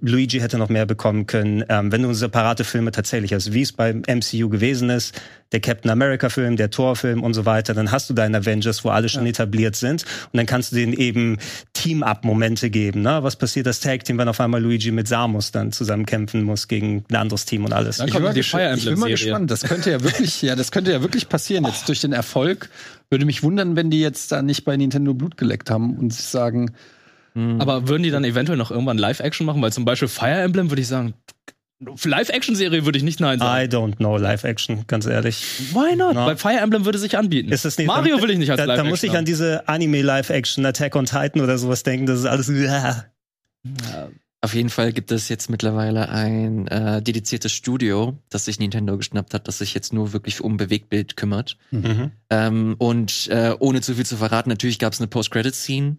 Luigi 0.00 0.40
hätte 0.40 0.58
noch 0.58 0.68
mehr 0.68 0.86
bekommen 0.86 1.26
können. 1.26 1.64
Ähm, 1.68 1.92
wenn 1.92 2.02
du 2.02 2.12
separate 2.12 2.64
Filme 2.64 2.90
tatsächlich 2.90 3.32
hast, 3.32 3.52
wie 3.52 3.62
es 3.62 3.72
beim 3.72 4.02
MCU 4.06 4.48
gewesen 4.48 4.90
ist, 4.90 5.20
der 5.52 5.60
Captain 5.60 5.90
America-Film, 5.90 6.56
der 6.56 6.70
Thor-Film 6.70 7.22
und 7.22 7.34
so 7.34 7.46
weiter, 7.46 7.74
dann 7.74 7.90
hast 7.90 8.10
du 8.10 8.14
deinen 8.14 8.34
Avengers, 8.34 8.84
wo 8.84 8.90
alle 8.90 9.08
schon 9.08 9.26
etabliert 9.26 9.76
sind 9.76 10.04
und 10.32 10.36
dann 10.36 10.46
kannst 10.46 10.72
du 10.72 10.76
denen 10.76 10.92
eben 10.92 11.38
Team-Up-Momente 11.74 12.70
geben. 12.70 13.02
Ne? 13.02 13.22
Was 13.22 13.36
passiert 13.36 13.66
das 13.66 13.80
Tag-Team, 13.80 14.18
wenn 14.18 14.28
auf 14.28 14.40
einmal 14.40 14.62
Luigi 14.62 14.90
mit 14.90 15.06
Samus 15.06 15.23
dann 15.52 15.72
zusammenkämpfen 15.72 16.42
muss 16.42 16.68
gegen 16.68 17.04
ein 17.10 17.16
anderes 17.16 17.44
Team 17.44 17.64
und 17.64 17.72
alles? 17.72 17.98
Dann 17.98 18.08
Ich 18.08 18.14
kommt 18.14 18.24
bin, 18.26 18.34
die 18.34 18.40
mal 18.40 18.44
Fire 18.44 18.60
gespannt. 18.74 18.78
ich 18.78 18.84
bin 18.90 18.98
mal 18.98 19.10
gespannt. 19.10 19.50
Das 19.50 19.62
könnte 19.62 19.90
ja 19.90 20.02
wirklich, 20.02 20.42
ja, 20.42 20.56
das 20.56 20.70
könnte 20.70 20.92
ja 20.92 21.00
wirklich 21.02 21.28
passieren. 21.28 21.64
Jetzt 21.64 21.88
durch 21.88 22.00
den 22.00 22.12
Erfolg 22.12 22.68
würde 23.10 23.24
mich 23.24 23.42
wundern, 23.42 23.76
wenn 23.76 23.90
die 23.90 24.00
jetzt 24.00 24.30
da 24.32 24.42
nicht 24.42 24.64
bei 24.64 24.76
Nintendo 24.76 25.14
Blut 25.14 25.36
geleckt 25.36 25.70
haben 25.70 25.96
und 25.96 26.12
sich 26.12 26.24
sagen, 26.26 26.72
Aber 27.34 27.88
würden 27.88 28.02
die 28.04 28.10
dann 28.10 28.24
eventuell 28.24 28.58
noch 28.58 28.70
irgendwann 28.70 28.98
Live-Action 28.98 29.44
machen? 29.46 29.60
Weil 29.62 29.72
zum 29.72 29.84
Beispiel 29.84 30.08
Fire 30.08 30.40
Emblem 30.42 30.70
würde 30.70 30.82
ich 30.82 30.88
sagen, 30.88 31.14
Live-Action-Serie 32.04 32.84
würde 32.84 32.96
ich 32.98 33.04
nicht 33.04 33.20
nein 33.20 33.38
I 33.38 33.40
sagen. 33.40 33.70
don't 33.70 33.96
know 33.96 34.16
Live-Action, 34.16 34.84
ganz 34.86 35.04
ehrlich. 35.06 35.44
Why 35.72 35.96
not? 35.96 36.14
Na. 36.14 36.26
Weil 36.26 36.36
Fire 36.36 36.58
Emblem 36.60 36.84
würde 36.84 36.98
sich 36.98 37.18
anbieten. 37.18 37.50
Ist 37.52 37.64
das 37.64 37.76
nicht, 37.76 37.88
Mario 37.88 38.22
will 38.22 38.30
ich 38.30 38.38
nicht 38.38 38.50
als 38.50 38.58
da, 38.58 38.66
da 38.66 38.72
Live-Action 38.74 38.90
muss 38.90 39.02
ich 39.02 39.16
an 39.18 39.24
diese 39.24 39.68
Anime-Live-Action, 39.68 40.64
Attack 40.64 40.94
on 40.96 41.04
Titan 41.06 41.40
oder 41.42 41.58
sowas 41.58 41.82
denken. 41.82 42.06
Das 42.06 42.20
ist 42.20 42.26
alles. 42.26 42.48
Ja. 42.48 43.04
Auf 44.44 44.52
jeden 44.52 44.68
Fall 44.68 44.92
gibt 44.92 45.10
es 45.10 45.30
jetzt 45.30 45.48
mittlerweile 45.48 46.10
ein 46.10 46.66
äh, 46.66 47.00
dediziertes 47.00 47.50
Studio, 47.50 48.18
das 48.28 48.44
sich 48.44 48.58
Nintendo 48.58 48.98
geschnappt 48.98 49.32
hat, 49.32 49.48
das 49.48 49.56
sich 49.56 49.72
jetzt 49.72 49.94
nur 49.94 50.12
wirklich 50.12 50.42
um 50.42 50.58
Bewegtbild 50.58 51.16
kümmert. 51.16 51.56
Mhm. 51.70 52.10
Ähm, 52.28 52.74
und 52.76 53.26
äh, 53.28 53.54
ohne 53.58 53.80
zu 53.80 53.94
viel 53.94 54.04
zu 54.04 54.18
verraten, 54.18 54.50
natürlich 54.50 54.78
gab 54.78 54.92
es 54.92 55.00
eine 55.00 55.06
Post-Credit-Scene, 55.06 55.96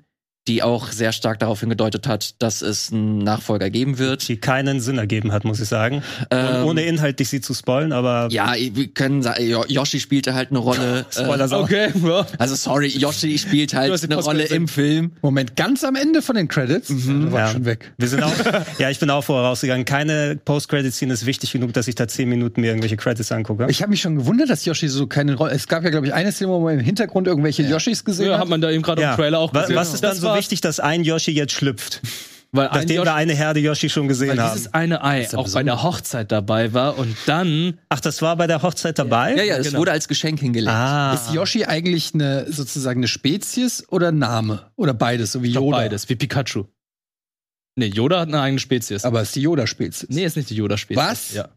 die 0.48 0.62
auch 0.62 0.92
sehr 0.92 1.12
stark 1.12 1.40
darauf 1.40 1.62
hingedeutet 1.62 2.08
hat, 2.08 2.42
dass 2.42 2.62
es 2.62 2.92
einen 2.92 3.18
Nachfolger 3.20 3.70
geben 3.72 3.98
wird. 3.98 4.28
Die 4.28 4.38
keinen 4.38 4.80
Sinn 4.80 4.98
ergeben 5.00 5.32
hat, 5.32 5.44
muss 5.44 5.60
ich 5.60 5.68
sagen. 5.68 6.04
Ähm, 6.30 6.66
Ohne 6.66 6.84
inhaltlich 6.84 7.30
sie 7.30 7.42
zu 7.42 7.54
spoilen, 7.56 7.92
aber 7.92 8.28
Ja, 8.30 8.54
wir 8.56 8.88
können 8.90 9.24
sagen, 9.24 9.44
Yoshi 9.68 10.00
spielte 10.00 10.36
halt 10.36 10.52
eine 10.52 10.60
Rolle. 10.60 11.06
Spoiler 11.12 11.52
äh. 11.52 11.56
Okay, 11.56 11.88
ja. 12.06 12.28
also 12.38 12.56
sorry, 12.56 12.88
Yoshi 12.88 13.38
spielt 13.40 13.74
halt 13.74 14.04
eine 14.04 14.18
Rolle 14.18 14.44
im 14.44 14.68
Film. 14.68 15.14
Moment, 15.24 15.56
ganz 15.56 15.84
am 15.84 15.96
Ende 15.96 16.22
von 16.22 16.36
den 16.36 16.48
Credits? 16.48 16.90
Mhm. 16.90 17.32
War 17.32 17.40
Ja. 17.40 17.48
schon 17.52 17.66
weg. 17.66 17.92
wir 17.98 18.08
sind 18.08 18.22
auch, 18.24 18.32
ja, 18.80 18.90
ich 18.92 19.00
bin 19.00 19.10
auch 19.10 19.24
vorher 19.24 19.48
rausgegangen. 19.48 19.86
Keine 19.86 20.38
Post-Credit-Scene 20.44 21.12
ist 21.14 21.26
wichtig 21.26 21.52
genug, 21.54 21.74
dass 21.74 21.88
ich 21.88 21.96
da 21.96 22.08
zehn 22.08 22.30
Minuten 22.30 22.62
mir 22.62 22.68
irgendwelche 22.68 22.98
Credits 22.98 23.32
angucke. 23.32 23.66
Ich 23.70 23.82
habe 23.82 23.90
mich 23.90 24.02
schon 24.02 24.16
gewundert, 24.18 24.50
dass 24.52 24.64
Yoshi 24.66 24.90
so 24.90 25.08
keine 25.08 25.34
Rolle. 25.36 25.54
Es 25.54 25.68
gab 25.68 25.84
ja, 25.84 25.90
glaube 25.90 26.06
ich, 26.06 26.14
eine 26.14 26.32
Szene, 26.32 26.52
wo 26.52 26.60
man 26.60 26.76
im 26.76 26.86
Hintergrund 26.86 27.26
irgendwelche 27.28 27.64
Yoshis 27.64 28.06
gesehen 28.06 28.28
ja, 28.28 28.34
hat. 28.34 28.42
hat 28.42 28.50
man 28.50 28.62
da 28.62 28.70
eben 28.70 28.84
gerade 28.84 29.02
im 29.02 29.10
Trailer 29.16 29.40
auch 29.40 29.52
gesehen. 29.52 29.76
Was 29.76 29.94
ist 29.94 30.04
dann 30.04 30.16
so 30.16 30.35
war- 30.36 30.40
wichtig, 30.40 30.62
dass 30.62 30.80
ein 30.80 31.04
Yoshi 31.04 31.32
jetzt 31.32 31.54
schlüpft? 31.54 32.02
Weil 32.52 32.70
ein 32.70 32.74
Nachdem 32.82 32.96
Yoshi, 32.98 33.08
wir 33.08 33.16
eine 33.16 33.34
Herde 33.34 33.60
Yoshi 33.60 33.90
schon 33.90 34.08
gesehen 34.08 34.30
weil 34.30 34.40
haben. 34.42 34.54
dieses 34.56 34.74
eine 34.74 35.04
Ei 35.04 35.28
auch 35.36 35.52
bei 35.52 35.64
der 35.64 35.84
Hochzeit 35.84 36.32
dabei 36.32 36.72
war 36.72 36.98
und 36.98 37.14
dann 37.26 37.80
Ach, 37.90 38.00
das 38.00 38.22
war 38.22 38.38
bei 38.38 38.48
der 38.48 38.62
Hochzeit 38.62 38.98
dabei? 38.98 39.36
Ja, 39.36 39.44
ja, 39.44 39.58
es 39.58 39.68
genau. 39.68 39.80
wurde 39.80 39.92
als 39.92 40.08
Geschenk 40.08 40.40
hingelegt. 40.40 40.72
Ah. 40.72 41.14
Ist 41.16 41.34
Yoshi 41.34 41.66
eigentlich 41.66 42.14
eine 42.14 42.50
sozusagen 42.50 43.00
eine 43.02 43.10
Spezies 43.10 43.84
oder 43.90 44.08
ein 44.10 44.20
Name? 44.20 44.72
Oder 44.78 44.94
beides, 44.94 45.34
so 45.34 45.44
wie 45.44 45.52
doch 45.52 45.64
Yoda? 45.64 45.78
beides, 45.80 46.08
wie 46.08 46.16
Pikachu. 46.16 46.64
Nee, 47.76 47.88
Yoda 47.88 48.22
hat 48.22 48.30
eine 48.30 48.40
eigene 48.40 48.60
Spezies. 48.60 49.04
Aber 49.04 49.20
es 49.22 49.30
ist 49.30 49.36
die 49.36 49.42
Yoda-Spezies. 49.42 50.08
nee, 50.10 50.24
ist 50.24 50.38
nicht 50.38 50.50
die 50.50 50.56
Yoda-Spezies. 50.56 51.04
Was? 51.04 51.34
Ja. 51.34 51.50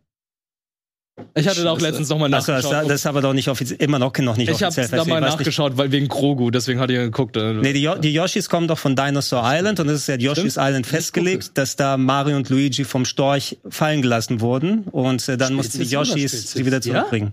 Ich 1.34 1.46
hatte 1.48 1.62
da 1.62 1.70
auch 1.72 1.80
letztens 1.80 2.08
nochmal 2.08 2.32
Achso, 2.34 2.52
das, 2.52 2.64
nachgeschaut. 2.64 2.90
das 2.90 3.00
ist 3.00 3.06
aber 3.06 3.20
doch 3.20 3.32
nicht 3.32 3.48
offiziell, 3.48 3.80
immer 3.80 3.98
noch, 3.98 4.16
noch 4.18 4.36
nicht 4.36 4.48
ich 4.50 4.62
habe 4.62 4.66
offiziell 4.72 4.88
da 4.88 4.96
mal 4.96 5.02
Ich 5.04 5.10
weiß 5.10 5.20
nicht- 5.30 5.38
nachgeschaut, 5.38 5.76
weil 5.76 5.92
wegen 5.92 6.08
Grogu, 6.08 6.50
deswegen 6.50 6.80
hatte 6.80 6.92
ich 6.92 6.98
geguckt. 6.98 7.36
äh, 7.36 7.52
Nee, 7.54 7.72
die, 7.72 7.88
die 8.00 8.12
Yoshis 8.12 8.48
kommen 8.48 8.66
doch 8.68 8.78
von 8.78 8.96
Dinosaur 8.96 9.42
Island 9.44 9.80
und 9.80 9.88
es 9.88 10.00
ist 10.02 10.08
ja 10.08 10.16
Yoshi's 10.16 10.56
Island 10.58 10.86
festgelegt, 10.86 11.52
dass 11.58 11.76
da 11.76 11.96
Mario 11.96 12.36
und 12.36 12.48
Luigi 12.48 12.84
vom 12.84 13.04
Storch 13.04 13.58
fallen 13.68 14.02
gelassen 14.02 14.40
wurden 14.40 14.84
und 14.90 15.28
äh, 15.28 15.36
dann 15.36 15.54
mussten 15.54 15.78
die 15.78 15.84
Spezies 15.86 15.92
Yoshis 15.92 16.30
Spezies? 16.32 16.52
sie 16.52 16.66
wieder 16.66 16.76
Ja? 16.76 16.80
zurückbringen. 16.82 17.32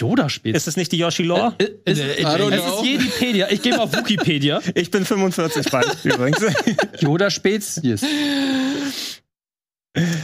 Yoda-Spezies. 0.00 0.56
Ist 0.56 0.66
es 0.68 0.76
nicht 0.78 0.92
die 0.92 0.96
Yoshi-Lore? 0.96 1.52
Äh, 1.58 1.64
ist, 1.84 1.98
I 2.00 2.02
es 2.22 2.64
ist. 2.64 2.84
Jedipedia. 2.84 3.48
Ich 3.50 3.60
gehe 3.60 3.72
mal 3.76 3.82
auf 3.82 3.92
Wikipedia. 3.94 4.60
Ich 4.74 4.90
bin 4.90 5.04
45 5.04 5.70
bald 5.70 5.94
übrigens. 6.04 6.38
Yoda-Spezies. 7.00 8.02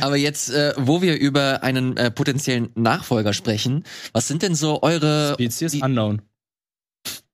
Aber 0.01 0.17
jetzt, 0.17 0.51
äh, 0.51 0.75
wo 0.77 1.03
wir 1.03 1.19
über 1.19 1.63
einen 1.63 1.97
äh, 1.97 2.11
potenziellen 2.11 2.71
Nachfolger 2.75 3.33
sprechen, 3.33 3.85
was 4.13 4.29
sind 4.29 4.43
denn 4.43 4.55
so 4.55 4.83
eure 4.83 5.33
Spezies 5.35 5.73
die, 5.73 5.83
Unknown. 5.83 6.23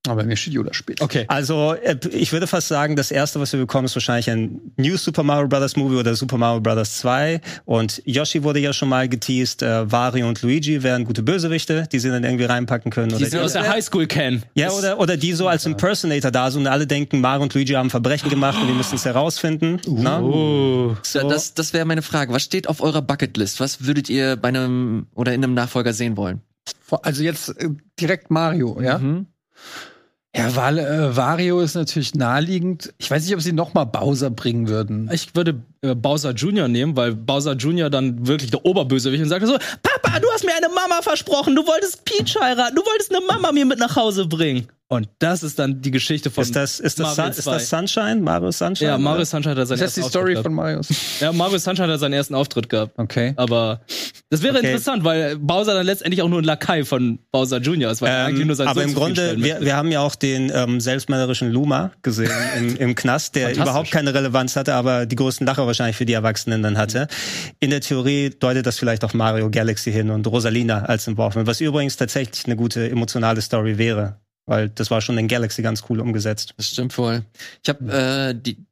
Aber 0.08 0.24
mir 0.24 0.34
steht 0.36 0.54
Yoda-Spezies. 0.54 1.00
Okay. 1.00 1.26
Also, 1.28 1.74
äh, 1.74 1.96
ich 2.10 2.32
würde 2.32 2.48
fast 2.48 2.66
sagen, 2.66 2.96
das 2.96 3.12
erste, 3.12 3.38
was 3.38 3.52
wir 3.52 3.60
bekommen, 3.60 3.84
ist 3.84 3.94
wahrscheinlich 3.94 4.28
ein 4.30 4.60
New 4.76 4.96
Super 4.96 5.22
Mario 5.22 5.46
Bros. 5.46 5.76
Movie 5.76 5.94
oder 5.94 6.16
Super 6.16 6.38
Mario 6.38 6.60
Bros. 6.60 6.98
2. 6.98 7.40
Und 7.66 8.02
Yoshi 8.04 8.42
wurde 8.42 8.58
ja 8.58 8.72
schon 8.72 8.88
mal 8.88 9.08
geteased. 9.08 9.62
Äh, 9.62 9.92
Wario 9.92 10.26
und 10.26 10.42
Luigi 10.42 10.82
wären 10.82 11.04
gute 11.04 11.22
Bösewichte, 11.22 11.86
die 11.92 12.00
sie 12.00 12.08
dann 12.10 12.24
irgendwie 12.24 12.46
reinpacken 12.46 12.90
können. 12.90 13.12
Oder 13.14 13.24
Die 13.28 13.38
aus 13.38 13.52
der 13.52 13.68
Highschool 13.70 14.08
kennen. 14.08 14.42
Ja, 14.54 14.70
oder, 14.72 14.98
oder 14.98 15.16
die 15.16 15.34
so 15.34 15.46
als 15.46 15.66
Impersonator 15.66 16.32
da 16.32 16.50
sind 16.50 16.62
und 16.62 16.66
alle 16.66 16.88
denken, 16.88 17.20
Mario 17.20 17.44
und 17.44 17.54
Luigi 17.54 17.74
haben 17.74 17.90
Verbrechen 17.90 18.28
gemacht 18.28 18.58
und 18.60 18.66
die 18.66 18.74
müssen 18.74 18.96
es 18.96 19.04
herausfinden. 19.04 19.80
Na? 19.86 20.20
Oh. 20.20 20.96
Da- 21.12 21.22
Das, 21.28 21.54
das 21.54 21.72
wäre 21.72 21.84
meine 21.84 22.02
Frage. 22.02 22.32
Was 22.32 22.42
steht 22.42 22.68
auf 22.68 22.80
eurer 22.80 23.02
Bucketlist? 23.02 23.60
Was 23.60 23.86
würdet 23.86 24.10
ihr 24.10 24.34
bei 24.34 24.48
einem 24.48 25.06
oder 25.14 25.32
in 25.32 25.44
einem 25.44 25.54
Nachfolger 25.54 25.92
sehen 25.92 26.16
wollen? 26.16 26.40
Also 27.02 27.22
jetzt 27.22 27.50
äh, 27.60 27.68
direkt 28.00 28.32
Mario, 28.32 28.80
ja? 28.80 28.98
Mhm. 28.98 29.26
Ja, 30.34 30.56
Val 30.56 30.78
äh, 30.78 31.14
Wario 31.14 31.60
ist 31.60 31.74
natürlich 31.74 32.14
naheliegend. 32.14 32.94
Ich 32.96 33.10
weiß 33.10 33.24
nicht, 33.24 33.34
ob 33.34 33.42
sie 33.42 33.52
noch 33.52 33.74
mal 33.74 33.84
Bowser 33.84 34.30
bringen 34.30 34.66
würden. 34.66 35.10
Ich 35.12 35.34
würde 35.34 35.62
äh, 35.82 35.94
Bowser 35.94 36.30
Jr. 36.30 36.68
nehmen, 36.68 36.96
weil 36.96 37.14
Bowser 37.14 37.52
Jr. 37.52 37.90
dann 37.90 38.26
wirklich 38.26 38.50
der 38.50 38.64
Oberbösewicht 38.64 39.22
und 39.22 39.28
sagt 39.28 39.46
so, 39.46 39.58
Papa, 39.82 40.20
du 40.20 40.28
hast 40.32 40.44
mir 40.46 40.54
eine 40.56 40.70
Mama 40.70 41.02
versprochen, 41.02 41.54
du 41.54 41.66
wolltest 41.66 42.06
Peach 42.06 42.34
heiraten, 42.40 42.74
du 42.74 42.82
wolltest 42.82 43.14
eine 43.14 43.24
Mama 43.26 43.52
mir 43.52 43.66
mit 43.66 43.78
nach 43.78 43.94
Hause 43.94 44.26
bringen. 44.26 44.68
Und 44.92 45.08
das 45.20 45.42
ist 45.42 45.58
dann 45.58 45.80
die 45.80 45.90
Geschichte 45.90 46.30
von 46.30 46.42
Ist 46.42 46.54
das, 46.54 46.78
ist 46.78 46.98
das, 46.98 47.16
Mario 47.16 47.32
Sun, 47.32 47.38
ist 47.38 47.44
2. 47.44 47.52
das 47.52 47.70
Sunshine? 47.70 48.16
Mario 48.20 48.50
Sunshine? 48.50 48.90
Ja, 48.90 48.98
Mario? 48.98 49.24
Sunshine 49.24 49.56
hat 49.56 49.66
seinen 49.66 49.74
Ist 49.76 49.80
das 49.80 49.94
die 49.94 50.00
ersten 50.00 50.10
Story 50.10 50.32
Auftritt 50.36 50.44
von 50.44 50.56
gehabt. 50.56 50.78
Marios? 50.90 51.20
Ja, 51.20 51.32
Mario 51.32 51.56
Sunshine 51.56 51.90
hat 51.90 52.00
seinen 52.00 52.12
ersten 52.12 52.34
Auftritt 52.34 52.68
gehabt. 52.68 52.92
Okay. 52.98 53.32
Aber 53.36 53.80
das 54.28 54.42
wäre 54.42 54.58
Okay. 54.58 54.66
interessant, 54.66 55.02
weil 55.02 55.38
Bowser 55.38 55.72
dann 55.72 55.86
letztendlich 55.86 56.20
auch 56.20 56.28
nur 56.28 56.42
ein 56.42 56.44
Lakai 56.44 56.84
von 56.84 57.20
Bowser 57.30 57.56
Jr. 57.56 57.90
ist, 57.90 58.02
weil 58.02 58.10
er 58.10 58.26
eigentlich 58.26 58.42
Ähm, 58.42 58.48
nur 58.48 58.56
sein 58.56 58.68
aber 58.68 58.82
Sohn 58.82 58.90
im 58.90 58.94
Grunde, 58.94 59.36
wir, 59.38 59.62
wir 59.62 59.76
haben 59.76 59.90
ja 59.90 60.00
auch 60.00 60.14
den 60.14 60.52
ähm, 60.54 60.78
selbstmörderischen 60.78 61.50
Luma 61.50 61.92
gesehen 62.02 62.30
im, 62.58 62.76
im 62.76 62.94
Knast, 62.94 63.34
der 63.34 63.56
überhaupt 63.56 63.90
keine 63.90 64.12
Relevanz 64.12 64.56
hatte, 64.56 64.74
aber 64.74 65.06
die 65.06 65.16
größten 65.16 65.46
Lacher 65.46 65.66
wahrscheinlich 65.66 65.96
für 65.96 66.04
die 66.04 66.12
Erwachsenen 66.12 66.62
dann 66.62 66.76
hatte. 66.76 67.08
In 67.60 67.70
der 67.70 67.80
Theorie 67.80 68.28
deutet 68.28 68.66
das 68.66 68.78
vielleicht 68.78 69.04
auch 69.04 69.14
Mario 69.14 69.48
Galaxy 69.50 69.90
hin 69.90 70.10
und 70.10 70.26
Rosalina 70.26 70.84
als 70.84 71.06
Involvement, 71.06 71.46
was 71.46 71.62
übrigens 71.62 71.96
tatsächlich 71.96 72.44
eine 72.44 72.56
gute 72.56 72.90
emotionale 72.90 73.40
Story 73.40 73.78
wäre. 73.78 74.16
Weil 74.46 74.68
das 74.68 74.90
war 74.90 75.00
schon 75.00 75.18
in 75.18 75.28
Galaxy 75.28 75.62
ganz 75.62 75.84
cool 75.88 76.00
umgesetzt. 76.00 76.54
Das 76.56 76.68
stimmt 76.68 76.92
voll. 76.92 77.22
Ich 77.62 77.68
habe 77.68 77.92
äh, 77.92 78.34
die, 78.34 78.66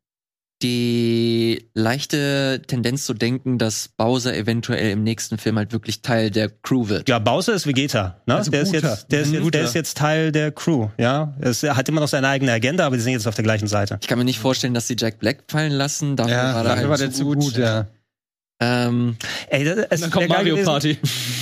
die 0.62 1.70
leichte 1.74 2.60
Tendenz 2.66 3.06
zu 3.06 3.14
denken, 3.14 3.56
dass 3.56 3.88
Bowser 3.88 4.36
eventuell 4.36 4.90
im 4.90 5.02
nächsten 5.02 5.38
Film 5.38 5.56
halt 5.56 5.72
wirklich 5.72 6.02
Teil 6.02 6.30
der 6.30 6.50
Crew 6.50 6.88
wird. 6.88 7.08
Ja, 7.08 7.18
Bowser 7.18 7.54
ist 7.54 7.66
Vegeta, 7.66 8.20
ne? 8.26 8.34
Also 8.36 8.50
der, 8.50 8.62
ist 8.62 8.72
guter. 8.72 8.88
jetzt, 8.90 9.12
der, 9.12 9.20
ist 9.22 9.28
Mhm, 9.28 9.34
jetzt, 9.44 9.54
der 9.54 9.62
ist 9.62 9.74
jetzt 9.74 9.96
Teil 9.96 10.32
der 10.32 10.52
Crew, 10.52 10.88
ja. 10.98 11.34
Es, 11.40 11.62
er 11.62 11.76
hat 11.76 11.88
immer 11.88 12.00
noch 12.00 12.08
seine 12.08 12.28
eigene 12.28 12.52
Agenda, 12.52 12.84
aber 12.84 12.96
die 12.96 13.02
sind 13.02 13.12
jetzt 13.12 13.26
auf 13.26 13.34
der 13.36 13.44
gleichen 13.44 13.68
Seite. 13.68 13.98
Ich 14.02 14.08
kann 14.08 14.18
mir 14.18 14.24
nicht 14.24 14.38
vorstellen, 14.38 14.74
dass 14.74 14.86
sie 14.86 14.96
Jack 14.98 15.18
Black 15.18 15.44
fallen 15.48 15.72
lassen. 15.72 16.16
Dafür 16.16 16.32
Ja, 16.34 16.54
war, 16.54 16.64
dafür 16.64 16.82
er 16.82 16.88
war 16.90 16.98
halt 16.98 17.00
der 17.00 17.12
zu 17.12 17.24
gut, 17.24 17.56
ja. 17.56 17.86
Ähm, 18.62 19.16
Ey, 19.48 19.64
das, 19.64 19.86
es 19.88 20.00
dann 20.02 20.10
kommt 20.10 20.28
Mario 20.28 20.54
gewesen. 20.54 20.66
Party. 20.66 20.98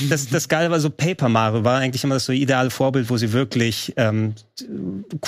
Das, 0.09 0.29
das 0.29 0.49
Geile 0.49 0.71
war 0.71 0.79
so 0.79 0.89
Paper 0.89 1.29
Mario 1.29 1.65
war 1.65 1.81
eigentlich 1.81 2.05
immer 2.05 2.15
das 2.15 2.25
so 2.25 2.33
ideale 2.33 2.71
Vorbild, 2.71 3.11
wo 3.11 3.17
sie 3.17 3.33
wirklich 3.33 3.93
ähm, 3.97 4.35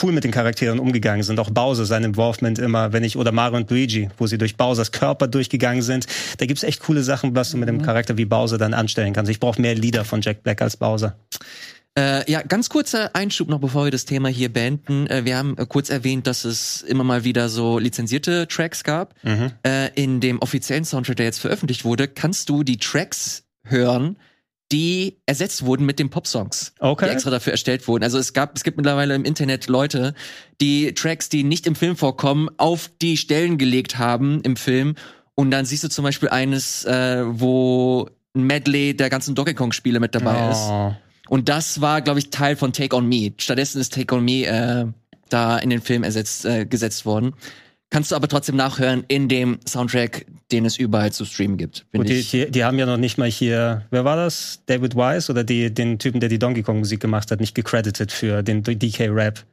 cool 0.01 0.13
mit 0.13 0.23
den 0.23 0.31
Charakteren 0.31 0.79
umgegangen 0.79 1.25
sind. 1.25 1.41
Auch 1.41 1.51
Bowser, 1.51 1.85
sein 1.85 2.05
Involvement 2.05 2.61
immer, 2.61 2.93
wenn 2.93 3.03
ich, 3.03 3.17
oder 3.17 3.33
Mario 3.33 3.57
und 3.57 3.69
Luigi, 3.71 4.09
wo 4.19 4.29
sie 4.29 4.39
durch 4.39 4.57
Bowsers 4.57 4.93
Körper 4.93 5.27
durchgegangen 5.27 5.83
sind. 5.83 6.07
Da 6.39 6.47
gibt's 6.47 6.63
echt 6.63 6.81
coole 6.81 7.03
Sachen, 7.03 7.35
was 7.35 7.51
du 7.51 7.57
mit 7.57 7.69
dem 7.69 7.83
Charakter 7.83 8.17
wie 8.17 8.25
Bowser 8.25 8.57
dann 8.57 8.73
anstellen 8.73 9.13
kannst. 9.13 9.31
Ich 9.31 9.41
brauche 9.41 9.61
mehr 9.61 9.75
Lieder 9.75 10.05
von 10.05 10.21
Jack 10.21 10.45
Black 10.45 10.63
als 10.63 10.77
Bowser. 10.77 11.17
Äh, 11.99 12.31
ja, 12.31 12.43
ganz 12.43 12.69
kurzer 12.69 13.15
Einschub 13.17 13.49
noch, 13.49 13.59
bevor 13.59 13.85
wir 13.85 13.91
das 13.91 14.05
Thema 14.05 14.29
hier 14.29 14.53
beenden. 14.53 15.07
Äh, 15.09 15.25
wir 15.25 15.37
haben 15.37 15.57
äh, 15.59 15.67
kurz 15.67 15.91
erwähnt, 15.91 16.27
dass 16.27 16.45
es 16.45 16.83
immer 16.83 17.03
mal 17.03 17.25
wieder 17.25 17.49
so 17.49 17.79
lizenzierte 17.79 18.47
Tracks 18.47 18.85
gab. 18.85 19.15
Mhm. 19.25 19.53
Äh, 19.67 19.89
in 19.95 20.21
dem 20.21 20.39
offiziellen 20.41 20.85
Soundtrack, 20.85 21.17
der 21.17 21.27
jetzt 21.27 21.41
veröffentlicht 21.41 21.85
wurde, 21.85 22.07
kannst 22.07 22.49
du 22.49 22.63
die 22.63 22.77
Tracks 22.79 23.43
hören, 23.65 24.17
die 24.71 25.19
ersetzt 25.27 25.65
wurden 25.65 25.85
mit 25.85 25.99
den 25.99 26.11
Popsongs, 26.11 26.75
Okay. 26.79 27.07
die 27.07 27.11
extra 27.13 27.31
dafür 27.31 27.53
erstellt 27.53 27.89
wurden. 27.89 28.05
Also 28.05 28.19
es 28.19 28.33
gab, 28.33 28.57
es 28.57 28.63
gibt 28.63 28.77
mittlerweile 28.77 29.17
im 29.17 29.25
Internet 29.25 29.67
Leute, 29.67 30.15
die 30.61 30.95
Tracks, 30.95 31.29
die 31.29 31.43
nicht 31.43 31.67
im 31.67 31.75
Film 31.75 31.97
vorkommen, 31.97 32.49
auf 32.57 32.89
die 33.03 33.17
Stellen 33.17 33.59
gelegt 33.59 33.99
haben 33.99 34.41
im 34.43 34.55
Film. 34.55 34.95
Und 35.35 35.51
dann 35.51 35.65
siehst 35.65 35.83
du 35.83 35.89
zum 35.89 36.05
Beispiel 36.05 36.29
eines, 36.29 36.85
äh, 36.85 37.25
wo 37.27 38.09
ein 38.37 38.45
Medley 38.45 38.97
der 38.97 39.11
ganzen 39.11 39.35
Donkey 39.35 39.55
Kong 39.55 39.73
Spiele 39.73 39.99
mit 39.99 40.15
dabei 40.15 40.51
ist. 40.51 40.71
Und 41.31 41.49
das 41.49 41.81
war, 41.81 42.03
glaube 42.03 42.19
ich, 42.19 42.31
Teil 42.31 42.57
von 42.57 42.73
Take 42.73 42.97
on 42.97 43.09
Me. 43.09 43.33
Stattdessen 43.39 43.81
ist 43.81 43.95
Take 43.95 44.13
on 44.13 44.25
Me 44.25 44.47
äh, 44.47 44.87
da 45.29 45.59
in 45.59 45.71
den 45.71 45.81
Film 45.81 46.03
ersetzt, 46.03 46.45
äh, 46.45 46.67
gesetzt 46.67 47.07
worden. 47.07 47.35
Kannst 47.89 48.11
du 48.11 48.17
aber 48.17 48.27
trotzdem 48.27 48.57
nachhören 48.57 49.05
in 49.07 49.29
dem 49.29 49.61
Soundtrack, 49.65 50.27
den 50.51 50.65
es 50.65 50.77
überall 50.77 51.13
zu 51.13 51.25
streamen 51.25 51.57
gibt. 51.57 51.83
Gut, 51.93 52.03
Finde 52.03 52.07
die, 52.09 52.19
ich. 52.19 52.31
die, 52.33 52.51
die 52.51 52.65
haben 52.65 52.81
ja 52.81 52.87
noch 52.87 52.97
nicht 52.97 53.17
mal 53.17 53.31
hier, 53.31 53.87
wer 53.91 54.05
war 54.05 54.17
das? 54.17 54.63
David 54.67 54.97
Wise 54.97 55.31
oder 55.31 55.45
die, 55.45 55.73
den 55.73 56.01
Typen, 56.01 56.19
der 56.19 56.29
die 56.29 56.41
Donkey 56.41 56.65
Kong 56.65 56.81
Musik 56.81 56.99
gemacht 56.99 57.31
hat, 57.31 57.39
nicht 57.39 57.55
gecredited 57.55 58.11
für 58.11 58.43
den 58.43 58.65
DK 58.65 59.09
Rap. 59.09 59.45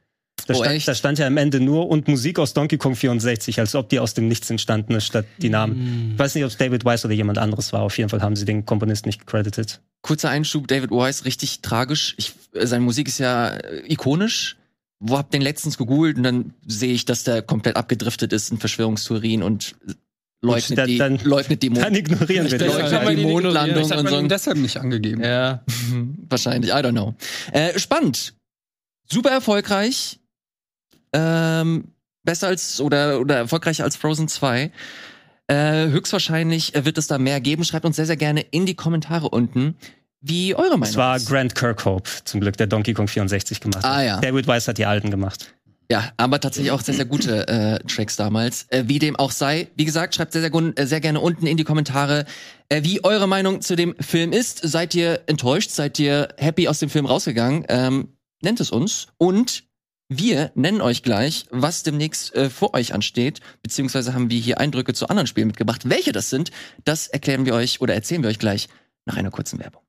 Da, 0.46 0.54
Oh, 0.54 0.64
stand, 0.64 0.88
da 0.88 0.94
stand 0.94 1.18
ja 1.18 1.26
am 1.26 1.36
Ende 1.36 1.60
nur 1.60 1.88
und 1.88 2.08
Musik 2.08 2.38
aus 2.38 2.54
Donkey 2.54 2.78
Kong 2.78 2.94
64, 2.96 3.58
als 3.60 3.74
ob 3.74 3.88
die 3.90 3.98
aus 3.98 4.14
dem 4.14 4.28
Nichts 4.28 4.48
entstanden 4.48 4.94
ist, 4.94 5.04
statt 5.04 5.26
die 5.42 5.50
Namen. 5.50 6.12
Ich 6.14 6.18
weiß 6.18 6.34
nicht, 6.34 6.44
ob 6.44 6.50
es 6.50 6.56
David 6.56 6.84
Wise 6.84 7.06
oder 7.06 7.14
jemand 7.14 7.38
anderes 7.38 7.72
war. 7.72 7.82
Auf 7.82 7.98
jeden 7.98 8.08
Fall 8.08 8.22
haben 8.22 8.36
sie 8.36 8.44
den 8.44 8.64
Komponisten 8.64 9.08
nicht 9.08 9.20
gecredited. 9.20 9.80
Kurzer 10.00 10.30
Einschub, 10.30 10.66
David 10.68 10.90
Wise, 10.90 11.24
richtig 11.24 11.60
tragisch. 11.60 12.14
Ich, 12.18 12.32
äh, 12.54 12.66
seine 12.66 12.84
Musik 12.84 13.08
ist 13.08 13.18
ja 13.18 13.48
äh, 13.50 13.82
ikonisch. 13.92 14.56
Wo 15.00 15.16
hab 15.18 15.30
den 15.30 15.42
letztens 15.42 15.76
gegoogelt 15.78 16.16
und 16.16 16.22
dann 16.24 16.54
sehe 16.66 16.92
ich, 16.92 17.04
dass 17.04 17.24
der 17.24 17.42
komplett 17.42 17.76
abgedriftet 17.76 18.32
ist 18.32 18.50
in 18.50 18.58
Verschwörungstheorien 18.58 19.42
und 19.44 19.76
leugnet, 20.40 20.78
dann- 20.78 20.86
die, 20.88 20.98
dann- 20.98 21.18
leugnet 21.24 21.62
die 21.62 21.70
Mond. 21.70 21.84
Dann 21.84 21.94
ignorieren 21.94 22.50
wir 22.50 22.58
das. 22.58 22.92
man 23.04 23.16
die 23.16 23.22
Mondlandung 23.22 23.76
Das 23.82 23.90
hat 23.90 23.98
und 23.98 24.04
man 24.10 24.22
so. 24.22 24.26
deshalb 24.28 24.56
nicht 24.58 24.76
angegeben. 24.78 25.22
Ja. 25.22 25.62
Wahrscheinlich, 26.28 26.70
I 26.70 26.74
don't 26.74 26.92
know. 26.92 27.14
Äh, 27.52 27.78
spannend. 27.78 28.34
Super 29.10 29.30
erfolgreich. 29.30 30.18
Ähm, 31.12 31.92
besser 32.24 32.48
als 32.48 32.80
oder, 32.80 33.20
oder 33.20 33.36
erfolgreicher 33.36 33.84
als 33.84 33.96
Frozen 33.96 34.28
2. 34.28 34.70
Äh, 35.46 35.86
höchstwahrscheinlich 35.88 36.72
wird 36.74 36.98
es 36.98 37.06
da 37.06 37.18
mehr 37.18 37.40
geben. 37.40 37.64
Schreibt 37.64 37.86
uns 37.86 37.96
sehr, 37.96 38.06
sehr 38.06 38.16
gerne 38.16 38.40
in 38.40 38.66
die 38.66 38.74
Kommentare 38.74 39.30
unten, 39.30 39.76
wie 40.20 40.54
eure 40.54 40.70
Meinung 40.70 40.82
Es 40.82 40.96
war 40.96 41.16
ist. 41.16 41.28
Grant 41.28 41.54
Kirkhope, 41.54 42.10
zum 42.24 42.40
Glück, 42.40 42.56
der 42.56 42.66
Donkey 42.66 42.92
Kong 42.92 43.08
64 43.08 43.60
gemacht 43.60 43.82
hat. 43.82 43.90
Ah, 43.90 44.02
ja. 44.02 44.20
David 44.20 44.46
Wise 44.46 44.66
hat 44.66 44.78
die 44.78 44.84
alten 44.84 45.10
gemacht. 45.10 45.54
Ja, 45.90 46.12
aber 46.18 46.38
tatsächlich 46.38 46.70
auch 46.70 46.82
sehr, 46.82 46.94
sehr 46.94 47.06
gute 47.06 47.48
äh, 47.48 47.78
Tracks 47.86 48.16
damals. 48.16 48.66
Äh, 48.68 48.84
wie 48.88 48.98
dem 48.98 49.16
auch 49.16 49.30
sei, 49.30 49.68
wie 49.74 49.86
gesagt, 49.86 50.14
schreibt 50.14 50.32
sehr, 50.32 50.42
sehr, 50.42 50.54
äh, 50.54 50.86
sehr 50.86 51.00
gerne 51.00 51.20
unten 51.20 51.46
in 51.46 51.56
die 51.56 51.64
Kommentare, 51.64 52.26
äh, 52.68 52.82
wie 52.82 53.02
eure 53.04 53.26
Meinung 53.26 53.62
zu 53.62 53.74
dem 53.74 53.94
Film 53.98 54.32
ist. 54.32 54.60
Seid 54.62 54.94
ihr 54.94 55.22
enttäuscht? 55.26 55.70
Seid 55.70 55.98
ihr 55.98 56.28
happy 56.36 56.68
aus 56.68 56.78
dem 56.78 56.90
Film 56.90 57.06
rausgegangen? 57.06 57.64
Ähm, 57.70 58.08
nennt 58.42 58.60
es 58.60 58.70
uns. 58.70 59.06
Und 59.16 59.64
wir 60.08 60.52
nennen 60.54 60.80
euch 60.80 61.02
gleich, 61.02 61.46
was 61.50 61.82
demnächst 61.82 62.34
äh, 62.34 62.48
vor 62.48 62.74
euch 62.74 62.94
ansteht, 62.94 63.40
beziehungsweise 63.62 64.14
haben 64.14 64.30
wir 64.30 64.40
hier 64.40 64.58
Eindrücke 64.58 64.94
zu 64.94 65.08
anderen 65.08 65.26
Spielen 65.26 65.48
mitgebracht. 65.48 65.88
Welche 65.88 66.12
das 66.12 66.30
sind, 66.30 66.50
das 66.84 67.08
erklären 67.08 67.44
wir 67.44 67.54
euch 67.54 67.80
oder 67.80 67.94
erzählen 67.94 68.22
wir 68.22 68.30
euch 68.30 68.38
gleich 68.38 68.68
nach 69.04 69.16
einer 69.16 69.30
kurzen 69.30 69.58
Werbung. 69.58 69.82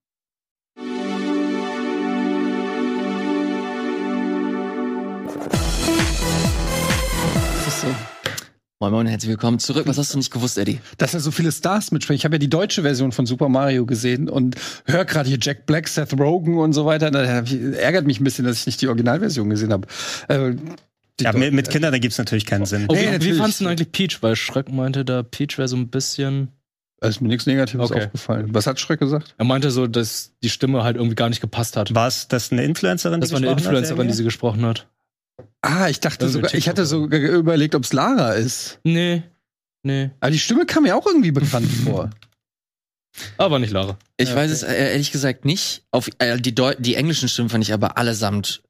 Moin 8.82 8.94
Moin, 8.94 9.08
herzlich 9.08 9.30
willkommen 9.30 9.60
zurück. 9.60 9.88
Was 9.88 9.98
hast 9.98 10.14
du 10.14 10.18
nicht 10.18 10.32
gewusst, 10.32 10.58
Eddie? 10.58 10.80
Dass 10.98 11.12
da 11.12 11.20
so 11.20 11.32
viele 11.32 11.52
Stars 11.52 11.92
mitspielen. 11.92 12.16
Ich 12.16 12.24
habe 12.24 12.36
ja 12.36 12.40
die 12.40 12.50
deutsche 12.50 12.82
Version 12.84 13.12
von 13.12 13.26
Super 13.26 13.50
Mario 13.50 13.86
gesehen 13.86 14.30
und 14.30 14.56
höre 14.86 15.04
gerade 15.04 15.28
hier 15.28 15.38
Jack 15.42 15.66
Black, 15.66 15.90
Seth 15.90 16.18
Rogen 16.18 16.58
und 16.58 16.72
so 16.72 16.86
weiter. 16.86 17.12
Da 17.12 17.22
ärgert 17.24 18.06
mich 18.08 18.22
ein 18.22 18.24
bisschen, 18.24 18.46
dass 18.46 18.62
ich 18.62 18.66
nicht 18.68 18.82
die 18.82 18.88
Originalversion 18.88 19.50
gesehen 19.50 19.74
habe. 19.74 19.86
Äh, 20.30 20.54
Ja, 21.20 21.34
mit, 21.34 21.52
mit 21.54 21.70
Kindern, 21.70 21.92
da 21.92 21.98
gibt's 22.00 22.18
natürlich 22.18 22.46
keinen 22.46 22.66
Sinn. 22.66 22.86
Oh, 22.88 22.94
Nee, 22.94 23.18
wie, 23.20 23.34
fandst 23.34 23.60
du 23.60 23.66
denn 23.66 23.72
eigentlich 23.74 23.92
Peach? 23.92 24.24
Weil 24.24 24.38
Schreck 24.38 24.72
meinte 24.72 25.04
da, 25.04 25.24
Peach 25.24 25.58
wäre 25.58 25.68
so 25.68 25.76
ein 25.76 25.90
bisschen. 25.90 26.48
Da 27.02 27.10
ist 27.10 27.20
mir 27.20 27.28
nichts 27.28 27.48
Negatives 27.48 27.92
Okay. 27.92 28.06
aufgefallen. 28.06 28.48
Was 28.54 28.66
hat 28.66 28.80
Schreck 28.80 29.02
gesagt? 29.02 29.36
Er 29.38 29.44
meinte 29.44 29.72
so, 29.72 29.88
dass 29.88 30.32
die 30.42 30.50
Stimme 30.50 30.86
halt 30.86 30.96
irgendwie 30.96 31.16
gar 31.16 31.28
nicht 31.28 31.42
gepasst 31.42 31.76
hat. 31.76 31.94
War 31.94 32.08
es 32.08 32.30
das 32.30 32.54
eine 32.54 32.64
Influencerin, 32.64 33.20
Das 33.20 33.30
die 33.30 33.34
war 33.34 33.40
eine 33.40 33.48
gesprochen 33.48 33.66
hat, 33.76 33.80
Influencerin, 33.82 34.08
die 34.08 34.14
sie 34.14 34.24
gesprochen 34.24 34.66
hat. 34.66 34.88
Ah, 35.62 35.90
ich 35.90 36.00
dachte 36.00 36.26
Irgendwie 36.26 36.34
sogar, 36.48 36.54
ich 36.56 36.70
hatte 36.70 36.86
sogar 36.86 37.20
überlegt, 37.20 37.76
ob 37.76 37.84
es 37.84 37.94
Lara 37.94 38.34
ist. 38.34 38.80
Nee. 38.84 39.24
Nee. 39.84 40.10
Aber 40.20 40.32
die 40.32 40.40
Stimme 40.40 40.66
kam 40.66 40.84
mir 40.84 40.96
auch 40.96 41.06
irgendwie 41.06 41.32
bekannt 41.32 41.70
vor. 41.86 42.10
Aber 43.38 43.60
nicht 43.60 43.72
Lara. 43.74 43.98
Ich 44.18 44.30
Ja, 44.30 44.36
weiß 44.36 44.52
okay. 44.64 44.72
es 44.72 44.78
äh, 44.78 44.92
ehrlich 44.94 45.12
gesagt 45.12 45.44
nicht. 45.46 45.84
Auf, 45.92 46.10
äh, 46.20 46.38
die, 46.40 46.54
Deu 46.56 46.76
die 46.78 46.96
englischen 46.96 47.28
Stimmen 47.28 47.50
fand 47.50 47.64
ich 47.64 47.74
aber 47.74 47.98
allesamt 47.98 48.62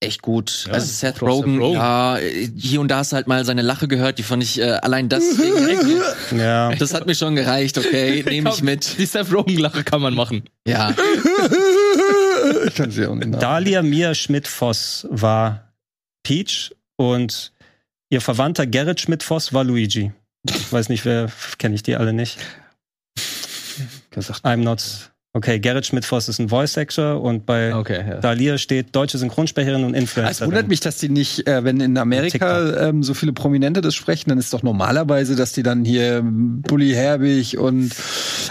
echt 0.00 0.22
gut. 0.22 0.66
Ja, 0.68 0.74
also 0.74 0.86
Seth 0.86 1.14
auch 1.16 1.18
Seth 1.18 1.22
Rogen, 1.22 1.58
Rogen. 1.58 1.74
ja, 1.74 2.18
hier 2.56 2.80
und 2.80 2.88
da 2.88 2.98
hast 2.98 3.10
du 3.10 3.16
halt 3.16 3.26
mal 3.26 3.44
seine 3.44 3.62
Lache 3.62 3.88
gehört, 3.88 4.18
die 4.18 4.22
fand 4.22 4.44
ich 4.44 4.60
äh, 4.60 4.64
allein 4.82 5.08
deswegen, 5.08 6.00
Ja. 6.38 6.72
das 6.76 6.94
hat 6.94 7.06
mir 7.06 7.16
schon 7.16 7.34
gereicht, 7.34 7.78
okay, 7.78 8.22
nehme 8.28 8.50
ich 8.50 8.62
mit. 8.62 8.96
Die 8.98 9.06
Seth 9.06 9.32
Rogen-Lache 9.32 9.82
kann 9.82 10.00
man 10.00 10.14
machen. 10.14 10.44
Ja, 10.68 10.94
ich 12.66 12.74
kann 12.74 12.90
sie 12.90 13.06
auch 13.06 13.14
nicht 13.14 13.28
nach. 13.30 13.38
Dahlia 13.40 13.82
Mia 13.82 14.14
Schmidt-Voss 14.14 15.06
war 15.10 15.67
Peach 16.28 16.74
und 16.96 17.52
ihr 18.10 18.20
Verwandter 18.20 18.66
Gerrit 18.66 19.00
Schmidt-Voss 19.00 19.54
war 19.54 19.64
Luigi. 19.64 20.12
Ich 20.46 20.70
weiß 20.70 20.90
nicht, 20.90 21.06
wer, 21.06 21.32
kenne 21.56 21.74
ich 21.74 21.82
die 21.82 21.96
alle 21.96 22.12
nicht. 22.12 22.38
gesagt. 24.10 24.44
I'm 24.44 24.58
not. 24.58 25.10
Okay, 25.34 25.58
Gerrit 25.60 25.84
Schmidt-Voss 25.84 26.26
ist 26.30 26.38
ein 26.38 26.48
Voice 26.48 26.78
Actor 26.78 27.20
und 27.20 27.44
bei 27.44 27.74
Okay, 27.74 28.02
ja. 28.08 28.14
Dahlia 28.16 28.56
steht 28.56 28.96
deutsche 28.96 29.18
Synchronsprecherin 29.18 29.84
und 29.84 29.92
Es 29.94 30.00
Influencerin. 30.00 30.48
wundert 30.50 30.68
mich, 30.68 30.80
dass 30.80 30.96
die 30.96 31.10
nicht, 31.10 31.46
äh, 31.46 31.62
wenn 31.64 31.80
in 31.80 31.98
Amerika 31.98 32.88
ähm, 32.88 33.02
so 33.02 33.12
viele 33.12 33.34
Prominente 33.34 33.82
das 33.82 33.94
sprechen, 33.94 34.30
dann 34.30 34.38
ist 34.38 34.54
doch 34.54 34.62
normalerweise, 34.62 35.36
dass 35.36 35.52
die 35.52 35.62
dann 35.62 35.84
hier 35.84 36.22
Bully 36.24 36.92
Herbig 36.92 37.58
und 37.58 37.94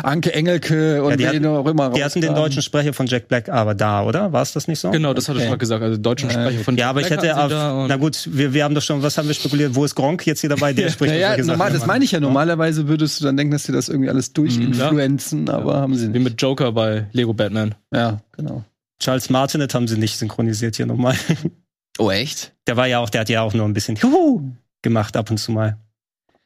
Anke 0.03 0.35
Engelke 0.35 1.03
und 1.03 1.09
Ja, 1.09 1.15
die 1.17 1.23
wen 1.23 1.29
hatten- 1.29 1.45
auch 1.47 1.65
immer 1.65 1.89
Die 1.89 2.03
hatten 2.03 2.21
den 2.21 2.35
deutschen 2.35 2.61
Sprecher 2.61 2.93
von 2.93 3.07
Jack 3.07 3.27
Black 3.27 3.49
aber 3.49 3.73
da, 3.73 4.03
oder? 4.03 4.31
War 4.31 4.43
es 4.43 4.53
das 4.53 4.67
nicht 4.67 4.79
so? 4.79 4.91
Genau, 4.91 5.15
das 5.15 5.27
hatte 5.27 5.37
Okay. 5.37 5.45
ich 5.45 5.49
mal 5.49 5.57
gesagt. 5.57 5.81
Also 5.81 5.97
deutschen 5.97 6.29
Äh, 6.29 6.33
Sprecher 6.33 6.59
von 6.63 6.77
Ja, 6.77 6.91
aber 6.91 7.01
ich 7.01 7.07
Black 7.07 7.23
hätte 7.23 7.37
auf, 7.41 7.51
na 7.89 7.95
gut, 7.95 8.29
wir, 8.31 8.53
wir 8.53 8.63
haben 8.63 8.75
doch 8.75 8.83
schon, 8.83 9.01
was 9.01 9.17
haben 9.17 9.27
wir 9.27 9.33
spekuliert? 9.33 9.73
Wo 9.73 9.83
ist 9.83 9.95
Gronk 9.95 10.27
jetzt 10.27 10.41
hier 10.41 10.49
dabei? 10.51 10.73
Der 10.73 10.89
spricht 10.91 11.11
solche 11.11 11.25
Sachen 11.43 11.47
normal, 11.47 11.73
das 11.73 11.87
meine 11.87 12.05
ich 12.05 12.11
ja. 12.11 12.19
Normalerweise 12.19 12.87
würdest 12.87 13.19
du 13.19 13.25
dann 13.25 13.35
denken, 13.35 13.51
dass 13.51 13.63
sie 13.63 13.71
das 13.71 13.89
irgendwie 13.89 14.09
alles 14.11 14.31
durchinfluenzen, 14.33 15.49
aber 15.49 15.77
haben 15.77 15.95
sie 15.95 16.05
Wie 16.13 16.19
nicht. 16.19 16.23
mit 16.23 16.39
Joker 16.41 16.66
bei 16.71 17.07
Lego 17.11 17.33
Batman. 17.33 17.75
Ja, 17.93 18.21
genau. 18.31 18.63
Charles 18.99 19.29
Martinet 19.29 19.73
haben 19.73 19.87
sie 19.87 19.97
nicht 19.97 20.17
synchronisiert 20.17 20.75
hier 20.75 20.85
nochmal. 20.85 21.15
oh 21.99 22.09
echt? 22.09 22.53
Der 22.65 22.77
war 22.77 22.87
ja 22.87 22.99
auch, 22.99 23.09
der 23.09 23.21
hat 23.21 23.29
ja 23.29 23.41
auch 23.41 23.53
nur 23.53 23.65
ein 23.65 23.73
bisschen 23.73 23.95
Juhu 23.95 24.51
gemacht 24.81 25.15
ab 25.15 25.29
und 25.29 25.37
zu 25.37 25.51
mal. 25.51 25.77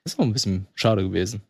Das 0.04 0.14
ist 0.14 0.20
auch 0.20 0.24
ein 0.24 0.34
bisschen 0.34 0.68
schade 0.76 1.04
gewesen. 1.04 1.42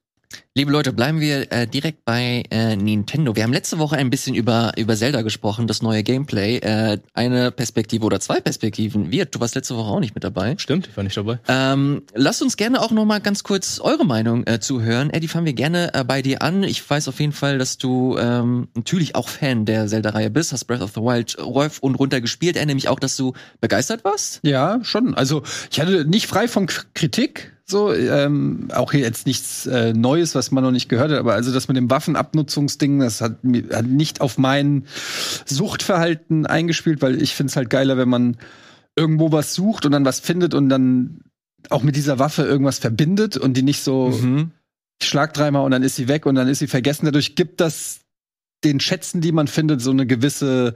Liebe 0.53 0.71
Leute, 0.71 0.91
bleiben 0.91 1.19
wir 1.21 1.51
äh, 1.51 1.65
direkt 1.65 2.03
bei 2.03 2.43
äh, 2.51 2.75
Nintendo. 2.75 3.35
Wir 3.35 3.43
haben 3.43 3.53
letzte 3.53 3.79
Woche 3.79 3.95
ein 3.95 4.09
bisschen 4.09 4.35
über 4.35 4.73
über 4.77 4.95
Zelda 4.95 5.21
gesprochen, 5.21 5.67
das 5.67 5.81
neue 5.81 6.03
Gameplay. 6.03 6.57
Äh, 6.57 6.99
eine 7.13 7.51
Perspektive 7.51 8.05
oder 8.05 8.19
zwei 8.19 8.41
Perspektiven. 8.41 9.11
Wir, 9.11 9.25
du 9.25 9.39
warst 9.39 9.55
letzte 9.55 9.77
Woche 9.77 9.89
auch 9.89 9.99
nicht 10.01 10.13
mit 10.13 10.23
dabei. 10.23 10.55
Stimmt, 10.57 10.87
ich 10.87 10.97
war 10.97 11.03
nicht 11.03 11.15
dabei. 11.15 11.39
Ähm, 11.47 12.03
lasst 12.13 12.41
uns 12.41 12.57
gerne 12.57 12.81
auch 12.81 12.91
noch 12.91 13.05
mal 13.05 13.19
ganz 13.19 13.43
kurz 13.43 13.79
eure 13.79 14.05
Meinung 14.05 14.45
äh, 14.45 14.59
zuhören. 14.59 15.09
Eddie, 15.09 15.27
fangen 15.29 15.45
wir 15.45 15.53
gerne 15.53 15.93
äh, 15.93 16.03
bei 16.03 16.21
dir 16.21 16.41
an. 16.41 16.63
Ich 16.63 16.87
weiß 16.89 17.07
auf 17.07 17.19
jeden 17.19 17.33
Fall, 17.33 17.57
dass 17.57 17.77
du 17.77 18.17
ähm, 18.17 18.67
natürlich 18.75 19.15
auch 19.15 19.29
Fan 19.29 19.65
der 19.65 19.87
Zelda-Reihe 19.87 20.29
bist, 20.29 20.51
hast 20.51 20.65
Breath 20.65 20.81
of 20.81 20.91
the 20.95 21.01
Wild 21.01 21.37
rauf 21.39 21.79
und 21.79 21.95
runter 21.95 22.19
gespielt. 22.19 22.57
Er 22.57 22.65
nämlich 22.65 22.89
auch, 22.89 22.99
dass 22.99 23.15
du 23.15 23.33
begeistert 23.61 24.03
warst. 24.03 24.41
Ja, 24.43 24.79
schon. 24.83 25.15
Also 25.15 25.43
ich 25.71 25.79
hatte 25.79 26.03
nicht 26.05 26.27
frei 26.27 26.47
von 26.49 26.65
K- 26.67 26.83
Kritik, 26.93 27.53
so 27.71 27.91
ähm, 27.93 28.67
auch 28.73 28.91
hier 28.91 29.01
jetzt 29.01 29.25
nichts 29.25 29.65
äh, 29.65 29.93
Neues, 29.93 30.35
was 30.35 30.51
man 30.51 30.63
noch 30.63 30.71
nicht 30.71 30.89
gehört 30.89 31.11
hat, 31.11 31.17
aber 31.17 31.33
also 31.33 31.51
das 31.51 31.67
mit 31.67 31.77
dem 31.77 31.89
Waffenabnutzungsding, 31.89 32.99
das 32.99 33.21
hat, 33.21 33.37
hat 33.71 33.85
nicht 33.87 34.21
auf 34.21 34.37
mein 34.37 34.85
Suchtverhalten 35.45 36.45
eingespielt, 36.45 37.01
weil 37.01 37.21
ich 37.21 37.33
finde 37.35 37.49
es 37.49 37.55
halt 37.55 37.69
geiler, 37.69 37.97
wenn 37.97 38.09
man 38.09 38.37
irgendwo 38.95 39.31
was 39.31 39.53
sucht 39.53 39.85
und 39.85 39.91
dann 39.93 40.05
was 40.05 40.19
findet 40.19 40.53
und 40.53 40.69
dann 40.69 41.21
auch 41.69 41.83
mit 41.83 41.95
dieser 41.95 42.19
Waffe 42.19 42.43
irgendwas 42.43 42.79
verbindet 42.79 43.37
und 43.37 43.55
die 43.55 43.63
nicht 43.63 43.83
so 43.83 44.09
Mhm. 44.09 44.51
ich 45.01 45.07
schlag 45.07 45.33
dreimal 45.33 45.63
und 45.65 45.71
dann 45.71 45.83
ist 45.83 45.95
sie 45.95 46.07
weg 46.07 46.25
und 46.25 46.35
dann 46.35 46.47
ist 46.47 46.59
sie 46.59 46.67
vergessen. 46.67 47.05
Dadurch 47.05 47.35
gibt 47.35 47.61
das 47.61 48.00
den 48.63 48.79
Schätzen, 48.79 49.21
die 49.21 49.31
man 49.31 49.47
findet, 49.47 49.81
so 49.81 49.91
eine 49.91 50.05
gewisse 50.05 50.75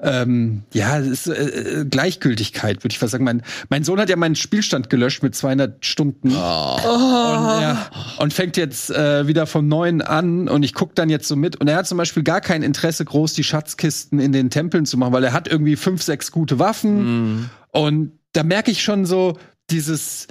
ähm, 0.00 0.62
ja, 0.72 0.98
ist, 0.98 1.26
äh, 1.26 1.80
äh, 1.80 1.84
Gleichgültigkeit, 1.84 2.84
würde 2.84 2.92
ich 2.92 2.98
fast 2.98 3.12
sagen. 3.12 3.24
Mein, 3.24 3.42
mein 3.68 3.84
Sohn 3.84 4.00
hat 4.00 4.08
ja 4.08 4.16
meinen 4.16 4.36
Spielstand 4.36 4.90
gelöscht 4.90 5.22
mit 5.22 5.34
200 5.34 5.84
Stunden. 5.84 6.30
Oh. 6.30 6.74
Und, 6.76 7.62
ja, 7.62 7.90
und 8.18 8.32
fängt 8.32 8.56
jetzt 8.56 8.90
äh, 8.90 9.26
wieder 9.26 9.46
vom 9.46 9.68
Neuen 9.68 10.02
an 10.02 10.48
und 10.48 10.62
ich 10.62 10.74
guck 10.74 10.94
dann 10.94 11.10
jetzt 11.10 11.28
so 11.28 11.36
mit. 11.36 11.56
Und 11.56 11.68
er 11.68 11.76
hat 11.76 11.86
zum 11.86 11.98
Beispiel 11.98 12.22
gar 12.22 12.40
kein 12.40 12.62
Interesse, 12.62 13.04
groß 13.04 13.34
die 13.34 13.44
Schatzkisten 13.44 14.20
in 14.20 14.32
den 14.32 14.50
Tempeln 14.50 14.86
zu 14.86 14.96
machen, 14.96 15.12
weil 15.12 15.24
er 15.24 15.32
hat 15.32 15.48
irgendwie 15.48 15.76
fünf, 15.76 16.02
sechs 16.02 16.32
gute 16.32 16.58
Waffen. 16.58 17.02
Mhm. 17.02 17.50
Und 17.70 18.12
da 18.32 18.42
merke 18.42 18.70
ich 18.70 18.82
schon 18.82 19.04
so, 19.04 19.38
dieses, 19.70 20.28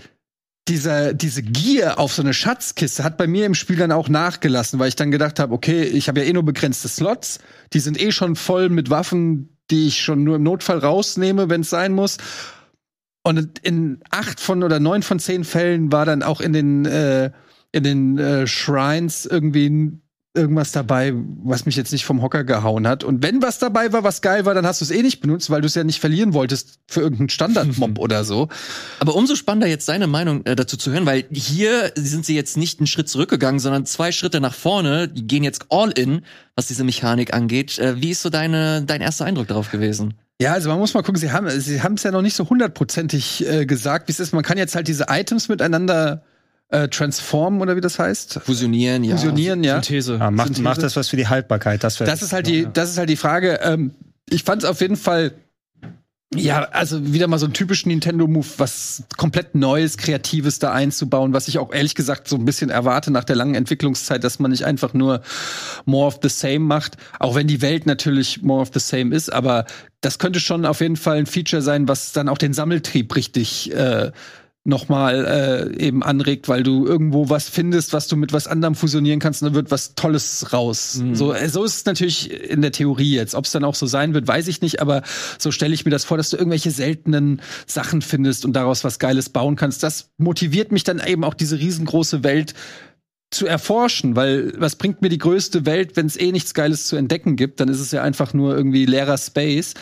dieser, 0.68 1.14
diese 1.14 1.44
Gier 1.44 2.00
auf 2.00 2.14
so 2.14 2.22
eine 2.22 2.34
Schatzkiste 2.34 3.04
hat 3.04 3.18
bei 3.18 3.28
mir 3.28 3.46
im 3.46 3.54
Spiel 3.54 3.78
dann 3.78 3.92
auch 3.92 4.10
nachgelassen, 4.10 4.80
weil 4.80 4.90
ich 4.90 4.96
dann 4.96 5.12
gedacht 5.12 5.40
habe, 5.40 5.54
okay, 5.54 5.84
ich 5.84 6.08
habe 6.08 6.22
ja 6.22 6.26
eh 6.26 6.34
nur 6.34 6.44
begrenzte 6.44 6.88
Slots, 6.88 7.40
die 7.74 7.80
sind 7.80 8.02
eh 8.02 8.12
schon 8.12 8.36
voll 8.36 8.70
mit 8.70 8.90
Waffen, 8.90 9.58
die 9.72 9.88
ich 9.88 10.02
schon 10.02 10.24
nur 10.24 10.38
im 10.38 10.44
Notfall 10.44 10.80
rausnehme, 10.80 11.50
wenn 11.50 11.62
es 11.62 11.70
sein 11.70 11.94
muss. 11.94 12.18
Und 13.24 13.60
in 13.60 14.00
acht 14.10 14.40
von 14.40 14.64
oder 14.64 14.80
neun 14.80 15.04
von 15.04 15.20
zehn 15.20 15.44
Fällen 15.44 15.92
war 15.92 16.06
dann 16.06 16.24
auch 16.24 16.40
in 16.40 16.54
den 16.54 16.86
äh, 16.86 17.32
in 17.72 17.84
den 17.84 18.18
äh, 18.18 18.48
Shrines 18.48 19.26
irgendwie 19.26 20.00
irgendwas 20.34 20.72
dabei, 20.72 21.14
was 21.44 21.66
mich 21.66 21.76
jetzt 21.76 21.92
nicht 21.92 22.06
vom 22.06 22.22
Hocker 22.22 22.44
gehauen 22.44 22.88
hat. 22.88 23.04
Und 23.04 23.24
wenn 23.24 23.42
was 23.42 23.60
dabei 23.60 23.92
war, 23.92 24.04
was 24.04 24.22
geil 24.22 24.46
war, 24.46 24.54
dann 24.54 24.66
hast 24.66 24.82
du 24.82 24.86
es 24.86 24.92
eh 24.92 25.02
nicht 25.02 25.20
benutzt, 25.20 25.50
weil 25.50 25.62
du 25.62 25.68
es 25.68 25.76
ja 25.76 25.84
nicht 25.84 26.00
verlieren 26.00 26.34
wolltest 26.34 26.80
für 26.88 27.02
irgendeinen 27.02 27.30
Standardmob 27.30 27.98
oder 28.00 28.24
so. 28.24 28.48
Aber 29.00 29.16
umso 29.16 29.36
spannender 29.36 29.68
jetzt 29.68 29.90
deine 29.90 30.08
Meinung 30.08 30.46
äh, 30.46 30.56
dazu 30.56 30.78
zu 30.78 30.92
hören, 30.92 31.06
weil 31.06 31.26
hier 31.32 31.92
sind 31.96 32.26
sie 32.26 32.36
jetzt 32.36 32.56
nicht 32.56 32.80
einen 32.80 32.88
Schritt 32.88 33.10
zurückgegangen, 33.10 33.60
sondern 33.60 33.86
zwei 33.86 34.12
Schritte 34.12 34.40
nach 34.40 34.54
vorne. 34.54 35.08
Die 35.08 35.26
gehen 35.26 35.44
jetzt 35.44 35.66
all 35.70 35.92
in, 35.92 36.22
was 36.56 36.68
diese 36.68 36.84
Mechanik 36.84 37.34
angeht. 37.34 37.80
Äh, 37.80 38.02
wie 38.02 38.12
ist 38.12 38.22
so 38.22 38.30
deine, 38.30 38.84
dein 38.84 39.02
erster 39.02 39.26
Eindruck 39.26 39.48
darauf 39.48 39.72
gewesen? 39.72 40.14
Ja, 40.40 40.54
also 40.54 40.70
man 40.70 40.78
muss 40.78 40.94
mal 40.94 41.02
gucken, 41.02 41.20
sie 41.20 41.32
haben 41.32 41.50
sie 41.50 41.82
haben 41.82 41.96
es 41.96 42.04
ja 42.04 42.12
noch 42.12 42.22
nicht 42.22 42.36
so 42.36 42.48
hundertprozentig 42.48 43.48
äh, 43.48 43.66
gesagt, 43.66 44.08
wie 44.08 44.12
es 44.12 44.20
ist. 44.20 44.34
Man 44.34 44.44
kann 44.44 44.60
jetzt 44.60 44.76
halt 44.76 44.88
diese 44.88 45.06
Items 45.10 45.50
miteinander 45.50 46.22
äh, 46.70 46.88
transformen 46.90 47.62
oder 47.62 47.76
wie 47.76 47.82
das 47.82 48.00
heißt. 48.00 48.42
Fusionieren, 48.44 49.04
ja. 49.04 49.16
Fusionieren, 49.16 49.64
ja. 49.64 49.76
Synthese. 49.76 50.18
Ja, 50.18 50.32
macht, 50.32 50.48
Synthese. 50.48 50.64
macht 50.64 50.84
das 50.84 50.96
was 50.96 51.10
für 51.10 51.18
die 51.18 51.28
Haltbarkeit? 51.28 51.84
Das, 51.84 51.98
Das 51.98 52.22
ist 52.22 52.34
halt 52.34 52.48
die, 52.48 52.68
das 52.72 52.90
ist 52.90 52.98
halt 52.98 53.10
die 53.10 53.16
Frage. 53.16 53.60
Ähm, 53.64 53.92
ich 54.30 54.44
fand 54.44 54.64
es 54.64 54.70
auf 54.70 54.82
jeden 54.82 54.98
Fall, 54.98 55.32
ja, 56.36 56.64
also 56.72 57.14
wieder 57.14 57.28
mal 57.28 57.40
so 57.40 57.46
einen 57.46 57.54
typischen 57.54 57.88
Nintendo-Move, 57.88 58.48
was 58.58 59.04
komplett 59.16 59.56
Neues, 59.56 59.98
Kreatives 59.98 60.60
da 60.60 60.74
einzubauen, 60.74 61.32
was 61.32 61.48
ich 61.48 61.58
auch 61.58 61.74
ehrlich 61.74 61.96
gesagt 61.96 62.28
so 62.28 62.36
ein 62.36 62.44
bisschen 62.44 62.70
erwarte 62.70 63.12
nach 63.12 63.24
der 63.24 63.38
langen 63.38 63.56
Entwicklungszeit, 63.56 64.26
dass 64.26 64.40
man 64.40 64.52
nicht 64.52 64.66
einfach 64.66 64.94
nur 64.94 65.22
more 65.86 66.08
of 66.08 66.20
the 66.22 66.28
same 66.28 66.60
macht, 66.60 66.98
auch 67.20 67.36
wenn 67.36 67.48
die 67.48 67.62
Welt 67.62 67.86
natürlich 67.86 68.42
more 68.42 68.62
of 68.62 68.72
the 68.74 68.82
same 68.82 69.16
ist, 69.16 69.32
aber 69.32 69.66
das 70.02 70.20
könnte 70.20 70.42
schon 70.42 70.66
auf 70.66 70.82
jeden 70.82 70.98
Fall 70.98 71.18
ein 71.18 71.28
Feature 71.28 71.62
sein, 71.62 71.88
was 71.88 72.12
dann 72.12 72.28
auch 72.28 72.38
den 72.38 72.54
Sammeltrieb 72.54 73.16
richtig 73.16 73.74
äh, 73.74 74.12
nochmal 74.68 75.72
äh, 75.80 75.84
eben 75.84 76.04
anregt, 76.04 76.50
weil 76.50 76.62
du 76.62 76.86
irgendwo 76.86 77.30
was 77.30 77.48
findest, 77.48 77.94
was 77.94 78.10
du 78.10 78.18
mit 78.18 78.34
was 78.34 78.48
anderem 78.48 78.76
fusionieren 78.76 79.20
kannst 79.20 79.42
und 79.42 79.48
dann 79.48 79.56
wird 79.56 79.72
was 79.72 79.96
Tolles 79.96 80.52
raus. 80.52 80.98
Mhm. 81.02 81.16
So, 81.16 81.34
äh, 81.34 81.48
so 81.48 81.64
ist 81.64 81.78
es 81.78 81.86
natürlich 81.86 82.32
in 82.32 82.62
der 82.62 82.74
Theorie 82.74 83.14
jetzt. 83.14 83.34
Ob 83.34 83.46
es 83.46 83.52
dann 83.52 83.64
auch 83.64 83.76
so 83.76 83.86
sein 83.86 84.14
wird, 84.14 84.28
weiß 84.28 84.50
ich 84.50 84.62
nicht, 84.62 84.82
aber 84.82 85.04
so 85.40 85.52
stelle 85.52 85.74
ich 85.74 85.86
mir 85.86 85.92
das 85.92 86.04
vor, 86.04 86.18
dass 86.18 86.30
du 86.30 86.38
irgendwelche 86.38 86.72
seltenen 86.72 87.42
Sachen 87.66 88.02
findest 88.02 88.44
und 88.44 88.54
daraus 88.54 88.84
was 88.84 89.00
Geiles 89.00 89.30
bauen 89.30 89.56
kannst. 89.56 89.84
Das 89.84 90.10
motiviert 90.18 90.74
mich 90.74 90.84
dann 90.84 91.02
eben 91.06 91.24
auch 91.24 91.34
diese 91.34 91.58
riesengroße 91.58 92.24
Welt 92.24 92.54
zu 93.32 93.48
erforschen, 93.48 94.18
weil 94.18 94.54
was 94.58 94.76
bringt 94.76 95.02
mir 95.02 95.10
die 95.10 95.18
größte 95.18 95.66
Welt, 95.66 95.96
wenn 95.96 96.08
es 96.08 96.20
eh 96.20 96.34
nichts 96.34 96.54
Geiles 96.54 96.88
zu 96.88 96.98
entdecken 96.98 97.38
gibt, 97.38 97.62
dann 97.62 97.70
ist 97.70 97.80
es 97.80 97.92
ja 97.92 98.02
einfach 98.02 98.34
nur 98.34 98.56
irgendwie 98.56 98.86
leerer 98.86 99.18
Space. 99.18 99.76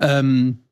Ähm, 0.00 0.65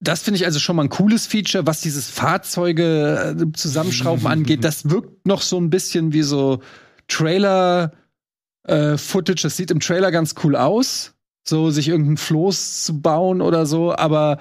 das 0.00 0.22
finde 0.22 0.38
ich 0.38 0.46
also 0.46 0.58
schon 0.58 0.76
mal 0.76 0.84
ein 0.84 0.88
cooles 0.88 1.26
Feature, 1.26 1.66
was 1.66 1.82
dieses 1.82 2.08
Fahrzeuge 2.08 3.36
äh, 3.38 3.52
zusammenschrauben 3.52 4.26
angeht. 4.26 4.64
Das 4.64 4.88
wirkt 4.88 5.26
noch 5.26 5.42
so 5.42 5.58
ein 5.58 5.70
bisschen 5.70 6.12
wie 6.12 6.22
so 6.22 6.60
Trailer 7.06 7.92
äh, 8.64 8.96
Footage. 8.96 9.42
Das 9.42 9.56
sieht 9.56 9.70
im 9.70 9.80
Trailer 9.80 10.10
ganz 10.10 10.34
cool 10.42 10.56
aus, 10.56 11.12
so 11.42 11.70
sich 11.70 11.88
irgendein 11.88 12.16
Floß 12.16 12.84
zu 12.84 13.00
bauen 13.00 13.40
oder 13.40 13.66
so. 13.66 13.94
Aber 13.94 14.38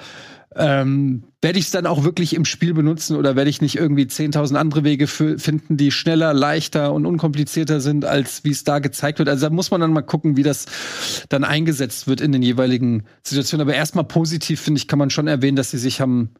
ähm, 0.55 1.23
werde 1.41 1.59
ich 1.59 1.65
es 1.65 1.71
dann 1.71 1.85
auch 1.85 2.03
wirklich 2.03 2.35
im 2.35 2.43
Spiel 2.43 2.73
benutzen 2.73 3.15
oder 3.15 3.35
werde 3.35 3.49
ich 3.49 3.61
nicht 3.61 3.75
irgendwie 3.75 4.05
10.000 4.05 4.55
andere 4.55 4.83
Wege 4.83 5.07
finden, 5.07 5.77
die 5.77 5.91
schneller, 5.91 6.33
leichter 6.33 6.91
und 6.91 7.05
unkomplizierter 7.05 7.79
sind, 7.79 8.03
als 8.03 8.43
wie 8.43 8.51
es 8.51 8.63
da 8.63 8.79
gezeigt 8.79 9.19
wird? 9.19 9.29
Also 9.29 9.47
da 9.47 9.53
muss 9.53 9.69
man 9.71 9.79
dann 9.79 9.93
mal 9.93 10.01
gucken, 10.01 10.37
wie 10.37 10.43
das 10.43 10.65
dann 11.29 11.43
eingesetzt 11.43 12.07
wird 12.07 12.19
in 12.19 12.31
den 12.31 12.41
jeweiligen 12.41 13.03
Situationen. 13.23 13.67
Aber 13.67 13.75
erstmal 13.75 14.05
positiv, 14.05 14.59
finde 14.59 14.79
ich, 14.79 14.87
kann 14.87 14.99
man 14.99 15.11
schon 15.11 15.27
erwähnen, 15.27 15.55
dass 15.55 15.71
sie 15.71 15.77
sich 15.77 16.01
haben 16.01 16.31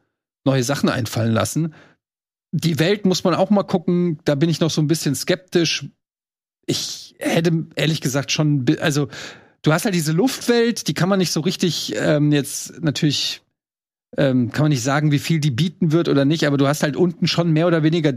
neue 0.44 0.64
Sachen 0.64 0.88
einfallen 0.88 1.32
lassen. 1.32 1.74
Die 2.52 2.80
Welt 2.80 3.06
muss 3.06 3.22
man 3.22 3.34
auch 3.34 3.50
mal 3.50 3.62
gucken, 3.62 4.18
da 4.24 4.34
bin 4.34 4.50
ich 4.50 4.60
noch 4.60 4.70
so 4.70 4.82
ein 4.82 4.88
bisschen 4.88 5.14
skeptisch. 5.14 5.86
Ich 6.66 7.14
hätte 7.18 7.66
ehrlich 7.76 8.00
gesagt 8.00 8.32
schon, 8.32 8.66
also 8.80 9.08
du 9.62 9.72
hast 9.72 9.84
halt 9.84 9.94
diese 9.94 10.12
Luftwelt, 10.12 10.88
die 10.88 10.94
kann 10.94 11.08
man 11.08 11.18
nicht 11.18 11.32
so 11.32 11.40
richtig 11.40 11.94
ähm, 11.96 12.32
jetzt 12.32 12.82
natürlich 12.82 13.42
ähm, 14.16 14.50
kann 14.50 14.64
man 14.64 14.70
nicht 14.70 14.82
sagen, 14.82 15.12
wie 15.12 15.18
viel 15.18 15.40
die 15.40 15.50
bieten 15.50 15.92
wird 15.92 16.08
oder 16.08 16.24
nicht, 16.24 16.46
aber 16.46 16.56
du 16.56 16.66
hast 16.66 16.82
halt 16.82 16.96
unten 16.96 17.26
schon 17.26 17.52
mehr 17.52 17.66
oder 17.66 17.82
weniger 17.82 18.12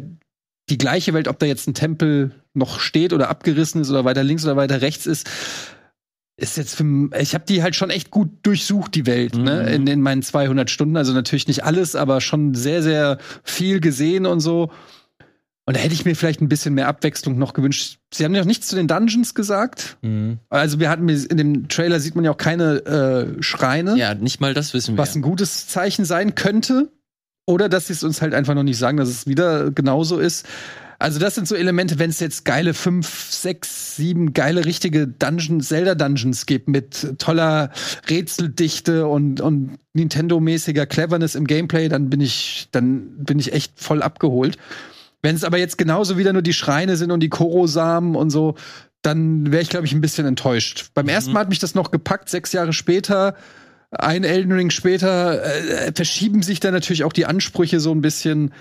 die 0.70 0.78
gleiche 0.78 1.14
Welt, 1.14 1.28
ob 1.28 1.39
da 1.39 1.46
jetzt 1.46 1.68
ein 1.68 1.74
Tempel 1.74 2.32
noch 2.54 2.80
steht 2.80 3.14
oder 3.14 3.30
abgerissen 3.30 3.82
ist 3.82 3.89
oder 3.89 4.06
weiter 4.06 4.24
links 4.24 4.46
oder 4.46 4.56
weiter 4.56 4.82
rechts 4.82 5.06
ist. 5.06 5.30
Ist 6.36 6.58
jetzt 6.58 6.76
für, 6.76 7.10
ich 7.20 7.36
habe 7.36 7.46
die 7.48 7.62
halt 7.62 7.76
schon 7.76 7.91
echt 7.91 8.10
gut 8.10 8.30
durchsucht, 8.41 8.96
die 8.96 9.06
Welt, 9.06 9.36
ne, 9.36 9.39
mhm. 9.39 9.46
ne, 9.46 9.74
in, 9.74 9.88
in 9.88 10.02
meinen 10.02 10.24
200 10.24 10.70
Stunden. 10.70 10.98
Also 10.98 11.14
natürlich 11.14 11.48
nicht 11.48 11.64
alles, 11.64 11.96
aber 11.96 12.22
schon 12.22 12.56
sehr, 12.56 12.82
sehr 12.82 13.20
viel 13.44 13.80
gesehen 13.82 14.26
und 14.26 14.39
so. 14.39 14.72
Und 15.66 15.78
da 15.78 15.80
hätte 15.82 15.93
ich 15.93 16.03
mir 16.03 16.16
vielleicht 16.16 16.41
ein 16.41 16.49
bisschen 16.49 16.74
mehr 16.74 16.88
Abwechslung 16.88 17.38
noch 17.38 17.53
gewünscht. 17.53 17.97
Sie 18.14 18.26
haben 18.26 18.36
ja 18.36 18.41
noch 18.41 18.47
nichts 18.47 18.68
zu 18.68 18.76
den 18.76 18.88
Dungeons 18.88 19.34
gesagt. 19.34 19.97
Mhm. 20.01 20.39
Also 20.49 20.80
wir 20.80 20.89
hatten 20.89 21.07
in 21.07 21.38
dem 21.38 21.68
Trailer 21.70 22.01
sieht 22.01 22.16
man 22.16 22.26
ja 22.26 22.32
auch 22.32 22.38
keine 22.38 22.86
äh, 22.86 23.41
Schreine. 23.41 23.97
Ja, 23.97 24.14
nicht 24.14 24.41
mal 24.41 24.53
das 24.53 24.74
wissen 24.74 24.95
wir. 24.95 24.97
Was 24.97 25.16
ein 25.16 25.22
gutes 25.22 25.68
Zeichen 25.68 26.03
sein 26.03 26.36
könnte. 26.36 26.91
Oder 27.45 27.70
dass 27.70 27.88
sie 27.88 27.93
es 27.93 28.03
uns 28.03 28.22
halt 28.22 28.34
einfach 28.34 28.55
noch 28.55 28.64
nicht 28.64 28.78
sagen, 28.78 28.97
dass 28.97 29.09
es 29.09 29.28
wieder 29.28 29.72
genauso 29.72 30.18
ist. 30.18 30.45
Also 30.99 31.20
das 31.20 31.36
sind 31.36 31.47
so 31.47 31.55
Elemente, 31.55 31.99
wenn 31.99 32.09
es 32.09 32.22
jetzt 32.22 32.45
geile 32.45 32.74
fünf, 32.74 33.30
sechs, 33.30 33.97
sieben 33.97 34.32
geile 34.32 34.64
richtige 34.64 35.05
Dungeons, 35.07 35.68
Zelda-Dungeons 35.68 36.45
gibt 36.45 36.70
mit 36.70 37.20
toller 37.20 37.72
Rätseldichte 38.09 39.07
und, 39.07 39.41
und 39.41 39.78
Nintendo-mäßiger 39.93 40.86
Cleverness 40.86 41.36
im 41.36 41.45
Gameplay, 41.45 41.89
dann 41.89 42.09
bin 42.09 42.22
ich, 42.22 42.70
dann 42.72 43.18
bin 43.18 43.39
ich 43.39 43.51
echt 43.51 43.74
voll 43.76 44.01
abgeholt. 44.01 44.57
Wenn 45.24 45.36
es 45.36 45.43
aber 45.43 45.57
jetzt 45.57 45.78
genauso 45.80 46.17
wieder 46.17 46.34
nur 46.34 46.43
die 46.43 46.53
Schreine 46.53 46.97
sind 46.97 47.09
und 47.09 47.21
die 47.21 47.30
Korosamen 47.30 48.15
und 48.15 48.30
so, 48.30 48.55
dann 49.01 49.51
wäre 49.51 49.63
ich, 49.63 49.69
glaube 49.69 49.86
ich, 49.86 49.93
ein 49.93 50.01
bisschen 50.01 50.28
enttäuscht. 50.28 50.91
Beim 50.93 51.05
mhm. 51.05 51.09
ersten 51.09 51.32
Mal 51.32 51.39
hat 51.39 51.49
mich 51.49 51.59
das 51.59 51.74
noch 51.74 51.91
gepackt, 51.91 52.30
sechs 52.30 52.51
Jahre 52.51 52.74
später, 52.74 53.36
ein 53.89 54.26
Elden 54.26 54.51
Ring 54.51 54.69
später, 54.69 55.43
äh, 55.43 55.91
verschieben 55.95 56.43
sich 56.43 56.59
dann 56.59 56.74
natürlich 56.74 57.03
auch 57.05 57.13
die 57.13 57.26
Ansprüche 57.26 57.80
so 57.80 57.91
ein 57.91 58.01
bisschen. 58.01 58.53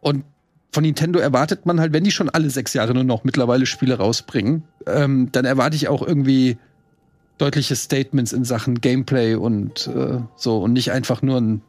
Und 0.00 0.24
von 0.72 0.84
Nintendo 0.84 1.18
erwartet 1.18 1.66
man 1.66 1.80
halt, 1.80 1.92
wenn 1.92 2.04
die 2.04 2.10
schon 2.10 2.30
alle 2.30 2.50
sechs 2.50 2.72
Jahre 2.72 2.94
nur 2.94 3.04
noch 3.04 3.24
mittlerweile 3.24 3.66
Spiele 3.66 3.98
rausbringen, 3.98 4.64
ähm, 4.86 5.30
dann 5.32 5.44
erwarte 5.44 5.76
ich 5.76 5.88
auch 5.88 6.06
irgendwie 6.06 6.56
deutliche 7.36 7.76
Statements 7.76 8.32
in 8.32 8.44
Sachen 8.44 8.80
Gameplay 8.80 9.34
und 9.34 9.86
äh, 9.88 10.20
so 10.36 10.62
und 10.62 10.72
nicht 10.72 10.92
einfach 10.92 11.20
nur 11.20 11.36
einen 11.36 11.62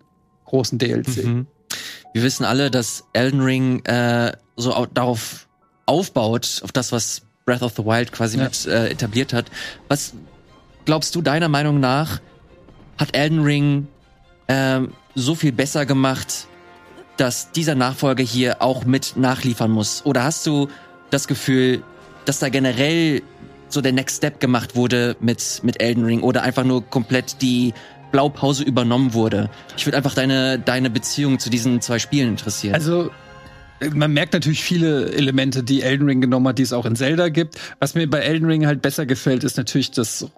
großen 0.45 0.77
DLC. 0.77 1.25
Mhm. 1.25 1.47
Wir 2.13 2.23
wissen 2.23 2.45
alle, 2.45 2.71
dass 2.71 3.03
Elden 3.13 3.41
Ring 3.41 3.85
äh, 3.85 4.31
so 4.55 4.73
au 4.73 4.85
darauf 4.85 5.47
aufbaut, 5.85 6.61
auf 6.63 6.71
das, 6.71 6.91
was 6.91 7.21
Breath 7.45 7.61
of 7.61 7.73
the 7.75 7.85
Wild 7.85 8.11
quasi 8.11 8.37
ja. 8.37 8.45
mit 8.45 8.65
äh, 8.65 8.89
etabliert 8.89 9.33
hat. 9.33 9.45
Was 9.87 10.13
glaubst 10.85 11.15
du 11.15 11.21
deiner 11.21 11.47
Meinung 11.47 11.79
nach, 11.79 12.19
hat 12.97 13.15
Elden 13.15 13.43
Ring 13.43 13.87
äh, 14.47 14.81
so 15.15 15.35
viel 15.35 15.51
besser 15.51 15.85
gemacht, 15.85 16.47
dass 17.17 17.51
dieser 17.51 17.75
Nachfolger 17.75 18.23
hier 18.23 18.61
auch 18.61 18.85
mit 18.85 19.15
nachliefern 19.15 19.71
muss? 19.71 20.05
Oder 20.05 20.23
hast 20.23 20.45
du 20.45 20.67
das 21.09 21.27
Gefühl, 21.27 21.83
dass 22.25 22.39
da 22.39 22.49
generell 22.49 23.21
so 23.69 23.81
der 23.81 23.93
Next 23.93 24.17
Step 24.17 24.39
gemacht 24.39 24.75
wurde 24.75 25.15
mit, 25.19 25.61
mit 25.63 25.81
Elden 25.81 26.05
Ring 26.05 26.21
oder 26.21 26.43
einfach 26.43 26.63
nur 26.63 26.83
komplett 26.85 27.41
die 27.41 27.73
Blaupause 28.17 28.63
übernommen 28.63 29.13
wurde. 29.13 29.47
Ich 29.77 29.85
würde 29.85 29.97
einfach 29.97 30.15
deine, 30.15 30.57
deine 30.57 30.89
Beziehung 30.89 31.37
zu 31.37 31.51
diesen 31.51 31.81
zwei 31.81 31.99
Spielen 31.99 32.29
interessieren. 32.29 32.73
Also, 32.73 33.11
man 33.93 34.11
merkt 34.11 34.33
natürlich 34.33 34.63
viele 34.63 35.11
Elemente, 35.11 35.61
die 35.61 35.83
Elden 35.83 36.07
Ring 36.07 36.19
genommen 36.19 36.47
hat, 36.47 36.57
die 36.57 36.63
es 36.63 36.73
auch 36.73 36.87
in 36.87 36.95
Zelda 36.95 37.29
gibt. 37.29 37.59
Was 37.77 37.93
mir 37.93 38.09
bei 38.09 38.21
Elden 38.21 38.47
Ring 38.47 38.65
halt 38.65 38.81
besser 38.81 39.05
gefällt, 39.05 39.43
ist 39.43 39.55
natürlich 39.57 39.91
das 39.91 40.31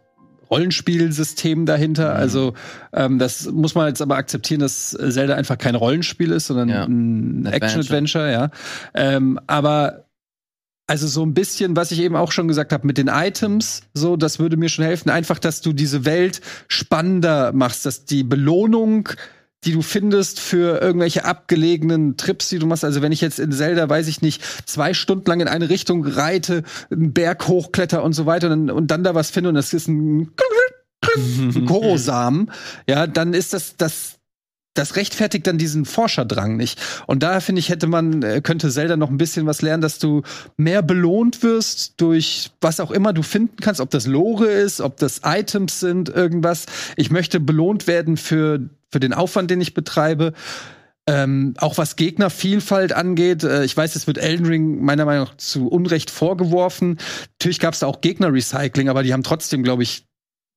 Rollenspielsystem 0.52 1.66
dahinter. 1.66 2.16
Mhm. 2.16 2.20
Also 2.20 2.54
ähm, 2.92 3.18
das 3.18 3.50
muss 3.50 3.76
man 3.76 3.88
jetzt 3.88 4.02
aber 4.02 4.18
akzeptieren, 4.18 4.60
dass 4.60 4.90
Zelda 4.90 5.36
einfach 5.36 5.58
kein 5.58 5.76
Rollenspiel 5.76 6.32
ist, 6.32 6.48
sondern 6.48 6.68
ja. 6.68 6.84
ein 6.84 7.46
Action-Adventure, 7.46 8.30
ja. 8.30 8.50
Ähm, 8.94 9.40
aber 9.48 10.04
also 10.90 11.06
so 11.06 11.24
ein 11.24 11.36
bisschen, 11.36 11.76
was 11.76 11.92
ich 11.92 12.00
eben 12.00 12.16
auch 12.16 12.32
schon 12.32 12.48
gesagt 12.48 12.74
habe 12.74 12.88
mit 12.88 12.98
den 12.98 13.10
Items, 13.10 13.82
so 13.94 14.18
das 14.18 14.40
würde 14.40 14.58
mir 14.58 14.70
schon 14.70 14.86
helfen, 14.86 15.12
einfach, 15.12 15.38
dass 15.38 15.62
du 15.62 15.72
diese 15.72 16.04
Welt 16.04 16.42
spannender 16.68 17.54
machst, 17.54 17.86
dass 17.86 18.06
die 18.06 18.24
Belohnung 18.24 19.10
die 19.66 19.74
du 19.74 19.82
findest 19.82 20.40
für 20.40 20.82
irgendwelche 20.82 21.26
abgelegenen 21.26 22.16
Trips, 22.16 22.48
die 22.48 22.60
du 22.60 22.66
machst. 22.66 22.86
Also 22.86 23.02
wenn 23.02 23.12
ich 23.12 23.20
jetzt 23.20 23.40
in 23.40 23.52
Zelda, 23.52 23.90
weiß 23.90 24.08
ich 24.08 24.22
nicht, 24.22 24.42
zwei 24.66 24.94
Stunden 24.94 25.30
lang 25.30 25.42
in 25.42 25.50
eine 25.50 25.70
Richtung 25.70 26.06
reite, 26.06 26.64
einen 26.90 27.12
Berg 27.12 27.46
hochkletter 27.46 28.02
und 28.02 28.14
so 28.14 28.26
weiter 28.26 28.50
und, 28.52 28.72
und 28.72 28.90
dann 28.90 29.04
da 29.04 29.16
was 29.16 29.32
finde 29.32 29.50
und 29.50 29.56
das 29.56 29.74
ist 29.74 29.90
ein 29.90 30.32
Korosamen, 31.68 32.52
ja, 32.88 33.06
dann 33.06 33.34
ist 33.34 33.52
das, 33.52 33.76
das, 33.76 34.19
das 34.80 34.96
rechtfertigt 34.96 35.46
dann 35.46 35.58
diesen 35.58 35.86
Forscherdrang 35.86 36.56
nicht. 36.56 36.80
Und 37.06 37.22
da 37.22 37.42
finde 37.42 37.60
ich, 37.60 37.70
hätte 37.70 37.88
man, 37.88 38.24
äh, 38.24 38.42
könnte 38.42 38.70
Zelda 38.70 38.96
noch 38.96 39.10
ein 39.10 39.18
bisschen 39.18 39.46
was 39.46 39.62
lernen, 39.62 39.82
dass 39.82 40.00
du 40.00 40.22
mehr 40.58 40.82
belohnt 40.82 41.44
wirst 41.44 42.00
durch 42.02 42.52
was 42.62 42.80
auch 42.80 42.92
immer 42.92 43.12
du 43.12 43.22
finden 43.22 43.58
kannst, 43.62 43.82
ob 43.82 43.90
das 43.90 44.08
Lore 44.08 44.48
ist, 44.48 44.80
ob 44.80 44.98
das 44.98 45.22
Items 45.26 45.80
sind, 45.80 46.10
irgendwas. 46.10 46.66
Ich 46.96 47.12
möchte 47.12 47.40
belohnt 47.40 47.88
werden 47.88 48.16
für, 48.16 48.70
für 48.90 49.00
den 49.00 49.14
Aufwand, 49.14 49.52
den 49.52 49.60
ich 49.60 49.74
betreibe. 49.74 50.34
Ähm, 51.08 51.56
auch 51.58 51.78
was 51.78 51.96
Gegnervielfalt 51.96 52.94
angeht, 52.94 53.44
äh, 53.44 53.66
ich 53.66 53.76
weiß, 53.76 53.96
es 53.96 54.06
wird 54.06 54.20
Elden 54.20 54.46
Ring 54.46 54.84
meiner 54.84 55.06
Meinung 55.06 55.26
nach 55.26 55.38
zu 55.38 55.68
Unrecht 55.68 56.12
vorgeworfen. 56.12 57.00
Natürlich 57.40 57.60
gab 57.60 57.74
es 57.74 57.80
da 57.80 57.88
auch 57.88 58.02
Gegnerrecycling, 58.02 58.90
aber 58.90 59.04
die 59.04 59.12
haben 59.12 59.24
trotzdem, 59.24 59.64
glaube 59.64 59.84
ich, 59.84 60.06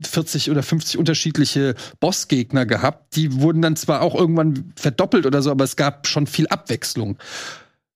40 0.07 0.51
oder 0.51 0.63
50 0.63 0.99
unterschiedliche 0.99 1.75
Bossgegner 2.01 2.67
gehabt. 2.67 3.17
Die 3.17 3.41
wurden 3.41 3.63
dann 3.63 3.77
zwar 3.77 4.03
auch 4.03 4.15
irgendwann 4.15 4.73
verdoppelt 4.77 5.27
oder 5.27 5.43
so, 5.43 5.51
aber 5.51 5.65
es 5.65 5.77
gab 5.77 6.07
schon 6.07 6.27
viel 6.27 6.47
Abwechslung. 6.49 7.19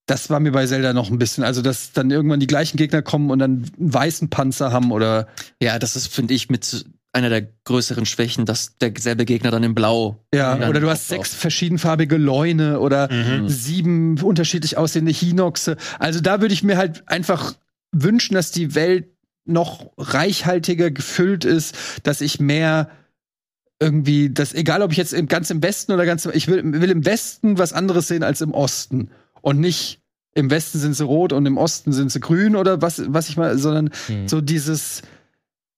Das 0.06 0.30
war 0.30 0.38
mir 0.38 0.52
bei 0.52 0.66
Zelda 0.66 0.92
noch 0.92 1.10
ein 1.10 1.18
bisschen, 1.18 1.42
also 1.42 1.62
dass 1.62 1.92
dann 1.92 2.10
irgendwann 2.10 2.38
die 2.38 2.46
gleichen 2.46 2.76
Gegner 2.76 3.02
kommen 3.02 3.30
und 3.30 3.40
dann 3.40 3.66
einen 3.76 3.92
weißen 3.92 4.30
Panzer 4.30 4.72
haben 4.72 4.92
oder. 4.92 5.26
Ja, 5.60 5.80
das 5.80 5.96
ist, 5.96 6.06
finde 6.06 6.34
ich, 6.34 6.48
mit 6.48 6.86
einer 7.16 7.30
der 7.30 7.48
größeren 7.64 8.06
Schwächen, 8.06 8.44
dass 8.44 8.76
derselbe 8.78 9.24
Gegner 9.24 9.50
dann 9.50 9.64
in 9.64 9.74
Blau. 9.74 10.22
Ja, 10.34 10.68
oder 10.68 10.80
du 10.80 10.90
hast 10.90 11.08
sechs 11.08 11.34
verschiedenfarbige 11.34 12.18
Leune 12.18 12.78
oder 12.78 13.10
mhm. 13.10 13.48
sieben 13.48 14.20
unterschiedlich 14.20 14.76
aussehende 14.76 15.12
Hinoxe. 15.12 15.76
Also 15.98 16.20
da 16.20 16.40
würde 16.42 16.52
ich 16.52 16.62
mir 16.62 16.76
halt 16.76 17.08
einfach 17.08 17.54
wünschen, 17.90 18.34
dass 18.34 18.50
die 18.50 18.74
Welt 18.74 19.15
noch 19.46 19.92
reichhaltiger 19.96 20.90
gefüllt 20.90 21.44
ist, 21.44 21.74
dass 22.02 22.20
ich 22.20 22.40
mehr 22.40 22.90
irgendwie, 23.80 24.30
das, 24.30 24.54
egal 24.54 24.82
ob 24.82 24.92
ich 24.92 24.98
jetzt 24.98 25.14
ganz 25.28 25.50
im 25.50 25.62
Westen 25.62 25.92
oder 25.92 26.06
ganz, 26.06 26.26
ich 26.26 26.48
will, 26.48 26.80
will 26.80 26.90
im 26.90 27.04
Westen 27.04 27.58
was 27.58 27.72
anderes 27.72 28.08
sehen 28.08 28.22
als 28.22 28.40
im 28.40 28.52
Osten. 28.52 29.10
Und 29.42 29.60
nicht 29.60 30.00
im 30.34 30.50
Westen 30.50 30.78
sind 30.78 30.94
sie 30.94 31.04
rot 31.04 31.32
und 31.32 31.46
im 31.46 31.56
Osten 31.56 31.92
sind 31.92 32.10
sie 32.10 32.20
grün 32.20 32.56
oder 32.56 32.82
was, 32.82 33.02
was 33.06 33.28
ich 33.28 33.36
mal, 33.36 33.58
sondern 33.58 33.90
hm. 34.06 34.28
so 34.28 34.40
dieses, 34.40 35.02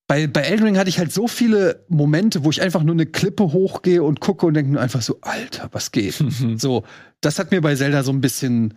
bei, 0.08 0.26
bei 0.26 0.40
Elden 0.40 0.64
Ring 0.64 0.78
hatte 0.78 0.88
ich 0.88 0.98
halt 0.98 1.12
so 1.12 1.28
viele 1.28 1.84
Momente, 1.88 2.42
wo 2.42 2.50
ich 2.50 2.62
einfach 2.62 2.82
nur 2.82 2.94
eine 2.94 3.06
Klippe 3.06 3.52
hochgehe 3.52 4.02
und 4.02 4.20
gucke 4.20 4.46
und 4.46 4.54
denke 4.54 4.72
nur 4.72 4.80
einfach 4.80 5.02
so, 5.02 5.18
Alter, 5.20 5.68
was 5.72 5.92
geht? 5.92 6.22
so, 6.56 6.84
das 7.20 7.38
hat 7.38 7.50
mir 7.50 7.60
bei 7.60 7.76
Zelda 7.76 8.02
so 8.02 8.10
ein 8.10 8.20
bisschen, 8.20 8.74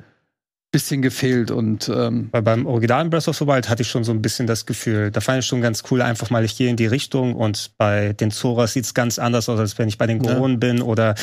bisschen 0.71 1.01
gefehlt 1.01 1.51
und 1.51 1.89
ähm, 1.89 2.29
Weil 2.31 2.41
beim 2.41 2.65
originalen 2.65 3.09
Breath 3.09 3.27
of 3.27 3.37
the 3.37 3.45
Wild 3.45 3.69
hatte 3.69 3.81
ich 3.81 3.89
schon 3.89 4.03
so 4.05 4.11
ein 4.13 4.21
bisschen 4.21 4.47
das 4.47 4.65
Gefühl, 4.65 5.11
da 5.11 5.19
fand 5.19 5.39
ich 5.39 5.45
schon 5.45 5.61
ganz 5.61 5.83
cool, 5.91 6.01
einfach 6.01 6.29
mal, 6.29 6.45
ich 6.45 6.57
gehe 6.57 6.69
in 6.69 6.77
die 6.77 6.85
Richtung 6.85 7.35
und 7.35 7.71
bei 7.77 8.13
den 8.13 8.31
Zoras 8.31 8.73
sieht's 8.73 8.93
ganz 8.93 9.19
anders 9.19 9.49
aus, 9.49 9.59
als 9.59 9.77
wenn 9.77 9.89
ich 9.89 9.97
bei 9.97 10.07
den 10.07 10.23
Ja. 10.23 10.33
Goronen 10.33 10.59
bin 10.59 10.81
oder 10.81 11.15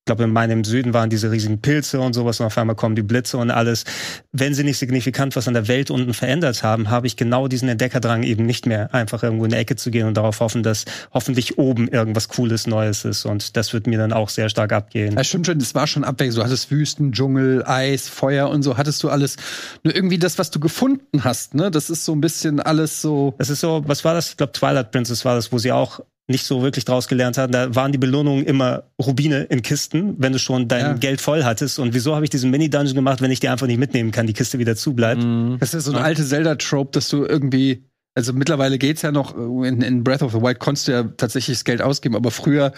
ich 0.00 0.06
glaube, 0.06 0.24
in 0.24 0.32
meinem 0.32 0.64
Süden 0.64 0.94
waren 0.94 1.10
diese 1.10 1.30
riesigen 1.30 1.60
Pilze 1.60 2.00
und 2.00 2.14
sowas 2.14 2.40
und 2.40 2.46
auf 2.46 2.56
einmal 2.56 2.74
kommen 2.74 2.96
die 2.96 3.02
Blitze 3.02 3.36
und 3.36 3.50
alles. 3.50 3.84
Wenn 4.32 4.54
sie 4.54 4.64
nicht 4.64 4.78
signifikant 4.78 5.36
was 5.36 5.46
an 5.46 5.52
der 5.52 5.68
Welt 5.68 5.90
unten 5.90 6.14
verändert 6.14 6.62
haben, 6.62 6.88
habe 6.90 7.06
ich 7.06 7.16
genau 7.16 7.48
diesen 7.48 7.68
Entdeckerdrang 7.68 8.22
eben 8.22 8.46
nicht 8.46 8.64
mehr, 8.64 8.94
einfach 8.94 9.22
irgendwo 9.22 9.44
in 9.44 9.52
eine 9.52 9.60
Ecke 9.60 9.76
zu 9.76 9.90
gehen 9.90 10.06
und 10.06 10.16
darauf 10.16 10.40
hoffen, 10.40 10.62
dass 10.62 10.86
hoffentlich 11.12 11.58
oben 11.58 11.86
irgendwas 11.86 12.28
Cooles 12.28 12.66
Neues 12.66 13.04
ist 13.04 13.26
und 13.26 13.58
das 13.58 13.74
wird 13.74 13.86
mir 13.86 13.98
dann 13.98 14.14
auch 14.14 14.30
sehr 14.30 14.48
stark 14.48 14.72
abgehen. 14.72 15.16
Ja, 15.16 15.22
stimmt 15.22 15.46
schon, 15.46 15.58
es 15.58 15.74
war 15.74 15.86
schon 15.86 16.02
abwechselnd. 16.02 16.38
Du 16.38 16.44
hattest 16.44 16.70
Wüsten, 16.70 17.12
Dschungel, 17.12 17.62
Eis, 17.66 18.08
Feuer 18.08 18.48
und 18.48 18.62
so, 18.62 18.78
hattest 18.78 19.02
du 19.02 19.10
alles. 19.10 19.36
Nur 19.84 19.94
irgendwie 19.94 20.18
das, 20.18 20.38
was 20.38 20.50
du 20.50 20.60
gefunden 20.60 21.24
hast, 21.24 21.54
ne? 21.54 21.70
Das 21.70 21.90
ist 21.90 22.06
so 22.06 22.12
ein 22.12 22.22
bisschen 22.22 22.58
alles 22.58 23.02
so. 23.02 23.34
Das 23.36 23.50
ist 23.50 23.60
so, 23.60 23.82
was 23.86 24.04
war 24.04 24.14
das? 24.14 24.30
Ich 24.30 24.38
glaube, 24.38 24.52
Twilight 24.52 24.92
Princess 24.92 25.26
war 25.26 25.34
das, 25.34 25.52
wo 25.52 25.58
sie 25.58 25.72
auch 25.72 26.00
nicht 26.30 26.44
so 26.46 26.62
wirklich 26.62 26.84
draus 26.84 27.08
gelernt 27.08 27.36
haben. 27.36 27.52
Da 27.52 27.74
waren 27.74 27.92
die 27.92 27.98
Belohnungen 27.98 28.44
immer 28.44 28.84
Rubine 29.00 29.42
in 29.44 29.62
Kisten, 29.62 30.14
wenn 30.18 30.32
du 30.32 30.38
schon 30.38 30.68
dein 30.68 30.80
Ja. 30.80 30.92
Geld 30.94 31.20
voll 31.20 31.44
hattest. 31.44 31.78
Und 31.78 31.92
wieso 31.92 32.14
habe 32.14 32.24
ich 32.24 32.30
diesen 32.30 32.50
Mini-Dungeon 32.50 32.94
gemacht, 32.94 33.20
wenn 33.20 33.30
ich 33.30 33.40
die 33.40 33.48
einfach 33.48 33.66
nicht 33.66 33.78
mitnehmen 33.78 34.10
kann, 34.12 34.26
die 34.26 34.32
Kiste 34.32 34.58
wieder 34.58 34.76
zubleibt? 34.76 35.22
Mhm. 35.22 35.56
Das 35.60 35.74
ist 35.74 35.84
so 35.84 35.92
eine 35.92 36.02
alte 36.02 36.24
Zelda-Trope, 36.24 36.92
dass 36.92 37.08
du 37.08 37.24
irgendwie. 37.24 37.84
Also 38.14 38.32
mittlerweile 38.32 38.76
geht's 38.78 39.02
ja 39.02 39.12
noch, 39.12 39.36
in, 39.36 39.82
in 39.82 40.02
Breath 40.02 40.22
of 40.22 40.32
the 40.32 40.42
Wild 40.42 40.58
konntest 40.58 40.88
du 40.88 40.92
ja 40.92 41.02
tatsächlich 41.04 41.58
das 41.58 41.64
Geld 41.64 41.80
ausgeben, 41.80 42.16
aber 42.16 42.32
früher, 42.32 42.72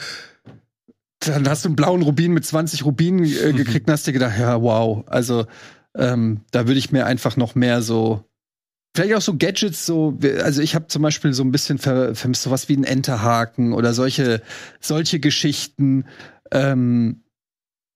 dann 1.20 1.48
hast 1.48 1.64
du 1.64 1.70
einen 1.70 1.76
blauen 1.76 2.02
Rubin 2.02 2.32
mit 2.32 2.44
20 2.44 2.84
Rubinen 2.84 3.24
äh, 3.24 3.52
gekriegt 3.56 3.86
und 3.88 3.92
hast 3.92 4.06
dir 4.06 4.12
gedacht, 4.12 4.38
ja, 4.38 4.60
wow. 4.60 5.04
Also 5.06 5.46
ähm, 5.96 6.40
da 6.50 6.66
würde 6.66 6.78
ich 6.78 6.92
mir 6.92 7.06
einfach 7.06 7.36
noch 7.36 7.54
mehr 7.54 7.80
so, 7.80 8.24
vielleicht 8.94 9.14
auch 9.14 9.22
so 9.22 9.36
Gadgets, 9.36 9.86
so, 9.86 10.18
also 10.42 10.62
ich 10.62 10.74
habe 10.74 10.86
zum 10.88 11.02
Beispiel 11.02 11.32
so 11.32 11.42
ein 11.42 11.52
bisschen 11.52 11.78
ver, 11.78 12.14
vermisst 12.14 12.42
sowas 12.42 12.68
wie 12.68 12.74
einen 12.74 12.84
Enterhaken 12.84 13.72
oder 13.72 13.94
solche, 13.94 14.42
solche 14.80 15.20
Geschichten. 15.20 16.04
Ähm, 16.50 17.22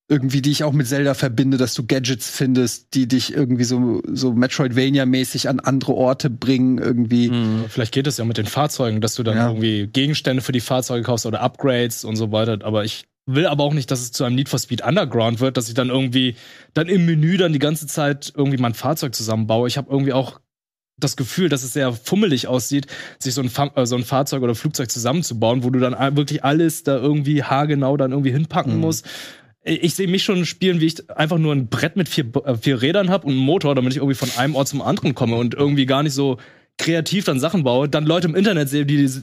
irgendwie, 0.08 0.40
die 0.40 0.52
ich 0.52 0.62
auch 0.62 0.72
mit 0.72 0.86
Zelda 0.86 1.14
verbinde, 1.14 1.56
dass 1.56 1.74
du 1.74 1.84
Gadgets 1.84 2.30
findest, 2.30 2.94
die 2.94 3.08
dich 3.08 3.34
irgendwie 3.34 3.64
so, 3.64 4.00
so 4.06 4.32
Metroidvania-mäßig 4.34 5.48
an 5.48 5.58
andere 5.58 5.94
Orte 5.94 6.30
bringen, 6.30 6.78
irgendwie. 6.78 7.28
Mhm. 7.30 7.64
Vielleicht 7.68 7.92
geht 7.92 8.06
es 8.06 8.16
ja 8.16 8.24
mit 8.24 8.38
den 8.38 8.46
Fahrzeugen, 8.46 9.00
dass 9.00 9.16
du 9.16 9.24
dann 9.24 9.36
Ja. 9.36 9.48
irgendwie 9.48 9.88
Gegenstände 9.88 10.42
für 10.42 10.52
die 10.52 10.60
Fahrzeuge 10.60 11.02
kaufst 11.02 11.26
oder 11.26 11.40
Upgrades 11.40 12.04
und 12.04 12.14
so 12.14 12.30
weiter. 12.30 12.58
Aber 12.64 12.84
ich 12.84 13.06
will 13.26 13.46
aber 13.46 13.64
auch 13.64 13.74
nicht, 13.74 13.90
dass 13.90 14.00
es 14.00 14.12
zu 14.12 14.22
einem 14.22 14.36
Need 14.36 14.48
for 14.48 14.60
Speed 14.60 14.86
Underground 14.86 15.40
wird, 15.40 15.56
dass 15.56 15.66
ich 15.66 15.74
dann 15.74 15.88
irgendwie 15.88 16.36
dann 16.72 16.86
im 16.86 17.04
Menü 17.04 17.36
dann 17.36 17.52
die 17.52 17.58
ganze 17.58 17.88
Zeit 17.88 18.32
irgendwie 18.36 18.58
mein 18.58 18.74
Fahrzeug 18.74 19.12
zusammenbaue. 19.12 19.66
Ich 19.66 19.76
habe 19.76 19.90
irgendwie 19.90 20.12
auch 20.12 20.40
das 20.98 21.16
Gefühl, 21.16 21.48
dass 21.48 21.62
es 21.62 21.72
sehr 21.74 21.92
fummelig 21.92 22.46
aussieht, 22.48 22.86
sich 23.18 23.34
so 23.34 23.42
ein, 23.42 23.50
Fa 23.50 23.70
äh, 23.74 23.84
so 23.86 23.96
ein 23.96 24.04
Fahrzeug 24.04 24.42
oder 24.42 24.54
Flugzeug 24.54 24.90
zusammenzubauen, 24.90 25.62
wo 25.62 25.70
du 25.70 25.78
dann 25.78 25.94
a- 25.94 26.16
wirklich 26.16 26.42
alles 26.44 26.82
da 26.84 26.96
irgendwie 26.96 27.42
haargenau 27.42 27.96
dann 27.96 28.12
irgendwie 28.12 28.32
hinpacken 28.32 28.74
Mhm. 28.76 28.80
musst. 28.80 29.04
Ich 29.62 29.94
sehe 29.94 30.06
mich 30.08 30.22
schon 30.22 30.46
spielen, 30.46 30.80
wie 30.80 30.86
ich 30.86 31.10
einfach 31.10 31.38
nur 31.38 31.52
ein 31.52 31.68
Brett 31.68 31.96
mit 31.96 32.08
vier, 32.08 32.24
äh, 32.44 32.56
vier 32.56 32.80
Rädern 32.82 33.10
habe 33.10 33.26
und 33.26 33.32
einen 33.32 33.42
Motor, 33.42 33.74
damit 33.74 33.92
ich 33.92 33.98
irgendwie 33.98 34.14
von 34.14 34.30
einem 34.38 34.54
Ort 34.54 34.68
zum 34.68 34.80
anderen 34.80 35.14
komme 35.14 35.36
und 35.36 35.54
irgendwie 35.54 35.86
gar 35.86 36.02
nicht 36.02 36.12
so 36.14 36.38
kreativ 36.78 37.24
dann 37.24 37.40
Sachen 37.40 37.64
baue. 37.64 37.88
Dann 37.88 38.06
Leute 38.06 38.28
im 38.28 38.34
Internet 38.34 38.68
sehe, 38.68 38.86
die, 38.86 38.96
die 38.96 39.22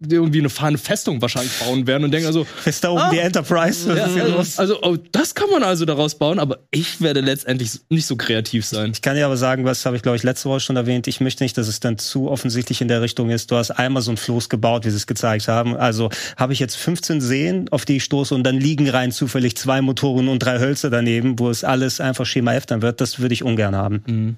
irgendwie 0.00 0.40
eine 0.40 0.50
fahrende 0.50 0.78
Festung 0.78 1.22
wahrscheinlich 1.22 1.52
bauen 1.58 1.86
werden 1.86 2.04
und 2.04 2.10
denken 2.10 2.26
also, 2.26 2.46
Ist 2.66 2.84
da 2.84 2.90
oben 2.90 3.00
Ah. 3.00 3.10
die 3.10 3.18
Enterprise? 3.18 3.88
Was 3.88 3.96
ja, 3.98 4.06
ist 4.06 4.12
hier 4.12 4.22
also, 4.24 4.36
los? 4.36 4.58
also 4.58 4.82
oh, 4.82 4.96
das 5.12 5.34
kann 5.34 5.48
man 5.50 5.62
also 5.62 5.84
daraus 5.86 6.16
bauen, 6.16 6.38
aber 6.38 6.58
ich 6.70 7.00
werde 7.00 7.20
letztendlich 7.20 7.70
nicht 7.88 8.06
so 8.06 8.16
kreativ 8.16 8.66
sein. 8.66 8.90
Ich 8.92 9.00
kann 9.00 9.16
dir 9.16 9.24
aber 9.24 9.36
sagen, 9.38 9.64
was 9.64 9.86
habe 9.86 9.96
ich, 9.96 10.02
glaube 10.02 10.16
ich, 10.16 10.22
letzte 10.22 10.48
Woche 10.50 10.60
schon 10.60 10.76
erwähnt. 10.76 11.06
Ich 11.06 11.20
möchte 11.20 11.42
nicht, 11.42 11.56
dass 11.56 11.66
es 11.68 11.80
dann 11.80 11.96
zu 11.98 12.30
offensichtlich 12.30 12.80
in 12.82 12.88
der 12.88 13.00
Richtung 13.00 13.30
ist. 13.30 13.50
Du 13.50 13.56
hast 13.56 13.70
einmal 13.70 14.02
so 14.02 14.10
ein 14.10 14.16
Floß 14.18 14.48
gebaut, 14.50 14.84
wie 14.84 14.90
sie 14.90 14.96
es 14.96 15.06
gezeigt 15.06 15.48
haben. 15.48 15.76
Also 15.76 16.10
habe 16.36 16.52
ich 16.52 16.58
jetzt 16.58 16.76
15 16.76 17.20
Seen, 17.22 17.68
auf 17.70 17.84
die 17.86 17.96
ich 17.96 18.04
stoße 18.04 18.34
und 18.34 18.44
dann 18.44 18.56
liegen 18.60 18.88
rein 18.90 19.12
zufällig 19.12 19.56
zwei 19.56 19.80
Motoren 19.80 20.28
und 20.28 20.40
drei 20.40 20.58
Hölzer 20.58 20.90
daneben, 20.90 21.38
wo 21.38 21.48
es 21.48 21.64
alles 21.64 22.00
einfach 22.00 22.26
Schema 22.26 22.52
F 22.54 22.66
dann 22.66 22.82
wird. 22.82 23.00
Das 23.00 23.18
würde 23.18 23.32
ich 23.32 23.42
ungern 23.42 23.74
haben. 23.74 24.02
Mhm. 24.06 24.36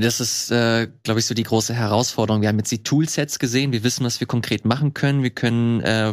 Das 0.00 0.20
ist, 0.20 0.50
äh, 0.50 0.88
glaube 1.02 1.20
ich, 1.20 1.26
so 1.26 1.34
die 1.34 1.42
große 1.42 1.74
Herausforderung. 1.74 2.42
Wir 2.42 2.48
haben 2.48 2.58
jetzt 2.58 2.72
die 2.72 2.82
Toolsets 2.82 3.38
gesehen, 3.38 3.72
wir 3.72 3.84
wissen, 3.84 4.04
was 4.04 4.20
wir 4.20 4.26
konkret 4.26 4.64
machen 4.64 4.94
können. 4.94 5.22
Wir 5.22 5.30
können 5.30 5.80
äh, 5.80 6.12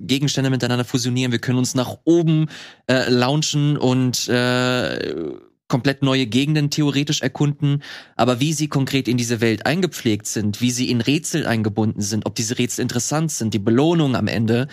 Gegenstände 0.00 0.50
miteinander 0.50 0.84
fusionieren, 0.84 1.32
wir 1.32 1.38
können 1.38 1.58
uns 1.58 1.74
nach 1.74 1.96
oben 2.04 2.46
äh, 2.86 3.10
launchen 3.10 3.76
und 3.76 4.28
äh, 4.28 5.34
komplett 5.68 6.02
neue 6.02 6.26
Gegenden 6.26 6.70
theoretisch 6.70 7.22
erkunden. 7.22 7.82
Aber 8.16 8.40
wie 8.40 8.52
sie 8.52 8.68
konkret 8.68 9.08
in 9.08 9.16
diese 9.16 9.40
Welt 9.40 9.66
eingepflegt 9.66 10.26
sind, 10.26 10.60
wie 10.60 10.70
sie 10.70 10.90
in 10.90 11.00
Rätsel 11.00 11.46
eingebunden 11.46 12.02
sind, 12.02 12.26
ob 12.26 12.34
diese 12.34 12.58
Rätsel 12.58 12.82
interessant 12.82 13.32
sind, 13.32 13.54
die 13.54 13.58
Belohnung 13.58 14.14
am 14.14 14.28
Ende, 14.28 14.68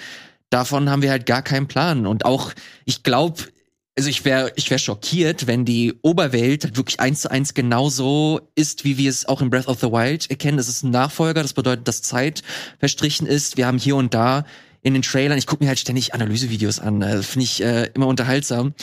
davon 0.49 0.89
haben 0.89 1.01
wir 1.01 1.11
halt 1.11 1.25
gar 1.25 1.41
keinen 1.41 1.67
Plan. 1.67 2.05
Und 2.05 2.25
auch, 2.25 2.51
ich 2.85 3.03
glaube, 3.03 3.43
also 3.97 4.09
ich 4.09 4.23
wäre 4.23 4.51
ich 4.55 4.69
wär 4.69 4.77
schockiert, 4.77 5.47
wenn 5.47 5.65
die 5.65 5.93
Oberwelt 6.01 6.77
wirklich 6.77 6.99
eins 6.99 7.21
zu 7.21 7.31
eins 7.31 7.53
genauso 7.53 8.41
ist, 8.55 8.85
wie 8.85 8.97
wir 8.97 9.09
es 9.09 9.25
auch 9.25 9.41
in 9.41 9.49
Breath 9.49 9.67
of 9.67 9.79
the 9.79 9.91
Wild 9.91 10.29
erkennen. 10.29 10.57
Das 10.57 10.69
ist 10.69 10.83
ein 10.83 10.91
Nachfolger, 10.91 11.41
das 11.41 11.53
bedeutet, 11.53 11.87
dass 11.87 12.01
Zeit 12.01 12.41
verstrichen 12.79 13.27
ist. 13.27 13.57
Wir 13.57 13.67
haben 13.67 13.77
hier 13.77 13.97
und 13.97 14.13
da 14.13 14.45
in 14.83 14.93
den 14.93 15.03
Trailern, 15.03 15.37
ich 15.37 15.45
gucke 15.45 15.63
mir 15.63 15.67
halt 15.67 15.79
ständig 15.79 16.13
Analysevideos 16.15 16.79
an, 16.79 17.01
äh, 17.03 17.21
finde 17.21 17.43
ich 17.45 17.61
äh, 17.63 17.89
immer 17.93 18.07
unterhaltsam. 18.07 18.73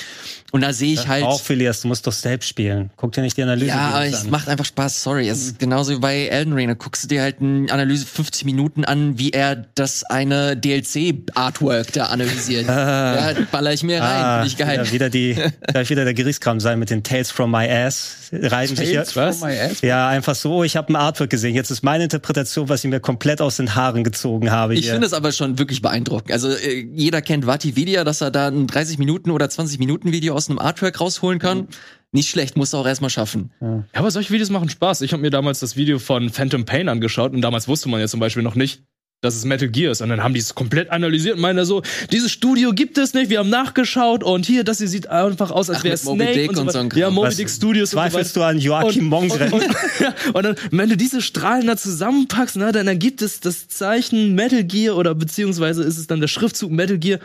Und 0.52 0.62
da 0.62 0.72
sehe 0.72 0.94
ich 0.94 1.08
halt. 1.08 1.24
Auch 1.24 1.40
Phileas, 1.42 1.82
du 1.82 1.88
musst 1.88 2.06
doch 2.06 2.12
selbst 2.12 2.48
spielen. 2.48 2.90
Guck 2.96 3.12
dir 3.12 3.20
nicht 3.22 3.36
die 3.36 3.42
Analyse 3.42 3.66
Ja, 3.66 3.88
aber 3.88 3.96
an. 3.98 4.02
es 4.04 4.24
macht 4.30 4.48
einfach 4.48 4.64
Spaß, 4.64 5.02
sorry. 5.02 5.28
Es 5.28 5.42
ist 5.44 5.58
genauso 5.58 5.92
wie 5.96 5.98
bei 5.98 6.26
Elden 6.28 6.52
Ring. 6.54 6.68
Da 6.68 6.74
guckst 6.74 7.04
du 7.04 7.08
dir 7.08 7.20
halt 7.22 7.40
eine 7.40 7.70
Analyse 7.70 8.06
50 8.06 8.44
Minuten 8.46 8.84
an, 8.84 9.18
wie 9.18 9.30
er 9.30 9.56
das 9.74 10.04
eine 10.04 10.56
DLC-Artwork 10.56 11.92
da 11.92 12.06
analysiert. 12.06 12.66
ja, 12.68 13.32
baller 13.50 13.72
ich 13.72 13.82
mir 13.82 14.00
rein, 14.00 14.24
Ah, 14.24 14.34
finde 14.42 14.48
ich 14.48 14.56
geil. 14.56 14.72
wieder, 14.80 14.92
wieder 14.92 15.10
die, 15.10 15.36
gleich 15.66 15.90
wieder 15.90 16.04
der 16.04 16.14
Gerichtskram 16.14 16.60
sein 16.60 16.78
mit 16.78 16.90
den 16.90 17.02
Tales 17.02 17.30
from 17.30 17.50
my 17.50 17.68
ass. 17.68 18.14
Reiben 18.32 18.76
sich 18.76 18.90
ja, 18.90 19.04
Tales 19.04 19.12
from 19.40 19.48
my 19.48 19.58
ass? 19.58 19.80
ja 19.82 20.08
einfach 20.08 20.34
so, 20.34 20.64
ich 20.64 20.76
habe 20.76 20.92
ein 20.92 20.96
Artwork 20.96 21.30
gesehen. 21.30 21.54
Jetzt 21.54 21.70
ist 21.70 21.82
meine 21.82 22.04
Interpretation, 22.04 22.68
was 22.68 22.84
ich 22.84 22.90
mir 22.90 23.00
komplett 23.00 23.40
aus 23.40 23.56
den 23.56 23.74
Haaren 23.74 24.04
gezogen 24.04 24.50
habe. 24.50 24.74
Ich 24.74 24.88
finde 24.90 25.06
es 25.06 25.12
aber 25.12 25.32
schon 25.32 25.58
wirklich 25.58 25.82
beeindruckend. 25.88 26.32
Also 26.32 26.50
äh, 26.50 26.86
jeder 26.92 27.22
kennt 27.22 27.46
Vatividia, 27.46 28.04
dass 28.04 28.20
er 28.20 28.30
da 28.30 28.48
ein 28.48 28.66
30 28.66 28.98
Minuten 28.98 29.30
oder 29.30 29.48
20 29.48 29.78
Minuten 29.78 30.12
Video 30.12 30.34
aus 30.34 30.48
einem 30.48 30.58
Artwork 30.58 31.00
rausholen 31.00 31.38
kann. 31.38 31.68
Nicht 32.12 32.30
schlecht, 32.30 32.56
muss 32.56 32.72
er 32.72 32.80
auch 32.80 32.86
erstmal 32.86 33.10
schaffen. 33.10 33.50
Ja, 33.60 33.84
aber 33.92 34.10
solche 34.10 34.32
Videos 34.32 34.50
machen 34.50 34.68
Spaß. 34.68 35.02
Ich 35.02 35.12
habe 35.12 35.20
mir 35.20 35.30
damals 35.30 35.60
das 35.60 35.76
Video 35.76 35.98
von 35.98 36.30
Phantom 36.30 36.64
Pain 36.64 36.88
angeschaut 36.88 37.32
und 37.32 37.42
damals 37.42 37.68
wusste 37.68 37.88
man 37.88 38.00
ja 38.00 38.08
zum 38.08 38.20
Beispiel 38.20 38.42
noch 38.42 38.54
nicht, 38.54 38.82
dass 39.20 39.34
es 39.34 39.44
Metal 39.44 39.68
Gear 39.68 39.92
ist. 39.92 40.00
Und 40.00 40.10
dann 40.10 40.22
haben 40.22 40.34
die 40.34 40.40
es 40.40 40.54
komplett 40.54 40.90
analysiert 40.90 41.36
und 41.36 41.40
meinen 41.40 41.56
da 41.56 41.64
so, 41.64 41.82
dieses 42.12 42.30
Studio 42.30 42.72
gibt 42.72 42.98
es 42.98 43.14
nicht, 43.14 43.30
wir 43.30 43.40
haben 43.40 43.50
nachgeschaut 43.50 44.22
und 44.22 44.46
hier, 44.46 44.62
das 44.62 44.78
hier 44.78 44.88
sieht 44.88 45.08
einfach 45.08 45.50
aus, 45.50 45.70
als 45.70 45.82
wäre 45.82 45.98
Moby 46.04 46.22
Snake 46.22 46.38
Dick 46.38 46.48
und 46.50 46.56
so, 46.56 46.78
und 46.78 46.92
so. 46.92 46.98
Ja, 46.98 47.10
Moby 47.10 47.34
Dick 47.34 47.50
Studios. 47.50 47.90
Zweifelst 47.90 48.36
du 48.36 48.42
an 48.42 48.58
Joachim 48.58 49.06
Mongren? 49.06 49.52
Und, 49.52 49.64
und, 49.64 49.74
ja, 50.00 50.14
und 50.32 50.42
dann, 50.44 50.56
wenn 50.70 50.88
du 50.88 50.96
diese 50.96 51.20
Strahlen 51.20 51.66
da 51.66 51.76
zusammenpackst, 51.76 52.56
ne, 52.56 52.70
dann 52.70 52.86
ergibt 52.86 53.22
es 53.22 53.40
das 53.40 53.68
Zeichen 53.68 54.34
Metal 54.34 54.62
Gear 54.62 54.96
oder 54.96 55.14
beziehungsweise 55.14 55.82
ist 55.82 55.98
es 55.98 56.06
dann 56.06 56.20
der 56.20 56.28
Schriftzug 56.28 56.70
Metal 56.70 56.98
Gear 56.98 57.18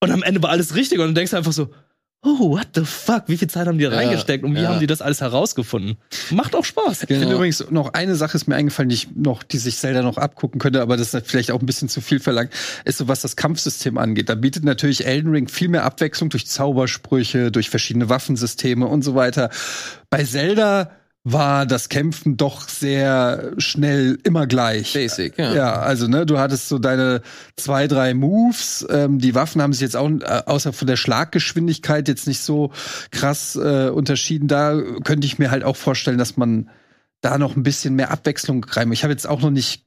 und 0.00 0.10
am 0.10 0.22
Ende 0.22 0.42
war 0.42 0.50
alles 0.50 0.74
richtig 0.74 0.98
und 0.98 1.06
dann 1.06 1.14
denkst 1.14 1.32
du 1.32 1.36
einfach 1.36 1.52
so, 1.52 1.68
oh, 2.24 2.50
what 2.50 2.68
the 2.74 2.84
fuck, 2.84 3.24
wie 3.26 3.36
viel 3.36 3.48
Zeit 3.48 3.66
haben 3.66 3.78
die 3.78 3.84
reingesteckt 3.84 4.44
und 4.44 4.54
wie 4.54 4.62
ja. 4.62 4.70
haben 4.70 4.80
die 4.80 4.86
das 4.86 5.02
alles 5.02 5.20
herausgefunden? 5.20 5.96
Macht 6.30 6.56
auch 6.56 6.64
Spaß. 6.64 7.02
Ich 7.02 7.08
finde 7.08 7.26
Genau. 7.26 7.36
übrigens 7.36 7.70
noch 7.70 7.92
eine 7.92 8.14
Sache 8.16 8.36
ist 8.36 8.46
mir 8.48 8.56
eingefallen, 8.56 8.88
die 8.88 8.94
ich 8.94 9.08
noch, 9.14 9.42
die 9.42 9.58
sich 9.58 9.76
Zelda 9.76 10.02
noch 10.02 10.16
abgucken 10.16 10.58
könnte, 10.58 10.80
aber 10.80 10.96
das 10.96 11.12
ist 11.12 11.26
vielleicht 11.26 11.50
auch 11.50 11.60
ein 11.60 11.66
bisschen 11.66 11.88
zu 11.88 12.00
viel 12.00 12.20
verlangt, 12.20 12.50
ist 12.84 12.98
so 12.98 13.08
was 13.08 13.20
das 13.20 13.36
Kampfsystem 13.36 13.98
angeht. 13.98 14.28
Da 14.28 14.34
bietet 14.34 14.64
natürlich 14.64 15.06
Elden 15.06 15.30
Ring 15.30 15.48
viel 15.48 15.68
mehr 15.68 15.84
Abwechslung 15.84 16.30
durch 16.30 16.46
Zaubersprüche, 16.46 17.50
durch 17.50 17.70
verschiedene 17.70 18.08
Waffensysteme 18.08 18.86
und 18.86 19.02
so 19.02 19.14
weiter. 19.14 19.50
Bei 20.10 20.24
Zelda 20.24 20.90
war 21.24 21.64
das 21.64 21.88
Kämpfen 21.88 22.36
doch 22.36 22.68
sehr 22.68 23.52
schnell 23.56 24.18
immer 24.24 24.46
gleich. 24.46 24.92
Basic, 24.92 25.38
ja. 25.38 25.54
Ja, 25.54 25.72
also 25.80 26.06
ne, 26.06 26.26
du 26.26 26.38
hattest 26.38 26.68
so 26.68 26.78
deine 26.78 27.22
zwei, 27.56 27.88
drei 27.88 28.12
Moves. 28.12 28.86
Ähm, 28.90 29.18
die 29.18 29.34
Waffen 29.34 29.62
haben 29.62 29.72
sich 29.72 29.80
jetzt 29.80 29.96
auch 29.96 30.08
äh, 30.08 30.42
außer 30.44 30.74
von 30.74 30.86
der 30.86 30.96
Schlaggeschwindigkeit 30.96 32.08
jetzt 32.08 32.26
nicht 32.26 32.40
so 32.40 32.72
krass 33.10 33.56
äh, 33.56 33.88
unterschieden. 33.88 34.48
Da 34.48 34.78
könnte 35.02 35.26
ich 35.26 35.38
mir 35.38 35.50
halt 35.50 35.64
auch 35.64 35.76
vorstellen, 35.76 36.18
dass 36.18 36.36
man 36.36 36.68
da 37.22 37.38
noch 37.38 37.56
ein 37.56 37.62
bisschen 37.62 37.94
mehr 37.94 38.10
Abwechslung 38.10 38.62
rein. 38.64 38.92
Ich 38.92 39.02
habe 39.02 39.12
jetzt 39.12 39.26
auch 39.26 39.40
noch 39.40 39.50
nicht 39.50 39.86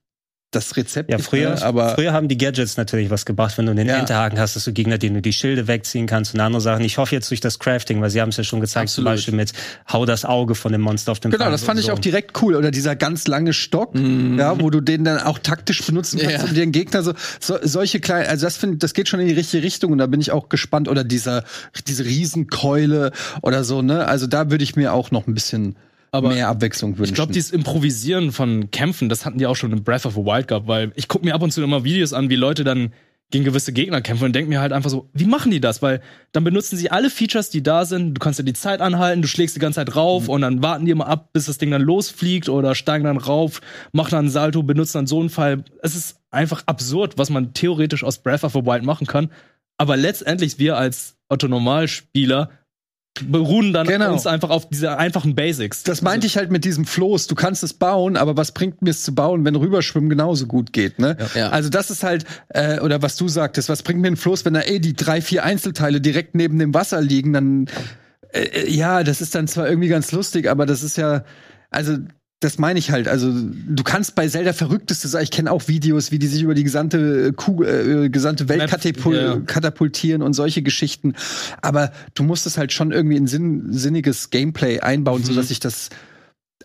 das 0.51 0.77
Rezept. 0.77 1.11
Ja, 1.11 1.17
früher, 1.17 1.55
ne? 1.55 1.61
aber 1.61 1.93
früher 1.95 2.13
haben 2.13 2.29
die 2.29 2.37
Gadgets 2.37 2.77
natürlich 2.77 3.09
was 3.09 3.25
gebracht. 3.25 3.57
Wenn 3.57 3.65
du 3.65 3.75
den 3.75 3.85
Ja. 3.87 3.97
Enterhaken 3.97 4.39
hast, 4.39 4.55
dass 4.55 4.63
du 4.63 4.71
Gegner, 4.71 4.97
denen 4.97 5.15
du 5.15 5.21
die 5.21 5.33
Schilde 5.33 5.67
wegziehen 5.67 6.07
kannst 6.07 6.33
und 6.33 6.39
andere 6.39 6.61
Sachen. 6.61 6.85
Ich 6.85 6.97
hoffe 6.97 7.13
jetzt 7.13 7.29
durch 7.29 7.41
das 7.41 7.59
Crafting, 7.59 7.99
weil 8.01 8.09
sie 8.09 8.21
haben 8.21 8.29
es 8.29 8.37
ja 8.37 8.45
schon 8.45 8.61
gezeigt, 8.61 8.89
zum 8.89 9.05
Absolut. 9.05 9.17
Beispiel 9.17 9.33
mit 9.35 9.51
Hau 9.91 10.05
das 10.05 10.23
Auge 10.23 10.55
von 10.55 10.71
dem 10.71 10.79
Monster 10.81 11.11
auf 11.11 11.19
den 11.19 11.31
Genau, 11.31 11.43
Feind 11.43 11.53
das 11.53 11.63
fand 11.63 11.79
ich 11.81 11.87
so. 11.87 11.91
auch 11.91 11.99
direkt 11.99 12.41
cool. 12.41 12.55
Oder 12.55 12.71
dieser 12.71 12.95
ganz 12.95 13.27
lange 13.27 13.51
Stock, 13.51 13.93
ja, 13.95 14.57
wo 14.61 14.69
du 14.69 14.79
den 14.79 15.03
dann 15.03 15.19
auch 15.19 15.37
taktisch 15.39 15.85
benutzen 15.85 16.19
kannst, 16.19 16.37
Ja. 16.37 16.43
um 16.45 16.53
den 16.53 16.71
Gegner 16.71 17.03
so, 17.03 17.13
so 17.41 17.57
solche 17.61 17.99
kleinen, 17.99 18.27
also 18.29 18.45
das 18.45 18.55
finde 18.55 18.77
das 18.77 18.93
geht 18.93 19.09
schon 19.09 19.19
in 19.19 19.27
die 19.27 19.33
richtige 19.33 19.63
Richtung 19.63 19.91
und 19.91 19.97
da 19.97 20.07
bin 20.07 20.21
ich 20.21 20.31
auch 20.31 20.47
gespannt. 20.47 20.87
Oder 20.87 21.03
dieser, 21.03 21.43
diese 21.87 22.05
Riesenkeule 22.05 23.11
oder 23.41 23.63
so, 23.65 23.81
ne? 23.81 24.07
Also 24.07 24.27
da 24.27 24.49
würde 24.49 24.63
ich 24.63 24.75
mir 24.77 24.93
auch 24.93 25.11
noch 25.11 25.27
ein 25.27 25.33
bisschen 25.33 25.75
Aber 26.11 26.29
mehr 26.29 26.47
Abwechslung 26.47 26.97
wünschen. 26.97 27.11
Ich 27.11 27.15
glaube, 27.15 27.33
dieses 27.33 27.51
Improvisieren 27.51 28.31
von 28.31 28.71
Kämpfen, 28.71 29.09
das 29.09 29.25
hatten 29.25 29.37
die 29.37 29.45
auch 29.45 29.55
schon 29.55 29.71
in 29.71 29.83
Breath 29.83 30.05
of 30.05 30.13
the 30.13 30.21
Wild 30.21 30.47
gehabt, 30.47 30.67
weil 30.67 30.91
ich 30.95 31.07
gucke 31.07 31.25
mir 31.25 31.35
ab 31.35 31.41
und 31.41 31.51
zu 31.51 31.61
immer 31.61 31.83
Videos 31.83 32.13
an, 32.13 32.29
wie 32.29 32.35
Leute 32.35 32.63
dann 32.63 32.91
gegen 33.29 33.43
gewisse 33.43 33.73
Gegner 33.73 34.01
kämpfen 34.01 34.25
und 34.25 34.33
denke 34.33 34.49
mir 34.49 34.61
halt 34.61 34.71
einfach 34.71 34.89
so, 34.89 35.09
wie 35.13 35.25
machen 35.25 35.51
die 35.51 35.59
das? 35.59 35.81
Weil 35.81 36.01
dann 36.31 36.45
benutzen 36.45 36.77
sie 36.77 36.91
alle 36.91 37.09
Features, 37.09 37.49
die 37.49 37.61
da 37.61 37.83
sind. 37.83 38.13
Du 38.13 38.19
kannst 38.19 38.39
ja 38.39 38.45
die 38.45 38.53
Zeit 38.53 38.79
anhalten, 38.79 39.21
du 39.21 39.27
schlägst 39.27 39.55
die 39.55 39.59
ganze 39.59 39.77
Zeit 39.77 39.95
rauf 39.97 40.29
und 40.29 40.41
dann 40.41 40.63
warten 40.63 40.85
die 40.85 40.91
immer 40.91 41.07
ab, 41.07 41.33
bis 41.33 41.47
das 41.47 41.57
Ding 41.57 41.71
dann 41.71 41.81
losfliegt 41.81 42.47
oder 42.47 42.73
steigen 42.73 43.03
dann 43.03 43.17
rauf, 43.17 43.59
machen 43.91 44.11
dann 44.11 44.19
einen 44.19 44.29
Salto, 44.29 44.63
benutzen 44.63 44.99
dann 44.99 45.07
so 45.07 45.19
einen 45.19 45.29
Fall. 45.29 45.65
Es 45.81 45.93
ist 45.93 46.21
einfach 46.31 46.63
absurd, 46.67 47.17
was 47.17 47.29
man 47.29 47.53
theoretisch 47.53 48.03
aus 48.03 48.19
Breath 48.19 48.45
of 48.45 48.53
the 48.53 48.65
Wild 48.65 48.83
machen 48.83 49.07
kann. 49.07 49.29
Aber 49.77 49.97
letztendlich 49.97 50.57
wir 50.57 50.77
als 50.77 51.17
Otto-Normalspieler 51.27 52.49
beruhen 53.25 53.73
dann 53.73 53.87
Genau. 53.87 54.13
uns 54.13 54.27
einfach 54.27 54.49
auf 54.49 54.69
diese 54.69 54.97
einfachen 54.97 55.35
Basics. 55.35 55.83
das 55.83 56.01
meinte 56.01 56.27
ich 56.27 56.37
halt 56.37 56.51
mit 56.51 56.65
diesem 56.65 56.85
Floß. 56.85 57.27
Du 57.27 57.35
kannst 57.35 57.63
es 57.63 57.73
bauen, 57.73 58.17
aber 58.17 58.37
was 58.37 58.51
bringt 58.51 58.81
mir 58.81 58.89
es 58.91 59.03
zu 59.03 59.13
bauen, 59.15 59.45
wenn 59.45 59.55
Rüberschwimmen 59.55 60.09
genauso 60.09 60.45
gut 60.47 60.73
geht, 60.73 60.99
ne? 60.99 61.17
Ja. 61.35 61.49
Also 61.49 61.69
das 61.69 61.89
ist 61.89 62.03
halt, 62.03 62.25
äh, 62.49 62.79
oder 62.79 63.01
was 63.01 63.15
du 63.15 63.27
sagtest, 63.27 63.69
was 63.69 63.83
bringt 63.83 64.01
mir 64.01 64.07
ein 64.07 64.17
Floß, 64.17 64.45
wenn 64.45 64.53
da 64.53 64.61
eh 64.61 64.79
die 64.79 64.93
drei, 64.93 65.21
vier 65.21 65.43
Einzelteile 65.43 66.01
direkt 66.01 66.35
neben 66.35 66.59
dem 66.59 66.73
Wasser 66.73 67.01
liegen, 67.01 67.33
dann, 67.33 67.65
äh, 68.33 68.41
äh, 68.41 68.69
ja, 68.69 69.03
das 69.03 69.21
ist 69.21 69.35
dann 69.35 69.47
zwar 69.47 69.67
irgendwie 69.69 69.89
ganz 69.89 70.11
lustig, 70.11 70.49
aber 70.49 70.65
das 70.65 70.83
ist 70.83 70.97
ja, 70.97 71.23
also, 71.69 71.97
das 72.39 72.59
meine 72.59 72.77
ich 72.77 72.91
halt. 72.91 73.07
Also, 73.07 73.31
du 73.33 73.83
kannst 73.83 74.13
bei 74.13 74.27
Zelda 74.27 74.53
verrückteste 74.53 75.07
sein. 75.07 75.23
Ich 75.23 75.31
kenne 75.31 75.51
auch 75.51 75.67
Videos, 75.67 76.11
wie 76.11 76.19
die 76.19 76.27
sich 76.27 76.43
über 76.43 76.53
die 76.53 76.63
gesamte 76.63 77.33
Kugel, 77.33 78.05
äh, 78.05 78.09
gesamte 78.09 78.47
Welt 78.47 78.69
katapul 78.69 79.15
ja. 79.15 79.39
katapultieren 79.39 80.21
und 80.21 80.33
solche 80.33 80.61
Geschichten. 80.61 81.15
Aber 81.61 81.91
du 82.13 82.23
musst 82.23 82.45
es 82.45 82.57
halt 82.57 82.71
schon 82.71 82.91
irgendwie 82.91 83.17
in 83.17 83.27
sinn 83.27 83.71
sinniges 83.71 84.29
Gameplay 84.29 84.79
einbauen, 84.79 85.23
so 85.23 85.33
dass 85.33 85.49
ich 85.49 85.59
das 85.59 85.89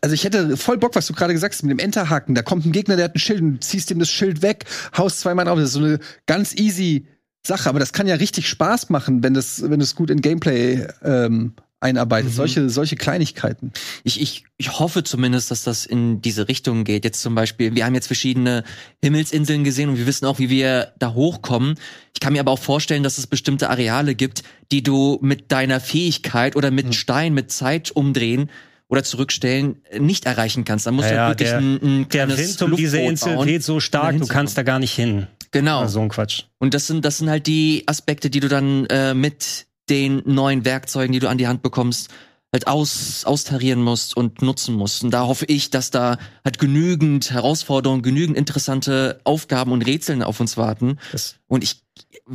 also 0.03 0.14
ich 0.14 0.25
hätte 0.25 0.57
voll 0.57 0.79
Bock, 0.79 0.97
was 0.97 1.07
du 1.07 1.14
gerade 1.14 1.33
gesagt 1.33 1.55
hast, 1.55 1.62
mit 1.62 1.70
dem 1.70 1.79
Enterhaken. 1.79 2.35
Da 2.35 2.43
kommt 2.43 2.66
ein 2.66 2.73
Gegner, 2.73 2.97
der 2.97 3.05
hat 3.05 3.14
ein 3.14 3.20
Schild 3.20 3.41
und 3.41 3.55
du 3.55 3.61
ziehst 3.61 3.91
ihm 3.91 4.01
das 4.01 4.11
Schild 4.11 4.43
weg, 4.43 4.64
haust 4.97 5.20
zweimal 5.20 5.45
drauf. 5.45 5.59
Das 5.59 5.68
ist 5.68 5.75
so 5.75 5.85
eine 5.85 6.01
ganz 6.27 6.55
easy 6.55 7.07
Sache, 7.47 7.68
aber 7.68 7.79
das 7.79 7.93
kann 7.93 8.07
ja 8.07 8.16
richtig 8.16 8.49
Spaß 8.49 8.91
machen, 8.91 9.23
wenn 9.23 9.33
das, 9.33 9.68
wenn 9.70 9.81
es 9.81 9.95
gut 9.95 10.11
in 10.11 10.20
Gameplay 10.20 10.87
ähm, 11.03 11.55
einarbeitet. 11.83 12.33
Solche, 12.33 12.68
solche 12.70 12.97
Kleinigkeiten. 12.97 13.72
Ich, 14.05 14.20
ich, 14.20 14.45
ich 14.57 14.78
hoffe 14.78 15.03
zumindest, 15.05 15.51
dass 15.51 15.64
das 15.64 15.85
in 15.87 16.22
diese 16.22 16.49
Richtung 16.49 16.85
geht. 16.85 17.05
Jetzt 17.05 17.20
zum 17.22 17.35
Beispiel, 17.35 17.74
wir 17.74 17.85
haben 17.85 17.95
jetzt 17.95 18.07
verschiedene 18.07 18.64
Himmelsinseln 19.03 19.64
gesehen 19.64 19.89
und 19.91 19.99
wir 19.99 20.07
wissen 20.07 20.26
auch, 20.26 20.39
wie 20.39 20.49
wir 20.51 20.93
da 20.99 21.14
hochkommen. 21.14 21.74
Ich 22.14 22.20
kann 22.20 22.33
mir 22.33 22.41
aber 22.41 22.53
auch 22.53 22.59
vorstellen, 22.59 23.03
dass 23.03 23.18
es 23.18 23.26
bestimmte 23.26 23.68
Areale 23.70 24.14
gibt, 24.14 24.43
die 24.70 24.83
du 24.83 25.18
mit 25.22 25.51
deiner 25.53 25.80
Fähigkeit 25.80 26.57
oder 26.57 26.70
mit 26.70 26.95
Stein, 26.95 27.35
mit 27.35 27.51
Zeit 27.53 27.91
umdrehen 27.91 28.51
oder 28.89 29.03
zurückstellen 29.03 29.76
nicht 29.99 30.26
erreichen 30.26 30.64
kannst. 30.64 30.87
Da 30.87 30.93
musst 30.93 31.11
du 31.11 31.14
Ja, 31.14 31.28
wirklich 31.28 31.49
der- 31.49 31.59
ein, 31.59 31.76
ein 31.83 32.09
Der 32.09 32.26
kleines 32.26 32.61
Wind 32.61 32.62
um 32.72 32.76
diese 32.76 32.99
Insel 32.99 33.45
weht 33.47 33.62
so 33.62 33.80
stark, 33.80 34.18
du 34.18 34.26
kannst 34.26 34.57
da 34.59 34.62
gar 34.62 34.78
nicht 34.78 34.93
hin. 34.95 35.26
Genau. 35.51 35.80
Also 35.80 35.95
so 35.95 36.01
ein 36.01 36.09
Quatsch. 36.09 36.45
Und 36.59 36.72
das 36.74 36.87
sind, 36.87 37.05
das 37.05 37.18
sind 37.18 37.28
halt 37.28 37.47
die 37.47 37.85
Aspekte, 37.87 38.30
die 38.30 38.41
du 38.41 38.49
dann 38.49 38.87
äh, 38.87 39.12
mit 39.14 39.66
den 39.93 40.22
neuen 40.24 40.64
Werkzeugen, 40.64 41.12
die 41.12 41.18
du 41.20 41.28
an 41.28 41.36
die 41.38 41.47
Hand 41.47 41.62
bekommst, 41.62 42.09
halt 42.53 42.66
aus, 42.66 43.24
austarieren 43.24 43.82
musst 43.82 44.16
und 44.16 44.43
nutzen 44.43 44.74
musst. 44.74 45.05
Und 45.05 45.11
da 45.11 45.26
hoffe 45.26 45.45
ich, 45.47 45.70
dass 45.70 45.90
da 45.90 46.18
halt 46.45 46.59
genügend 46.59 47.30
Herausforderungen, 47.30 48.03
genügend 48.03 48.36
interessante 48.36 49.20
Aufgaben 49.24 49.72
und 49.72 49.86
Rätseln 49.86 50.22
auf 50.22 50.40
uns 50.40 50.57
warten. 50.57 50.99
Das- 51.12 51.36
Und 51.47 51.62
ich, 51.64 51.82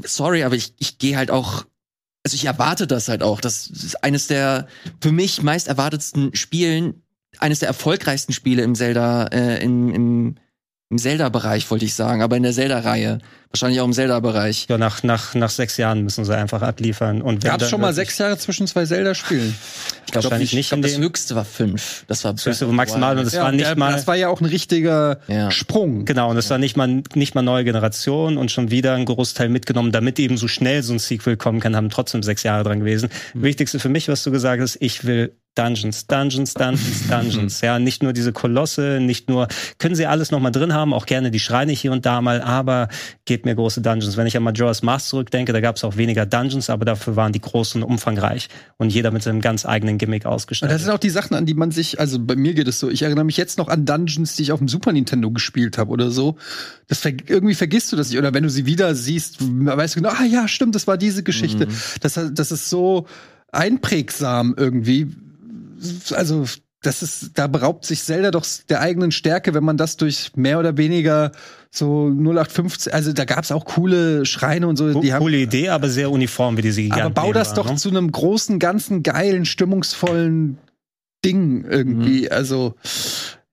sorry, 0.05 0.43
aber 0.43 0.55
ich, 0.55 0.73
ich 0.79 0.97
gehe 0.97 1.17
halt 1.17 1.29
auch, 1.31 1.65
also 2.25 2.35
ich 2.35 2.45
erwarte 2.45 2.87
das 2.87 3.07
halt 3.09 3.21
auch. 3.23 3.41
Das 3.41 3.67
ist 3.67 4.03
eines 4.03 4.27
der 4.27 4.67
für 5.01 5.11
mich 5.11 5.41
meist 5.43 5.67
erwartetsten 5.67 6.35
Spielen, 6.35 7.03
eines 7.39 7.59
der 7.59 7.67
erfolgreichsten 7.67 8.33
Spiele 8.33 8.63
im 8.63 8.73
Zelda, 8.75 9.25
äh, 9.27 9.63
im, 9.63 9.93
im, 9.93 10.35
im 10.89 10.97
Zelda-Bereich, 10.97 11.69
wollte 11.69 11.83
ich 11.85 11.93
sagen, 11.95 12.21
aber 12.21 12.37
in 12.37 12.43
der 12.43 12.53
Zelda-Reihe. 12.53 13.19
Wahrscheinlich 13.51 13.79
auch 13.81 13.85
im 13.85 13.93
Zelda-Bereich. 13.93 14.67
Ja, 14.69 14.77
nach, 14.77 15.03
nach, 15.03 15.33
nach 15.33 15.49
sechs 15.49 15.75
Jahren 15.77 16.03
müssen 16.03 16.23
sie 16.23 16.35
einfach 16.35 16.61
abliefern. 16.61 17.21
Und 17.21 17.43
Gab 17.43 17.61
es 17.61 17.69
schon 17.69 17.81
mal 17.81 17.93
sechs 17.93 18.17
Jahre 18.17 18.37
zwischen 18.37 18.67
zwei 18.67 18.85
Zelda-Spielen? 18.85 19.53
Ich 20.05 20.11
glaube 20.11 20.25
Wahrscheinlich 20.25 20.53
nicht. 20.53 20.65
Ich 20.65 20.69
glaube, 20.69 20.87
in 20.87 20.93
das 20.93 21.01
höchste 21.01 21.35
war 21.35 21.43
fünf. 21.45 22.03
Das 22.07 22.23
war 22.23 22.33
Das 22.33 22.45
höchste 22.45 22.67
maximal 22.67 23.17
und 23.17 23.25
es 23.25 23.35
war 23.35 23.49
und 23.49 23.55
nicht 23.55 23.67
der- 23.67 23.77
mal. 23.77 23.91
Das 23.93 24.07
war 24.07 24.15
ja 24.15 24.29
auch 24.29 24.39
ein 24.41 24.45
richtiger 24.45 25.19
Ja. 25.27 25.51
Sprung. 25.51 26.05
Genau, 26.05 26.29
und 26.29 26.37
es 26.37 26.49
war 26.49 26.57
nicht 26.57 26.77
mal, 26.77 27.03
nicht 27.15 27.35
mal 27.35 27.41
neue 27.41 27.63
Generation 27.65 28.37
und 28.37 28.51
schon 28.51 28.71
wieder 28.71 28.93
ein 28.93 29.05
Großteil 29.05 29.49
mitgenommen, 29.49 29.91
damit 29.91 30.19
eben 30.19 30.37
so 30.37 30.47
schnell 30.47 30.83
so 30.83 30.93
ein 30.93 30.99
Sequel 30.99 31.35
kommen 31.35 31.59
kann, 31.59 31.75
haben 31.75 31.89
trotzdem 31.89 32.23
sechs 32.23 32.43
Jahre 32.43 32.63
dran 32.63 32.79
gewesen. 32.79 33.09
Wichtigste 33.33 33.79
für 33.79 33.89
mich, 33.89 34.07
was 34.07 34.23
du 34.23 34.31
gesagt 34.31 34.61
hast, 34.61 34.77
ich 34.81 35.03
will 35.05 35.33
Dungeons, 35.57 36.07
Dungeons, 36.07 36.53
Dungeons, 36.53 37.07
Dungeons. 37.09 37.61
ja, 37.61 37.79
nicht 37.79 38.03
nur 38.03 38.13
diese 38.13 38.31
Kolosse, 38.31 38.99
nicht 39.01 39.29
nur, 39.29 39.47
können 39.79 39.95
sie 39.95 40.05
alles 40.05 40.31
nochmal 40.31 40.51
drin 40.51 40.73
haben, 40.73 40.93
auch 40.93 41.05
gerne 41.05 41.31
die 41.31 41.39
Schreine 41.39 41.71
hier 41.71 41.91
und 41.91 42.05
da 42.05 42.21
mal, 42.21 42.41
aber 42.41 42.89
gebt 43.25 43.45
mir 43.45 43.55
große 43.55 43.81
Dungeons. 43.81 44.17
Wenn 44.17 44.27
ich 44.27 44.37
an 44.37 44.43
Majora's 44.43 44.83
Mask 44.83 45.07
zurückdenke, 45.07 45.53
da 45.53 45.59
gab 45.59 45.77
es 45.77 45.83
auch 45.83 45.97
weniger 45.97 46.25
Dungeons, 46.25 46.69
aber 46.69 46.85
dafür 46.85 47.15
waren 47.15 47.33
die 47.33 47.41
groß 47.41 47.75
und 47.75 47.83
umfangreich 47.83 48.49
und 48.77 48.93
jeder 48.93 49.11
mit 49.11 49.23
seinem 49.23 49.41
ganz 49.41 49.65
eigenen 49.65 49.97
Gimmick 49.97 50.25
ausgestattet. 50.25 50.75
das 50.75 50.83
sind 50.83 50.91
auch 50.91 50.99
die 50.99 51.09
Sachen, 51.09 51.35
an 51.35 51.45
die 51.45 51.53
man 51.53 51.71
sich, 51.71 51.99
also 51.99 52.19
bei 52.19 52.35
mir 52.35 52.53
geht 52.53 52.67
es 52.67 52.79
so, 52.79 52.89
ich 52.89 53.01
erinnere 53.01 53.25
mich 53.25 53.37
jetzt 53.37 53.57
noch 53.57 53.67
an 53.67 53.85
Dungeons, 53.85 54.35
die 54.35 54.43
ich 54.43 54.51
auf 54.51 54.59
dem 54.59 54.67
Super 54.67 54.93
Nintendo 54.93 55.31
gespielt 55.31 55.77
habe 55.77 55.91
oder 55.91 56.11
so. 56.11 56.37
Das 56.87 56.99
ver 56.99 57.13
irgendwie 57.27 57.55
vergisst 57.55 57.91
du 57.91 57.95
das 57.95 58.09
nicht. 58.09 58.19
Oder 58.19 58.33
wenn 58.33 58.43
du 58.43 58.49
sie 58.49 58.65
wieder 58.65 58.95
siehst, 58.95 59.37
weißt 59.39 59.95
du 59.95 60.01
genau, 60.01 60.13
ah 60.13 60.25
ja, 60.25 60.47
stimmt, 60.47 60.75
das 60.75 60.87
war 60.87 60.97
diese 60.97 61.23
Geschichte. 61.23 61.67
Das, 62.01 62.19
das 62.33 62.51
ist 62.51 62.69
so 62.69 63.07
einprägsam 63.51 64.55
irgendwie. 64.57 65.07
Also, 66.11 66.45
das 66.81 67.01
ist, 67.01 67.31
da 67.37 67.47
beraubt 67.47 67.85
sich 67.85 68.03
Zelda 68.03 68.31
doch 68.31 68.45
der 68.69 68.81
eigenen 68.81 69.11
Stärke, 69.11 69.53
wenn 69.53 69.63
man 69.63 69.77
das 69.77 69.97
durch 69.97 70.31
mehr 70.35 70.59
oder 70.59 70.77
weniger 70.77 71.31
so 71.71 72.07
0815, 72.07 72.93
also 72.93 73.13
da 73.13 73.25
gab's 73.25 73.51
auch 73.51 73.65
coole 73.65 74.25
Schreine 74.25 74.67
und 74.67 74.77
so, 74.77 75.01
die 75.01 75.13
haben 75.13 75.21
Coole 75.21 75.37
Idee, 75.37 75.69
aber 75.69 75.89
sehr 75.89 76.11
uniform, 76.11 76.57
wie 76.57 76.61
diese 76.61 76.81
Giganten 76.81 77.05
aber 77.05 77.13
bau 77.13 77.33
das 77.33 77.49
waren, 77.49 77.55
doch 77.55 77.71
ne? 77.71 77.77
zu 77.77 77.89
einem 77.89 78.11
großen, 78.11 78.59
ganzen, 78.59 79.03
geilen, 79.03 79.45
stimmungsvollen 79.45 80.57
Ding 81.25 81.65
irgendwie. 81.65 82.29
Also, 82.31 82.75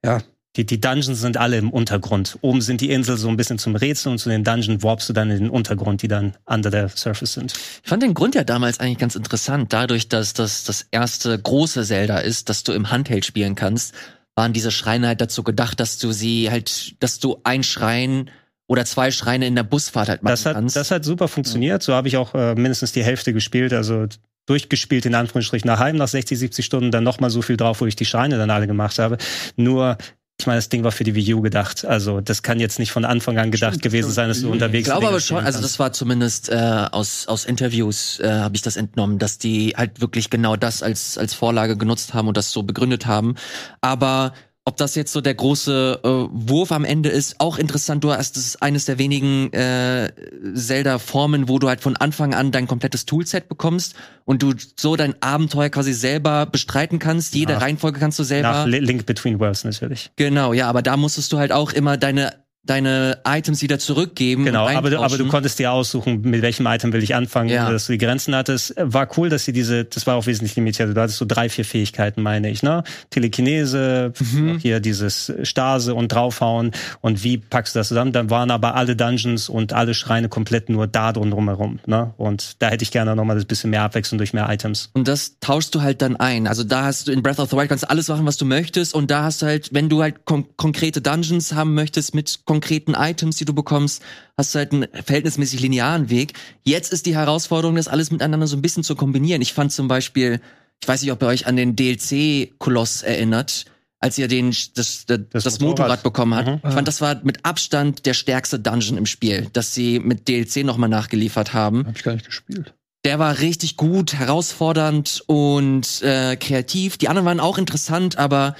ja. 0.04 0.20
Die, 0.56 0.64
die 0.64 0.80
Dungeons 0.80 1.20
sind 1.20 1.36
alle 1.36 1.56
im 1.58 1.70
Untergrund. 1.70 2.38
Oben 2.40 2.60
sind 2.60 2.80
die 2.80 2.90
Insel 2.90 3.16
so 3.16 3.28
ein 3.28 3.36
bisschen 3.36 3.58
zum 3.58 3.74
Rätseln 3.74 4.12
und 4.12 4.18
zu 4.18 4.28
den 4.28 4.44
Dungeon 4.44 4.82
warpst 4.84 5.08
du 5.08 5.12
dann 5.12 5.30
in 5.30 5.38
den 5.38 5.50
Untergrund, 5.50 6.02
die 6.02 6.08
dann 6.08 6.34
under 6.46 6.70
the 6.70 6.96
surface 6.96 7.32
sind. 7.32 7.54
Ich 7.82 7.88
fand 7.88 8.02
den 8.02 8.14
Grund 8.14 8.36
ja 8.36 8.44
damals 8.44 8.78
eigentlich 8.78 8.98
ganz 8.98 9.16
interessant. 9.16 9.72
Dadurch, 9.72 10.08
dass 10.08 10.32
das 10.32 10.62
das 10.64 10.86
erste 10.92 11.36
große 11.36 11.84
Zelda 11.84 12.18
ist, 12.18 12.48
dass 12.48 12.62
du 12.62 12.72
im 12.72 12.90
Handheld 12.90 13.24
spielen 13.24 13.56
kannst, 13.56 13.94
waren 14.36 14.52
diese 14.52 14.70
Schreine 14.70 15.08
halt 15.08 15.20
dazu 15.20 15.42
gedacht, 15.42 15.80
dass 15.80 15.98
du 15.98 16.12
sie 16.12 16.50
halt, 16.50 17.02
dass 17.02 17.18
du 17.18 17.40
ein 17.42 17.62
Schrein 17.64 18.30
oder 18.66 18.84
zwei 18.84 19.10
Schreine 19.10 19.46
in 19.46 19.56
der 19.56 19.62
Busfahrt 19.64 20.08
halt 20.08 20.22
machen 20.22 20.32
Das 20.32 20.46
hat, 20.46 20.54
kannst. 20.54 20.76
das 20.76 20.90
hat 20.90 21.04
super 21.04 21.28
funktioniert. 21.28 21.82
So 21.82 21.94
habe 21.94 22.08
ich 22.08 22.16
auch 22.16 22.34
äh, 22.34 22.54
mindestens 22.54 22.92
die 22.92 23.04
Hälfte 23.04 23.32
gespielt, 23.32 23.72
also 23.72 24.06
durchgespielt 24.46 25.06
in 25.06 25.14
Anführungsstrichen 25.14 25.66
nach 25.66 25.78
heim 25.78 25.96
nach 25.96 26.08
60, 26.08 26.38
70 26.38 26.64
Stunden, 26.64 26.90
dann 26.90 27.04
noch 27.04 27.18
mal 27.20 27.30
so 27.30 27.42
viel 27.42 27.56
drauf, 27.56 27.80
wo 27.80 27.86
ich 27.86 27.96
die 27.96 28.04
Schreine 28.04 28.36
dann 28.38 28.50
alle 28.50 28.66
gemacht 28.66 28.98
habe. 28.98 29.18
Nur 29.56 29.96
ich 30.44 30.46
meine, 30.46 30.58
das 30.58 30.68
Ding 30.68 30.84
war 30.84 30.92
für 30.92 31.04
die 31.04 31.14
Wii 31.14 31.32
U 31.32 31.40
gedacht. 31.40 31.86
Also 31.86 32.20
das 32.20 32.42
kann 32.42 32.60
jetzt 32.60 32.78
nicht 32.78 32.92
von 32.92 33.06
Anfang 33.06 33.38
an 33.38 33.50
gedacht 33.50 33.80
gewesen 33.80 34.10
sein, 34.10 34.28
dass 34.28 34.42
du 34.42 34.52
unterwegs 34.52 34.86
ich 34.86 34.92
glaube 34.92 35.08
aber 35.08 35.18
schon, 35.18 35.42
also 35.42 35.62
das 35.62 35.78
war 35.78 35.94
zumindest 35.94 36.50
äh, 36.50 36.86
aus 36.92 37.26
aus 37.28 37.46
Interviews 37.46 38.20
äh, 38.20 38.28
habe 38.28 38.54
ich 38.54 38.60
das 38.60 38.76
entnommen, 38.76 39.18
dass 39.18 39.38
die 39.38 39.72
halt 39.74 40.02
wirklich 40.02 40.28
genau 40.28 40.56
das 40.56 40.82
als 40.82 41.16
als 41.16 41.32
Vorlage 41.32 41.78
genutzt 41.78 42.12
haben 42.12 42.28
und 42.28 42.36
das 42.36 42.52
so 42.52 42.62
begründet 42.62 43.06
haben. 43.06 43.36
Aber 43.80 44.34
ob 44.66 44.78
das 44.78 44.94
jetzt 44.94 45.12
so 45.12 45.20
der 45.20 45.34
große 45.34 46.00
äh, 46.02 46.08
Wurf 46.08 46.72
am 46.72 46.84
Ende 46.86 47.10
ist, 47.10 47.38
auch 47.38 47.58
interessant. 47.58 48.02
Du 48.02 48.12
hast 48.12 48.36
das 48.36 48.46
ist 48.46 48.62
eines 48.62 48.86
der 48.86 48.98
wenigen 48.98 49.52
äh, 49.52 50.10
Zelda-Formen, 50.54 51.48
wo 51.48 51.58
du 51.58 51.68
halt 51.68 51.80
von 51.80 51.96
Anfang 51.96 52.32
an 52.34 52.50
dein 52.50 52.66
komplettes 52.66 53.04
Toolset 53.04 53.48
bekommst 53.48 53.94
und 54.24 54.42
du 54.42 54.54
so 54.76 54.96
dein 54.96 55.14
Abenteuer 55.22 55.68
quasi 55.68 55.92
selber 55.92 56.46
bestreiten 56.46 56.98
kannst. 56.98 57.34
Jede 57.34 57.52
Nach- 57.54 57.60
Reihenfolge 57.60 58.00
kannst 58.00 58.18
du 58.18 58.22
selber. 58.24 58.48
Nach 58.50 58.66
Li- 58.66 58.78
Link 58.78 59.04
Between 59.06 59.38
Worlds 59.38 59.64
natürlich. 59.64 60.10
Genau, 60.16 60.52
ja, 60.54 60.68
aber 60.68 60.80
da 60.82 60.96
musstest 60.96 61.32
du 61.32 61.38
halt 61.38 61.52
auch 61.52 61.72
immer 61.72 61.96
deine 61.96 62.32
deine 62.66 63.18
Items 63.26 63.62
wieder 63.62 63.78
zurückgeben. 63.78 64.44
Genau, 64.44 64.66
aber 64.68 64.90
du, 64.90 64.98
aber 65.00 65.18
du 65.18 65.26
konntest 65.28 65.58
dir 65.58 65.70
aussuchen, 65.72 66.22
mit 66.22 66.42
welchem 66.42 66.66
Item 66.66 66.92
will 66.92 67.02
ich 67.02 67.14
anfangen, 67.14 67.48
Ja. 67.50 67.70
dass 67.70 67.86
du 67.86 67.92
die 67.92 67.98
Grenzen 67.98 68.34
hattest. 68.34 68.74
War 68.78 69.08
cool, 69.18 69.28
dass 69.28 69.44
sie 69.44 69.52
diese, 69.52 69.84
das 69.84 70.06
war 70.06 70.16
auch 70.16 70.26
wesentlich 70.26 70.56
limitiert. 70.56 70.96
Du 70.96 71.00
hattest 71.00 71.18
so 71.18 71.24
drei, 71.26 71.48
vier 71.48 71.64
Fähigkeiten, 71.64 72.22
meine 72.22 72.48
ich, 72.50 72.62
ne? 72.62 72.82
Telekinese, 73.10 74.12
Mhm. 74.32 74.58
hier 74.58 74.80
dieses 74.80 75.32
Stase 75.42 75.94
und 75.94 76.08
draufhauen 76.12 76.72
und 77.00 77.24
wie 77.24 77.38
packst 77.38 77.74
du 77.74 77.80
das 77.80 77.88
zusammen? 77.88 78.12
Dann 78.12 78.30
waren 78.30 78.50
aber 78.50 78.74
alle 78.74 78.96
Dungeons 78.96 79.48
und 79.48 79.72
alle 79.72 79.94
Schreine 79.94 80.28
komplett 80.28 80.68
nur 80.68 80.86
da 80.86 81.12
drum 81.12 81.30
drumherum, 81.30 81.80
ne? 81.86 82.14
Und 82.16 82.62
da 82.62 82.68
hätte 82.70 82.82
ich 82.84 82.90
gerne 82.90 83.14
nochmal 83.16 83.36
das 83.36 83.44
bisschen 83.44 83.70
mehr 83.70 83.82
Abwechslung 83.82 84.18
durch 84.18 84.32
mehr 84.32 84.48
Items. 84.50 84.90
Und 84.94 85.08
das 85.08 85.36
tauschst 85.40 85.74
du 85.74 85.82
halt 85.82 86.00
dann 86.02 86.16
ein. 86.16 86.46
Also 86.46 86.64
da 86.64 86.84
hast 86.84 87.08
du 87.08 87.12
in 87.12 87.22
Breath 87.22 87.38
of 87.40 87.50
the 87.50 87.56
Wild 87.56 87.68
kannst 87.68 87.84
du 87.84 87.90
alles 87.90 88.08
machen, 88.08 88.24
was 88.26 88.36
du 88.36 88.44
möchtest. 88.44 88.94
Und 88.94 89.10
da 89.10 89.24
hast 89.24 89.42
du 89.42 89.46
halt, 89.46 89.70
wenn 89.72 89.88
du 89.88 90.02
halt 90.02 90.24
kon 90.24 90.46
konkrete 90.56 91.00
Dungeons 91.00 91.52
haben 91.52 91.74
möchtest 91.74 92.14
mit 92.14 92.40
konkreten 92.54 92.94
Items, 92.94 93.36
die 93.36 93.44
du 93.44 93.52
bekommst, 93.52 94.00
hast 94.36 94.54
du 94.54 94.60
halt 94.60 94.72
einen 94.72 94.86
verhältnismäßig 94.92 95.60
linearen 95.60 96.08
Weg. 96.08 96.34
Jetzt 96.62 96.92
ist 96.92 97.04
die 97.06 97.16
Herausforderung, 97.16 97.74
das 97.74 97.88
alles 97.88 98.12
miteinander 98.12 98.46
so 98.46 98.56
ein 98.56 98.62
bisschen 98.62 98.84
zu 98.84 98.94
kombinieren. 98.94 99.42
Ich 99.42 99.52
fand 99.52 99.72
zum 99.72 99.88
Beispiel, 99.88 100.40
ich 100.80 100.86
weiß 100.86 101.02
nicht, 101.02 101.10
ob 101.10 101.20
ihr 101.22 101.26
euch 101.26 101.48
an 101.48 101.56
den 101.56 101.74
DLC-Koloss 101.74 103.02
erinnert, 103.02 103.64
als 103.98 104.18
ihr 104.18 104.28
den 104.28 104.54
das, 104.74 105.06
das, 105.06 105.20
das, 105.30 105.44
Motorrad. 105.44 105.62
Motorrad. 105.62 106.02
bekommen 106.04 106.34
hat. 106.34 106.46
Mhm. 106.46 106.60
Ich 106.68 106.74
fand, 106.74 106.86
das 106.86 107.00
war 107.00 107.20
mit 107.24 107.44
Abstand 107.44 108.06
der 108.06 108.14
stärkste 108.14 108.60
Dungeon 108.60 108.98
im 108.98 109.06
Spiel, 109.06 109.48
dass 109.52 109.74
sie 109.74 109.98
mit 109.98 110.28
DLC 110.28 110.64
nochmal 110.64 110.88
nachgeliefert 110.88 111.54
haben. 111.54 111.86
Hab 111.86 111.96
ich 111.96 112.04
gar 112.04 112.12
nicht 112.12 112.26
gespielt. 112.26 112.72
Der 113.04 113.18
war 113.18 113.40
richtig 113.40 113.76
gut, 113.76 114.14
herausfordernd 114.14 115.24
und 115.26 116.02
äh, 116.02 116.36
kreativ. 116.36 116.98
Die 116.98 117.08
anderen 117.08 117.26
waren 117.26 117.40
auch 117.40 117.58
interessant, 117.58 118.16
aber 118.16 118.54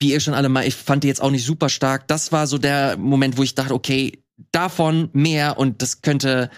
wie 0.00 0.12
ihr 0.12 0.20
schon 0.20 0.34
alle 0.34 0.48
mal, 0.48 0.66
ich 0.66 0.74
fand 0.74 1.04
die 1.04 1.08
jetzt 1.08 1.20
auch 1.20 1.30
nicht 1.30 1.44
super 1.44 1.68
stark. 1.68 2.06
Das 2.08 2.32
war 2.32 2.46
so 2.46 2.58
der 2.58 2.96
Moment, 2.96 3.36
wo 3.36 3.42
ich 3.42 3.54
dachte, 3.54 3.74
okay, 3.74 4.22
davon 4.52 5.10
mehr 5.12 5.58
und 5.58 5.82
das 5.82 6.02
könnte 6.02 6.50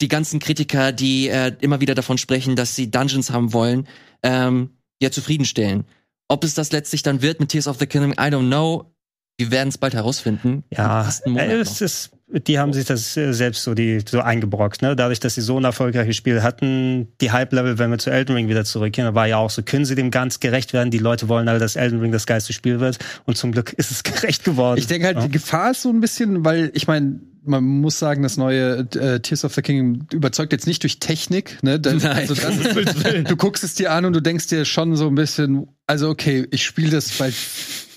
die 0.00 0.08
ganzen 0.08 0.38
Kritiker, 0.38 0.92
die 0.92 1.28
äh, 1.28 1.52
immer 1.60 1.80
wieder 1.80 1.94
davon 1.94 2.18
sprechen, 2.18 2.54
dass 2.54 2.76
sie 2.76 2.90
Dungeons 2.90 3.30
haben 3.30 3.52
wollen, 3.52 3.88
ähm, 4.22 4.70
ja 5.02 5.10
zufriedenstellen. 5.10 5.84
Ob 6.28 6.44
es 6.44 6.54
das 6.54 6.70
letztlich 6.72 7.02
dann 7.02 7.22
wird 7.22 7.40
mit 7.40 7.48
Tears 7.48 7.66
of 7.66 7.78
the 7.78 7.86
Kingdom, 7.86 8.12
I 8.12 8.30
don't 8.30 8.46
know. 8.46 8.94
Wir 9.38 9.50
werden 9.50 9.68
es 9.68 9.78
bald 9.78 9.94
herausfinden. 9.94 10.64
Ja, 10.70 11.08
noch. 11.26 11.38
es 11.38 11.80
ist, 11.80 12.10
die 12.30 12.58
haben 12.58 12.72
sich 12.72 12.84
das 12.84 13.16
äh, 13.16 13.32
selbst 13.32 13.62
so, 13.62 13.74
die, 13.74 14.00
so 14.06 14.20
eingebrockt. 14.20 14.82
Ne? 14.82 14.94
Dadurch, 14.94 15.20
dass 15.20 15.34
sie 15.34 15.40
so 15.40 15.58
ein 15.58 15.64
erfolgreiches 15.64 16.16
Spiel 16.16 16.42
hatten, 16.42 17.08
die 17.20 17.30
Hype-Level, 17.30 17.78
wenn 17.78 17.90
wir 17.90 17.98
zu 17.98 18.10
Elden 18.10 18.34
Ring 18.34 18.48
wieder 18.48 18.64
zurückgehen, 18.64 19.14
war 19.14 19.26
ja 19.26 19.38
auch 19.38 19.50
so, 19.50 19.62
können 19.62 19.86
sie 19.86 19.94
dem 19.94 20.10
ganz 20.10 20.38
gerecht 20.40 20.72
werden? 20.72 20.90
Die 20.90 20.98
Leute 20.98 21.28
wollen 21.28 21.48
alle, 21.48 21.58
dass 21.58 21.76
Elden 21.76 22.00
Ring 22.00 22.12
das 22.12 22.26
geilste 22.26 22.52
Spiel 22.52 22.80
wird. 22.80 22.98
Und 23.24 23.38
zum 23.38 23.52
Glück 23.52 23.72
ist 23.72 23.90
es 23.90 24.02
gerecht 24.02 24.44
geworden. 24.44 24.78
Ich 24.78 24.86
denke 24.86 25.06
halt, 25.06 25.22
die 25.22 25.30
Gefahr 25.30 25.70
ist 25.70 25.82
so 25.82 25.88
ein 25.88 26.00
bisschen, 26.00 26.44
weil 26.44 26.70
ich 26.74 26.86
meine, 26.86 27.20
man 27.44 27.64
muss 27.64 27.98
sagen, 27.98 28.22
das 28.22 28.36
neue 28.36 28.86
äh, 28.94 29.20
Tears 29.20 29.44
of 29.44 29.54
the 29.54 29.62
Kingdom 29.62 30.06
überzeugt 30.12 30.52
jetzt 30.52 30.66
nicht 30.66 30.82
durch 30.82 30.98
Technik. 30.98 31.56
Ne? 31.62 31.80
Da, 31.80 31.94
Nein. 31.94 32.04
Also 32.04 32.34
ist, 32.78 33.30
du 33.30 33.36
guckst 33.36 33.64
es 33.64 33.74
dir 33.74 33.92
an 33.92 34.04
und 34.04 34.12
du 34.12 34.20
denkst 34.20 34.48
dir 34.48 34.66
schon 34.66 34.96
so 34.96 35.06
ein 35.06 35.14
bisschen, 35.14 35.66
also 35.86 36.10
okay, 36.10 36.46
ich 36.50 36.64
spiele 36.64 36.90
das, 36.90 37.18
weil 37.18 37.32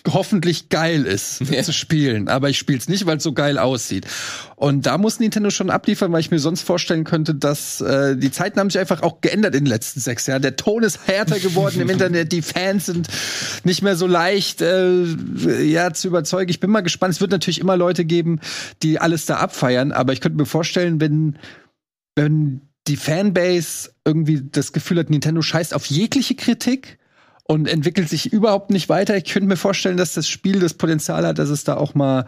hoffentlich 0.07 0.69
geil 0.69 1.05
ist 1.05 1.41
Ja. 1.51 1.63
zu 1.63 1.73
spielen, 1.73 2.27
aber 2.27 2.49
ich 2.49 2.57
spiele 2.57 2.77
es 2.79 2.87
nicht, 2.89 3.05
weil 3.05 3.17
es 3.17 3.23
so 3.23 3.33
geil 3.33 3.57
aussieht. 3.57 4.05
Und 4.55 4.85
da 4.85 4.97
muss 4.97 5.19
Nintendo 5.19 5.49
schon 5.49 5.69
abliefern, 5.69 6.11
weil 6.11 6.19
ich 6.21 6.31
mir 6.31 6.39
sonst 6.39 6.61
vorstellen 6.61 7.03
könnte, 7.03 7.35
dass 7.35 7.81
äh, 7.81 8.15
die 8.15 8.31
Zeiten 8.31 8.59
haben 8.59 8.69
sich 8.69 8.79
einfach 8.79 9.01
auch 9.01 9.21
geändert 9.21 9.55
in 9.55 9.65
den 9.65 9.69
letzten 9.69 9.99
sechs 9.99 10.27
Jahren. 10.27 10.41
Der 10.41 10.55
Ton 10.55 10.83
ist 10.83 11.07
härter 11.07 11.39
geworden 11.39 11.81
im 11.81 11.89
Internet, 11.91 12.31
die 12.31 12.41
Fans 12.41 12.85
sind 12.87 13.07
nicht 13.63 13.81
mehr 13.81 13.95
so 13.95 14.07
leicht 14.07 14.61
äh, 14.61 15.03
ja 15.63 15.93
zu 15.93 16.07
überzeugen. 16.07 16.49
Ich 16.49 16.59
bin 16.59 16.69
mal 16.69 16.81
gespannt. 16.81 17.13
Es 17.13 17.21
wird 17.21 17.31
natürlich 17.31 17.59
immer 17.59 17.77
Leute 17.77 18.05
geben, 18.05 18.39
die 18.83 18.99
alles 18.99 19.25
da 19.25 19.37
abfeiern, 19.37 19.91
aber 19.91 20.13
ich 20.13 20.21
könnte 20.21 20.37
mir 20.37 20.45
vorstellen, 20.45 20.99
wenn 21.01 21.37
wenn 22.15 22.61
die 22.87 22.97
Fanbase 22.97 23.91
irgendwie 24.05 24.41
das 24.51 24.73
Gefühl 24.73 24.99
hat, 24.99 25.09
Nintendo 25.09 25.41
scheißt 25.41 25.73
auf 25.73 25.85
jegliche 25.85 26.35
Kritik 26.35 26.97
und 27.51 27.67
entwickelt 27.67 28.07
sich 28.07 28.31
überhaupt 28.31 28.71
nicht 28.71 28.87
weiter. 28.87 29.17
Ich 29.17 29.25
könnte 29.25 29.47
mir 29.47 29.57
vorstellen, 29.57 29.97
dass 29.97 30.13
das 30.13 30.27
Spiel 30.27 30.61
das 30.61 30.73
Potenzial 30.73 31.27
hat, 31.27 31.37
dass 31.37 31.49
es 31.49 31.65
da 31.65 31.75
auch 31.75 31.93
mal 31.95 32.25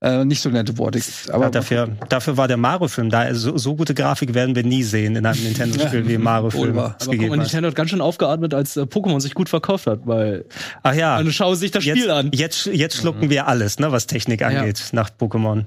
äh, 0.00 0.24
nicht 0.24 0.40
so 0.40 0.48
nette 0.48 0.78
Worte 0.78 1.00
gibt. 1.00 1.28
Aber 1.32 1.46
ja, 1.46 1.50
dafür, 1.50 1.88
dafür 2.08 2.36
war 2.36 2.46
der 2.46 2.56
Mario-Film 2.56 3.10
da. 3.10 3.34
So, 3.34 3.58
so 3.58 3.74
gute 3.74 3.94
Grafik 3.94 4.32
werden 4.32 4.54
wir 4.54 4.62
nie 4.62 4.84
sehen 4.84 5.16
in 5.16 5.26
einem 5.26 5.42
Nintendo-Spiel 5.42 6.06
wie 6.06 6.14
im 6.14 6.22
Mario-Film. 6.22 6.78
Aber 6.78 6.96
guck 7.04 7.08
mal, 7.16 7.30
hat. 7.30 7.38
Nintendo 7.38 7.66
hat 7.66 7.74
ganz 7.74 7.90
schön 7.90 8.00
aufgeatmet, 8.00 8.54
als 8.54 8.76
äh, 8.76 8.82
Pokémon 8.82 9.20
sich 9.20 9.34
gut 9.34 9.48
verkauft 9.48 9.88
hat, 9.88 10.02
weil 10.04 10.44
Ach 10.84 10.94
ja, 10.94 11.16
also 11.16 11.32
schau 11.32 11.56
sich 11.56 11.72
das 11.72 11.84
jetzt, 11.84 11.98
Spiel 11.98 12.10
an. 12.12 12.30
Jetzt, 12.32 12.66
jetzt 12.66 12.96
schlucken 12.96 13.28
wir 13.28 13.48
alles, 13.48 13.80
ne, 13.80 13.90
was 13.90 14.06
Technik 14.06 14.42
angeht, 14.42 14.90
nach 14.92 15.10
Pokémon. 15.10 15.64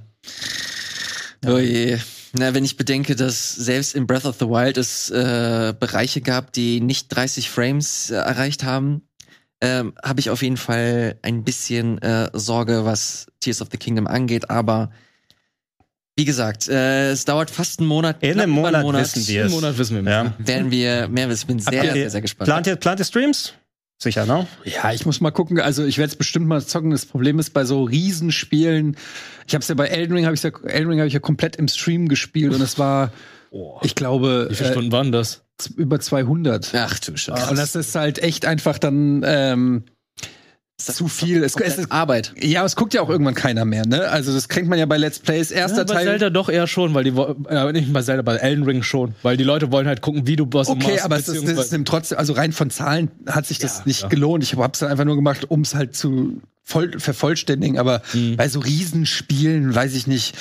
Oh 1.45 1.57
je. 1.57 1.97
Na, 2.35 2.53
wenn 2.55 2.65
ich 2.65 2.77
bedenke, 2.77 3.15
dass 3.15 3.53
selbst 3.53 3.93
in 3.95 4.07
Breath 4.07 4.25
of 4.25 4.37
the 4.39 4.47
Wild 4.47 4.77
es 4.77 5.09
äh, 5.11 5.73
Bereiche 5.79 6.21
gab, 6.21 6.51
die 6.51 6.81
nicht 6.81 7.07
30 7.09 7.49
Frames 7.49 8.09
äh, 8.09 8.15
erreicht 8.15 8.63
haben, 8.63 9.03
ähm, 9.61 9.93
habe 10.03 10.19
ich 10.19 10.29
auf 10.31 10.41
jeden 10.41 10.57
Fall 10.57 11.15
ein 11.21 11.43
bisschen 11.43 12.01
äh, 12.01 12.29
Sorge, 12.33 12.85
was 12.85 13.27
Tears 13.39 13.61
of 13.61 13.67
the 13.71 13.77
Kingdom 13.77 14.07
angeht. 14.07 14.49
Aber 14.49 14.91
wie 16.15 16.25
gesagt, 16.25 16.67
äh, 16.67 17.11
es 17.11 17.25
dauert 17.25 17.51
fast 17.51 17.79
einen 17.79 17.87
Monat. 17.87 18.17
In 18.21 18.39
einem 18.39 18.57
über 18.57 18.81
Monat 18.81 19.15
wissen 19.15 19.27
wir 19.27 19.45
es. 19.45 19.51
Monat 19.51 19.77
wissen 19.77 19.95
wir 19.95 20.01
mehr. 20.03 20.35
Ja. 20.39 20.47
Werden 20.47 20.71
wir 20.71 21.07
mehr 21.07 21.29
wissen. 21.29 21.47
Bin 21.47 21.59
sehr, 21.59 21.83
ihr- 21.83 21.93
sehr, 21.93 22.09
sehr 22.09 22.21
gespannt. 22.21 22.47
Plant 22.47 22.67
ihr, 22.67 22.75
plant 22.75 22.99
ihr 22.99 23.05
Streams? 23.05 23.53
Sicher, 24.03 24.25
ne? 24.25 24.45
Ja, 24.65 24.91
ich 24.91 25.05
muss 25.05 25.21
mal 25.21 25.31
gucken. 25.31 25.61
Also 25.61 25.85
ich 25.85 25.97
werde 25.97 26.11
es 26.11 26.17
bestimmt 26.17 26.45
mal 26.45 26.63
zocken. 26.63 26.91
Das 26.91 27.05
Problem 27.05 27.39
ist 27.39 27.51
bei 27.51 27.63
so 27.63 27.83
Riesenspielen. 27.83 28.97
Ich 29.47 29.53
habe 29.55 29.61
es 29.61 29.69
ja 29.69 29.75
bei 29.75 29.87
Elden 29.87 30.13
Ring 30.13 30.25
habe 30.25 30.35
ich 30.35 30.43
ja 30.43 30.51
Elden 30.65 30.89
Ring 30.89 30.99
habe 30.99 31.07
ich 31.07 31.13
ja 31.13 31.21
komplett 31.21 31.55
im 31.55 31.69
Stream 31.69 32.09
gespielt 32.09 32.53
und 32.53 32.61
es 32.61 32.77
war, 32.77 33.13
ich 33.81 33.95
glaube, 33.95 34.47
Wie 34.49 34.55
viele 34.55 34.69
äh, 34.69 34.71
Stunden 34.73 34.91
waren 34.91 35.11
das? 35.13 35.43
über 35.77 35.99
200. 35.99 36.71
Ach 36.75 36.99
du 36.99 37.15
Scheiße. 37.15 37.49
Und 37.49 37.57
das 37.57 37.75
ist 37.75 37.95
halt 37.95 38.19
echt 38.19 38.45
einfach 38.45 38.77
dann 38.77 39.23
ähm, 39.25 39.83
zu 40.85 41.07
viel. 41.07 41.43
Es, 41.43 41.55
es 41.55 41.77
ist, 41.77 41.91
Arbeit. 41.91 42.33
ja, 42.41 42.63
es 42.65 42.75
guckt 42.75 42.93
ja 42.93 43.01
auch 43.01 43.09
irgendwann 43.09 43.33
keiner 43.35 43.65
mehr. 43.65 43.85
Ne? 43.85 44.07
Also 44.09 44.33
das 44.33 44.47
kriegt 44.49 44.67
man 44.67 44.77
ja 44.79 44.85
bei 44.85 44.97
Let's 44.97 45.19
Plays. 45.19 45.51
Erster 45.51 45.79
Ja, 45.79 45.83
bei 45.85 45.93
Teil. 45.95 46.05
Zelda 46.05 46.29
doch 46.29 46.49
eher 46.49 46.67
schon, 46.67 46.93
weil 46.93 47.03
die 47.03 47.13
äh, 47.49 47.71
nicht 47.71 47.91
bei 47.93 48.01
Zelda, 48.01 48.21
bei 48.21 48.35
Elden 48.35 48.63
Ring 48.63 48.83
schon, 48.83 49.15
weil 49.23 49.37
die 49.37 49.43
Leute 49.43 49.71
wollen 49.71 49.87
halt 49.87 50.01
gucken, 50.01 50.27
wie 50.27 50.35
du 50.35 50.45
Bosse 50.45 50.71
Okay, 50.71 50.91
machst. 50.91 51.05
aber 51.05 51.17
es 51.17 51.27
ist, 51.27 51.43
ist 51.43 51.85
trotzdem, 51.85 52.17
also 52.17 52.33
rein 52.33 52.51
von 52.51 52.69
Zahlen 52.69 53.11
hat 53.27 53.45
sich 53.45 53.59
das 53.59 53.79
Ja, 53.79 53.83
nicht 53.85 54.01
ja. 54.03 54.07
gelohnt. 54.09 54.43
Ich 54.43 54.55
habe 54.55 54.69
es 54.73 54.79
dann 54.79 54.89
einfach 54.89 55.05
nur 55.05 55.15
gemacht, 55.15 55.49
um 55.49 55.61
es 55.61 55.75
halt 55.75 55.95
zu 55.95 56.41
voll, 56.63 56.97
vervollständigen. 56.97 57.77
Aber 57.77 58.01
Mhm. 58.13 58.37
bei 58.37 58.47
so 58.47 58.59
Riesenspielen 58.59 59.73
weiß 59.75 59.93
ich 59.95 60.07
nicht. 60.07 60.35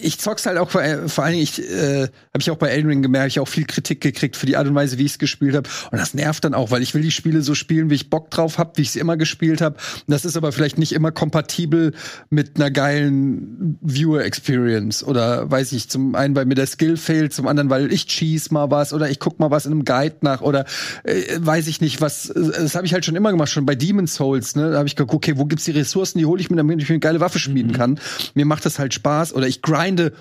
Ich 0.00 0.18
zock's 0.18 0.46
halt 0.46 0.56
auch 0.58 0.70
vor, 0.70 0.82
äh, 0.82 1.08
vor 1.08 1.24
allen 1.24 1.32
Dingen, 1.34 1.42
ich 1.42 1.58
äh, 1.58 2.02
habe 2.02 2.38
ich 2.40 2.50
auch 2.50 2.56
bei 2.56 2.68
Elden 2.68 2.88
Ring 2.88 3.02
gemerkt, 3.02 3.28
ich 3.32 3.40
auch 3.40 3.48
viel 3.48 3.64
Kritik 3.64 4.00
gekriegt 4.00 4.36
für 4.36 4.46
die 4.46 4.56
Art 4.56 4.66
und 4.66 4.74
Weise, 4.74 4.98
wie 4.98 5.04
ich 5.04 5.12
es 5.12 5.18
gespielt 5.18 5.54
habe. 5.56 5.68
Und 5.90 5.98
das 5.98 6.14
nervt 6.14 6.44
dann 6.44 6.54
auch, 6.54 6.70
weil 6.70 6.82
ich 6.82 6.94
will 6.94 7.02
die 7.02 7.10
Spiele 7.10 7.42
so 7.42 7.54
spielen, 7.54 7.90
wie 7.90 7.94
ich 7.94 8.10
Bock 8.10 8.30
drauf 8.30 8.58
habe, 8.58 8.72
wie 8.76 8.82
ich 8.82 8.92
sie 8.92 9.00
immer 9.00 9.16
gespielt 9.16 9.60
habe. 9.60 9.76
Das 10.06 10.24
ist 10.24 10.36
aber 10.36 10.52
vielleicht 10.52 10.78
nicht 10.78 10.92
immer 10.92 11.10
kompatibel 11.10 11.92
mit 12.30 12.56
einer 12.56 12.70
geilen 12.70 13.78
Viewer 13.80 14.24
Experience 14.24 15.02
oder 15.02 15.50
weiß 15.50 15.72
ich, 15.72 15.88
zum 15.90 16.14
einen, 16.14 16.36
weil 16.36 16.46
mir 16.46 16.54
der 16.54 16.66
Skill 16.66 16.96
fehlt, 16.96 17.32
zum 17.34 17.46
anderen, 17.48 17.70
weil 17.70 17.92
ich 17.92 18.06
cheese 18.06 18.52
mal 18.54 18.70
was 18.70 18.92
oder 18.92 19.10
ich 19.10 19.18
guck 19.18 19.38
mal 19.40 19.50
was 19.50 19.66
in 19.66 19.72
einem 19.72 19.84
Guide 19.84 20.16
nach 20.20 20.40
oder 20.40 20.64
äh, 21.04 21.22
weiß 21.38 21.66
ich 21.66 21.80
nicht, 21.80 22.00
was 22.00 22.30
äh, 22.30 22.52
das 22.52 22.74
habe 22.74 22.86
ich 22.86 22.92
halt 22.92 23.04
schon 23.04 23.16
immer 23.16 23.30
gemacht, 23.30 23.50
schon 23.50 23.66
bei 23.66 23.74
Demon's 23.74 24.14
Souls, 24.14 24.54
ne? 24.54 24.70
Da 24.70 24.78
habe 24.78 24.88
ich 24.88 24.94
geguckt, 24.96 25.14
okay, 25.28 25.38
wo 25.38 25.47
gibt's 25.48 25.64
die 25.64 25.72
Ressourcen, 25.72 26.18
die 26.18 26.26
hole 26.26 26.40
ich 26.40 26.50
mir, 26.50 26.56
damit 26.56 26.80
ich 26.80 26.88
mir 26.88 26.94
eine 26.94 27.00
geile 27.00 27.20
Waffe 27.20 27.38
schmieden 27.38 27.72
kann. 27.72 27.98
Mir 28.34 28.44
macht 28.44 28.64
das 28.64 28.78
halt 28.78 28.94
Spaß 28.94 29.32
oder 29.32 29.46
ich 29.46 29.62
grinde 29.62 30.12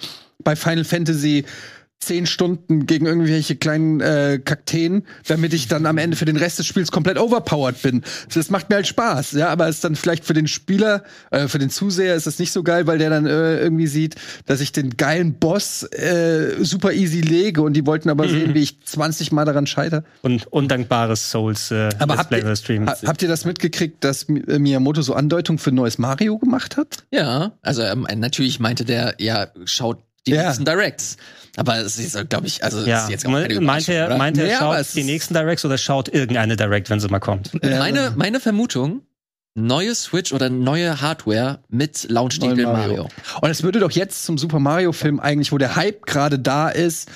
bei 0.43 0.55
Final 0.55 0.83
Fantasy 0.85 1.45
zehn 1.99 2.25
Stunden 2.27 2.85
gegen 2.85 3.05
irgendwelche 3.07 3.55
kleinen 3.55 3.99
äh, 4.01 4.39
Kakteen, 4.43 5.03
damit 5.27 5.53
ich 5.53 5.67
dann 5.67 5.85
am 5.85 5.97
Ende 5.97 6.15
für 6.15 6.25
den 6.25 6.37
Rest 6.37 6.59
des 6.59 6.65
Spiels 6.67 6.91
komplett 6.91 7.17
overpowered 7.17 7.81
bin. 7.81 8.03
Das 8.33 8.49
macht 8.49 8.69
mir 8.69 8.75
halt 8.77 8.87
Spaß, 8.87 9.31
ja, 9.33 9.49
aber 9.49 9.67
es 9.67 9.77
ist 9.77 9.83
dann 9.83 9.95
vielleicht 9.95 10.23
für 10.23 10.33
den 10.33 10.47
Spieler, 10.47 11.03
äh, 11.31 11.47
für 11.47 11.57
den 11.57 11.69
Zuseher 11.69 12.15
ist 12.15 12.27
das 12.27 12.37
nicht 12.39 12.51
so 12.51 12.61
geil, 12.63 12.85
weil 12.87 12.99
der 12.99 13.09
dann 13.09 13.25
äh, 13.25 13.59
irgendwie 13.59 13.87
sieht, 13.87 14.15
dass 14.45 14.61
ich 14.61 14.71
den 14.71 14.95
geilen 14.95 15.33
Boss 15.33 15.83
äh, 15.83 16.63
super 16.63 16.93
easy 16.93 17.21
lege 17.21 17.61
und 17.61 17.73
die 17.73 17.85
wollten 17.85 18.09
aber 18.09 18.29
sehen, 18.29 18.53
wie 18.53 18.61
ich 18.61 18.79
20 18.85 19.31
Mal 19.31 19.45
daran 19.45 19.65
scheitere. 19.67 20.03
Und 20.21 20.45
undankbares 20.53 21.31
Souls 21.31 21.71
äh, 21.71 21.89
Aber 21.99 22.17
habt 22.17 22.31
ihr, 22.31 22.55
Stream. 22.55 22.87
ha, 22.87 22.95
habt 23.05 23.21
ihr 23.23 23.27
das 23.27 23.43
mitgekriegt, 23.43 24.03
dass 24.03 24.23
äh, 24.29 24.59
Miyamoto 24.59 25.01
so 25.01 25.13
Andeutungen 25.15 25.57
für 25.59 25.71
ein 25.71 25.75
neues 25.75 25.97
Mario 25.97 26.37
gemacht 26.37 26.77
hat? 26.77 26.97
Ja, 27.11 27.53
also 27.63 27.81
ähm, 27.81 28.07
natürlich 28.17 28.59
meinte 28.59 28.85
der, 28.85 29.15
ja, 29.17 29.47
schaut 29.65 29.97
die 30.27 30.31
Ja. 30.33 30.45
nächsten 30.47 30.65
Directs. 30.65 31.17
Aber 31.57 31.77
es 31.77 31.97
ist, 31.97 32.29
glaube 32.29 32.45
ich, 32.45 32.63
also 32.63 32.85
ja, 32.85 33.03
ist 33.03 33.09
jetzt 33.09 33.25
auch 33.25 33.31
keine 33.31 33.59
meint 33.59 33.89
er, 33.89 34.05
oder? 34.05 34.17
meint 34.17 34.37
er 34.37 34.61
aber 34.61 34.77
schaut 34.77 34.95
die 34.95 35.03
nächsten 35.03 35.33
Directs 35.33 35.65
oder 35.65 35.77
schaut 35.77 36.07
irgendeine 36.07 36.55
Direct, 36.55 36.89
wenn 36.89 36.99
sie 36.99 37.07
mal 37.07 37.19
kommt? 37.19 37.51
Meine, 37.63 38.13
meine 38.15 38.39
Vermutung, 38.39 39.01
neue 39.55 39.95
Switch 39.95 40.31
oder 40.33 40.49
neue 40.49 41.01
Hardware 41.01 41.63
mit 41.67 42.05
Launchtitel 42.09 42.61
Neuen 42.61 42.71
Mario. 42.71 43.09
Und 43.41 43.49
es 43.49 43.63
würde 43.63 43.79
doch 43.79 43.91
jetzt 43.91 44.23
zum 44.23 44.37
Super 44.37 44.59
Mario 44.59 44.91
Film 44.91 45.19
eigentlich, 45.19 45.51
wo 45.51 45.57
der 45.57 45.75
Hype 45.75 46.05
gerade 46.05 46.37
da 46.37 46.69
ist, 46.69 47.09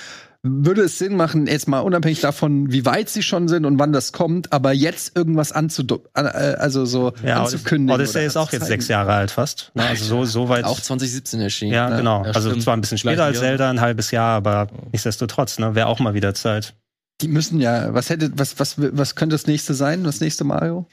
würde 0.43 0.81
es 0.81 0.97
Sinn 0.97 1.15
machen, 1.15 1.45
jetzt 1.45 1.67
mal 1.67 1.81
unabhängig 1.81 2.21
davon, 2.21 2.71
wie 2.71 2.83
weit 2.85 3.09
sie 3.09 3.21
schon 3.21 3.47
sind 3.47 3.65
und 3.65 3.77
wann 3.77 3.93
das 3.93 4.11
kommt, 4.11 4.51
aber 4.51 4.73
jetzt 4.73 5.15
irgendwas 5.15 5.51
anzudo 5.51 6.03
äh, 6.15 6.21
also 6.21 6.85
so 6.85 7.13
Ja, 7.23 7.43
anzukündigen. 7.43 7.93
Odyssey 7.93 8.17
oder 8.19 8.25
ist 8.25 8.37
auch 8.37 8.51
jetzt 8.51 8.65
sechs 8.65 8.87
Jahre 8.87 9.13
alt 9.13 9.29
fast. 9.29 9.71
Ne? 9.75 9.83
Also 9.83 10.05
so, 10.05 10.25
so 10.25 10.49
weit. 10.49 10.65
Auch 10.65 10.79
2017 10.79 11.41
erschienen. 11.41 11.73
ja, 11.73 11.95
genau. 11.95 12.25
Ja, 12.25 12.31
also 12.31 12.55
zwar 12.55 12.75
ein 12.75 12.81
bisschen 12.81 12.97
später 12.97 13.17
Gleich 13.17 13.27
als. 13.27 13.39
Zelda, 13.39 13.69
ein 13.69 13.81
halbes 13.81 14.09
Jahr, 14.09 14.35
aber 14.35 14.67
nichtsdestotrotz, 14.91 15.59
ne, 15.59 15.75
wäre 15.75 15.87
auch 15.87 15.99
mal 15.99 16.15
wieder 16.15 16.33
Zeit. 16.33 16.73
Die 17.21 17.27
müssen 17.27 17.61
ja, 17.61 17.93
was 17.93 18.09
hätte, 18.09 18.31
was, 18.35 18.59
was, 18.59 18.75
was 18.77 19.15
könnte 19.15 19.35
das 19.35 19.45
nächste 19.45 19.75
sein, 19.75 20.03
das 20.03 20.21
nächste 20.21 20.43
Mario? 20.43 20.87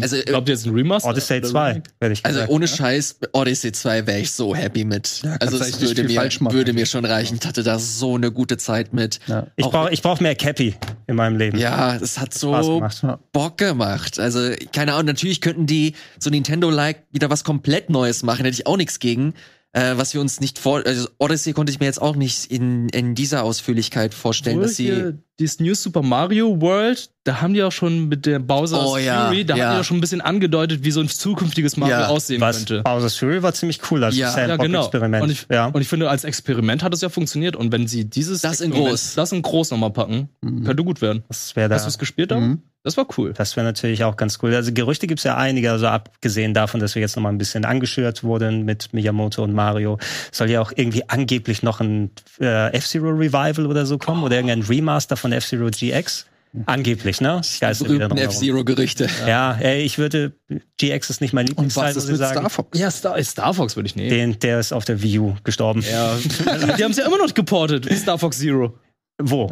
Also, 0.00 0.16
äh, 0.16 0.22
Glaubt 0.24 0.48
ihr 0.48 0.54
jetzt 0.54 0.66
ein 0.66 0.74
Remaster? 0.74 1.08
Odyssey 1.08 1.38
Oder 1.38 1.48
2, 1.48 1.68
Remake? 1.68 1.90
werde 2.00 2.12
ich 2.12 2.24
Also 2.24 2.36
gesagt. 2.36 2.52
ohne 2.52 2.68
Scheiß, 2.68 3.16
Odyssey 3.32 3.72
2 3.72 4.06
wäre 4.06 4.20
ich 4.20 4.30
so 4.32 4.54
happy 4.54 4.84
mit. 4.84 5.22
Ja, 5.22 5.36
also 5.40 5.56
es 5.58 5.80
würde 5.80 6.04
mir, 6.04 6.22
machen. 6.22 6.52
würde 6.52 6.72
mir 6.74 6.86
schon 6.86 7.04
reichen. 7.06 7.38
Ich 7.40 7.46
hatte 7.48 7.62
da 7.62 7.78
so 7.78 8.14
eine 8.14 8.30
gute 8.30 8.58
Zeit 8.58 8.92
mit. 8.92 9.20
Ja. 9.26 9.46
Ich 9.56 9.64
auch- 9.64 9.70
brauche 9.70 9.90
ich 9.92 10.02
brauch 10.02 10.20
mehr 10.20 10.34
Cappy 10.34 10.74
in 11.06 11.16
meinem 11.16 11.36
Leben. 11.38 11.58
Ja, 11.58 11.96
es 11.96 12.18
hat 12.18 12.34
so 12.34 12.50
gemacht. 12.52 13.02
Bock 13.32 13.56
gemacht. 13.58 14.20
Also, 14.20 14.50
keine 14.72 14.92
Ahnung, 14.92 15.06
natürlich 15.06 15.40
könnten 15.40 15.66
die 15.66 15.94
so 16.18 16.28
Nintendo-like 16.30 17.04
wieder 17.10 17.30
was 17.30 17.42
komplett 17.42 17.88
Neues 17.90 18.22
machen, 18.22 18.44
hätte 18.44 18.54
ich 18.60 18.66
auch 18.66 18.76
nichts 18.76 18.98
gegen. 18.98 19.34
Äh, 19.72 19.96
was 19.96 20.14
wir 20.14 20.20
uns 20.20 20.40
nicht 20.40 20.58
vor, 20.58 20.82
also 20.84 21.08
Odyssey 21.18 21.52
konnte 21.52 21.70
ich 21.72 21.78
mir 21.78 21.86
jetzt 21.86 22.02
auch 22.02 22.16
nicht 22.16 22.50
in, 22.50 22.88
in 22.88 23.14
dieser 23.14 23.44
Ausführlichkeit 23.44 24.14
vorstellen, 24.14 24.56
Obwohl 24.56 24.66
dass 24.66 24.76
sie. 24.76 25.12
Dieses 25.40 25.58
New 25.58 25.74
Super 25.74 26.02
Mario 26.02 26.60
World, 26.60 27.10
da 27.24 27.40
haben 27.40 27.54
die 27.54 27.62
auch 27.62 27.72
schon 27.72 28.08
mit 28.08 28.24
der 28.26 28.38
Bowser's 28.38 28.84
Oh 28.86 28.96
ja, 28.96 29.26
Fury, 29.28 29.44
da 29.44 29.56
ja. 29.56 29.66
haben 29.66 29.74
die 29.76 29.80
auch 29.80 29.84
schon 29.84 29.96
ein 29.96 30.00
bisschen 30.00 30.20
angedeutet, 30.20 30.84
wie 30.84 30.90
so 30.90 31.00
ein 31.00 31.08
zukünftiges 31.08 31.76
Mario 31.76 31.96
Ja. 31.96 32.06
aussehen 32.08 32.40
Was? 32.40 32.58
könnte. 32.58 32.82
Bowser's 32.82 33.16
Fury 33.16 33.42
war 33.42 33.52
ziemlich 33.52 33.80
cool 33.90 34.04
als 34.04 34.16
Ja, 34.16 34.28
Ja, 34.36 34.56
genau. 34.56 34.82
Sandbox-Experiment. 34.82 35.22
Und 35.24 35.30
ich, 35.30 35.46
ja. 35.50 35.66
und 35.66 35.80
ich 35.80 35.88
finde, 35.88 36.08
als 36.08 36.24
Experiment 36.24 36.82
hat 36.84 36.94
es 36.94 37.00
ja 37.00 37.08
funktioniert. 37.08 37.56
Und 37.56 37.72
wenn 37.72 37.86
sie 37.88 38.04
dieses 38.04 38.42
Das 38.42 38.60
in 38.60 38.68
Experiment- 38.70 38.90
groß. 38.90 39.14
das 39.16 39.32
in 39.32 39.42
groß 39.42 39.70
nochmal 39.72 39.90
packen, 39.90 40.28
Mhm. 40.42 40.64
könnte 40.64 40.84
gut 40.84 41.02
werden. 41.02 41.24
das 41.28 41.56
wäre 41.56 41.68
da. 41.68 41.74
Hast 41.74 41.84
du 41.86 41.88
es 41.88 41.98
gespielt 41.98 42.30
da? 42.30 42.38
Mhm. 42.40 42.62
Das 42.82 42.96
war 42.96 43.06
cool. 43.18 43.34
Das 43.36 43.56
wäre 43.56 43.66
natürlich 43.66 44.04
auch 44.04 44.16
ganz 44.16 44.38
cool. 44.42 44.54
Also 44.54 44.72
Gerüchte 44.72 45.06
gibt's 45.06 45.24
ja 45.24 45.36
einige, 45.36 45.70
also 45.70 45.86
abgesehen 45.86 46.54
davon, 46.54 46.80
dass 46.80 46.94
wir 46.94 47.02
jetzt 47.02 47.14
noch 47.14 47.22
mal 47.22 47.28
ein 47.28 47.36
bisschen 47.36 47.66
angeschürt 47.66 48.24
wurden 48.24 48.64
mit 48.64 48.94
Miyamoto 48.94 49.42
und 49.44 49.52
Mario, 49.52 49.98
soll 50.32 50.48
ja 50.48 50.62
auch 50.62 50.72
irgendwie 50.74 51.06
angeblich 51.06 51.62
noch 51.62 51.80
ein 51.80 52.10
äh, 52.40 52.72
F-Zero 52.72 53.10
Revival 53.10 53.66
oder 53.66 53.84
so 53.84 53.98
kommen 53.98 54.22
oder 54.22 54.36
irgendein 54.36 54.62
Remaster 54.62 55.18
von 55.18 55.29
F-Zero 55.32 55.70
GX. 55.70 56.26
Angeblich, 56.66 57.20
ne? 57.20 57.40
Wieder 57.60 57.74
berühmten. 57.74 58.18
F-Zero-Gerüchte. 58.18 59.08
Ja, 59.26 59.56
ey, 59.60 59.82
ich 59.82 59.98
würde, 59.98 60.32
GX 60.78 61.10
ist 61.10 61.20
nicht 61.20 61.32
mein 61.32 61.44
Und 61.44 61.50
Lieblingsteil, 61.50 61.90
was 61.90 61.94
muss 61.94 62.04
ist 62.04 62.08
ich 62.08 62.12
mit 62.12 62.20
sagen. 62.20 62.40
Star 62.40 62.50
Fox? 62.50 62.78
Ja, 62.78 62.90
Star, 62.90 63.22
Star 63.22 63.54
Fox 63.54 63.76
würde 63.76 63.86
ich 63.86 63.94
nehmen. 63.94 64.10
Den, 64.10 64.38
der 64.40 64.58
ist 64.58 64.72
auf 64.72 64.84
der 64.84 65.00
Wii 65.00 65.18
U 65.20 65.36
gestorben. 65.44 65.84
Ja. 65.88 66.16
die 66.76 66.82
haben 66.82 66.90
es 66.90 66.96
ja 66.96 67.06
immer 67.06 67.18
noch 67.18 67.32
geportet, 67.34 67.88
wie 67.88 67.94
Star 67.94 68.18
Fox 68.18 68.38
Zero. 68.38 68.76
Wo? 69.22 69.44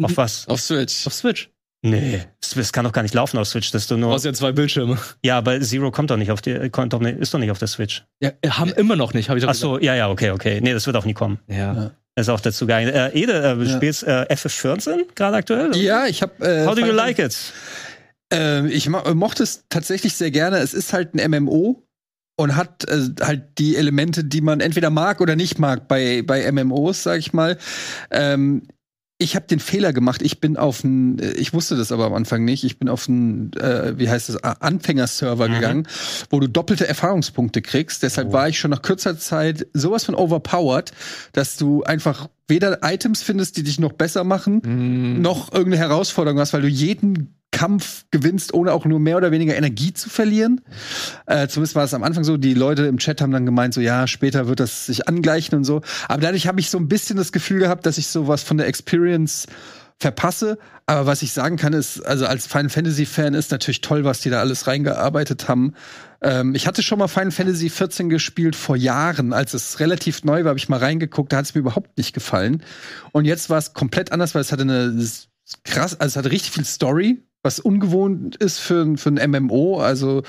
Auf 0.00 0.16
was? 0.16 0.46
Auf 0.46 0.60
Switch. 0.60 1.06
Auf 1.06 1.14
Switch. 1.14 1.50
Nee, 1.82 2.22
das, 2.40 2.50
das 2.50 2.72
kann 2.72 2.84
doch 2.84 2.92
gar 2.92 3.02
nicht 3.02 3.14
laufen 3.14 3.38
auf 3.38 3.46
Switch, 3.46 3.70
dass 3.70 3.86
du 3.86 3.96
nur. 3.96 4.12
Aus 4.12 4.24
ja 4.24 4.32
zwei 4.32 4.50
Bildschirme. 4.52 4.98
Ja, 5.24 5.38
aber 5.38 5.60
Zero 5.60 5.90
kommt 5.90 6.10
doch 6.10 6.16
nicht 6.16 6.30
auf 6.32 6.40
die, 6.40 6.70
kommt 6.70 6.92
doch 6.92 7.00
nicht, 7.00 7.18
ist 7.18 7.32
doch 7.32 7.38
nicht 7.38 7.52
auf 7.52 7.58
der 7.58 7.68
Switch. 7.68 8.04
Ja, 8.20 8.32
haben 8.48 8.72
immer 8.72 8.96
noch 8.96 9.14
nicht, 9.14 9.28
habe 9.28 9.38
ich 9.38 9.44
doch 9.44 9.50
Ach 9.50 9.54
so, 9.54 9.78
ja, 9.78 9.94
ja, 9.94 10.08
okay, 10.08 10.30
okay. 10.30 10.60
Nee, 10.60 10.72
das 10.72 10.86
wird 10.86 10.96
auch 10.96 11.04
nie 11.04 11.14
kommen. 11.14 11.38
gesagt. 11.46 11.76
Ja. 11.76 11.90
Ist 12.18 12.28
auch 12.28 12.40
dazu 12.40 12.66
geeignet. 12.66 12.94
Äh, 12.94 13.10
Ede, 13.18 13.32
äh, 13.42 13.54
du 13.54 13.62
Ja. 13.62 13.76
spielst 13.76 14.02
äh, 14.02 14.26
FF14 14.28 15.14
gerade 15.14 15.36
aktuell? 15.36 15.76
Ja, 15.76 16.06
ich 16.06 16.20
habe. 16.22 16.44
Äh, 16.44 16.66
How 16.66 16.74
do 16.74 16.84
you 16.84 16.92
like 16.92 17.18
it? 17.18 17.36
Äh, 18.32 18.66
ich 18.68 18.88
mo 18.88 18.98
mochte 19.14 19.42
es 19.44 19.64
tatsächlich 19.68 20.14
sehr 20.14 20.30
gerne. 20.30 20.58
Es 20.58 20.74
ist 20.74 20.92
halt 20.92 21.14
ein 21.14 21.30
MMO 21.30 21.82
und 22.36 22.56
hat 22.56 22.88
äh, 22.88 23.08
halt 23.20 23.58
die 23.58 23.76
Elemente, 23.76 24.24
die 24.24 24.40
man 24.40 24.60
entweder 24.60 24.90
mag 24.90 25.20
oder 25.20 25.36
nicht 25.36 25.58
mag 25.58 25.86
bei, 25.88 26.22
bei 26.26 26.50
MMOs, 26.50 27.02
sag 27.04 27.18
ich 27.18 27.32
mal. 27.32 27.56
Ähm, 28.10 28.68
ich 29.20 29.34
habe 29.34 29.46
den 29.46 29.58
Fehler 29.58 29.92
gemacht. 29.92 30.22
Ich 30.22 30.40
bin 30.40 30.56
auf 30.56 30.84
einen, 30.84 31.18
ich 31.36 31.52
wusste 31.52 31.76
das 31.76 31.90
aber 31.90 32.06
am 32.06 32.14
Anfang 32.14 32.44
nicht. 32.44 32.62
Ich 32.62 32.78
bin 32.78 32.88
auf 32.88 33.08
einen, 33.08 33.52
äh, 33.54 33.98
wie 33.98 34.08
heißt 34.08 34.28
das, 34.28 34.36
Anfängerserver 34.44 35.48
Mhm. 35.48 35.52
gegangen, 35.54 35.88
wo 36.30 36.38
du 36.38 36.48
doppelte 36.48 36.86
Erfahrungspunkte 36.86 37.60
kriegst. 37.60 38.04
Deshalb 38.04 38.28
Oh. 38.28 38.32
war 38.32 38.48
ich 38.48 38.58
schon 38.60 38.70
nach 38.70 38.82
kürzer 38.82 39.18
Zeit 39.18 39.66
sowas 39.74 40.04
von 40.04 40.14
overpowered, 40.14 40.92
dass 41.32 41.56
du 41.56 41.82
einfach 41.82 42.28
weder 42.46 42.78
Items 42.82 43.22
findest, 43.22 43.56
die 43.56 43.64
dich 43.64 43.80
noch 43.80 43.92
besser 43.92 44.22
machen, 44.22 44.62
Mhm. 44.64 45.20
noch 45.20 45.52
irgendeine 45.52 45.78
Herausforderung 45.88 46.38
hast, 46.38 46.52
weil 46.52 46.62
du 46.62 46.68
jeden 46.68 47.34
Kampf 47.50 48.04
gewinnst, 48.10 48.52
ohne 48.54 48.72
auch 48.72 48.84
nur 48.84 49.00
mehr 49.00 49.16
oder 49.16 49.30
weniger 49.30 49.56
Energie 49.56 49.92
zu 49.92 50.10
verlieren. 50.10 50.60
Äh, 51.26 51.48
zumindest 51.48 51.74
war 51.74 51.84
es 51.84 51.94
am 51.94 52.02
Anfang 52.02 52.24
so. 52.24 52.36
Die 52.36 52.54
Leute 52.54 52.86
im 52.86 52.98
Chat 52.98 53.20
haben 53.20 53.32
dann 53.32 53.46
gemeint, 53.46 53.74
so 53.74 53.80
ja, 53.80 54.06
später 54.06 54.48
wird 54.48 54.60
das 54.60 54.86
sich 54.86 55.08
angleichen 55.08 55.56
und 55.56 55.64
so. 55.64 55.80
Aber 56.08 56.20
dadurch 56.20 56.46
habe 56.46 56.60
ich 56.60 56.70
so 56.70 56.78
ein 56.78 56.88
bisschen 56.88 57.16
das 57.16 57.32
Gefühl 57.32 57.58
gehabt, 57.58 57.86
dass 57.86 57.98
ich 57.98 58.08
sowas 58.08 58.42
von 58.42 58.58
der 58.58 58.66
Experience 58.66 59.46
verpasse. 59.98 60.58
Aber 60.86 61.06
was 61.06 61.22
ich 61.22 61.32
sagen 61.32 61.56
kann, 61.56 61.72
ist, 61.72 62.00
also 62.00 62.26
als 62.26 62.46
Final 62.46 62.70
Fantasy 62.70 63.06
Fan 63.06 63.34
ist 63.34 63.50
natürlich 63.50 63.80
toll, 63.80 64.04
was 64.04 64.20
die 64.20 64.30
da 64.30 64.40
alles 64.40 64.66
reingearbeitet 64.66 65.48
haben. 65.48 65.74
Ähm, 66.22 66.54
ich 66.54 66.66
hatte 66.66 66.82
schon 66.82 66.98
mal 66.98 67.08
Final 67.08 67.30
Fantasy 67.30 67.68
14 67.68 68.08
gespielt 68.08 68.56
vor 68.56 68.76
Jahren, 68.76 69.32
als 69.32 69.54
es 69.54 69.80
relativ 69.80 70.24
neu 70.24 70.44
war, 70.44 70.50
habe 70.50 70.58
ich 70.58 70.68
mal 70.68 70.78
reingeguckt, 70.78 71.32
da 71.32 71.38
hat 71.38 71.46
es 71.46 71.54
mir 71.54 71.60
überhaupt 71.60 71.98
nicht 71.98 72.14
gefallen. 72.14 72.62
Und 73.12 73.24
jetzt 73.24 73.50
war 73.50 73.58
es 73.58 73.74
komplett 73.74 74.12
anders, 74.12 74.34
weil 74.34 74.42
es 74.42 74.52
hatte 74.52 74.62
eine 74.62 74.94
krass, 75.64 75.98
also 75.98 76.12
es 76.12 76.16
hatte 76.16 76.30
richtig 76.30 76.52
viel 76.52 76.64
Story, 76.64 77.22
was 77.48 77.60
ungewohnt 77.60 78.36
ist 78.36 78.58
für, 78.58 78.98
für 78.98 79.08
ein 79.08 79.30
MMO. 79.30 79.80
Also 79.80 80.22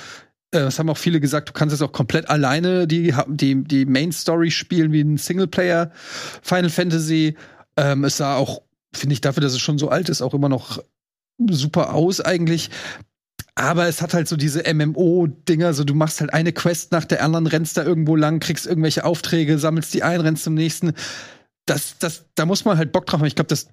äh, 0.52 0.60
es 0.60 0.80
haben 0.80 0.90
auch 0.90 0.98
viele 0.98 1.20
gesagt, 1.20 1.50
du 1.50 1.54
kannst 1.54 1.74
jetzt 1.74 1.82
auch 1.82 1.92
komplett 1.92 2.30
alleine 2.30 2.88
die, 2.88 3.14
die, 3.28 3.62
die 3.62 3.86
Main 3.86 4.14
Story 4.14 4.52
spielen 4.52 4.94
wie 4.94 5.02
ein 5.02 5.18
Singleplayer 5.18 5.92
Final 6.42 6.70
Fantasy. 6.70 7.36
Ähm, 7.76 8.06
es 8.06 8.16
sah 8.16 8.38
auch, 8.38 8.62
finde 8.94 9.14
ich, 9.14 9.20
dafür, 9.20 9.42
dass 9.42 9.52
es 9.52 9.60
schon 9.60 9.78
so 9.78 9.90
alt 9.90 10.08
ist, 10.08 10.22
auch 10.22 10.34
immer 10.34 10.48
noch 10.48 10.82
super 11.50 11.94
aus 11.94 12.22
eigentlich. 12.22 12.70
Aber 13.56 13.88
es 13.88 14.02
hat 14.02 14.14
halt 14.14 14.30
so 14.30 14.38
diese 14.38 14.64
MMO-Dinger, 14.74 15.74
so 15.74 15.84
du 15.84 15.96
machst 15.96 16.22
halt 16.22 16.34
eine 16.34 16.54
Quest 16.54 16.94
nach 16.94 17.04
der 17.04 17.22
anderen, 17.22 17.48
rennst 17.48 17.76
da 17.76 17.84
irgendwo 17.84 18.16
lang, 18.16 18.40
kriegst 18.40 18.66
irgendwelche 18.66 19.04
Aufträge, 19.04 19.60
sammelst 19.60 19.94
die 19.94 20.04
ein, 20.04 20.22
rennst 20.22 20.46
zum 20.46 20.54
nächsten. 20.54 20.94
Das, 21.66 21.98
das, 22.00 22.28
da 22.36 22.46
muss 22.46 22.64
man 22.64 22.78
halt 22.78 22.94
Bock 22.94 23.08
drauf 23.08 23.20
haben. 23.20 23.28
Ich 23.28 23.36
glaube, 23.36 23.50
das 23.50 23.68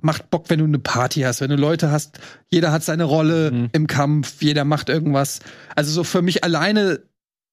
macht 0.00 0.30
Bock, 0.30 0.46
wenn 0.48 0.58
du 0.58 0.64
eine 0.64 0.78
Party 0.78 1.20
hast, 1.20 1.40
wenn 1.40 1.50
du 1.50 1.56
Leute 1.56 1.90
hast, 1.90 2.18
jeder 2.50 2.72
hat 2.72 2.82
seine 2.82 3.04
Rolle 3.04 3.50
Mhm. 3.50 3.68
im 3.72 3.86
Kampf, 3.86 4.42
jeder 4.42 4.64
macht 4.64 4.88
irgendwas. 4.88 5.40
Also 5.76 5.92
so 5.92 6.04
für 6.04 6.22
mich 6.22 6.42
alleine 6.44 7.00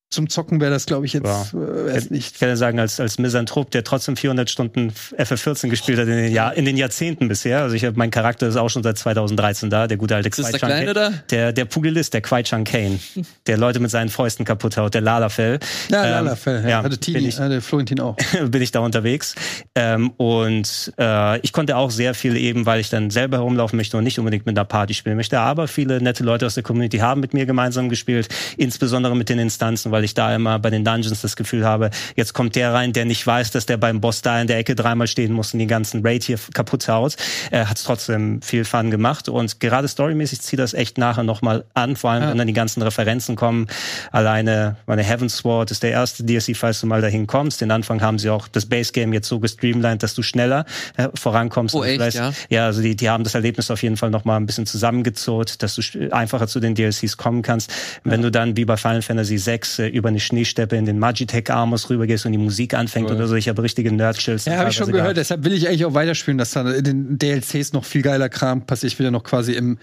zum 0.10 0.30
Zocken 0.30 0.62
wäre 0.62 0.72
das, 0.72 0.86
glaube 0.86 1.06
ich, 1.06 1.12
jetzt 1.14 1.26
Ja. 1.26 1.42
äh, 1.54 1.86
wär's 1.88 2.10
nicht. 2.10 2.34
Ich 2.36 2.40
kann 2.40 2.48
ja 2.48 2.56
sagen, 2.56 2.80
als, 2.80 2.98
als 3.02 3.18
Misanthrop, 3.20 3.72
der 3.72 3.84
trotzdem 3.84 4.16
400 4.16 4.50
Stunden 4.50 4.94
FF14 5.18 5.68
gespielt 5.68 6.00
hat 6.00 6.08
in 6.08 6.16
den, 6.16 6.32
Jahr, 6.32 6.56
in 6.56 6.64
den 6.64 6.78
Jahrzehnten 6.78 7.28
bisher. 7.28 7.62
Also 7.62 7.76
ich 7.76 7.84
hab, 7.84 7.98
mein 7.98 8.10
Charakter 8.10 8.48
ist 8.48 8.56
auch 8.56 8.70
schon 8.70 8.84
seit 8.84 8.98
2013 8.98 9.70
da, 9.70 9.86
der 9.88 9.98
gute 9.98 10.16
alte 10.16 10.30
Ist 10.30 10.40
das 10.40 10.52
der 10.52 10.60
Kleine 10.60 10.94
da? 10.94 11.12
Der, 11.30 11.52
der 11.52 11.66
Pugilist, 11.66 12.14
der 12.14 12.22
Kwai 12.22 12.44
Chang 12.44 12.64
Kane, 12.64 13.00
der 13.48 13.58
Leute 13.58 13.82
mit 13.82 13.92
seinen 13.92 14.08
Fäusten 14.08 14.46
kaputt 14.46 14.78
haut, 14.78 14.94
der 14.94 15.02
Lalafell. 15.02 15.60
Ja, 15.90 16.06
Ähm, 16.06 16.12
Lala, 16.12 16.36
Fell, 16.38 16.64
ja, 16.64 16.70
ja, 16.70 16.78
hatte 16.78 16.90
bin 16.92 17.00
Tini, 17.02 17.28
ich- 17.28 17.38
hatte 17.40 17.60
Florentin 17.60 18.00
auch. 18.00 18.16
bin 18.50 18.62
ich 18.62 18.72
da 18.72 18.80
unterwegs. 18.80 19.36
Ähm, 19.76 20.12
und 20.12 20.94
äh, 20.98 21.40
ich 21.42 21.52
konnte 21.52 21.76
auch 21.76 21.92
sehr 21.92 22.14
viel 22.14 22.38
eben, 22.38 22.66
weil 22.66 22.80
ich 22.80 22.90
dann 22.90 23.10
selber 23.10 23.38
herumlaufen 23.38 23.76
möchte 23.76 23.98
und 23.98 24.06
nicht 24.06 24.20
unbedingt 24.20 24.46
mit 24.46 24.58
einer 24.58 24.66
Party 24.66 24.94
spielen 24.94 25.18
möchte. 25.18 25.40
Aber 25.42 25.68
viele 25.68 26.02
nette 26.02 26.24
Leute 26.24 26.46
aus 26.46 26.54
der 26.54 26.64
Community 26.64 27.00
haben 27.00 27.20
mit 27.20 27.34
mir 27.34 27.46
gemeinsam 27.46 27.90
gespielt, 27.90 28.30
insbesondere 28.56 29.14
mit 29.16 29.28
den 29.28 29.40
Instanzen, 29.40 29.92
weil 29.98 30.04
ich 30.04 30.14
da 30.14 30.36
immer 30.36 30.60
bei 30.60 30.70
den 30.70 30.86
Dungeons 30.86 31.22
das 31.22 31.36
Gefühl 31.36 31.66
habe, 31.66 31.90
jetzt 32.16 32.34
kommt 32.34 32.56
der 32.56 32.72
rein, 32.72 32.94
der 32.94 33.06
nicht 33.06 33.26
weiß, 33.26 33.50
dass 33.50 33.66
der 33.66 33.78
beim 33.78 34.00
Boss 34.00 34.22
da 34.22 34.40
in 34.40 34.46
der 34.46 34.60
Ecke 34.60 34.76
dreimal 34.76 35.08
stehen 35.08 35.34
muss 35.34 35.54
und 35.54 35.60
den 35.60 35.68
ganzen 35.68 36.06
Raid 36.06 36.24
hier 36.24 36.38
kaputt 36.54 36.88
haut. 36.88 37.16
Äh, 37.50 37.66
Hat 37.66 37.84
trotzdem 37.84 38.42
viel 38.44 38.64
Fun 38.64 38.92
gemacht 38.92 39.28
und 39.28 39.60
gerade 39.60 39.88
storymäßig 39.88 40.42
zieht 40.42 40.60
das 40.60 40.76
echt 40.76 41.00
nachher 41.00 41.24
nochmal 41.24 41.66
an, 41.74 41.96
vor 41.96 42.12
allem 42.12 42.22
Ja. 42.24 42.30
wenn 42.30 42.38
dann 42.38 42.46
die 42.48 42.54
ganzen 42.54 42.84
Referenzen 42.84 43.36
kommen. 43.36 43.66
Alleine 44.12 44.76
meine 44.86 45.04
Heaven's 45.04 45.38
Sword 45.38 45.72
ist 45.72 45.82
der 45.82 45.92
erste 45.92 46.24
DLC, 46.24 46.56
falls 46.56 46.80
du 46.82 46.86
mal 46.88 47.02
dahin 47.02 47.26
kommst. 47.26 47.60
Den 47.62 47.72
Anfang 47.72 48.02
haben 48.02 48.20
sie 48.20 48.30
auch 48.30 48.48
das 48.48 48.68
Base 48.68 48.92
Game 48.92 49.14
jetzt 49.14 49.28
so 49.28 49.40
gestreamlined, 49.40 50.04
dass 50.04 50.14
du 50.14 50.22
schneller 50.22 50.66
äh, 50.98 51.10
vorankommst. 51.16 51.74
Oh, 51.76 51.84
echt, 51.84 52.14
ja? 52.16 52.32
Ja, 52.50 52.66
also 52.68 52.82
die, 52.82 52.96
die 52.96 53.10
haben 53.10 53.24
das 53.24 53.34
Erlebnis 53.34 53.72
auf 53.72 53.82
jeden 53.82 53.98
Fall 53.98 54.10
noch 54.12 54.26
mal 54.26 54.38
ein 54.38 54.46
bisschen 54.46 54.66
zusammengezurrt, 54.66 55.64
dass 55.64 55.76
du 55.76 55.82
einfacher 56.12 56.48
zu 56.48 56.60
den 56.60 56.76
DLCs 56.76 57.18
kommen 57.18 57.42
kannst. 57.42 57.74
Wenn 58.04 58.22
du 58.22 58.30
dann 58.32 58.56
wie 58.58 58.66
bei 58.66 58.78
Final 58.78 59.02
Fantasy 59.02 59.38
VI 59.44 59.87
äh, 59.88 59.96
über 59.98 60.10
eine 60.10 60.20
Schneesteppe 60.20 60.76
in 60.76 60.86
den 60.86 61.00
Magitech 61.00 61.50
Armos 61.52 61.90
rübergehst 61.90 62.26
und 62.26 62.32
die 62.34 62.38
Musik 62.38 62.74
anfängt 62.74 63.10
oder 63.12 63.28
so. 63.28 63.36
Ich 63.36 63.50
habe 63.50 63.62
richtige 63.64 63.92
Nerd-Chills. 63.92 64.46
Ja, 64.46 64.58
habe 64.58 64.70
ich 64.70 64.76
schon 64.76 64.88
gehört. 64.88 65.04
gehabt. 65.04 65.18
Deshalb 65.18 65.44
will 65.46 65.54
ich 65.54 65.68
eigentlich 65.68 65.86
auch 65.86 65.94
weiterspielen, 65.94 66.38
dass 66.38 66.52
da 66.52 66.70
in 66.72 66.84
den 66.84 67.18
DLCs 67.20 67.74
noch 67.74 67.86
viel 67.86 68.02
geiler 68.02 68.30
Kram 68.30 68.62
passiert. 68.66 68.94
Ich 68.94 69.00
will 69.00 69.06
ja 69.06 69.12
noch 69.12 69.24
quasi 69.24 69.54
im, 69.54 69.78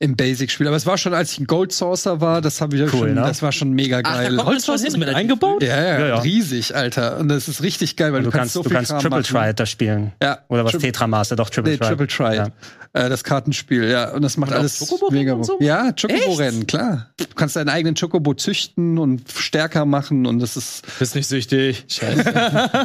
im 0.00 0.16
Basic-Spiel. 0.16 0.66
Aber 0.66 0.76
es 0.76 0.86
war 0.86 0.98
schon, 0.98 1.14
als 1.14 1.32
ich 1.32 1.40
ein 1.40 1.46
Gold 1.46 1.72
Saucer 1.72 2.20
war, 2.20 2.40
das 2.40 2.60
habe 2.60 2.76
ich 2.76 2.82
Cool, 2.82 2.88
schon, 2.88 3.14
ne? 3.14 3.20
das 3.22 3.42
war 3.42 3.52
schon 3.52 3.72
mega 3.72 4.00
geil. 4.02 4.36
Holz 4.44 4.66
schon 4.66 4.74
was 4.74 4.82
ist 4.82 4.96
mit 4.98 5.08
eingebaut? 5.08 5.62
ja, 5.62 5.80
ja, 5.82 5.98
Ja, 6.00 6.06
ja. 6.08 6.18
riesig, 6.18 6.74
Alter. 6.74 7.18
Und 7.18 7.28
das 7.28 7.48
ist 7.48 7.62
richtig 7.62 7.96
geil, 7.96 8.12
weil 8.12 8.22
du, 8.22 8.30
du, 8.30 8.36
kannst, 8.36 8.54
so 8.54 8.62
du 8.62 8.68
viel 8.68 8.76
kannst 8.76 8.90
Kram 8.90 9.00
Triple. 9.02 9.22
Triad 9.22 9.60
da 9.60 9.66
spielen. 9.66 10.12
Ja, 10.22 10.38
Oder 10.48 10.64
was 10.64 10.72
Tri- 10.72 10.78
Tetra 10.80 11.06
Master, 11.06 11.36
doch 11.36 11.48
Triple 11.48 11.72
Nee, 11.72 11.78
Triad. 11.78 11.88
Triple 11.90 12.06
Triad. 12.08 12.34
Ja. 12.34 12.48
Äh, 12.94 13.08
das 13.08 13.24
Kartenspiel, 13.24 13.90
ja. 13.90 14.12
Und 14.12 14.22
das 14.22 14.36
macht 14.36 14.52
Und 14.52 14.58
alles 14.58 14.94
mega 15.10 15.42
so? 15.42 15.58
Ja, 15.60 15.90
Chocobo-Rennen, 15.90 16.68
klar. 16.68 17.10
Du 17.16 17.24
kannst 17.34 17.56
deinen 17.56 17.68
eigenen 17.68 17.96
Chocobo 17.96 18.34
züchten 18.34 18.98
und 18.98 19.24
stärker 19.32 19.84
machen 19.84 20.26
und 20.26 20.38
das 20.38 20.56
ist 20.56 20.84
Bist 21.00 21.16
nicht 21.16 21.26
süchtig. 21.26 21.86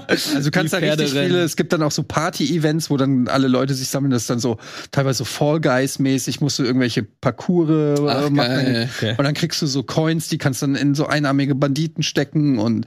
Also 0.10 0.46
du 0.46 0.52
kannst 0.52 0.74
da 0.74 0.78
richtig 0.78 1.12
viele, 1.12 1.44
es 1.44 1.56
gibt 1.56 1.72
dann 1.74 1.84
auch 1.84 1.92
so 1.92 2.04
Party-Events, 2.04 2.90
wo 2.90 2.98
dann 2.98 3.28
alle 3.28 3.48
Leute 3.48 3.74
sich 3.74 3.88
sammeln, 3.90 4.12
das 4.12 4.24
ist 4.24 4.30
dann 4.30 4.40
so 4.40 4.58
teilweise 4.92 5.20
so 5.20 5.26
Fall 5.26 5.60
Guys-mäßig, 5.60 6.42
musst 6.42 6.58
du 6.58 6.64
irgendwelche 6.64 7.04
Parcours 7.04 7.70
äh, 7.70 8.08
Ach, 8.08 8.30
machen. 8.30 8.36
geil. 8.36 8.90
Okay. 8.98 9.16
Und 9.18 9.24
dann 9.24 9.34
kriegst 9.36 9.62
du 9.62 9.68
so 9.68 9.84
Coins, 9.84 10.30
die 10.30 10.38
kannst 10.40 10.62
du 10.62 10.68
dann 10.68 10.76
in 10.76 10.96
so 10.96 11.06
einarmige 11.06 11.54
Banditen 11.54 12.02
stecken 12.02 12.58
und 12.58 12.86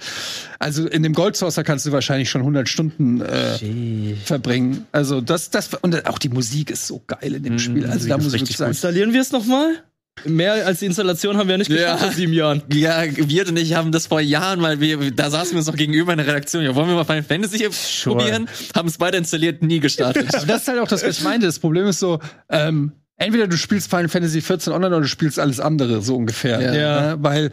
also 0.58 0.86
in 0.88 1.02
dem 1.02 1.12
Gold 1.12 1.36
Saucer 1.36 1.62
kannst 1.62 1.86
du 1.86 1.92
wahrscheinlich 1.92 2.30
schon 2.30 2.40
100 2.40 2.68
Stunden 2.68 3.20
äh, 3.20 4.16
verbringen. 4.24 4.86
Also 4.90 5.20
das, 5.20 5.50
das 5.50 5.74
und 5.74 6.06
auch 6.08 6.18
die 6.18 6.28
Musik 6.28 6.70
ist 6.70 6.86
so 6.86 7.02
geil 7.20 7.34
in 7.34 7.42
dem 7.42 7.58
Spiel. 7.58 7.86
Also 7.86 8.08
da 8.08 8.18
muss 8.18 8.34
ich 8.34 8.40
wirklich 8.40 8.56
sagen, 8.56 8.70
Installieren 8.72 9.12
wir 9.12 9.20
es 9.20 9.32
nochmal? 9.32 9.82
Mehr 10.26 10.66
als 10.66 10.80
die 10.80 10.86
Installation 10.86 11.38
haben 11.38 11.48
wir 11.48 11.54
ja 11.54 11.58
nicht 11.58 11.70
geschafft 11.70 12.00
Ja. 12.02 12.06
vor 12.06 12.12
sieben 12.12 12.32
Jahren. 12.34 12.62
Ja, 12.72 13.02
wir 13.06 13.48
und 13.48 13.58
ich 13.58 13.74
haben 13.74 13.92
das 13.92 14.06
vor 14.06 14.20
Jahren 14.20 14.60
mal, 14.60 14.78
wir, 14.78 15.10
da 15.10 15.30
saßen 15.30 15.52
wir 15.52 15.58
uns 15.58 15.66
noch 15.66 15.74
gegenüber 15.76 16.12
in 16.12 16.18
der 16.18 16.26
Redaktion. 16.26 16.62
Ja, 16.62 16.74
wollen 16.74 16.88
wir 16.88 16.94
mal 16.94 17.04
Final 17.04 17.22
Fantasy 17.22 17.58
hier 17.58 17.70
probieren? 18.04 18.46
Haben 18.74 18.88
es 18.88 18.98
beide 18.98 19.16
installiert, 19.16 19.62
nie 19.62 19.80
gestartet. 19.80 20.34
Aber 20.34 20.46
das 20.46 20.62
ist 20.62 20.68
halt 20.68 20.80
auch 20.80 20.88
das, 20.88 21.02
was 21.02 21.18
ich 21.18 21.24
meinte. 21.24 21.46
Das 21.46 21.58
Problem 21.58 21.86
ist 21.86 21.98
so, 21.98 22.20
ähm, 22.50 22.92
entweder 23.16 23.46
du 23.46 23.56
spielst 23.56 23.88
Final 23.88 24.08
Fantasy 24.08 24.42
14 24.42 24.72
online 24.72 24.88
oder 24.94 25.00
du 25.00 25.08
spielst 25.08 25.38
alles 25.38 25.60
andere, 25.60 26.02
so 26.02 26.16
ungefähr. 26.16 26.60
Ja. 26.60 26.74
Ja. 26.74 27.12
Äh, 27.12 27.16
weil, 27.22 27.50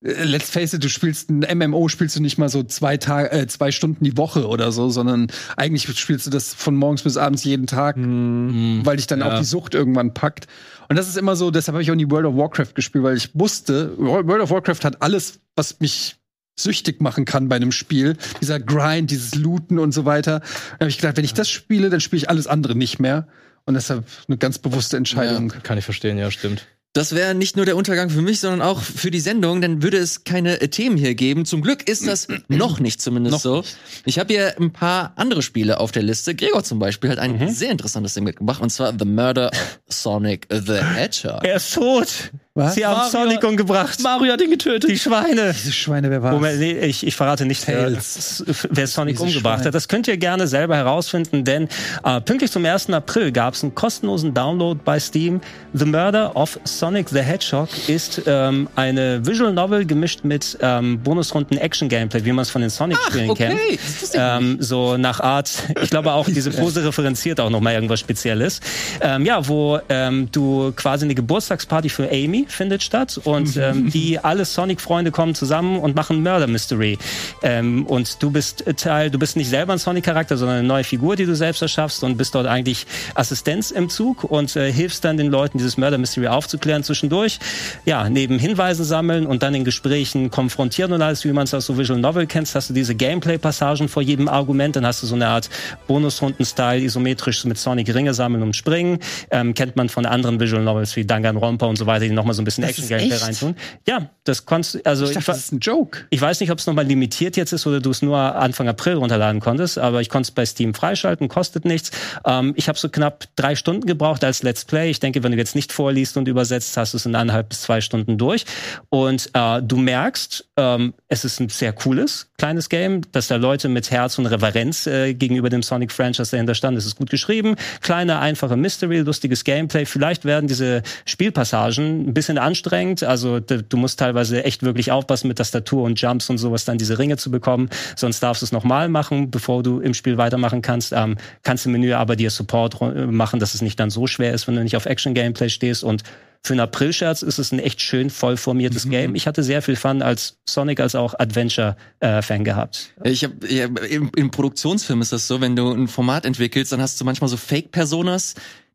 let's 0.00 0.50
face 0.50 0.72
it, 0.74 0.84
du 0.84 0.88
spielst 0.88 1.28
ein 1.30 1.44
MMO, 1.58 1.88
spielst 1.88 2.16
du 2.16 2.20
nicht 2.22 2.38
mal 2.38 2.48
so 2.48 2.62
zwei 2.62 2.96
Tage, 2.96 3.32
äh, 3.32 3.46
zwei 3.46 3.72
Stunden 3.72 4.04
die 4.04 4.16
Woche 4.16 4.46
oder 4.46 4.70
so, 4.72 4.88
sondern 4.90 5.28
eigentlich 5.56 5.88
spielst 5.98 6.26
du 6.26 6.30
das 6.30 6.54
von 6.54 6.76
morgens 6.76 7.02
bis 7.02 7.16
abends 7.16 7.42
jeden 7.44 7.66
Tag, 7.66 7.96
weil 7.96 8.96
dich 8.96 9.06
dann 9.06 9.20
Ja. 9.20 9.34
auch 9.34 9.38
die 9.38 9.44
Sucht 9.44 9.74
irgendwann 9.74 10.14
packt. 10.14 10.46
Und 10.88 10.96
das 10.96 11.08
ist 11.08 11.16
immer 11.16 11.36
so, 11.36 11.50
deshalb 11.50 11.74
habe 11.74 11.82
ich 11.82 11.90
auch 11.90 11.96
nie 11.96 12.10
World 12.10 12.26
of 12.26 12.36
Warcraft 12.36 12.74
gespielt, 12.74 13.04
weil 13.04 13.16
ich 13.16 13.30
wusste, 13.34 13.96
World 13.98 14.40
of 14.40 14.50
Warcraft 14.50 14.84
hat 14.84 15.02
alles, 15.02 15.40
was 15.56 15.80
mich 15.80 16.16
süchtig 16.58 17.00
machen 17.00 17.24
kann 17.24 17.48
bei 17.48 17.56
einem 17.56 17.72
Spiel. 17.72 18.16
Dieser 18.40 18.58
Grind, 18.58 19.10
dieses 19.10 19.34
Looten 19.34 19.78
und 19.78 19.92
so 19.92 20.04
weiter. 20.04 20.40
Da 20.40 20.84
habe 20.84 20.88
ich 20.90 20.96
gedacht, 20.98 21.16
wenn 21.16 21.24
ich 21.24 21.34
das 21.34 21.48
spiele, 21.48 21.88
dann 21.90 22.00
spiele 22.00 22.18
ich 22.18 22.30
alles 22.30 22.46
andere 22.46 22.74
nicht 22.74 22.98
mehr. 22.98 23.28
Und 23.64 23.74
deshalb 23.74 24.04
eine 24.26 24.38
ganz 24.38 24.58
bewusste 24.58 24.96
Entscheidung. 24.96 25.52
Kann 25.62 25.76
ich 25.78 25.84
verstehen, 25.84 26.18
ja, 26.18 26.30
stimmt. 26.30 26.66
Das 26.98 27.14
wäre 27.14 27.32
nicht 27.32 27.54
nur 27.54 27.64
der 27.64 27.76
Untergang 27.76 28.10
für 28.10 28.22
mich, 28.22 28.40
sondern 28.40 28.60
auch 28.60 28.80
für 28.80 29.12
die 29.12 29.20
Sendung, 29.20 29.60
dann 29.60 29.84
würde 29.84 29.98
es 29.98 30.24
keine 30.24 30.60
äh, 30.60 30.66
Themen 30.66 30.96
hier 30.96 31.14
geben. 31.14 31.44
Zum 31.44 31.62
Glück 31.62 31.88
ist 31.88 32.08
das 32.08 32.26
noch 32.48 32.80
nicht 32.80 33.00
zumindest 33.00 33.38
so. 33.38 33.62
Ich 34.04 34.18
habe 34.18 34.34
hier 34.34 34.56
ein 34.58 34.72
paar 34.72 35.12
andere 35.14 35.42
Spiele 35.42 35.78
auf 35.78 35.92
der 35.92 36.02
Liste. 36.02 36.34
Gregor 36.34 36.64
zum 36.64 36.80
Beispiel 36.80 37.08
hat 37.08 37.20
ein 37.20 37.54
sehr 37.54 37.70
interessantes 37.70 38.14
Ding 38.14 38.24
mitgebracht, 38.24 38.60
und 38.60 38.70
zwar 38.70 38.92
The 38.98 39.04
Murder 39.04 39.52
of 39.52 39.78
Sonic 39.88 40.48
the 40.50 40.82
Hedgehog. 40.82 41.44
Er 41.44 41.54
ist 41.54 41.72
tot. 41.72 42.32
Was? 42.58 42.74
Sie 42.74 42.84
haben 42.84 42.96
Mario- 42.98 43.10
Sonic 43.10 43.44
umgebracht. 43.44 44.00
Mario 44.02 44.32
hat 44.32 44.40
ihn 44.40 44.50
getötet. 44.50 44.90
Die 44.90 44.98
Schweine. 44.98 45.52
Diese 45.52 45.70
Schweine, 45.70 46.10
wer 46.10 46.24
war 46.24 46.32
Moment, 46.32 46.58
nee, 46.58 46.72
ich, 46.72 47.06
ich 47.06 47.14
verrate 47.14 47.46
nicht, 47.46 47.64
wer, 47.68 47.84
Tails. 47.84 48.42
wer 48.68 48.88
Sonic 48.88 49.14
Diese 49.14 49.22
umgebracht 49.22 49.58
Schweine. 49.58 49.66
hat. 49.68 49.74
Das 49.76 49.86
könnt 49.86 50.08
ihr 50.08 50.16
gerne 50.16 50.48
selber 50.48 50.74
herausfinden, 50.74 51.44
denn 51.44 51.68
äh, 52.02 52.20
pünktlich 52.20 52.50
zum 52.50 52.64
1. 52.64 52.90
April 52.90 53.30
gab 53.30 53.54
es 53.54 53.62
einen 53.62 53.76
kostenlosen 53.76 54.34
Download 54.34 54.80
bei 54.84 54.98
Steam. 54.98 55.40
The 55.72 55.84
Murder 55.84 56.34
of 56.34 56.58
Sonic 56.64 57.10
the 57.10 57.20
Hedgehog 57.20 57.68
ist 57.86 58.22
ähm, 58.26 58.68
eine 58.74 59.24
Visual 59.24 59.52
Novel 59.52 59.86
gemischt 59.86 60.24
mit 60.24 60.58
ähm, 60.60 60.98
Bonusrunden 61.00 61.58
Action-Gameplay, 61.58 62.24
wie 62.24 62.32
man 62.32 62.42
es 62.42 62.50
von 62.50 62.60
den 62.60 62.70
Sonic-Spielen 62.70 63.30
okay. 63.30 63.56
kennt. 63.78 64.10
Ähm, 64.14 64.56
so 64.58 64.96
nach 64.96 65.20
Art, 65.20 65.48
ich 65.80 65.90
glaube 65.90 66.12
auch 66.12 66.26
diese 66.26 66.50
Pose 66.58 66.84
referenziert 66.84 67.38
auch 67.38 67.50
nochmal 67.50 67.74
irgendwas 67.74 68.00
Spezielles. 68.00 68.60
Ähm, 69.00 69.24
ja, 69.24 69.46
wo 69.46 69.78
ähm, 69.88 70.28
du 70.32 70.72
quasi 70.74 71.04
eine 71.04 71.14
Geburtstagsparty 71.14 71.88
für 71.88 72.10
Amy 72.10 72.47
findet 72.52 72.82
statt 72.82 73.20
und 73.24 73.56
ähm, 73.56 73.90
die 73.92 74.18
alle 74.18 74.44
Sonic-Freunde 74.44 75.10
kommen 75.10 75.34
zusammen 75.34 75.78
und 75.78 75.94
machen 75.94 76.22
Murder 76.22 76.46
Mystery. 76.46 76.98
Ähm, 77.42 77.86
und 77.86 78.22
du 78.22 78.30
bist 78.30 78.64
Teil, 78.76 79.10
du 79.10 79.18
bist 79.18 79.36
nicht 79.36 79.48
selber 79.48 79.72
ein 79.72 79.78
Sonic-Charakter, 79.78 80.36
sondern 80.36 80.58
eine 80.58 80.68
neue 80.68 80.84
Figur, 80.84 81.16
die 81.16 81.26
du 81.26 81.34
selbst 81.34 81.62
erschaffst 81.62 82.02
und 82.04 82.16
bist 82.16 82.34
dort 82.34 82.46
eigentlich 82.46 82.86
Assistenz 83.14 83.70
im 83.70 83.88
Zug 83.88 84.24
und 84.24 84.54
äh, 84.56 84.72
hilfst 84.72 85.04
dann 85.04 85.16
den 85.16 85.28
Leuten, 85.28 85.58
dieses 85.58 85.76
Murder 85.76 85.98
Mystery 85.98 86.28
aufzuklären 86.28 86.82
zwischendurch. 86.82 87.38
Ja, 87.84 88.08
neben 88.08 88.38
Hinweisen 88.38 88.84
sammeln 88.84 89.26
und 89.26 89.42
dann 89.42 89.54
in 89.54 89.64
Gesprächen 89.64 90.30
konfrontieren 90.30 90.92
und 90.92 91.02
alles, 91.02 91.24
wie 91.24 91.32
man 91.32 91.44
es 91.44 91.54
aus 91.54 91.66
so 91.66 91.78
Visual 91.78 92.00
Novel 92.00 92.26
kennst, 92.26 92.54
hast 92.54 92.70
du 92.70 92.74
diese 92.74 92.94
Gameplay-Passagen 92.94 93.88
vor 93.88 94.02
jedem 94.02 94.28
Argument, 94.28 94.76
dann 94.76 94.86
hast 94.86 95.02
du 95.02 95.06
so 95.06 95.14
eine 95.14 95.28
Art 95.28 95.50
Bonusrunden-Style, 95.86 96.82
isometrisch 96.82 97.44
mit 97.44 97.58
Sonic 97.58 97.94
Ringe 97.94 98.14
sammeln 98.14 98.42
und 98.42 98.56
springen. 98.56 98.98
Ähm, 99.30 99.54
kennt 99.54 99.76
man 99.76 99.88
von 99.88 100.06
anderen 100.06 100.40
Visual 100.40 100.62
Novels 100.62 100.96
wie 100.96 101.04
Danganronpa 101.04 101.66
und 101.66 101.76
so 101.76 101.86
weiter, 101.86 102.04
die 102.06 102.10
nochmal 102.10 102.34
so 102.34 102.37
ein 102.42 102.44
bisschen 102.44 102.64
Action-Gameplay 102.64 103.16
reintun. 103.16 103.56
Ja, 103.86 104.10
das 104.24 104.44
konntest 104.46 104.74
du, 104.74 104.80
also 104.84 105.04
Ich 105.04 105.10
ich, 105.10 105.16
dachte, 105.16 105.28
wa- 105.28 105.32
das 105.32 105.44
ist 105.44 105.52
ein 105.52 105.58
Joke. 105.60 106.00
ich 106.10 106.20
weiß 106.20 106.40
nicht, 106.40 106.50
ob 106.50 106.58
es 106.58 106.66
nochmal 106.66 106.86
limitiert 106.86 107.36
jetzt 107.36 107.52
ist 107.52 107.66
oder 107.66 107.80
du 107.80 107.90
es 107.90 108.02
nur 108.02 108.16
Anfang 108.18 108.68
April 108.68 108.94
runterladen 108.94 109.40
konntest, 109.40 109.78
aber 109.78 110.00
ich 110.00 110.08
konnte 110.08 110.28
es 110.28 110.30
bei 110.30 110.44
Steam 110.46 110.74
freischalten, 110.74 111.28
kostet 111.28 111.64
nichts. 111.64 111.90
Ähm, 112.26 112.52
ich 112.56 112.68
habe 112.68 112.78
so 112.78 112.88
knapp 112.88 113.24
drei 113.36 113.54
Stunden 113.54 113.86
gebraucht 113.86 114.24
als 114.24 114.42
Let's 114.42 114.64
Play. 114.64 114.90
Ich 114.90 115.00
denke, 115.00 115.22
wenn 115.22 115.32
du 115.32 115.38
jetzt 115.38 115.54
nicht 115.54 115.72
vorliest 115.72 116.16
und 116.16 116.28
übersetzt, 116.28 116.76
hast 116.76 116.92
du 116.94 116.96
es 116.98 117.06
in 117.06 117.14
eineinhalb 117.14 117.48
bis 117.48 117.62
zwei 117.62 117.80
Stunden 117.80 118.18
durch. 118.18 118.44
Und 118.90 119.30
äh, 119.34 119.62
du 119.62 119.76
merkst, 119.76 120.46
ähm, 120.56 120.94
es 121.08 121.24
ist 121.24 121.40
ein 121.40 121.48
sehr 121.48 121.72
cooles, 121.72 122.28
kleines 122.38 122.68
Game, 122.68 123.02
dass 123.12 123.28
da 123.28 123.36
Leute 123.36 123.68
mit 123.68 123.90
Herz 123.90 124.18
und 124.18 124.26
Reverenz 124.26 124.86
äh, 124.86 125.14
gegenüber 125.14 125.48
dem 125.48 125.62
Sonic-Franchise 125.62 126.30
dahinter 126.30 126.54
standen. 126.54 126.78
Es 126.78 126.86
ist 126.86 126.96
gut 126.96 127.10
geschrieben, 127.10 127.56
kleine, 127.80 128.18
einfache 128.18 128.56
Mystery, 128.56 128.98
lustiges 129.00 129.44
Gameplay. 129.44 129.84
Vielleicht 129.86 130.24
werden 130.24 130.46
diese 130.48 130.82
Spielpassagen 131.06 132.08
ein 132.08 132.14
bisschen 132.18 132.38
anstrengend. 132.38 133.04
Also 133.04 133.38
du 133.40 133.76
musst 133.76 133.98
teilweise 133.98 134.44
echt 134.44 134.62
wirklich 134.62 134.90
aufpassen 134.90 135.28
mit 135.28 135.38
Tastatur 135.38 135.84
und 135.84 136.00
Jumps 136.00 136.28
und 136.30 136.38
sowas, 136.38 136.64
dann 136.64 136.76
diese 136.78 136.98
Ringe 136.98 137.16
zu 137.16 137.30
bekommen. 137.30 137.70
Sonst 137.96 138.20
darfst 138.20 138.42
du 138.42 138.46
es 138.46 138.52
nochmal 138.52 138.88
machen, 138.88 139.30
bevor 139.30 139.62
du 139.62 139.80
im 139.80 139.94
Spiel 139.94 140.18
weitermachen 140.18 140.60
kannst. 140.62 140.92
Ähm, 140.92 141.16
kannst 141.44 141.64
im 141.66 141.72
Menü 141.72 141.92
aber 141.92 142.16
dir 142.16 142.30
Support 142.30 142.76
ru- 142.76 143.06
machen, 143.10 143.38
dass 143.40 143.54
es 143.54 143.62
nicht 143.62 143.78
dann 143.78 143.90
so 143.90 144.06
schwer 144.06 144.32
ist, 144.34 144.48
wenn 144.48 144.56
du 144.56 144.62
nicht 144.62 144.76
auf 144.76 144.86
Action-Gameplay 144.86 145.48
stehst. 145.48 145.84
Und 145.84 146.02
für 146.42 146.52
einen 146.52 146.60
April-Scherz 146.60 147.22
ist 147.22 147.38
es 147.38 147.50
ein 147.52 147.58
echt 147.58 147.80
schön 147.80 148.10
voll 148.10 148.36
formiertes 148.36 148.88
Game. 148.88 149.14
Ich 149.16 149.26
hatte 149.26 149.42
sehr 149.42 149.60
viel 149.60 149.76
Fun 149.76 150.02
als 150.02 150.38
Sonic 150.48 150.80
als 150.80 150.94
auch 150.94 151.14
Adventure-Fan 151.18 152.44
gehabt. 152.44 152.94
Ich 153.02 153.24
hab, 153.24 153.32
ja, 153.48 153.66
im, 153.66 154.10
Im 154.16 154.30
Produktionsfilm 154.30 155.00
ist 155.00 155.12
das 155.12 155.26
so, 155.26 155.40
wenn 155.40 155.56
du 155.56 155.72
ein 155.72 155.88
Format 155.88 156.24
entwickelst, 156.24 156.72
dann 156.72 156.80
hast 156.80 157.00
du 157.00 157.04
manchmal 157.04 157.28
so 157.28 157.36
Fake-Personas, 157.36 158.34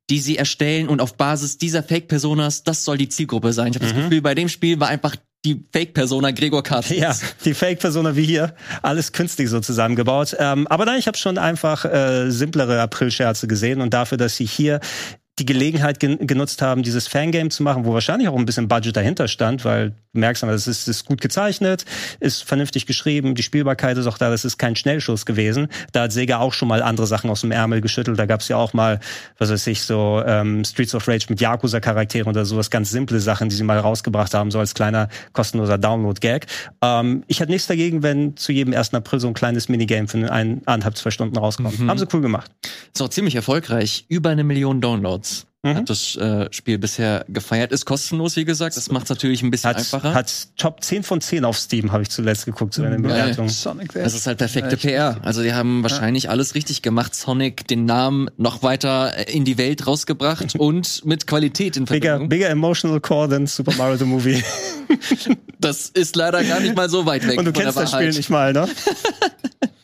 die 0.09 0.19
sie 0.19 0.37
erstellen 0.37 0.89
und 0.89 1.01
auf 1.01 1.15
Basis 1.15 1.57
dieser 1.57 1.83
Fake-Personas, 1.83 2.63
das 2.63 2.83
soll 2.83 2.97
die 2.97 3.09
Zielgruppe 3.09 3.53
sein. 3.53 3.71
Ich 3.71 3.75
habe 3.75 3.85
das 3.85 3.95
Gefühl, 3.95 4.21
bei 4.21 4.35
dem 4.35 4.49
Spiel 4.49 4.79
war 4.79 4.89
einfach 4.89 5.15
die 5.45 5.65
Fake-Persona 5.71 6.31
Gregor 6.31 6.63
Carstens. 6.63 6.99
Ja, 6.99 7.15
die 7.43 7.53
Fake-Persona 7.53 8.15
wie 8.15 8.23
hier, 8.23 8.55
alles 8.81 9.11
künstlich 9.11 9.49
so 9.49 9.59
zusammengebaut. 9.59 10.35
Ähm, 10.39 10.67
aber 10.67 10.85
nein, 10.85 10.99
ich 10.99 11.07
habe 11.07 11.17
schon 11.17 11.37
einfach 11.37 11.85
äh, 11.85 12.29
simplere 12.29 12.81
April-Scherze 12.81 13.47
gesehen 13.47 13.81
und 13.81 13.93
dafür, 13.93 14.17
dass 14.17 14.37
sie 14.37 14.45
hier 14.45 14.79
die 15.39 15.45
Gelegenheit 15.45 15.99
gen 15.99 16.27
genutzt 16.27 16.61
haben, 16.61 16.83
dieses 16.83 17.07
Fangame 17.07 17.49
zu 17.49 17.63
machen, 17.63 17.85
wo 17.85 17.93
wahrscheinlich 17.93 18.27
auch 18.27 18.37
ein 18.37 18.45
bisschen 18.45 18.67
Budget 18.67 18.95
dahinter 18.95 19.27
stand, 19.27 19.65
weil 19.65 19.89
du 19.89 20.19
merkst, 20.19 20.43
es 20.43 20.67
ist, 20.67 20.87
ist 20.87 21.05
gut 21.05 21.21
gezeichnet, 21.21 21.85
ist 22.19 22.43
vernünftig 22.43 22.85
geschrieben, 22.85 23.33
die 23.33 23.41
Spielbarkeit 23.41 23.97
ist 23.97 24.05
auch 24.05 24.19
da, 24.19 24.29
das 24.29 24.45
ist 24.45 24.59
kein 24.59 24.75
Schnellschuss 24.75 25.25
gewesen. 25.25 25.69
Da 25.91 26.03
hat 26.03 26.11
Sega 26.11 26.37
auch 26.37 26.53
schon 26.53 26.67
mal 26.67 26.83
andere 26.83 27.07
Sachen 27.07 27.31
aus 27.31 27.41
dem 27.41 27.51
Ärmel 27.51 27.81
geschüttelt. 27.81 28.19
Da 28.19 28.27
gab 28.27 28.41
es 28.41 28.47
ja 28.47 28.57
auch 28.57 28.73
mal, 28.73 28.99
was 29.39 29.49
weiß 29.49 29.65
ich, 29.67 29.81
so 29.81 30.21
ähm, 30.23 30.63
Streets 30.63 30.93
of 30.93 31.07
Rage 31.07 31.25
mit 31.29 31.41
Yakuza-Charakteren 31.41 32.29
oder 32.29 32.45
sowas, 32.45 32.69
ganz 32.69 32.91
simple 32.91 33.19
Sachen, 33.19 33.49
die 33.49 33.55
sie 33.55 33.63
mal 33.63 33.79
rausgebracht 33.79 34.35
haben, 34.35 34.51
so 34.51 34.59
als 34.59 34.75
kleiner 34.75 35.09
kostenloser 35.31 35.79
Download-Gag. 35.79 36.45
Ähm, 36.83 37.23
ich 37.25 37.39
hätte 37.39 37.51
nichts 37.51 37.65
dagegen, 37.65 38.03
wenn 38.03 38.37
zu 38.37 38.51
jedem 38.51 38.75
1. 38.75 38.93
April 38.93 39.19
so 39.19 39.29
ein 39.29 39.33
kleines 39.33 39.67
Minigame 39.67 40.07
für 40.07 40.31
ein, 40.31 40.61
eineinhalb, 40.67 40.95
zwei 40.95 41.09
Stunden 41.09 41.35
rauskommt. 41.37 41.79
Haben 41.87 41.97
sie 41.97 42.05
cool 42.13 42.21
gemacht. 42.21 42.51
Ist 42.93 43.01
auch 43.01 43.09
ziemlich 43.09 43.33
erfolgreich. 43.33 44.05
Über 44.09 44.29
eine 44.29 44.43
Million 44.43 44.79
Downloads 44.79 45.22
Mhm. 45.65 45.75
hat 45.75 45.89
das 45.89 46.17
äh, 46.17 46.47
Spiel 46.51 46.77
bisher 46.77 47.23
gefeiert. 47.29 47.71
Ist 47.71 47.85
kostenlos, 47.85 48.35
wie 48.35 48.43
gesagt. 48.43 48.75
Das 48.75 48.91
macht 48.91 49.05
es 49.05 49.09
natürlich 49.09 49.41
ein 49.43 49.49
bisschen 49.49 49.69
Hat, 49.69 49.77
einfacher. 49.77 50.13
hat 50.13 50.31
Top 50.57 50.83
10 50.83 51.03
von 51.03 51.21
10 51.21 51.45
auf 51.45 51.57
Steam, 51.57 51.93
habe 51.93 52.03
ich 52.03 52.09
zuletzt 52.09 52.45
geguckt, 52.45 52.73
zu 52.73 52.81
den 52.81 53.01
Bewertungen. 53.01 53.47
Sonic 53.47 53.93
das 53.93 54.13
ist 54.13 54.27
halt 54.27 54.39
perfekte 54.39 54.75
PR. 54.75 55.17
Also 55.23 55.41
die 55.41 55.53
haben 55.53 55.81
wahrscheinlich 55.81 56.29
alles 56.29 56.53
richtig 56.53 56.81
gemacht. 56.81 57.15
Sonic 57.15 57.65
den 57.67 57.85
Namen 57.85 58.29
noch 58.35 58.61
weiter 58.61 59.29
in 59.29 59.45
die 59.45 59.57
Welt 59.57 59.87
rausgebracht 59.87 60.55
und 60.59 61.05
mit 61.05 61.27
Qualität 61.27 61.77
in 61.77 61.85
Bigger, 61.85 62.09
Verbindung. 62.09 62.29
bigger 62.29 62.49
emotional 62.49 62.99
core 62.99 63.29
than 63.29 63.47
Super 63.47 63.73
Mario 63.77 63.95
the 63.97 64.05
Movie. 64.05 64.43
Das 65.59 65.87
ist 65.89 66.17
leider 66.17 66.43
gar 66.43 66.59
nicht 66.59 66.75
mal 66.75 66.89
so 66.89 67.05
weit 67.05 67.25
weg 67.25 67.39
Und 67.39 67.45
du 67.45 67.53
von 67.53 67.63
kennst 67.63 67.77
der 67.77 67.83
das 67.85 67.93
Spiel 67.93 68.09
nicht 68.11 68.29
mal, 68.29 68.51
ne? 68.51 68.67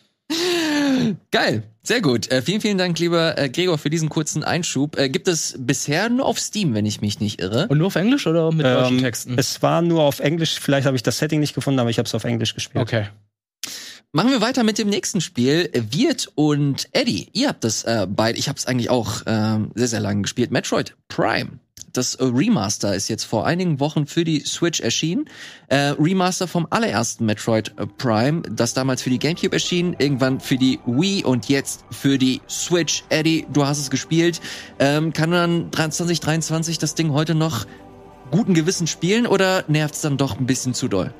Geil, 1.31 1.63
sehr 1.81 2.01
gut. 2.01 2.31
Äh, 2.31 2.41
vielen, 2.41 2.61
vielen 2.61 2.77
Dank, 2.77 2.99
lieber 2.99 3.37
äh, 3.37 3.49
Gregor, 3.49 3.77
für 3.77 3.89
diesen 3.89 4.09
kurzen 4.09 4.43
Einschub. 4.43 4.97
Äh, 4.97 5.09
gibt 5.09 5.27
es 5.27 5.55
bisher 5.57 6.09
nur 6.09 6.25
auf 6.25 6.39
Steam, 6.39 6.73
wenn 6.75 6.85
ich 6.85 7.01
mich 7.01 7.19
nicht 7.19 7.41
irre? 7.41 7.67
Und 7.67 7.77
nur 7.79 7.87
auf 7.87 7.95
Englisch 7.95 8.27
oder 8.27 8.51
mit 8.51 8.65
deutschen 8.65 8.97
Ähm, 8.97 9.03
Texten? 9.03 9.35
Es 9.37 9.61
war 9.61 9.81
nur 9.81 10.03
auf 10.03 10.19
Englisch, 10.19 10.59
vielleicht 10.59 10.85
habe 10.85 10.95
ich 10.95 11.03
das 11.03 11.17
Setting 11.17 11.39
nicht 11.39 11.55
gefunden, 11.55 11.79
aber 11.79 11.89
ich 11.89 11.97
habe 11.97 12.05
es 12.07 12.13
auf 12.13 12.23
Englisch 12.25 12.53
gespielt. 12.53 12.81
Okay. 12.81 13.07
machen 14.11 14.31
wir 14.31 14.41
weiter 14.41 14.63
mit 14.63 14.77
dem 14.77 14.89
nächsten 14.89 15.21
Spiel. 15.21 15.69
Wirt 15.73 16.31
und 16.35 16.87
Eddie, 16.91 17.29
ihr 17.33 17.49
habt 17.49 17.63
das 17.63 17.83
äh, 17.83 18.05
beide, 18.09 18.37
ich 18.37 18.49
habe 18.49 18.57
es 18.57 18.65
eigentlich 18.67 18.89
auch 18.89 19.25
äh, 19.25 19.59
sehr, 19.75 19.87
sehr 19.87 19.99
lange 19.99 20.21
gespielt. 20.23 20.51
Metroid 20.51 20.95
Prime. 21.07 21.59
Das 21.93 22.15
äh, 22.15 22.23
Remaster 22.23 22.93
ist 22.95 23.07
jetzt 23.07 23.23
vor 23.23 23.45
einigen 23.45 23.79
Wochen 23.79 24.05
für 24.05 24.23
die 24.23 24.41
Switch 24.41 24.79
erschienen. 24.79 25.25
Äh, 25.67 25.93
Remaster 25.99 26.47
vom 26.47 26.67
allerersten 26.69 27.25
Metroid 27.25 27.73
äh, 27.77 27.85
Prime, 27.85 28.41
das 28.43 28.73
damals 28.73 29.01
für 29.01 29.09
die 29.09 29.19
GameCube 29.19 29.53
erschien, 29.53 29.95
irgendwann 29.97 30.39
für 30.39 30.57
die 30.57 30.79
Wii 30.85 31.23
und 31.23 31.49
jetzt 31.49 31.85
für 31.91 32.17
die 32.17 32.41
Switch. 32.49 33.03
Eddie, 33.09 33.45
du 33.51 33.65
hast 33.65 33.79
es 33.79 33.89
gespielt. 33.89 34.41
Ähm, 34.79 35.13
kann 35.13 35.29
man 35.29 35.71
2023 35.71 36.77
das 36.77 36.95
Ding 36.95 37.11
heute 37.13 37.35
noch 37.35 37.65
guten 38.31 38.53
Gewissen 38.53 38.87
spielen 38.87 39.25
oder 39.25 39.63
nervt 39.67 39.95
es 39.95 40.01
dann 40.01 40.17
doch 40.17 40.39
ein 40.39 40.45
bisschen 40.45 40.73
zu 40.73 40.87
doll? 40.87 41.13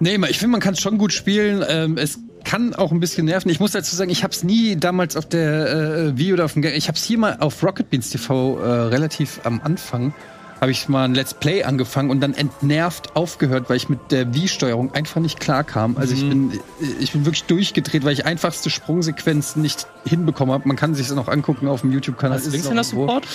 Nee, 0.00 0.18
ich 0.28 0.38
finde, 0.38 0.52
man 0.52 0.60
kann 0.60 0.74
es 0.74 0.80
schon 0.80 0.98
gut 0.98 1.12
spielen. 1.12 1.64
Ähm, 1.68 1.96
es 1.98 2.18
kann 2.44 2.74
auch 2.74 2.92
ein 2.92 3.00
bisschen 3.00 3.26
nerven. 3.26 3.50
Ich 3.50 3.60
muss 3.60 3.72
dazu 3.72 3.96
sagen, 3.96 4.10
ich 4.10 4.22
habe 4.22 4.32
es 4.32 4.44
nie 4.44 4.76
damals 4.76 5.16
auf 5.16 5.28
der 5.28 5.70
äh, 6.12 6.18
Wii 6.18 6.34
oder 6.34 6.44
auf 6.44 6.52
dem 6.52 6.62
Game. 6.62 6.74
Ich 6.74 6.88
habe 6.88 6.96
es 6.96 7.04
hier 7.04 7.18
mal 7.18 7.36
auf 7.40 7.62
Rocket 7.62 7.88
Beans 7.90 8.10
TV 8.10 8.58
äh, 8.58 8.68
relativ 8.68 9.40
am 9.44 9.60
Anfang 9.62 10.12
habe 10.60 10.70
ich 10.72 10.88
mal 10.88 11.04
ein 11.04 11.14
Let's 11.14 11.34
Play 11.34 11.62
angefangen 11.64 12.08
und 12.08 12.20
dann 12.20 12.32
entnervt 12.32 13.16
aufgehört, 13.16 13.68
weil 13.68 13.76
ich 13.76 13.90
mit 13.90 14.10
der 14.10 14.32
Wii-Steuerung 14.34 14.94
einfach 14.94 15.20
nicht 15.20 15.38
klar 15.38 15.62
kam. 15.62 15.98
Also 15.98 16.14
ich 16.14 16.26
bin 16.26 16.58
ich 17.00 17.12
bin 17.12 17.26
wirklich 17.26 17.44
durchgedreht, 17.44 18.02
weil 18.04 18.14
ich 18.14 18.24
einfachste 18.24 18.70
Sprungsequenzen 18.70 19.60
nicht 19.60 19.86
hinbekommen 20.06 20.54
habe. 20.54 20.66
Man 20.66 20.76
kann 20.78 20.94
sich 20.94 21.06
das 21.06 21.16
noch 21.16 21.28
angucken 21.28 21.68
auf 21.68 21.82
dem 21.82 21.92
YouTube-Kanal. 21.92 22.38
Hast 22.38 22.46
du 22.46 22.50
Linkshänder 22.50 22.84
Support? 22.84 23.26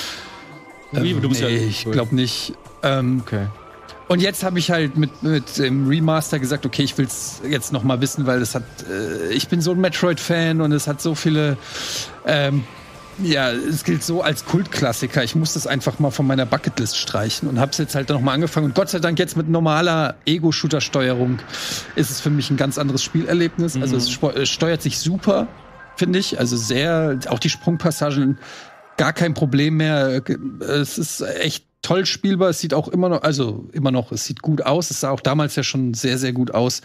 Ähm, 0.94 1.22
du 1.22 1.30
bist 1.30 1.42
nee, 1.42 1.56
ja- 1.56 1.68
ich 1.68 1.86
glaube 1.86 2.16
nicht. 2.16 2.54
Ähm, 2.82 3.22
Okay. 3.24 3.46
Und 4.10 4.22
jetzt 4.22 4.44
habe 4.44 4.60
ich 4.60 4.70
halt 4.72 4.98
mit, 4.98 5.24
mit 5.24 5.58
dem 5.58 5.88
Remaster 5.88 6.40
gesagt, 6.40 6.66
okay, 6.66 6.84
ich 6.84 6.98
will's 6.98 7.42
jetzt 7.50 7.72
noch 7.72 7.84
mal 7.84 8.02
wissen, 8.02 8.26
weil 8.28 8.42
es 8.42 8.56
hat, 8.56 8.64
äh, 8.90 9.32
ich 9.32 9.48
bin 9.48 9.62
so 9.62 9.72
ein 9.72 9.80
Metroid-Fan 9.80 10.60
und 10.60 10.72
es 10.74 10.88
hat 10.88 11.00
so 11.02 11.16
viele, 11.16 11.56
ähm, 12.26 12.64
ja, 13.22 13.52
es 13.52 13.84
gilt 13.84 14.04
so 14.04 14.22
als 14.22 14.46
Kultklassiker. 14.46 15.24
Ich 15.24 15.36
muss 15.36 15.54
das 15.54 15.68
einfach 15.68 16.00
mal 16.00 16.10
von 16.10 16.26
meiner 16.26 16.46
Bucketlist 16.46 16.98
streichen 16.98 17.50
und 17.50 17.60
habe 17.60 17.72
es 17.72 17.78
jetzt 17.78 17.94
halt 17.94 18.10
noch 18.10 18.22
mal 18.22 18.34
angefangen. 18.34 18.68
Und 18.68 18.76
Gott 18.76 18.90
sei 18.90 19.00
Dank 19.00 19.20
jetzt 19.20 19.36
mit 19.38 19.50
normaler 19.50 20.16
Ego-Shooter-Steuerung 20.26 21.40
ist 21.96 22.10
es 22.12 22.22
für 22.22 22.30
mich 22.30 22.50
ein 22.50 22.58
ganz 22.58 22.78
anderes 22.78 23.04
Spielerlebnis. 23.04 23.76
Also 23.76 23.98
es 23.98 24.10
spo- 24.10 24.34
äh, 24.34 24.46
steuert 24.46 24.82
sich 24.82 25.00
super, 25.00 25.48
finde 25.98 26.18
ich. 26.18 26.40
Also 26.40 26.56
sehr, 26.56 27.20
auch 27.28 27.40
die 27.40 27.50
Sprungpassagen 27.50 28.38
gar 28.96 29.12
kein 29.14 29.34
Problem 29.34 29.78
mehr. 29.78 30.22
Es 30.62 30.98
ist 30.98 31.22
echt 31.22 31.66
toll 31.82 32.06
spielbar. 32.06 32.50
Es 32.50 32.60
sieht 32.60 32.74
auch 32.74 32.88
immer 32.88 33.10
noch, 33.10 33.22
also 33.22 33.70
immer 33.74 33.92
noch, 33.92 34.12
es 34.12 34.26
sieht 34.26 34.42
gut 34.42 34.62
aus. 34.62 34.92
Es 34.92 35.02
sah 35.02 35.12
auch 35.12 35.22
damals 35.22 35.56
ja 35.56 35.64
schon 35.64 35.94
sehr, 35.94 36.18
sehr 36.18 36.34
gut 36.34 36.52
aus. 36.52 36.82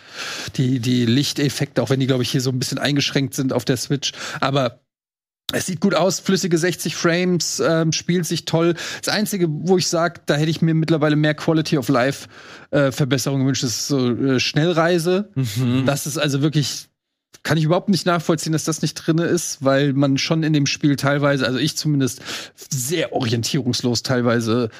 Die, 0.56 0.78
die 0.78 1.06
Lichteffekte, 1.06 1.82
auch 1.82 1.90
wenn 1.90 2.00
die, 2.00 2.06
glaube 2.06 2.22
ich, 2.22 2.30
hier 2.30 2.40
so 2.40 2.50
ein 2.50 2.58
bisschen 2.58 2.78
eingeschränkt 2.78 3.34
sind 3.34 3.52
auf 3.52 3.64
der 3.64 3.76
Switch. 3.76 4.12
Aber 4.40 4.80
es 5.52 5.66
sieht 5.66 5.80
gut 5.80 5.94
aus, 5.94 6.20
flüssige 6.20 6.56
60 6.56 6.96
Frames, 6.96 7.60
ähm, 7.60 7.92
spielt 7.92 8.26
sich 8.26 8.44
toll. 8.44 8.74
Das 9.02 9.14
Einzige, 9.14 9.46
wo 9.48 9.76
ich 9.76 9.88
sage, 9.88 10.20
da 10.26 10.34
hätte 10.34 10.50
ich 10.50 10.62
mir 10.62 10.74
mittlerweile 10.74 11.16
mehr 11.16 11.34
Quality 11.34 11.78
of 11.78 11.88
Life 11.88 12.28
äh, 12.70 12.90
Verbesserungen 12.90 13.42
gewünscht, 13.44 13.62
ist 13.62 13.86
so 13.86 14.10
äh, 14.10 14.40
Schnellreise. 14.40 15.30
Das 15.84 16.06
ist 16.06 16.18
also 16.18 16.40
wirklich 16.40 16.88
kann 17.42 17.58
ich 17.58 17.64
überhaupt 17.64 17.88
nicht 17.88 18.06
nachvollziehen, 18.06 18.52
dass 18.52 18.64
das 18.64 18.82
nicht 18.82 18.94
drinne 18.94 19.24
ist, 19.24 19.64
weil 19.64 19.92
man 19.92 20.18
schon 20.18 20.42
in 20.42 20.52
dem 20.52 20.66
Spiel 20.66 20.96
teilweise, 20.96 21.46
also 21.46 21.58
ich 21.58 21.76
zumindest, 21.76 22.22
sehr 22.70 23.12
orientierungslos 23.12 24.02
teilweise 24.02 24.70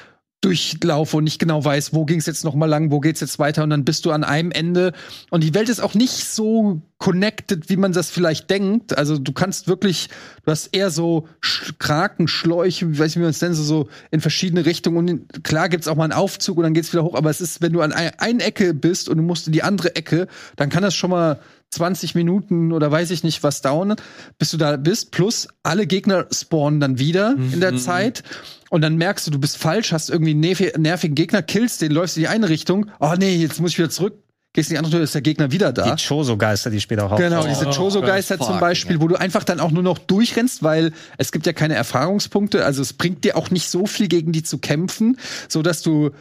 durchlaufe 0.45 1.17
und 1.17 1.23
nicht 1.23 1.39
genau 1.39 1.65
weiß, 1.65 1.93
wo 1.93 2.05
ging 2.05 2.19
es 2.19 2.27
jetzt 2.27 2.43
noch 2.43 2.53
mal 2.53 2.67
lang, 2.67 2.91
wo 2.91 2.99
geht's 2.99 3.19
jetzt 3.19 3.39
weiter 3.39 3.63
und 3.63 3.71
dann 3.71 3.83
bist 3.83 4.05
du 4.05 4.11
an 4.11 4.23
einem 4.23 4.51
Ende 4.51 4.93
und 5.31 5.43
die 5.43 5.55
Welt 5.55 5.69
ist 5.69 5.79
auch 5.79 5.95
nicht 5.95 6.11
so 6.11 6.81
connected, 6.99 7.67
wie 7.69 7.77
man 7.77 7.93
das 7.93 8.11
vielleicht 8.11 8.49
denkt. 8.51 8.95
Also 8.95 9.17
du 9.17 9.31
kannst 9.31 9.67
wirklich, 9.67 10.09
du 10.45 10.51
hast 10.51 10.67
eher 10.67 10.91
so 10.91 11.27
Sch 11.41 11.73
Kraken, 11.79 12.27
Schläuche, 12.27 12.91
wie 12.91 12.99
weiß 12.99 13.11
ich, 13.11 13.15
wie 13.15 13.21
man 13.21 13.31
es 13.31 13.41
nennt, 13.41 13.55
so, 13.55 13.63
so 13.63 13.89
in 14.11 14.21
verschiedene 14.21 14.67
Richtungen 14.67 14.97
und 15.09 15.43
klar 15.43 15.67
gibt's 15.67 15.87
auch 15.87 15.95
mal 15.95 16.03
einen 16.03 16.13
Aufzug 16.13 16.57
und 16.57 16.63
dann 16.63 16.75
geht's 16.75 16.93
wieder 16.93 17.03
hoch, 17.03 17.15
aber 17.15 17.31
es 17.31 17.41
ist, 17.41 17.63
wenn 17.63 17.73
du 17.73 17.81
an 17.81 17.91
ein, 17.91 18.11
eine 18.19 18.43
Ecke 18.43 18.75
bist 18.75 19.09
und 19.09 19.17
du 19.17 19.23
musst 19.23 19.47
in 19.47 19.53
die 19.53 19.63
andere 19.63 19.95
Ecke, 19.95 20.27
dann 20.57 20.69
kann 20.69 20.83
das 20.83 20.93
schon 20.93 21.09
mal 21.09 21.39
20 21.75 22.15
Minuten 22.15 22.71
oder 22.71 22.91
weiß 22.91 23.11
ich 23.11 23.23
nicht 23.23 23.43
was 23.43 23.61
dauern, 23.61 23.95
bis 24.37 24.49
du 24.51 24.57
da 24.57 24.75
bist. 24.77 25.11
Plus 25.11 25.47
alle 25.63 25.85
Gegner 25.87 26.25
spawnen 26.31 26.79
dann 26.79 26.97
wieder 26.99 27.35
in 27.53 27.59
der 27.59 27.77
Zeit. 27.77 28.23
Und 28.69 28.81
dann 28.81 28.95
merkst 28.97 29.27
du, 29.27 29.31
du 29.31 29.39
bist 29.39 29.57
falsch, 29.57 29.91
hast 29.91 30.09
irgendwie 30.09 30.31
einen 30.31 30.43
nervi- 30.43 30.77
nervigen 30.77 31.15
Gegner, 31.15 31.41
killst 31.43 31.81
den, 31.81 31.91
läufst 31.91 32.17
in 32.17 32.21
die 32.23 32.27
eine 32.27 32.49
Richtung. 32.49 32.87
Oh 32.99 33.13
nee, 33.17 33.35
jetzt 33.35 33.61
muss 33.61 33.71
ich 33.71 33.77
wieder 33.77 33.89
zurück. 33.89 34.15
Gehst 34.53 34.69
in 34.69 34.75
die 34.75 34.77
andere 34.77 34.93
Richtung, 34.93 35.03
ist 35.03 35.13
der 35.15 35.21
Gegner 35.21 35.51
wieder 35.51 35.73
da. 35.73 35.93
Die 35.95 36.01
Choso-Geister, 36.07 36.69
die 36.69 36.79
später 36.79 37.05
auch 37.11 37.17
Genau, 37.17 37.45
diese 37.45 37.65
Choso-Geister 37.65 38.39
zum 38.39 38.59
Beispiel, 38.61 39.01
wo 39.01 39.07
du 39.09 39.15
einfach 39.15 39.43
dann 39.43 39.59
auch 39.59 39.71
nur 39.71 39.83
noch 39.83 39.97
durchrennst, 39.97 40.63
weil 40.63 40.93
es 41.17 41.33
gibt 41.33 41.45
ja 41.45 41.51
keine 41.53 41.75
Erfahrungspunkte, 41.75 42.63
also 42.65 42.81
es 42.81 42.93
bringt 42.93 43.25
dir 43.25 43.35
auch 43.35 43.51
nicht 43.51 43.69
so 43.69 43.85
viel 43.85 44.07
gegen 44.07 44.31
die 44.31 44.43
zu 44.43 44.57
kämpfen, 44.57 45.17
so 45.49 45.61
dass 45.61 45.81
du 45.81 46.11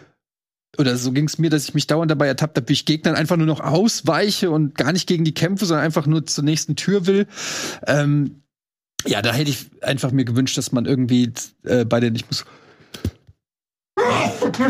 oder 0.79 0.97
so 0.97 1.13
ging 1.13 1.27
es 1.27 1.39
mir, 1.39 1.51
dass 1.51 1.65
ich 1.65 1.75
mich 1.75 1.87
dauernd 1.87 2.11
dabei 2.11 2.27
ertappt 2.27 2.57
habe, 2.57 2.69
wie 2.69 2.73
ich 2.73 2.87
Gegnern 2.87 3.15
einfach 3.15 3.37
nur 3.37 3.47
noch 3.47 3.61
ausweiche 3.61 4.51
und 4.51 4.75
gar 4.75 4.93
nicht 4.93 5.07
gegen 5.07 5.25
die 5.25 5.35
kämpfe, 5.35 5.67
sondern 5.67 5.85
einfach 5.85 6.07
nur 6.07 6.27
zur 6.27 6.45
nächsten 6.45 6.77
Tür 6.77 7.07
will. 7.07 7.27
Ähm, 7.87 8.43
ja, 9.07 9.23
da 9.23 9.33
hätte 9.33 9.51
ich 9.51 9.67
einfach 9.83 10.13
mir 10.13 10.25
gewünscht, 10.25 10.57
dass 10.57 10.73
man 10.73 10.87
irgendwie 10.87 11.33
äh, 11.65 11.85
bei 11.85 12.01
den, 12.01 12.15
ich 12.15 12.27
muss 12.27 12.45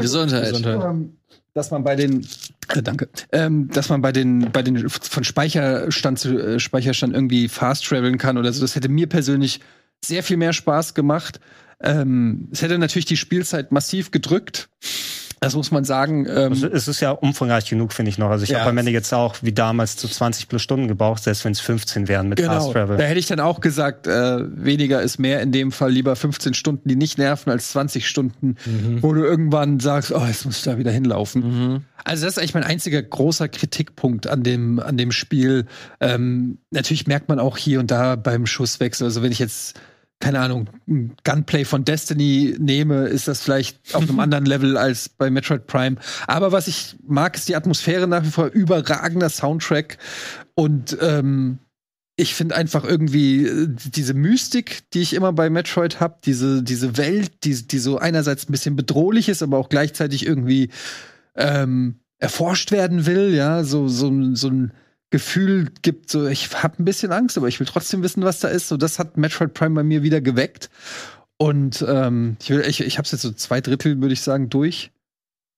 Gesundheit. 0.01 0.55
ähm, 0.65 1.17
dass 1.55 1.71
man 1.71 1.85
bei 1.85 1.95
den 1.95 2.27
äh, 2.75 2.83
danke, 2.83 3.09
ähm, 3.33 3.69
dass 3.71 3.89
man 3.89 4.03
bei 4.03 4.13
den 4.13 4.51
bei 4.53 4.63
den 4.63 4.89
von 4.89 5.25
Speicherstand 5.25 6.19
zu 6.19 6.39
äh, 6.39 6.61
Speicherstand 6.61 7.15
irgendwie 7.15 7.49
fast 7.49 7.85
traveln 7.87 8.19
kann 8.19 8.39
oder 8.39 8.53
so. 8.53 8.61
Das 8.61 8.75
hätte 8.75 8.89
mir 8.89 9.09
persönlich 9.09 9.61
sehr 10.05 10.23
viel 10.23 10.37
mehr 10.37 10.53
Spaß 10.53 10.95
gemacht. 10.95 11.41
Ähm, 11.81 12.49
es 12.51 12.63
hätte 12.63 12.79
natürlich 12.79 13.05
die 13.07 13.17
Spielzeit 13.17 13.73
massiv 13.73 14.11
gedrückt. 14.11 14.69
Das 15.45 15.55
muss 15.55 15.71
man 15.71 15.85
sagen. 15.85 16.27
Ähm, 16.29 16.53
Also 16.53 16.67
es 16.69 16.89
ist 16.89 17.01
ja 17.01 17.11
umfangreich 17.13 17.69
genug, 17.69 17.93
finde 17.93 18.09
ich 18.11 18.19
noch. 18.19 18.31
Also 18.31 18.45
ich 18.45 18.51
Ja. 18.51 18.61
habe 18.61 18.71
am 18.71 18.79
Ende 18.79 18.91
jetzt 18.91 19.13
auch 19.15 19.37
wie 19.43 19.53
damals 19.53 19.97
zu 19.97 20.09
20 20.09 20.49
plus 20.49 20.63
Stunden 20.63 20.89
gebraucht, 20.89 21.23
selbst 21.23 21.45
wenn 21.45 21.53
es 21.53 21.61
15 21.61 22.09
wären 22.09 22.29
mit 22.29 22.41
Fast 22.41 22.51
Genau. 22.51 22.73
Travel. 22.73 22.97
Da 22.97 23.05
hätte 23.05 23.19
ich 23.21 23.27
dann 23.27 23.41
auch 23.41 23.61
gesagt, 23.61 24.07
äh, 24.07 24.39
weniger 24.57 25.03
ist 25.03 25.19
mehr. 25.19 25.41
In 25.43 25.53
dem 25.53 25.71
Fall 25.73 25.91
lieber 25.93 26.17
15 26.17 26.55
Stunden, 26.55 26.89
die 26.89 26.97
nicht 26.97 27.19
nerven, 27.19 27.51
als 27.51 27.71
20 27.71 28.09
Stunden, 28.09 28.57
wo 29.01 29.13
du 29.13 29.23
irgendwann 29.23 29.81
sagst, 29.81 30.13
oh, 30.13 30.25
jetzt 30.27 30.45
muss 30.47 30.59
ich 30.59 30.63
da 30.65 30.79
wieder 30.79 30.91
hinlaufen. 30.91 31.85
Also 32.05 32.25
das 32.27 32.35
ist 32.35 32.39
eigentlich 32.39 32.55
mein 32.55 32.65
einziger 32.65 33.03
großer 33.03 33.49
Kritikpunkt 33.49 34.27
an 34.27 34.43
dem 34.43 34.79
an 34.81 34.97
dem 34.97 35.13
Spiel. 35.13 35.67
Ähm, 36.01 36.59
natürlich 36.71 37.07
merkt 37.07 37.29
man 37.29 37.39
auch 37.39 37.57
hier 37.57 37.81
und 37.81 37.91
da 37.91 38.17
beim 38.17 38.47
Schusswechsel. 38.47 39.05
Also 39.07 39.23
wenn 39.23 39.33
ich 39.33 39.39
jetzt 39.39 39.79
keine 40.25 40.41
Ahnung, 40.41 40.71
ein 40.89 41.15
Gunplay 41.23 41.67
von 41.67 41.85
Destiny 41.85 42.57
nehme, 42.59 43.09
ist 43.09 43.29
das 43.29 43.43
vielleicht 43.43 43.95
auf 43.95 44.09
einem 44.09 44.21
anderen 44.21 44.47
Level 44.47 44.79
als 44.79 45.11
bei 45.11 45.29
Metroid 45.29 45.67
Prime. 45.67 45.97
Aber 46.27 46.51
was 46.51 46.67
ich 46.67 46.97
mag, 47.07 47.37
ist 47.37 47.47
die 47.47 47.57
Atmosphäre 47.57 48.09
nach 48.09 48.25
wie 48.25 48.31
vor 48.31 48.47
überragender 48.47 49.29
Soundtrack 49.29 49.99
und 50.55 50.97
ähm, 51.03 51.59
ich 52.17 52.35
finde 52.35 52.55
einfach 52.57 52.85
irgendwie 52.85 53.45
äh, 53.45 53.69
diese 53.69 54.15
Mystik, 54.15 54.91
die 54.95 55.03
ich 55.03 55.13
immer 55.13 55.35
bei 55.35 55.51
Metroid 55.51 56.01
habe, 56.01 56.17
diese, 56.25 56.63
diese 56.63 56.97
Welt, 56.97 57.45
die, 57.45 57.67
die 57.67 57.79
so 57.79 57.99
einerseits 57.99 58.49
ein 58.49 58.53
bisschen 58.53 58.77
bedrohlich 58.77 59.29
ist, 59.29 59.43
aber 59.43 59.59
auch 59.59 59.69
gleichzeitig 59.69 60.25
irgendwie 60.25 60.71
ähm, 61.37 61.97
erforscht 62.19 62.73
werden 62.73 63.05
will, 63.05 63.35
ja, 63.35 63.63
so, 63.63 63.89
so, 63.89 64.35
so 64.35 64.49
ein 64.49 64.73
Gefühl 65.11 65.69
gibt, 65.83 66.11
so 66.11 66.27
ich 66.27 66.53
habe 66.63 66.83
ein 66.83 66.85
bisschen 66.85 67.13
Angst, 67.13 67.37
aber 67.39 67.49
ich 67.49 67.61
will 67.61 67.67
trotzdem 67.67 68.03
wissen, 68.03 68.23
was 68.25 68.41
da 68.41 68.49
ist. 68.49 68.69
So, 68.69 68.77
das 68.77 68.99
hat 68.99 69.17
Metroid 69.17 69.55
Prime 69.55 69.75
bei 69.75 69.83
mir 69.85 70.03
wieder 70.03 70.21
geweckt. 70.21 70.71
Und 71.37 71.85
ähm, 71.89 72.37
ich, 72.43 72.51
will, 72.51 72.61
ich, 72.67 72.81
ich 72.81 72.99
habe 72.99 73.07
es 73.07 73.13
jetzt 73.13 73.23
so 73.23 73.33
zwei 73.33 73.61
Drittel, 73.61 74.01
würde 74.01 74.13
ich 74.13 74.21
sagen, 74.23 74.49
durch. 74.51 74.91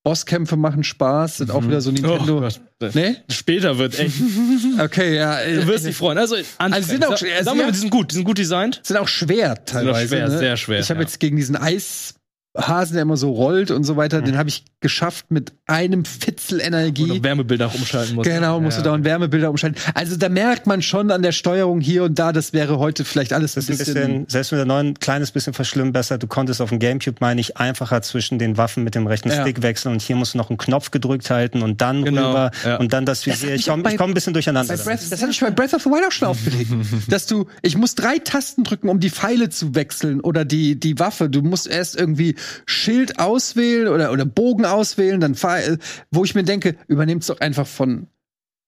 Bosskämpfe 0.05 0.57
machen 0.57 0.85
Spaß, 0.85 1.39
sind 1.39 1.51
auch 1.51 1.67
wieder 1.67 1.81
so 1.81 1.91
Nintendo. 1.91 2.47
Oh, 2.47 2.89
nee? 2.95 3.17
Später 3.29 3.77
wird 3.79 3.99
echt. 3.99 4.15
Okay, 4.79 5.17
ja. 5.17 5.41
äh, 5.41 5.57
Du 5.57 5.67
wirst 5.67 5.85
dich 5.85 5.97
freuen. 5.97 6.17
Also, 6.19 6.37
Also 6.59 6.89
sind 6.89 7.05
auch- 7.05 7.17
Sag- 7.17 7.45
Sagen 7.45 7.59
wir 7.59 7.73
die 7.73 7.79
sind 7.79 7.91
gut, 7.91 8.13
die 8.13 8.15
sind 8.17 8.25
gut 8.25 8.39
designt. 8.39 8.81
sind 8.85 8.99
auch 8.99 9.09
schwer 9.09 9.65
teilweise. 9.65 10.07
schwer, 10.09 10.29
ne? 10.29 10.39
sehr 10.39 10.57
schwer, 10.57 10.79
Ich 10.81 10.91
habe 10.91 11.01
ja. 11.01 11.07
jetzt 11.07 11.19
gegen 11.19 11.37
diesen 11.37 11.57
Eishasen, 12.59 12.95
der 12.95 13.03
immer 13.03 13.17
so 13.17 13.31
rollt 13.31 13.71
und 13.71 13.85
so 13.85 13.97
weiter, 13.97 14.23
den 14.23 14.37
habe 14.37 14.49
ich 14.49 14.65
geschafft 14.81 15.27
mit 15.31 15.53
einem 15.67 16.05
Fitzel 16.05 16.61
Energie. 16.61 17.07
du 17.07 17.23
Wärmebilder 17.23 17.67
auch 17.67 17.75
umschalten 17.75 18.15
musst. 18.15 18.29
Genau, 18.29 18.61
musst 18.61 18.79
du 18.79 18.83
da 18.83 19.03
Wärmebilder 19.03 19.51
umschalten. 19.51 19.81
Also 19.95 20.17
da 20.17 20.29
merkt 20.29 20.67
man 20.67 20.83
schon 20.83 21.11
an 21.11 21.23
der 21.23 21.33
Steuerung 21.33 21.81
hier 21.81 22.05
und 22.05 22.19
da, 22.19 22.33
das 22.33 22.53
wäre 22.53 22.79
heute 22.79 23.05
vielleicht 23.05 23.33
alles 23.33 23.55
Das 23.55 23.69
ein 23.69 23.73
ist 23.75 23.81
ein 23.81 23.95
bisschen. 23.95 23.95
bisschen, 23.95 24.29
selbst 24.29 24.53
mit 24.53 24.59
der 24.59 24.67
neuen, 24.67 24.95
kleines 24.99 25.31
bisschen 25.33 25.55
verschlimmbessert. 25.55 26.23
Du 26.23 26.27
konntest 26.27 26.61
auf 26.61 26.69
dem 26.71 26.79
Gamecube, 26.79 27.17
meine 27.21 27.41
ich, 27.41 27.57
einfacher 27.57 28.03
zwischen 28.03 28.39
den 28.39 28.57
Waffen 28.57 28.85
mit 28.85 28.95
dem 28.95 29.07
rechten 29.07 29.29
Ja. 29.31 29.43
Stick 29.43 29.63
wechseln 29.63 29.93
und 29.93 30.03
hier 30.03 30.17
musst 30.17 30.35
du 30.35 30.39
noch 30.39 30.51
einen 30.51 30.59
Knopf 30.59 30.91
gedrückt 30.91 31.31
halten 31.31 31.63
und 31.63 31.81
dann 31.81 32.05
Genau, 32.05 32.29
rüber 32.29 32.51
ja. 32.65 32.77
und 32.77 32.93
dann 32.93 33.05
das 33.07 33.27
Visier. 33.27 33.51
hat 33.53 33.59
Ich 33.59 33.67
komme 33.67 33.83
komm 33.97 34.11
ein 34.11 34.15
bisschen 34.15 34.33
durcheinander. 34.33 34.77
Breath, 34.77 35.01
das 35.11 35.21
hatte 35.23 35.31
ich 35.33 35.41
bei 35.41 35.51
Breath 35.51 35.75
of 35.75 35.83
the 35.83 35.91
Wild 35.91 36.07
auch 36.07 36.13
schon 36.13 36.29
aufgeregt. 36.29 36.71
dass 37.09 37.27
du, 37.27 37.47
ich 37.63 37.77
muss 37.77 37.95
drei 37.95 38.19
Tasten 38.19 38.65
drücken, 38.65 38.89
um 38.89 39.01
die 39.01 39.11
Pfeile 39.11 39.49
zu 39.49 39.75
wechseln 39.75 40.21
oder 40.21 40.45
die, 40.45 40.79
die 40.79 40.99
Waffe. 40.99 41.29
Du 41.29 41.43
musst 41.43 41.67
erst 41.67 41.97
irgendwie 41.97 42.37
Schild 42.67 43.19
auswählen 43.19 43.89
oder, 43.89 44.13
oder 44.13 44.25
Bogen 44.25 44.65
auswählen, 44.65 45.21
dann 45.21 45.35
Pfeil, 45.35 45.79
wo 46.11 46.25
ich 46.25 46.35
mir 46.35 46.45
denke, 46.45 46.77
übernehmt's 46.89 47.27
doch 47.27 47.41
einfach 47.41 47.67
von, 47.67 48.09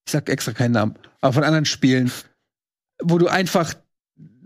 ich 0.07 0.12
sag 0.12 0.29
extra 0.29 0.53
keinen 0.53 0.72
Namen, 0.72 0.95
aber 1.20 1.33
von 1.33 1.45
anderen 1.45 1.64
Spielen, 1.64 2.11
wo 3.03 3.18
du 3.18 3.29
einfach 3.29 3.74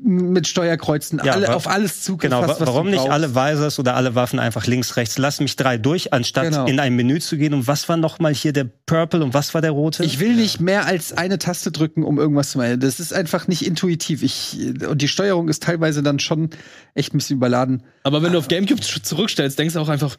mit 0.05 0.48
Steuerkreuzen 0.48 1.20
Ja, 1.24 1.32
alle, 1.32 1.55
auf 1.55 1.68
alles 1.68 2.03
Zugriff 2.03 2.30
Genau, 2.30 2.42
hast, 2.42 2.61
warum 2.61 2.86
du 2.86 2.92
nicht 2.92 3.09
alle 3.09 3.34
Visors 3.34 3.78
oder 3.78 3.94
alle 3.94 4.14
Waffen 4.14 4.38
einfach 4.38 4.66
links, 4.66 4.96
rechts? 4.96 5.18
Lass 5.18 5.40
mich 5.40 5.57
drei 5.57 5.78
durch, 5.78 6.12
anstatt 6.12 6.44
Genau. 6.44 6.66
in 6.66 6.80
ein 6.80 6.94
Menü 6.96 7.20
zu 7.20 7.36
gehen. 7.36 7.55
Und 7.55 7.66
was 7.66 7.88
war 7.88 7.96
noch 7.96 8.18
mal 8.18 8.34
hier 8.34 8.53
der 8.53 8.64
Purple 8.64 9.22
und 9.22 9.34
was 9.34 9.55
war 9.55 9.61
der 9.61 9.70
rote? 9.70 10.05
Ich 10.05 10.18
will 10.18 10.34
nicht 10.34 10.61
mehr 10.61 10.86
als 10.86 11.12
eine 11.12 11.38
Taste 11.38 11.70
drücken, 11.70 12.03
um 12.03 12.18
irgendwas 12.18 12.50
zu 12.50 12.59
machen. 12.59 12.80
Das 12.80 13.00
ist 13.00 13.12
einfach 13.12 13.48
nicht 13.48 13.64
intuitiv. 13.64 14.22
Ich, 14.22 14.59
und 14.88 15.00
die 15.00 15.09
Steuerung 15.09 15.48
ist 15.48 15.62
teilweise 15.62 16.03
dann 16.03 16.18
schon 16.18 16.50
echt 16.94 17.14
ein 17.14 17.18
bisschen 17.18 17.36
überladen. 17.36 17.83
Aber 18.03 18.22
wenn 18.22 18.33
du 18.33 18.38
auf 18.38 18.49
Gamecube 18.49 18.80
zurückstellst, 18.80 19.58
denkst 19.58 19.74
du 19.74 19.80
auch 19.80 19.88
einfach, 19.88 20.16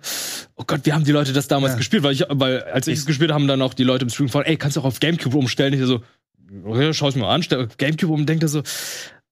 oh 0.55 0.64
Gott, 0.65 0.81
wie 0.84 0.93
haben 0.93 1.03
die 1.03 1.11
Leute 1.11 1.34
das 1.34 1.47
damals 1.47 1.77
gespielt? 1.77 2.03
Weil, 2.03 2.14
ich, 2.14 2.26
weil 2.30 2.64
als 2.64 2.88
ich 2.88 2.99
es 2.99 3.05
gespielt 3.05 3.31
habe, 3.31 3.41
haben 3.41 3.47
dann 3.47 3.61
auch 3.61 3.73
die 3.73 3.84
Leute 3.84 4.05
im 4.05 4.10
Stream 4.10 4.27
gefragt, 4.27 4.47
ey, 4.47 4.57
kannst 4.57 4.77
du 4.77 4.81
auch 4.81 4.85
auf 4.85 4.99
Gamecube 4.99 5.38
umstellen? 5.38 5.73
Ich 5.73 5.85
so, 5.85 6.01
okay, 6.65 6.93
schau's 6.93 7.15
mir 7.15 7.27
an, 7.27 7.43
Gamecube 7.77 8.14
um 8.14 8.22
und 8.22 8.30
denk 8.30 8.41
da 8.41 8.47
so, 8.47 8.61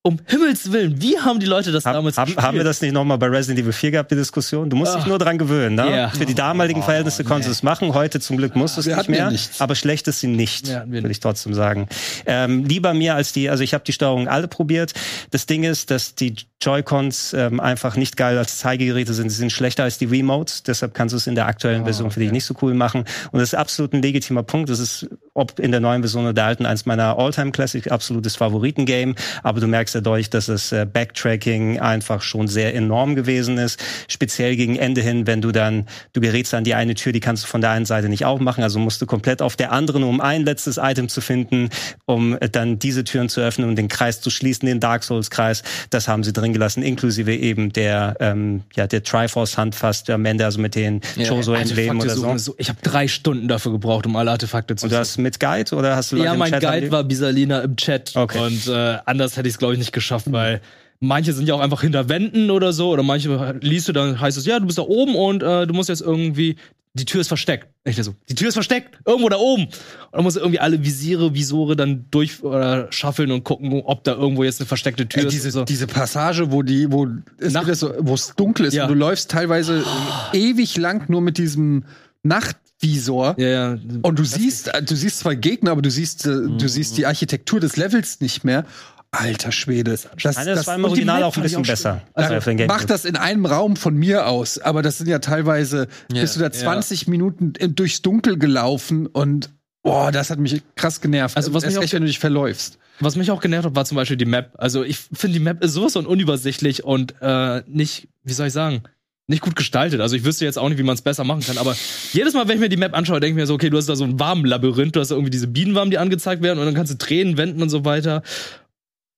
um 0.04 0.18
Himmels 0.26 0.72
Willen, 0.72 1.00
wie 1.00 1.20
haben 1.20 1.40
die 1.40 1.46
Leute 1.46 1.72
das 1.72 1.86
Hab, 1.86 1.94
damals 1.94 2.18
haben, 2.18 2.26
gespielt? 2.26 2.44
haben 2.46 2.58
wir 2.58 2.64
das 2.64 2.82
nicht 2.82 2.92
noch 2.92 3.04
mal 3.04 3.18
bei 3.18 3.28
Resident 3.28 3.60
Evil 3.60 3.72
4 3.72 3.92
gehabt, 3.92 4.10
die 4.10 4.16
Diskussion? 4.16 4.68
Du 4.68 4.76
musst 4.76 4.96
dich 4.96 5.04
Ach. 5.04 5.08
nur 5.08 5.20
dran 5.20 5.38
gewöhnen, 5.38 5.76
ne? 5.76 5.96
Ja. 5.96 6.10
Für 6.10 6.26
die 6.26 6.34
damaligen 6.34 6.82
Verhältnisse 6.82 7.24
konntest 7.24 7.50
du 7.50 7.52
es 7.52 7.62
machen. 7.62 7.94
Heute 7.94 8.20
zum 8.20 8.38
Glück 8.38 8.56
musst 8.56 8.78
du 8.78 8.80
es 8.82 8.88
nicht 8.88 9.10
mehr. 9.10 9.32
aber 9.60 9.76
schlecht 9.76 10.08
ist 10.08 10.20
sie 10.20 10.28
nicht, 10.28 10.68
Ja, 10.68 10.84
würde 10.88 11.10
ich 11.12 11.20
trotzdem 11.20 11.54
sagen. 11.54 11.88
Ähm, 12.26 12.66
lieber 12.66 12.96
mir 12.96 13.14
als 13.14 13.32
die, 13.32 13.50
also 13.50 13.64
ich 13.64 13.76
habe 13.76 13.84
die 13.84 13.94
Steuerung 13.94 14.28
alle 14.28 14.48
probiert. 14.48 14.94
Das 15.30 15.46
Ding 15.46 15.64
ist, 15.64 15.92
dass 15.92 16.16
die 16.16 16.36
Joy-Cons 16.62 17.34
ähm, 17.34 17.60
einfach 17.60 17.96
nicht 17.96 18.18
geil 18.18 18.38
als 18.38 18.58
Zeigegeräte 18.58 19.14
sind. 19.14 19.30
Sie 19.30 19.36
sind 19.36 19.52
schlechter 19.52 19.84
als 19.84 19.98
die 20.00 20.06
Remotes. 20.06 20.64
Deshalb 20.64 20.94
kannst 20.96 21.14
du 21.14 21.18
es 21.18 21.28
in 21.28 21.36
der 21.36 21.46
aktuellen 21.46 21.84
Version 21.84 22.10
für 22.12 22.20
dich 22.20 22.32
nicht 22.32 22.46
so 22.46 22.56
cool 22.62 22.74
machen. 22.74 23.06
Und 23.32 23.40
das 23.40 23.50
ist 23.50 23.56
absolut 23.56 23.94
ein 23.94 24.02
legitimer 24.02 24.44
Punkt. 24.44 24.70
Das 24.70 24.80
ist, 24.80 25.08
ob 25.34 25.60
in 25.60 25.72
der 25.72 25.80
neuen 25.80 26.02
Version 26.02 26.24
oder 26.24 26.34
der 26.34 26.46
alten, 26.46 26.66
eins 26.66 26.86
meiner 26.86 27.18
All-Time-Classic, 27.18 27.92
absolutes 27.92 28.36
Favoritengame. 28.36 29.16
Aber 29.44 29.60
du 29.60 29.68
merkst 29.68 29.91
ja 29.94 30.02
deutlich, 30.02 30.30
dass 30.30 30.48
das 30.48 30.72
äh, 30.72 30.86
Backtracking 30.86 31.80
einfach 31.80 32.22
schon 32.22 32.48
sehr 32.48 32.74
enorm 32.76 33.16
gewesen 33.16 33.58
ist. 33.58 33.82
Speziell 34.08 34.56
gegen 34.56 34.76
Ende 34.76 35.02
hin, 35.02 35.28
wenn 35.28 35.42
du 35.42 35.52
dann, 35.52 35.88
du 36.14 36.22
gerätst 36.22 36.54
an 36.54 36.64
die 36.64 36.74
eine 36.74 36.96
Tür, 36.96 37.12
die 37.12 37.20
kannst 37.20 37.44
du 37.44 37.48
von 37.48 37.62
der 37.62 37.72
einen 37.72 37.86
Seite 37.86 38.10
nicht 38.10 38.26
aufmachen. 38.26 38.64
Also 38.64 38.80
musst 38.80 39.02
du 39.02 39.06
komplett 39.06 39.42
auf 39.42 39.56
der 39.56 39.72
anderen, 39.72 40.04
um 40.04 40.22
ein 40.22 40.44
letztes 40.44 40.78
Item 40.78 41.10
zu 41.10 41.22
finden, 41.22 41.70
um 42.06 42.38
äh, 42.40 42.50
dann 42.50 42.80
diese 42.80 43.04
Türen 43.04 43.30
zu 43.30 43.42
öffnen 43.42 43.70
und 43.70 43.76
den 43.76 43.88
Kreis 43.88 44.22
zu 44.22 44.30
schließen, 44.30 44.66
den 44.66 44.80
Dark 44.80 45.04
Souls-Kreis. 45.04 45.64
Das 45.90 46.08
haben 46.08 46.24
sie 46.24 46.34
drin 46.34 46.54
gelassen, 46.54 46.84
inklusive 46.84 47.36
eben 47.36 47.74
der, 47.74 48.16
ähm, 48.20 48.62
ja, 48.76 48.88
der 48.88 49.04
Triforce-Handfast 49.04 50.10
am 50.10 50.26
Ende, 50.26 50.46
also 50.46 50.60
mit 50.60 50.76
den 50.76 51.02
Ja, 51.16 51.30
Chozo-Emblemen 51.30 52.00
Artefakte 52.02 52.22
oder 52.22 52.40
so. 52.40 52.52
so. 52.52 52.56
Ich 52.58 52.70
habe 52.70 52.80
drei 52.82 53.08
Stunden 53.08 53.48
dafür 53.48 53.72
gebraucht, 53.72 54.06
um 54.06 54.16
alle 54.16 54.32
Artefakte 54.32 54.76
zu 54.76 54.86
Und 54.86 54.92
du 54.92 54.98
hast 54.98 55.18
mit 55.18 55.40
Guide 55.40 55.76
oder 55.76 55.96
hast 55.96 56.12
du 56.12 56.16
Leute 56.18 56.26
Ja, 56.26 56.34
mein 56.36 56.52
Guide 56.52 56.92
war 56.92 57.04
Bisalina 57.04 57.60
im 57.62 57.76
Chat. 57.76 58.12
Okay. 58.16 58.40
Und 58.40 58.68
äh, 58.68 58.98
anders 59.06 59.38
hätte 59.38 59.48
ich 59.48 59.56
es, 59.56 59.58
glaube 59.58 59.74
ich, 59.74 59.80
nicht 59.82 59.92
geschafft, 59.92 60.32
weil 60.32 60.62
manche 61.02 61.34
sind 61.34 61.48
ja 61.48 61.56
auch 61.56 61.60
einfach 61.60 61.82
hinter 61.82 62.08
Wänden 62.08 62.50
oder 62.52 62.72
so. 62.72 62.90
Oder 62.92 63.04
manche 63.04 63.58
liest 63.62 63.88
du, 63.90 63.92
dann 63.92 64.20
heißt 64.22 64.38
es, 64.38 64.46
ja, 64.46 64.60
du 64.60 64.66
bist 64.68 64.78
da 64.78 64.84
oben 64.84 65.16
und 65.16 65.44
äh, 65.44 65.68
du 65.68 65.74
musst 65.74 65.90
jetzt 65.90 66.02
irgendwie. 66.02 66.56
Die 66.94 67.06
Tür 67.06 67.22
ist 67.22 67.30
versteckt. 67.30 67.68
Ich 67.86 67.96
so, 68.04 68.14
die 68.28 68.36
Tür 68.36 68.50
ist 68.50 68.56
versteckt, 68.56 69.00
irgendwo 69.06 69.30
da 69.30 69.38
oben. 69.38 69.64
Und 69.68 69.72
dann 70.12 70.24
musst 70.24 70.36
du 70.36 70.42
irgendwie 70.42 70.60
alle 70.60 70.84
Visiere, 70.84 71.34
Visore 71.34 71.78
dann 71.78 72.08
durch 72.12 72.44
oder 72.44 72.92
schaffeln 72.92 73.32
und 73.32 73.46
gucken, 73.46 73.82
ob 73.86 74.04
da 74.04 74.12
irgendwo 74.12 74.44
jetzt 74.44 74.60
eine 74.60 74.68
versteckte 74.68 75.08
Tür 75.08 75.22
Ey, 75.22 75.28
ist. 75.28 75.34
diese, 75.34 75.48
und 75.48 75.54
so. 75.54 75.64
diese 75.64 75.88
Passage, 75.88 76.52
wo 76.52 76.64
die, 76.64 76.92
wo 76.92 77.08
es 77.38 77.54
Nacht- 77.54 77.74
so, 77.76 77.94
wo 78.00 78.14
es 78.14 78.34
dunkel 78.36 78.66
ist 78.66 78.74
Ja. 78.74 78.84
und 78.84 78.90
du 78.90 78.96
läufst 78.96 79.32
teilweise 79.32 79.86
ewig 80.34 80.76
lang 80.76 81.10
nur 81.10 81.22
mit 81.22 81.38
diesem 81.38 81.86
Nachtvisor. 82.24 83.36
ja, 83.38 83.48
ja. 83.48 83.78
Und 84.02 84.20
du 84.20 84.26
siehst, 84.26 84.68
äh, 84.74 84.84
du 84.84 84.96
siehst 84.96 85.20
zwar 85.20 85.36
Gegner, 85.36 85.72
aber 85.72 85.82
du 85.82 85.92
siehst, 85.92 86.26
äh, 86.26 86.42
du 86.58 86.68
siehst 86.68 86.98
die 86.98 87.06
Architektur 87.06 87.60
des 87.60 87.78
Levels 87.78 88.20
nicht 88.20 88.44
mehr. 88.44 88.66
Alter 89.12 89.52
Schwede. 89.52 89.92
Das, 89.92 90.08
Nein, 90.38 90.46
das, 90.48 90.68
war 90.68 90.76
im 90.76 90.86
Original 90.86 91.24
auch 91.24 91.36
ein 91.36 91.44
bisschen 91.44 91.66
schön. 91.66 91.74
besser. 91.74 92.02
Also, 92.14 92.34
äh, 92.34 92.40
den 92.40 92.58
Gamecube. 92.58 92.68
mach 92.80 92.86
das 92.86 93.04
in 93.04 93.18
einem 93.18 93.46
Raum 93.46 93.76
von 93.76 93.94
mir 93.96 94.28
aus, 94.28 94.58
aber 94.58 94.82
das 94.82 94.98
sind 95.00 95.08
ja 95.08 95.20
teilweise, 95.20 95.88
Ja. 96.14 96.22
bist 96.22 96.38
du 96.38 96.40
da 96.40 96.50
20 96.52 97.08
Minuten 97.08 97.54
in- 97.60 97.76
durchs 97.76 98.02
Dunkel 98.02 98.38
gelaufen 98.38 99.08
und 99.08 99.50
boah, 99.84 100.14
das 100.14 100.30
hat 100.30 100.40
mich 100.40 100.62
krass 100.76 101.02
genervt. 101.02 101.36
Also, 101.36 101.54
was 101.54 101.64
Erst 101.64 101.74
mich 101.74 101.78
auch- 101.80 101.84
recht, 101.84 101.94
wenn 101.94 102.04
du 102.04 102.08
dich 102.08 102.20
verläufst. 102.20 102.78
Was 103.02 103.16
mich 103.18 103.32
auch 103.32 103.42
genervt 103.42 103.66
hat, 103.66 103.76
war 103.76 103.84
zum 103.84 103.96
Beispiel 103.98 104.16
die 104.18 104.26
Map. 104.26 104.52
Also 104.58 104.84
ich 104.84 104.98
finde, 104.98 105.34
die 105.40 105.44
Map 105.44 105.62
ist 105.64 105.74
sowas 105.74 105.94
von 105.94 106.06
unübersichtlich 106.06 106.84
und 106.84 107.16
äh, 107.20 107.64
nicht, 107.68 108.08
wie 108.24 108.34
soll 108.34 108.48
ich 108.48 108.54
sagen, 108.54 108.84
nicht 109.28 109.42
gut 109.42 109.56
gestaltet. 109.56 110.02
Also 110.02 110.16
ich 110.16 110.24
wüsste 110.24 110.46
jetzt 110.46 110.58
auch 110.60 110.70
nicht, 110.70 110.78
wie 110.78 110.84
man 110.84 110.94
es 110.94 111.02
besser 111.02 111.24
machen 111.24 111.42
kann. 111.42 111.58
Aber 111.58 111.76
jedes 112.14 112.34
Mal, 112.34 112.48
wenn 112.48 112.56
ich 112.56 112.62
mir 112.62 112.70
die 112.70 112.78
Map 112.78 112.96
anschaue, 112.96 113.20
denke 113.20 113.32
ich 113.32 113.42
mir 113.42 113.48
so, 113.48 113.56
okay, 113.56 113.70
du 113.72 113.78
hast 113.78 113.88
da 113.90 113.96
so 113.96 114.04
ein 114.04 114.20
warmen 114.20 114.46
Labyrinth, 114.46 114.96
du 114.96 115.00
hast 115.00 115.10
da 115.10 115.16
irgendwie 115.16 115.32
diese 115.32 115.48
Bienenwaben, 115.48 115.90
die 115.90 115.98
angezeigt 115.98 116.44
werden 116.44 116.60
und 116.60 116.66
dann 116.66 116.76
kannst 116.76 116.94
du 116.94 116.98
Tränen 116.98 117.38
wenden 117.38 117.62
und 117.64 117.70
so 117.70 117.84
weiter. 117.86 118.22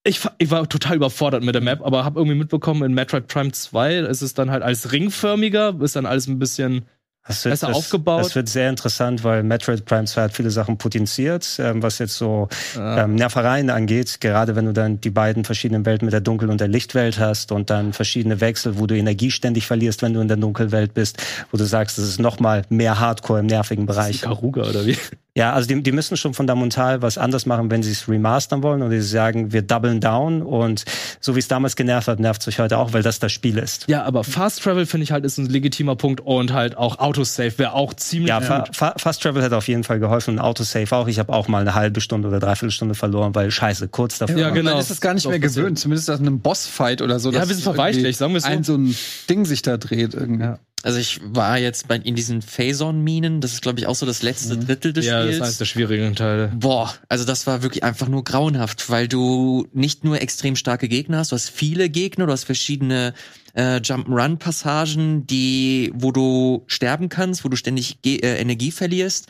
Ich, 0.05 0.19
ich 0.38 0.51
war 0.51 0.67
total 0.67 0.97
überfordert 0.97 1.43
mit 1.43 1.55
der 1.55 1.61
Map, 1.61 1.81
aber 1.81 2.03
habe 2.03 2.19
irgendwie 2.19 2.38
mitbekommen, 2.38 2.84
in 2.84 2.93
Metroid 2.93 3.27
Prime 3.27 3.51
2 3.53 3.99
ist 3.99 4.21
es 4.21 4.34
dann 4.34 4.51
halt 4.51 4.61
als 4.61 4.91
ringförmiger, 4.91 5.75
ist 5.81 5.95
dann 5.95 6.05
alles 6.05 6.27
ein 6.27 6.39
bisschen 6.39 6.85
Das 7.25 7.45
wird, 7.45 7.53
besser 7.53 7.67
das, 7.67 7.77
aufgebaut. 7.77 8.19
Das 8.19 8.35
wird 8.35 8.49
sehr 8.49 8.69
interessant, 8.69 9.23
weil 9.23 9.43
Metroid 9.43 9.85
Prime 9.85 10.03
2 10.03 10.23
hat 10.23 10.34
viele 10.34 10.51
Sachen 10.51 10.77
potenziert, 10.77 11.57
ähm, 11.57 11.81
was 11.81 11.99
jetzt 11.99 12.15
so 12.17 12.49
Ah. 12.77 13.03
ähm, 13.03 13.15
Nervereien 13.15 13.69
angeht. 13.69 14.19
Gerade 14.19 14.57
wenn 14.57 14.65
du 14.65 14.73
dann 14.73 14.99
die 14.99 15.09
beiden 15.09 15.45
verschiedenen 15.45 15.85
Welten 15.85 16.05
mit 16.05 16.11
der 16.11 16.19
Dunkel- 16.19 16.49
und 16.49 16.59
der 16.59 16.67
Lichtwelt 16.67 17.17
hast 17.17 17.53
und 17.53 17.69
dann 17.69 17.93
verschiedene 17.93 18.41
Wechsel, 18.41 18.77
wo 18.80 18.88
du 18.88 18.97
Energie 18.97 19.31
ständig 19.31 19.67
verlierst, 19.67 20.01
wenn 20.01 20.13
du 20.13 20.19
in 20.19 20.27
der 20.27 20.35
Dunkelwelt 20.35 20.93
bist, 20.93 21.23
wo 21.49 21.57
du 21.57 21.63
sagst, 21.63 21.97
das 21.97 22.03
ist 22.05 22.19
noch 22.19 22.41
mal 22.41 22.63
mehr 22.67 22.99
Hardcore 22.99 23.39
im 23.39 23.45
nervigen 23.45 23.85
Bereich. 23.85 24.19
Karuga 24.21 24.63
oder 24.63 24.85
wie? 24.85 24.97
Ja, 25.35 25.53
also 25.53 25.68
die, 25.68 25.81
die 25.81 25.91
müssen 25.91 26.15
schon 26.15 26.35
fundamental 26.35 27.01
was 27.01 27.18
anders 27.18 27.47
machen, 27.47 27.72
wenn 27.72 27.81
sie 27.81 27.91
es 27.91 28.07
remastern 28.07 28.61
wollen 28.61 28.84
oder 28.84 28.91
sie 28.91 29.01
sagen, 29.01 29.51
wir 29.51 29.64
doublen 29.64 29.99
down 29.99 30.43
und 30.43 30.85
so 31.19 31.35
wie 31.35 31.39
es 31.39 31.47
damals 31.47 31.76
genervt 31.76 32.07
hat, 32.07 32.19
nervt 32.19 32.41
es 32.41 32.47
euch 32.47 32.60
heute 32.60 32.77
auch, 32.77 32.93
weil 32.93 33.01
das 33.01 33.18
das 33.18 33.31
Spiel 33.31 33.57
ist. 33.57 33.85
Ja, 33.88 34.03
aber 34.03 34.23
Fast 34.23 34.61
Travel 34.61 34.85
finde 34.85 35.05
ich 35.05 35.11
halt 35.11 35.26
ist 35.26 35.39
ein 35.39 35.47
legitimer 35.47 35.95
Punkt 35.95 36.22
und 36.22 36.53
halt 36.53 36.77
auch 36.77 36.99
Autosave 36.99 37.57
wäre 37.57 37.73
auch 37.73 37.95
ziemlich 37.95 38.30
Ja, 38.30 38.39
gut. 38.39 38.47
Fa 38.47 38.65
Fa 38.72 38.93
Fast 38.97 39.23
Travel 39.23 39.41
hat 39.41 39.53
auf 39.53 39.68
jeden 39.68 39.84
Fall 39.84 39.99
geholfen 39.99 40.35
und 40.35 40.39
Autosave 40.39 40.95
auch. 40.95 41.07
Ich 41.07 41.18
habe 41.18 41.34
auch 41.34 41.47
mal 41.47 41.61
eine 41.61 41.73
halbe 41.73 41.99
Stunde 41.99 42.27
oder 42.27 42.39
dreiviertel 42.39 42.72
Stunde 42.72 42.93
verloren, 42.93 43.34
weil 43.34 43.49
scheiße, 43.49 43.88
kurz 43.88 44.19
davor. 44.19 44.38
Ja, 44.38 44.51
genau. 44.51 44.72
Man 44.72 44.80
ist 44.80 44.91
es 44.91 45.01
gar 45.01 45.15
nicht 45.15 45.27
mehr 45.27 45.39
gewöhnt, 45.39 45.80
zumindest 45.80 46.11
aus 46.11 46.19
einem 46.19 46.41
Bossfight 46.41 47.01
oder 47.01 47.19
so. 47.19 47.31
Ja, 47.31 47.39
dass 47.39 47.49
wir 47.49 47.55
sind 47.55 47.64
verweichlicht, 47.64 48.05
irgendwie 48.05 48.14
sagen 48.14 48.34
wir 48.34 48.38
es 48.38 48.43
so. 48.43 48.49
Ein 48.49 48.64
so 48.64 48.76
ein 48.76 48.95
Ding 49.30 49.45
sich 49.45 49.64
da 49.64 49.77
dreht 49.77 50.14
irgendwie. 50.14 50.43
Ja. 50.43 50.60
Also 50.84 50.99
ich 50.99 51.22
war 51.23 51.57
jetzt 51.57 51.88
bei, 51.88 51.95
in 51.95 52.14
diesen 52.14 52.41
Phazon-Minen, 52.41 53.39
das 53.39 53.53
ist 53.53 53.61
glaube 53.61 53.80
ich 53.80 53.88
auch 53.88 53.95
so 53.95 54.05
das 54.05 54.22
letzte 54.22 54.57
Drittel 54.57 54.91
des 54.91 55.05
Ja, 55.05 55.19
das 55.19 55.23
Spiels. 55.23 55.35
ist 55.38 55.41
eines 55.41 55.57
der 55.60 55.65
schwierigen 55.65 56.14
Teile. 56.14 56.51
Boah, 56.53 56.93
also 57.07 57.23
das 57.23 57.47
war 57.47 57.64
wirklich 57.64 57.85
einfach 57.85 58.10
nur 58.10 58.26
grauenhaft, 58.26 58.89
weil 58.89 59.07
du 59.07 59.65
nicht 59.72 60.03
nur 60.03 60.22
extrem 60.22 60.57
starke 60.57 60.89
Gegner 60.89 61.19
hast, 61.19 61.31
du 61.31 61.35
hast 61.35 61.49
viele 61.49 61.89
Gegner, 61.89 62.26
du 62.26 62.34
hast 62.34 62.43
verschiedene 62.43 63.14
äh, 63.53 63.77
Jump'n'Run-Passagen, 63.77 65.26
die, 65.26 65.91
wo 65.95 66.11
du 66.11 66.65
sterben 66.68 67.07
kannst, 67.07 67.45
wo 67.45 67.49
du 67.49 67.55
ständig 67.55 68.01
Ge 68.01 68.18
äh, 68.18 68.41
Energie 68.41 68.72
verlierst. 68.72 69.27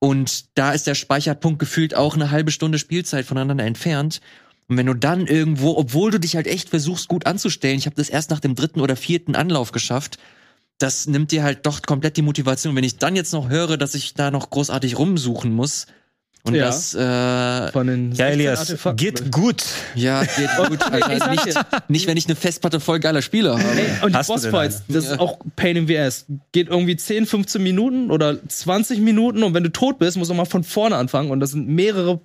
Und 0.00 0.56
da 0.58 0.72
ist 0.72 0.88
der 0.88 0.96
Speicherpunkt 0.96 1.60
gefühlt 1.60 1.94
auch 1.94 2.16
eine 2.16 2.32
halbe 2.32 2.50
Stunde 2.50 2.78
Spielzeit 2.78 3.26
voneinander 3.26 3.64
entfernt. 3.64 4.20
Und 4.66 4.76
wenn 4.76 4.86
du 4.86 4.94
dann 4.94 5.26
irgendwo, 5.26 5.76
obwohl 5.76 6.10
du 6.10 6.18
dich 6.18 6.36
halt 6.36 6.48
echt 6.48 6.70
versuchst, 6.70 7.06
gut 7.06 7.26
anzustellen, 7.26 7.78
ich 7.78 7.86
habe 7.86 7.96
das 7.96 8.08
erst 8.08 8.30
nach 8.30 8.40
dem 8.40 8.54
dritten 8.54 8.80
oder 8.80 8.96
vierten 8.96 9.36
Anlauf 9.36 9.72
geschafft, 9.72 10.18
das 10.82 11.06
nimmt 11.06 11.30
dir 11.30 11.42
halt 11.42 11.66
doch 11.66 11.82
komplett 11.82 12.16
die 12.16 12.22
Motivation. 12.22 12.74
Wenn 12.76 12.84
ich 12.84 12.96
dann 12.98 13.14
jetzt 13.16 13.32
noch 13.32 13.48
höre, 13.48 13.76
dass 13.76 13.94
ich 13.94 14.14
da 14.14 14.30
noch 14.30 14.50
großartig 14.50 14.98
rumsuchen 14.98 15.52
muss 15.52 15.86
und 16.42 16.54
Ja. 16.54 16.66
das 16.66 16.94
äh, 16.94 17.70
Von 17.72 17.86
den 17.86 18.12
Ja, 18.12 18.26
16 18.28 18.32
Elias, 18.40 18.74
geht 18.96 19.30
gut. 19.30 19.62
ja 19.94 20.22
geht 20.24 20.48
gut, 20.68 20.82
Alter. 20.90 21.30
nicht, 21.30 21.46
nicht 21.88 22.06
wenn 22.06 22.16
ich 22.16 22.26
eine 22.26 22.34
Festplatte 22.34 22.80
voll 22.80 22.98
geiler 22.98 23.20
Spieler 23.22 23.58
habe. 23.58 23.64
Und 24.02 24.12
die 24.12 24.16
Hast 24.16 24.28
denn 24.30 24.36
Bossfights, 24.36 24.82
das 24.88 25.04
ist 25.04 25.18
auch 25.20 25.38
Pain 25.56 25.76
in 25.76 25.86
the 25.86 25.98
Ass. 25.98 26.24
Geht 26.52 26.68
irgendwie 26.68 26.96
10, 26.96 27.26
15 27.26 27.62
Minuten 27.62 28.10
oder 28.10 28.36
20 28.48 29.00
Minuten 29.00 29.42
und 29.42 29.52
wenn 29.54 29.62
du 29.64 29.70
tot 29.70 29.98
bist, 29.98 30.16
musst 30.16 30.30
du 30.30 30.34
mal 30.34 30.46
von 30.46 30.64
vorne 30.64 30.96
anfangen 30.96 31.30
und 31.30 31.40
das 31.40 31.50
sind 31.50 31.68
mehrere. 31.68 32.20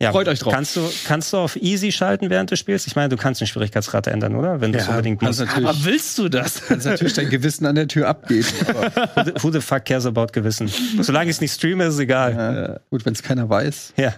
Ja, 0.00 0.10
Freut 0.10 0.26
euch 0.26 0.40
drauf. 0.40 0.52
Kannst 0.52 0.74
du, 0.74 0.80
kannst 1.06 1.32
du 1.32 1.36
auf 1.36 1.54
Easy 1.54 1.92
schalten 1.92 2.28
während 2.28 2.50
des 2.50 2.58
Spiels? 2.58 2.88
Ich 2.88 2.96
meine, 2.96 3.08
du 3.08 3.16
kannst 3.16 3.40
den 3.40 3.46
Schwierigkeitsgrad 3.46 4.08
ändern, 4.08 4.34
oder? 4.34 4.60
Wenn 4.60 4.72
du 4.72 4.78
es 4.78 4.86
Ja, 4.86 4.90
unbedingt 4.92 5.22
musst. 5.22 5.38
natürlich, 5.38 5.68
Aber 5.68 5.84
willst 5.84 6.18
du 6.18 6.28
das? 6.28 6.62
kannst 6.66 6.86
natürlich 6.86 7.12
dein 7.12 7.28
Gewissen 7.30 7.66
an 7.66 7.76
der 7.76 7.86
Tür 7.86 8.08
abgeben. 8.08 8.48
Aber, 8.68 8.90
Who 9.14 9.24
the, 9.24 9.32
who 9.44 9.52
the 9.52 9.60
fuck 9.60 9.84
cares 9.84 10.06
about 10.06 10.28
Gewissen? 10.32 10.68
Solange 11.00 11.30
ich 11.30 11.36
es 11.36 11.40
nicht 11.40 11.52
streame, 11.52 11.84
ist 11.84 11.94
es 11.94 12.00
egal. 12.00 12.80
äh, 12.82 12.90
gut, 12.90 13.06
wenn 13.06 13.12
es 13.12 13.22
keiner 13.22 13.48
weiß. 13.48 13.92
Ja. 13.96 14.14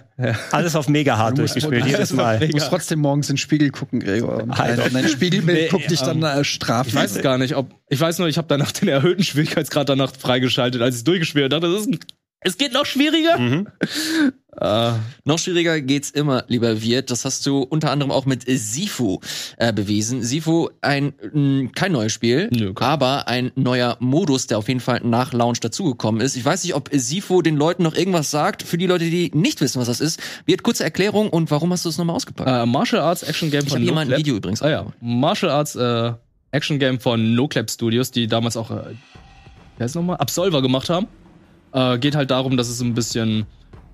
Alles 0.51 0.75
auf 0.75 0.89
mega 0.89 1.17
hard 1.17 1.37
durchgespielt, 1.37 1.85
jedes 1.85 2.13
Mal. 2.13 2.39
Du 2.39 2.47
musst 2.47 2.69
trotzdem 2.69 2.99
morgens 2.99 3.29
in 3.29 3.33
den 3.33 3.37
Spiegel 3.39 3.69
gucken, 3.69 3.99
Gregor. 3.99 4.41
Und 4.43 4.57
dein, 4.57 4.79
dein 4.91 5.07
Spiegelbild 5.07 5.57
Nee, 5.59 5.67
guckt 5.67 5.91
dich 5.91 5.99
dann 6.01 6.23
äh, 6.23 6.43
straf. 6.43 6.87
Ich 6.87 6.95
weiß 6.95 7.17
es 7.17 7.21
gar 7.21 7.37
nicht, 7.37 7.55
ob. 7.55 7.69
Ich 7.89 7.99
weiß 7.99 8.17
nur, 8.17 8.27
ich 8.27 8.37
habe 8.39 8.47
danach 8.47 8.71
den 8.71 8.87
erhöhten 8.87 9.23
Schwierigkeitsgrad 9.23 9.87
danach 9.89 10.11
freigeschaltet, 10.17 10.81
als 10.81 10.97
ich 10.97 11.03
durchgespielt 11.03 11.53
habe. 11.53 11.61
Dachte, 11.61 11.71
das 11.73 11.81
ist 11.81 11.89
ein 11.91 11.99
Es 12.43 12.57
geht 12.57 12.73
noch 12.73 12.85
schwieriger. 12.85 13.37
Mhm. 13.39 13.67
Äh, 14.59 14.91
Noch 15.25 15.39
schwieriger 15.39 15.81
geht's 15.81 16.11
immer, 16.11 16.43
lieber 16.47 16.81
Wirt. 16.81 17.09
Das 17.09 17.25
hast 17.25 17.45
du 17.45 17.59
unter 17.63 17.89
anderem 17.89 18.11
auch 18.11 18.25
mit 18.25 18.43
Sifu 18.47 19.19
äh, 19.57 19.73
bewiesen. 19.73 20.21
Sifu, 20.21 20.69
ein 20.81 21.13
mh, 21.33 21.71
kein 21.73 21.91
neues 21.91 22.11
Spiel, 22.11 22.49
Nö, 22.53 22.73
aber 22.75 23.27
ein 23.27 23.51
neuer 23.55 23.97
Modus, 23.99 24.45
der 24.47 24.57
auf 24.59 24.67
jeden 24.67 24.79
Fall 24.79 25.01
nach 25.03 25.33
Launch 25.33 25.59
dazugekommen 25.61 26.21
ist. 26.21 26.35
Ich 26.35 26.45
weiß 26.45 26.63
nicht, 26.63 26.75
ob 26.75 26.89
Sifu 26.91 27.41
den 27.41 27.55
Leuten 27.55 27.81
noch 27.83 27.95
irgendwas 27.95 28.29
sagt. 28.29 28.61
Für 28.63 28.77
die 28.77 28.85
Leute, 28.87 29.05
die 29.05 29.31
nicht 29.33 29.59
wissen, 29.61 29.79
was 29.79 29.87
das 29.87 29.99
ist, 30.01 30.19
Wirt, 30.45 30.61
kurze 30.63 30.83
Erklärung 30.83 31.29
und 31.29 31.49
warum 31.49 31.71
hast 31.71 31.85
du 31.85 31.89
es 31.89 31.97
nochmal 31.97 32.15
ausgepackt? 32.17 32.47
äh, 32.49 32.65
Martial 32.67 33.01
Arts 33.01 33.23
Action 33.23 33.49
Game 33.49 33.63
ich 33.63 33.69
von 33.69 33.77
habe 33.77 33.85
hier 33.85 33.93
mal 33.93 34.01
ein. 34.11 34.17
Video 34.17 34.35
übrigens. 34.35 34.61
Ah 34.61 34.69
ja, 34.69 34.85
Martial 35.01 35.51
Arts 35.51 35.75
äh, 35.75 36.11
Action 36.51 36.77
Game 36.77 36.99
von 36.99 37.33
NoClap 37.33 37.71
Studios, 37.71 38.11
die 38.11 38.27
damals 38.27 38.55
auch, 38.55 38.69
äh, 38.69 38.75
heißt 39.79 39.89
es 39.89 39.95
nochmal? 39.95 40.17
Absolver 40.17 40.61
gemacht 40.61 40.89
haben. 40.91 41.07
Äh, 41.73 41.97
geht 41.97 42.15
halt 42.15 42.31
darum, 42.31 42.57
dass 42.57 42.69
es 42.69 42.81
ein 42.81 42.93
bisschen 42.93 43.45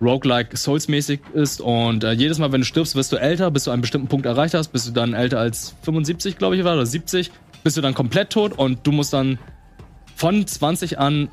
roguelike 0.02 0.56
Souls-mäßig 0.56 1.20
ist. 1.34 1.62
Und 1.62 2.04
äh, 2.04 2.12
jedes 2.12 2.40
Mal, 2.40 2.52
wenn 2.52 2.62
du 2.62 2.66
stirbst, 2.66 2.96
wirst 2.96 3.12
du 3.12 3.18
älter, 3.18 3.52
bis 3.52 3.66
du 3.66 3.72
einen 3.72 3.82
bestimmten 3.82 4.08
Punkt 4.08 4.26
erreicht 4.26 4.54
hast, 4.54 4.70
bist 4.70 4.88
du 4.88 4.92
dann 4.92 5.14
älter 5.14 5.40
als 5.40 5.76
75, 5.84 6.38
glaube 6.38 6.56
ich, 6.58 6.64
war, 6.64 6.74
oder 6.74 6.86
70, 6.86 7.32
bist 7.64 7.78
du 7.78 7.82
dann 7.82 7.94
komplett 7.94 8.30
tot. 8.30 8.58
Und 8.58 8.86
du 8.86 8.92
musst 8.92 9.14
dann 9.14 9.40
von 10.16 10.46
20 10.46 11.00
an 11.00 11.30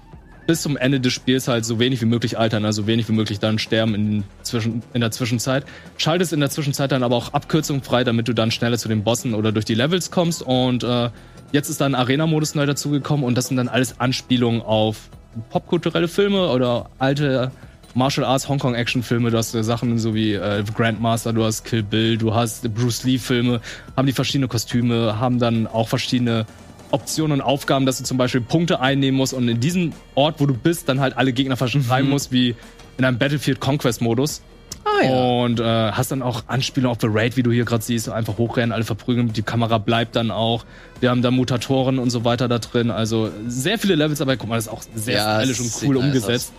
bis 0.47 0.63
zum 0.63 0.77
Ende 0.77 1.01
des 1.01 1.13
Spiels 1.13 1.49
halt 1.49 1.65
so 1.65 1.81
wenig 1.81 2.01
wie 2.01 2.07
möglich 2.07 2.39
altern, 2.39 2.65
also 2.65 2.87
wenig 2.87 3.09
wie 3.09 3.13
möglich 3.13 3.41
dann 3.41 3.59
sterben 3.59 3.97
in, 3.97 4.25
zwischen, 4.43 4.83
in 4.95 5.01
der 5.01 5.11
Zwischenzeit. 5.11 5.65
Schaltest 5.97 6.33
in 6.33 6.39
der 6.39 6.51
Zwischenzeit 6.51 6.93
dann 6.93 7.03
aber 7.03 7.17
auch 7.17 7.33
Abkürzungen 7.33 7.83
frei, 7.83 8.05
damit 8.05 8.29
du 8.29 8.33
dann 8.33 8.53
schneller 8.53 8.79
zu 8.79 8.89
den 8.89 9.03
Bossen 9.03 9.35
oder 9.35 9.51
durch 9.51 9.65
die 9.65 9.75
Levels 9.75 10.13
kommst. 10.13 10.43
Und 10.43 10.85
äh, 10.85 11.11
jetzt 11.51 11.69
ist 11.69 11.81
dann 11.81 11.97
Arena-Modus 11.97 12.55
neu 12.55 12.67
dazugekommen. 12.67 13.25
Und 13.25 13.37
das 13.37 13.49
sind 13.49 13.57
dann 13.57 13.67
alles 13.69 13.99
Anspielungen 13.99 14.63
auf 14.63 15.11
popkulturelle 15.51 16.09
Filme 16.09 16.49
oder 16.49 16.91
alte 16.99 17.51
Martial 17.95 18.27
Arts 18.27 18.49
Hongkong 18.49 18.75
Action 18.75 19.03
Filme, 19.03 19.31
du 19.31 19.39
hast 19.39 19.55
äh, 19.55 19.65
Sachen 19.65 19.99
so 19.99 20.15
wie 20.15 20.35
äh, 20.35 20.63
Grandmaster, 20.75 21.33
du 21.33 21.45
hast 21.45 21.65
Kill 21.65 21.83
Bill, 21.83 22.19
du 22.19 22.35
hast 22.35 22.73
Bruce 22.75 23.05
Lee 23.05 23.19
Filme, 23.19 23.61
haben 23.97 24.07
die 24.07 24.13
verschiedene 24.13 24.49
Kostüme, 24.49 25.19
haben 25.19 25.39
dann 25.39 25.67
auch 25.67 25.89
verschiedene 25.89 26.45
Optionen 26.91 27.41
und 27.41 27.47
Aufgaben, 27.47 27.87
dass 27.87 27.99
du 27.99 28.05
zum 28.05 28.19
Beispiel 28.19 28.43
Punkte 28.43 28.81
einnehmen 28.81 29.17
musst 29.17 29.33
und 29.33 29.49
in 29.49 29.61
diesem 29.61 29.93
Ort, 30.15 30.41
wo 30.41 30.47
du 30.47 30.55
bist, 30.55 30.89
dann 30.89 31.01
halt 31.01 31.17
alle 31.17 31.33
Gegner 31.33 31.57
verschreiben 31.57 32.11
musst, 32.11 32.33
wie 32.33 32.55
in 32.99 33.05
einem 33.05 33.19
Battlefield 33.19 33.61
Conquest 33.61 34.01
Modus. 34.03 34.43
Ah, 34.87 35.43
Und 35.43 35.61
äh, 35.61 35.65
hast 35.93 36.11
dann 36.11 36.23
auch 36.23 36.45
Anspielungen 36.47 36.93
auf 36.95 37.01
The 37.01 37.09
Raid, 37.11 37.37
wie 37.37 37.43
du 37.43 37.51
hier 37.53 37.65
gerade 37.65 37.83
siehst, 37.83 38.09
einfach 38.09 38.39
hochrennen, 38.39 38.73
alle 38.73 38.85
verprügeln, 38.85 39.33
die 39.33 39.43
Kamera 39.43 39.79
bleibt 39.79 40.17
dann 40.17 40.31
auch. 40.31 40.65
Wir 41.01 41.11
haben 41.11 41.23
da 41.23 41.31
Mutatoren 41.31 41.99
und 41.99 42.11
so 42.11 42.25
weiter 42.25 42.49
da 42.49 42.59
drin. 42.59 42.91
Also 42.91 43.31
sehr 43.47 43.79
viele 43.79 43.95
Levels, 43.97 44.21
aber 44.21 44.37
guck 44.37 44.49
mal, 44.49 44.57
das 44.57 44.67
ist 44.67 44.73
auch 44.73 44.83
sehr 44.95 45.17
Ja, 45.17 45.41
stylisch 45.41 45.61
und 45.61 45.73
cool 45.83 45.95
nice 45.97 46.05
umgesetzt. 46.05 46.53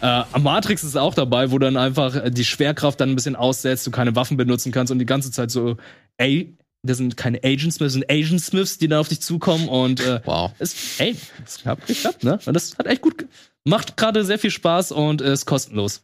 Äh, 0.00 0.22
Matrix 0.38 0.84
ist 0.84 0.96
auch 0.96 1.14
dabei, 1.14 1.50
wo 1.50 1.58
dann 1.58 1.76
einfach 1.76 2.14
äh, 2.14 2.30
die 2.30 2.44
Schwerkraft 2.44 3.00
dann 3.00 3.10
ein 3.10 3.14
bisschen 3.16 3.34
aussetzt, 3.36 3.86
du 3.86 3.90
keine 3.90 4.14
Waffen 4.14 4.36
benutzen 4.36 4.70
kannst 4.70 4.92
und 4.92 4.98
die 5.00 5.06
ganze 5.06 5.30
Zeit 5.32 5.50
so, 5.50 5.76
ey, 6.18 6.54
das 6.84 6.98
sind 6.98 7.16
keine 7.16 7.38
Agent 7.38 7.74
Smiths, 7.74 7.78
das 7.78 7.92
sind 7.94 8.08
Agent 8.10 8.40
Smiths, 8.40 8.78
die 8.78 8.86
dann 8.86 9.00
auf 9.00 9.08
dich 9.08 9.20
zukommen 9.20 9.68
und 9.68 9.98
äh, 10.00 10.20
Wow. 10.24 10.52
es, 10.60 11.00
ey, 11.00 11.16
es 11.44 11.64
hat 11.64 11.84
geklappt, 11.84 12.22
ne? 12.22 12.38
Und 12.46 12.54
das 12.54 12.78
hat 12.78 12.86
echt 12.86 13.02
gut, 13.02 13.26
macht 13.64 13.96
gerade 13.96 14.24
sehr 14.24 14.38
viel 14.38 14.52
Spaß 14.52 14.92
und 14.92 15.20
ist 15.20 15.46
kostenlos. 15.46 16.02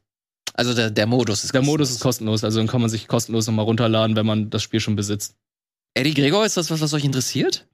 Also 0.55 0.72
der, 0.72 0.90
der 0.90 1.06
Modus 1.06 1.44
ist 1.44 1.52
Der 1.52 1.62
Modus 1.62 1.90
ist 1.90 2.01
kostenlos, 2.01 2.44
also 2.44 2.59
dann 2.59 2.68
kann 2.68 2.81
man 2.81 2.89
sich 2.89 3.09
kostenlos 3.09 3.47
nochmal 3.47 3.64
runterladen, 3.64 4.16
wenn 4.16 4.24
man 4.24 4.51
das 4.51 4.62
Spiel 4.62 4.81
schon 4.81 4.97
besitzt. 4.97 5.36
Eddie 5.94 6.14
Gregor, 6.14 6.47
ist 6.47 6.56
das 6.56 6.70
was, 6.70 6.81
was 6.81 6.94
euch 6.94 7.05
interessiert? 7.05 7.66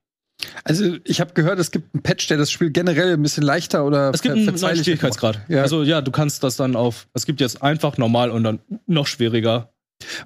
Also, 0.64 0.96
ich 1.04 1.20
habe 1.20 1.34
gehört, 1.34 1.58
es 1.58 1.70
gibt 1.70 1.94
einen 1.94 2.02
Patch, 2.02 2.26
der 2.28 2.38
das 2.38 2.50
Spiel 2.50 2.70
generell 2.70 3.12
ein 3.12 3.22
bisschen 3.22 3.42
leichter 3.42 3.84
oder 3.84 4.10
Es 4.14 4.22
gibt 4.22 4.34
einen 4.34 4.46
neuen 4.46 4.76
Schwierigkeitsgrad. 4.76 5.36
macht. 5.36 5.50
Ja. 5.50 5.62
Also 5.62 5.82
ja, 5.82 6.00
du 6.00 6.10
kannst 6.10 6.42
das 6.42 6.56
dann 6.56 6.76
auf, 6.76 7.08
es 7.12 7.26
gibt 7.26 7.40
jetzt 7.40 7.62
einfach, 7.62 7.98
normal 7.98 8.30
und 8.30 8.44
dann 8.44 8.60
noch 8.86 9.06
schwieriger. 9.06 9.72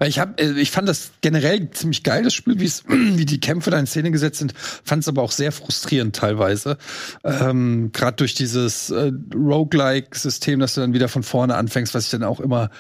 Ich 0.07 0.19
hab, 0.19 0.41
äh, 0.41 0.53
ich 0.53 0.71
fand 0.71 0.89
das 0.89 1.13
generell 1.21 1.71
ziemlich 1.71 2.03
geil, 2.03 2.23
das 2.23 2.35
Spiel, 2.35 2.59
wie 2.61 2.67
es, 2.67 2.85
die 2.89 3.41
Kämpfe 3.41 3.71
da 3.71 3.79
in 3.79 3.87
Szene 3.87 4.11
gesetzt 4.11 4.39
sind, 4.39 4.55
fand 4.57 5.03
es 5.03 5.09
aber 5.09 5.23
auch 5.23 5.33
sehr 5.33 5.53
frustrierend 5.53 6.17
teilweise. 6.17 6.79
Ähm, 7.25 7.91
Gerade 7.93 8.17
durch 8.17 8.35
dieses 8.35 8.91
äh, 8.91 9.13
Roguelike-System, 9.35 10.61
dass 10.61 10.75
du 10.75 10.81
dann 10.81 10.93
wieder 10.95 11.09
von 11.09 11.23
vorne 11.23 11.57
anfängst, 11.57 11.95
was 11.95 12.05
ich 12.05 12.11
dann 12.11 12.25
auch 12.25 12.41
immer, 12.41 12.71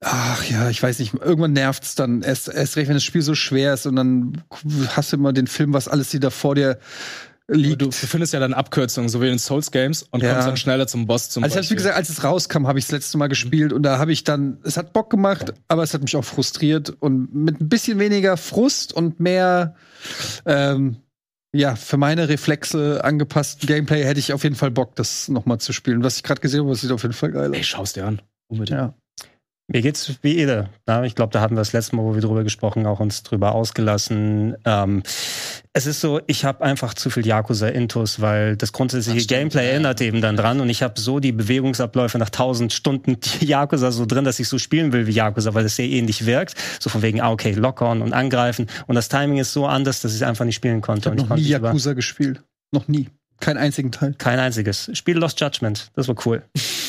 ach 0.00 0.44
ja, 0.44 0.68
ich 0.68 0.82
weiß 0.82 0.98
nicht, 0.98 1.14
irgendwann 1.14 1.52
nervt's 1.52 1.94
dann 1.94 2.22
erst, 2.22 2.48
erst 2.48 2.76
recht, 2.76 2.88
wenn 2.88 2.96
das 2.96 3.04
Spiel 3.04 3.22
so 3.22 3.34
schwer 3.34 3.74
ist 3.74 3.86
und 3.86 3.96
dann 3.96 4.42
hast 4.88 5.12
du 5.12 5.16
immer 5.16 5.32
den 5.32 5.46
Film, 5.46 5.72
was 5.72 5.88
alles 5.88 6.12
wieder 6.12 6.30
vor 6.30 6.54
dir 6.54 6.78
liegt. 7.48 7.82
Du, 7.82 7.90
findest 7.90 8.32
ja 8.32 8.40
dann 8.40 8.54
Abkürzungen, 8.54 9.08
so 9.08 9.20
wie 9.20 9.28
in 9.28 9.38
Souls 9.38 9.70
Games 9.70 10.02
und 10.10 10.22
Ja. 10.22 10.32
kommst 10.32 10.48
dann 10.48 10.56
schneller 10.56 10.86
zum 10.86 11.06
Boss 11.06 11.30
zum 11.30 11.42
Also, 11.44 11.58
ich 11.60 11.70
wie 11.70 11.74
gesagt, 11.74 11.96
als 11.96 12.08
es 12.08 12.24
rauskam, 12.24 12.66
habe 12.66 12.78
ich 12.78 12.86
das 12.86 12.92
letzte 12.92 13.18
Mal 13.18 13.28
gespielt 13.28 13.72
und 13.72 13.82
da 13.82 13.98
habe 13.98 14.12
ich 14.12 14.24
dann, 14.24 14.58
es 14.64 14.76
hat 14.76 14.92
Bock 14.92 15.10
gemacht, 15.10 15.52
aber 15.68 15.82
es 15.82 15.92
hat 15.94 16.02
mich 16.02 16.16
auch 16.16 16.24
frustriert 16.24 16.90
und 17.00 17.34
mit 17.34 17.60
ein 17.60 17.68
bisschen 17.68 17.98
weniger 17.98 18.36
Frust 18.36 18.92
und 18.92 19.20
mehr, 19.20 19.74
ähm, 20.46 20.96
ja, 21.54 21.76
für 21.76 21.98
meine 21.98 22.28
Reflexe 22.30 23.04
angepassten 23.04 23.66
Gameplay 23.66 24.04
hätte 24.04 24.20
ich 24.20 24.32
auf 24.32 24.42
jeden 24.42 24.56
Fall 24.56 24.70
Bock, 24.70 24.96
das 24.96 25.28
nochmal 25.28 25.58
zu 25.58 25.72
spielen. 25.74 26.02
Was 26.02 26.16
ich 26.16 26.22
gerade 26.22 26.40
gesehen 26.40 26.60
habe, 26.60 26.70
das 26.70 26.80
sieht 26.80 26.92
auf 26.92 27.02
jeden 27.02 27.14
Fall 27.14 27.30
geil 27.30 27.52
Ey, 27.52 27.60
aus. 27.60 27.66
schau's 27.66 27.92
dir 27.92 28.06
an. 28.06 28.22
Unbedingt. 28.48 28.78
Ja. 28.78 28.94
Mir 29.72 29.80
geht's 29.80 30.12
wie 30.20 30.36
Ede. 30.36 30.68
Ich 31.04 31.14
glaube, 31.14 31.32
da 31.32 31.40
hatten 31.40 31.54
wir 31.54 31.60
das 31.60 31.72
letzte 31.72 31.96
Mal, 31.96 32.02
wo 32.02 32.14
wir 32.14 32.20
drüber 32.20 32.44
gesprochen, 32.44 32.84
auch 32.84 33.00
uns 33.00 33.22
drüber 33.22 33.54
ausgelassen. 33.54 34.54
Ähm, 34.66 35.02
es 35.72 35.86
ist 35.86 36.02
so, 36.02 36.20
ich 36.26 36.44
habe 36.44 36.62
einfach 36.62 36.92
zu 36.92 37.08
viel 37.08 37.26
Yakuza-Intus, 37.26 38.20
weil 38.20 38.56
das 38.56 38.74
grundsätzliche 38.74 39.26
Gameplay 39.26 39.70
erinnert 39.70 40.02
eben 40.02 40.20
dann 40.20 40.36
dran 40.36 40.60
und 40.60 40.68
ich 40.68 40.82
habe 40.82 41.00
so 41.00 41.20
die 41.20 41.32
Bewegungsabläufe 41.32 42.18
nach 42.18 42.28
tausend 42.28 42.74
Stunden 42.74 43.16
Yakuza 43.40 43.92
so 43.92 44.04
drin, 44.04 44.24
dass 44.24 44.38
ich 44.38 44.48
so 44.48 44.58
spielen 44.58 44.92
will 44.92 45.06
wie 45.06 45.12
Yakuza, 45.12 45.54
weil 45.54 45.64
es 45.64 45.76
sehr 45.76 45.88
ähnlich 45.88 46.26
wirkt. 46.26 46.54
So 46.78 46.90
von 46.90 47.00
wegen, 47.00 47.22
ah, 47.22 47.30
okay, 47.30 47.52
lockern 47.52 48.02
und 48.02 48.12
angreifen 48.12 48.66
und 48.88 48.94
das 48.94 49.08
Timing 49.08 49.38
ist 49.38 49.54
so 49.54 49.66
anders, 49.66 50.02
dass 50.02 50.12
ich 50.12 50.20
es 50.20 50.28
einfach 50.28 50.44
nicht 50.44 50.56
spielen 50.56 50.78
Ich 50.78 50.82
konnte. 50.82 51.06
habe 51.06 51.16
und 51.16 51.22
noch 51.22 51.28
konnte 51.28 51.44
nie 51.44 51.48
Yakuza 51.48 51.94
gespielt. 51.94 52.42
Noch 52.72 52.88
nie. 52.88 53.08
Keinen 53.40 53.56
einzigen 53.56 53.90
Teil. 53.90 54.14
Kein 54.18 54.38
einziges. 54.38 54.90
Spiel 54.92 55.16
Lost 55.16 55.40
Judgment, 55.40 55.90
das 55.94 56.08
war 56.08 56.16
cool. 56.26 56.42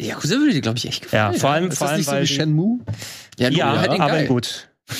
Yakuza 0.00 0.36
würde 0.36 0.52
dir, 0.52 0.60
glaube 0.60 0.78
ich, 0.78 0.86
echt 0.86 1.02
gefallen. 1.02 1.32
Ja, 1.34 1.38
vor 1.38 1.50
allem, 1.50 1.68
Ist 1.68 1.78
vor 1.78 1.86
das 1.86 1.92
allem 1.92 1.98
nicht 2.00 2.10
so 2.10 2.16
wie 2.16 2.26
Shenmue? 2.26 2.80
Ja, 3.38 3.50
du, 3.50 3.56
Ja, 3.56 3.86
den 3.88 4.00
aber 4.00 4.12
geil. 4.12 4.26
gut. 4.26 4.68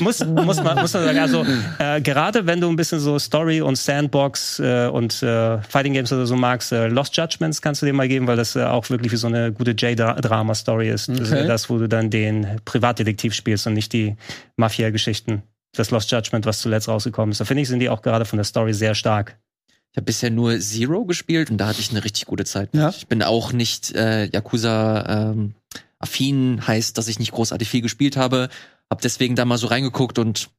muss, 0.00 0.24
muss, 0.24 0.62
man, 0.62 0.78
muss 0.78 0.92
man 0.94 1.02
sagen, 1.04 1.18
also 1.18 1.44
äh, 1.80 2.00
gerade 2.00 2.46
wenn 2.46 2.60
du 2.60 2.68
ein 2.68 2.76
bisschen 2.76 3.00
so 3.00 3.18
Story 3.18 3.60
und 3.60 3.76
Sandbox 3.76 4.60
äh, 4.60 4.86
und 4.86 5.20
äh, 5.24 5.60
Fighting 5.62 5.94
Games 5.94 6.12
oder 6.12 6.26
so 6.26 6.36
magst, 6.36 6.70
äh, 6.70 6.86
Lost 6.86 7.16
Judgments 7.16 7.60
kannst 7.60 7.82
du 7.82 7.86
dir 7.86 7.92
mal 7.92 8.06
geben, 8.06 8.28
weil 8.28 8.36
das 8.36 8.54
äh, 8.54 8.62
auch 8.62 8.88
wirklich 8.90 9.10
wie 9.10 9.16
so 9.16 9.26
eine 9.26 9.52
gute 9.52 9.72
J-Drama-Story 9.72 10.88
ist. 10.90 11.08
Das 11.08 11.32
Okay. 11.32 11.40
ja 11.40 11.46
das, 11.46 11.68
wo 11.68 11.78
du 11.78 11.88
dann 11.88 12.10
den 12.10 12.60
Privatdetektiv 12.64 13.34
spielst 13.34 13.66
und 13.66 13.72
nicht 13.74 13.92
die 13.92 14.16
Mafia-Geschichten. 14.56 15.42
Das 15.74 15.90
Lost 15.90 16.10
Judgment, 16.12 16.46
was 16.46 16.60
zuletzt 16.60 16.88
rausgekommen 16.88 17.32
ist. 17.32 17.40
Da 17.40 17.44
finde 17.46 17.62
ich, 17.62 17.68
sind 17.68 17.80
die 17.80 17.88
auch 17.88 18.00
gerade 18.02 18.24
von 18.24 18.36
der 18.36 18.44
Story 18.44 18.74
sehr 18.74 18.94
stark. 18.94 19.38
Ich 19.96 19.98
habe 19.98 20.04
bisher 20.04 20.30
nur 20.30 20.60
Zero 20.60 21.06
gespielt 21.06 21.50
und 21.50 21.56
da 21.56 21.68
hatte 21.68 21.80
ich 21.80 21.88
eine 21.90 22.04
richtig 22.04 22.26
gute 22.26 22.44
Zeit. 22.44 22.68
Ja. 22.74 22.90
Ich 22.90 23.06
bin 23.06 23.22
auch 23.22 23.52
nicht 23.54 23.94
äh, 23.94 24.26
Yakuza 24.26 25.30
ähm, 25.30 25.54
affin, 25.98 26.66
heißt, 26.66 26.98
dass 26.98 27.08
ich 27.08 27.18
nicht 27.18 27.32
großartig 27.32 27.66
viel 27.66 27.80
gespielt 27.80 28.18
habe. 28.18 28.50
Hab 28.90 29.00
deswegen 29.00 29.36
da 29.36 29.46
mal 29.46 29.56
so 29.56 29.68
reingeguckt 29.68 30.18
und 30.18 30.50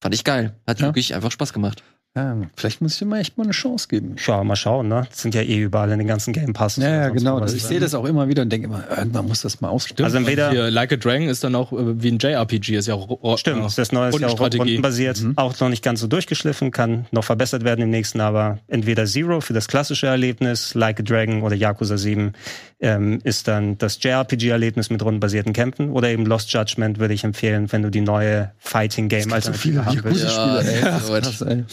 fand 0.00 0.14
ich 0.14 0.24
geil. 0.24 0.56
Hat 0.66 0.80
Ja. 0.80 0.86
wirklich 0.86 1.14
einfach 1.14 1.30
Spaß 1.30 1.52
gemacht. 1.52 1.82
Ja, 2.16 2.34
vielleicht 2.56 2.80
muss 2.80 2.94
ich 2.94 2.98
dir 2.98 3.04
mal 3.04 3.20
echt 3.20 3.36
mal 3.36 3.44
eine 3.44 3.52
Chance 3.52 3.88
geben. 3.88 4.14
Schau, 4.16 4.42
mal 4.42 4.56
schauen, 4.56 4.88
ne? 4.88 5.06
Das 5.10 5.20
sind 5.20 5.34
ja 5.34 5.42
eh 5.42 5.58
überall 5.60 5.90
in 5.92 5.98
den 5.98 6.08
ganzen 6.08 6.32
Game 6.32 6.54
Passes. 6.54 6.82
Ja, 6.82 6.90
ja 6.90 7.08
genau. 7.10 7.38
Das, 7.40 7.52
ich 7.52 7.62
sehe 7.62 7.78
das 7.78 7.94
auch 7.94 8.06
immer 8.06 8.26
wieder 8.26 8.40
und 8.40 8.50
denke 8.50 8.68
immer, 8.68 8.84
irgendwann 8.96 9.28
muss 9.28 9.42
das 9.42 9.60
mal 9.60 9.68
ausprobieren. 9.68 10.06
Also 10.06 10.16
entweder 10.16 10.50
Hier, 10.50 10.70
Like 10.70 10.92
a 10.92 10.96
Dragon 10.96 11.28
ist 11.28 11.44
dann 11.44 11.54
auch 11.54 11.72
äh, 11.72 12.02
wie 12.02 12.08
ein 12.10 12.18
JRPG, 12.18 12.76
ist 12.76 12.86
ja 12.88 12.94
auch 12.94 13.08
ro- 13.10 13.36
Stimmt, 13.36 13.60
äh, 13.60 13.68
das 13.76 13.92
neue 13.92 14.08
ist 14.08 14.18
ja 14.18 14.28
auch 14.28 14.40
rundenbasiert, 14.40 15.20
Mhm. 15.22 15.34
auch 15.36 15.60
noch 15.60 15.68
nicht 15.68 15.84
ganz 15.84 16.00
so 16.00 16.06
durchgeschliffen, 16.06 16.70
kann 16.70 17.04
noch 17.10 17.24
verbessert 17.24 17.64
werden 17.64 17.82
im 17.82 17.90
nächsten, 17.90 18.20
aber 18.22 18.60
entweder 18.66 19.04
Zero 19.04 19.42
für 19.42 19.52
das 19.52 19.68
klassische 19.68 20.06
Erlebnis, 20.06 20.72
Like 20.74 21.00
a 21.00 21.02
Dragon 21.02 21.42
oder 21.42 21.54
Yakuza 21.54 21.98
7 21.98 22.32
ähm, 22.80 23.18
ist 23.24 23.46
dann 23.46 23.76
das 23.76 23.98
JRPG-Erlebnis 24.02 24.88
mit 24.88 25.02
rundenbasierten 25.02 25.52
Kämpfen 25.52 25.90
oder 25.90 26.08
eben 26.08 26.24
Lost 26.24 26.50
Judgment 26.50 26.98
würde 26.98 27.12
ich 27.12 27.24
empfehlen, 27.24 27.70
wenn 27.72 27.82
du 27.82 27.90
die 27.90 28.00
neue 28.00 28.52
Fighting 28.58 29.08
Game 29.10 29.28
so 29.40 29.52
viele 29.52 29.84
haben 29.84 30.00
willst. 30.02 30.24
Yakuza- 30.24 30.60
Spiele, 30.62 30.72
ey. 30.72 30.80
Ja, 30.82 31.64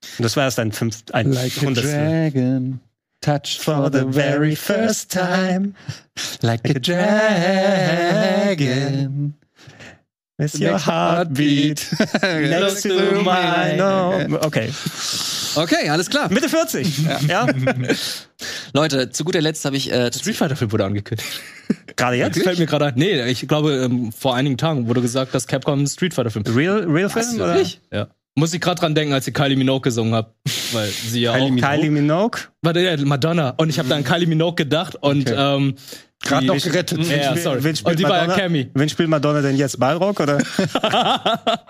Das. 0.00 0.10
Und 0.18 0.22
das 0.24 0.36
war 0.36 0.44
erst 0.44 0.58
ein 0.58 0.72
fünf, 0.72 1.02
ein 1.12 1.32
Like 1.32 1.62
a 1.62 1.70
dragon, 1.72 2.80
touched 3.20 3.60
for 3.62 3.90
the 3.92 4.04
very 4.08 4.56
first 4.56 5.10
time. 5.12 5.74
Like 6.42 6.68
a 6.68 6.78
dragon. 8.50 9.34
With 10.38 10.58
your 10.58 10.78
heartbeat 10.78 11.86
next 12.22 12.82
to 12.84 13.22
mine. 13.22 13.78
Oh, 13.82 14.38
Okay, 14.46 14.70
Okay, 15.56 15.88
alles 15.90 16.08
klar. 16.08 16.30
Mitte 16.32 16.48
40. 16.48 17.26
ja, 17.28 17.46
Leute, 18.72 19.10
zu 19.10 19.24
guter 19.24 19.40
Letzt 19.42 19.64
habe 19.66 19.76
ich 19.76 19.92
äh, 19.92 20.10
Street 20.12 20.36
Fighter 20.36 20.56
Film 20.56 20.72
wurde 20.72 20.84
angekündigt. 20.86 21.28
gerade 21.96 22.16
Das 22.18 22.28
jetzt. 22.36 22.44
fällt 22.44 22.58
mir 22.58 22.66
gerade 22.66 22.86
ein. 22.86 22.94
Nee, 22.96 23.22
ich 23.26 23.46
glaube, 23.48 23.72
ähm, 23.74 24.12
vor 24.12 24.34
einigen 24.36 24.56
Tagen 24.56 24.86
wurde 24.88 25.02
gesagt, 25.02 25.34
dass 25.34 25.46
Capcom 25.46 25.86
Street 25.86 26.14
Fighter 26.14 26.30
Film. 26.30 26.44
Real, 26.46 26.84
real 26.88 27.10
Film? 27.10 27.34
Oder? 27.34 27.60
Ja. 27.92 28.06
Muss 28.36 28.54
ich 28.54 28.60
gerade 28.60 28.80
dran 28.80 28.94
denken, 28.94 29.12
als 29.12 29.26
ich 29.26 29.34
Kylie 29.34 29.56
Minogue 29.56 29.80
gesungen 29.82 30.14
habe, 30.14 30.32
weil 30.72 30.88
sie 30.88 31.22
ja 31.22 31.32
Kylie, 31.36 31.64
auch 31.64 31.68
Kylie 31.70 31.90
Minogue? 31.90 32.40
Warte, 32.62 32.80
ja, 32.80 32.96
Madonna 33.04 33.50
und 33.56 33.68
ich 33.68 33.78
habe 33.78 33.88
da 33.88 33.96
an 33.96 34.04
Kylie 34.04 34.26
Minogue 34.28 34.54
gedacht 34.54 34.96
und 34.96 35.28
Okay. 35.30 35.34
ähm, 35.56 35.74
Gerade 36.22 36.46
noch 36.46 36.62
gerettet. 36.62 36.98
Ja, 37.06 37.34
Wen- 37.34 37.42
sorry. 37.42 37.64
Wen 37.64 37.76
spielt, 37.76 37.92
Und 37.92 37.98
die 37.98 38.04
war 38.04 38.16
ja 38.18 38.20
Madonna, 38.26 38.38
Cammy. 38.42 38.70
wen 38.74 38.88
spielt 38.90 39.08
Madonna 39.08 39.40
denn 39.40 39.56
jetzt? 39.56 39.78
Ballrock 39.80 40.20
oder? 40.20 40.38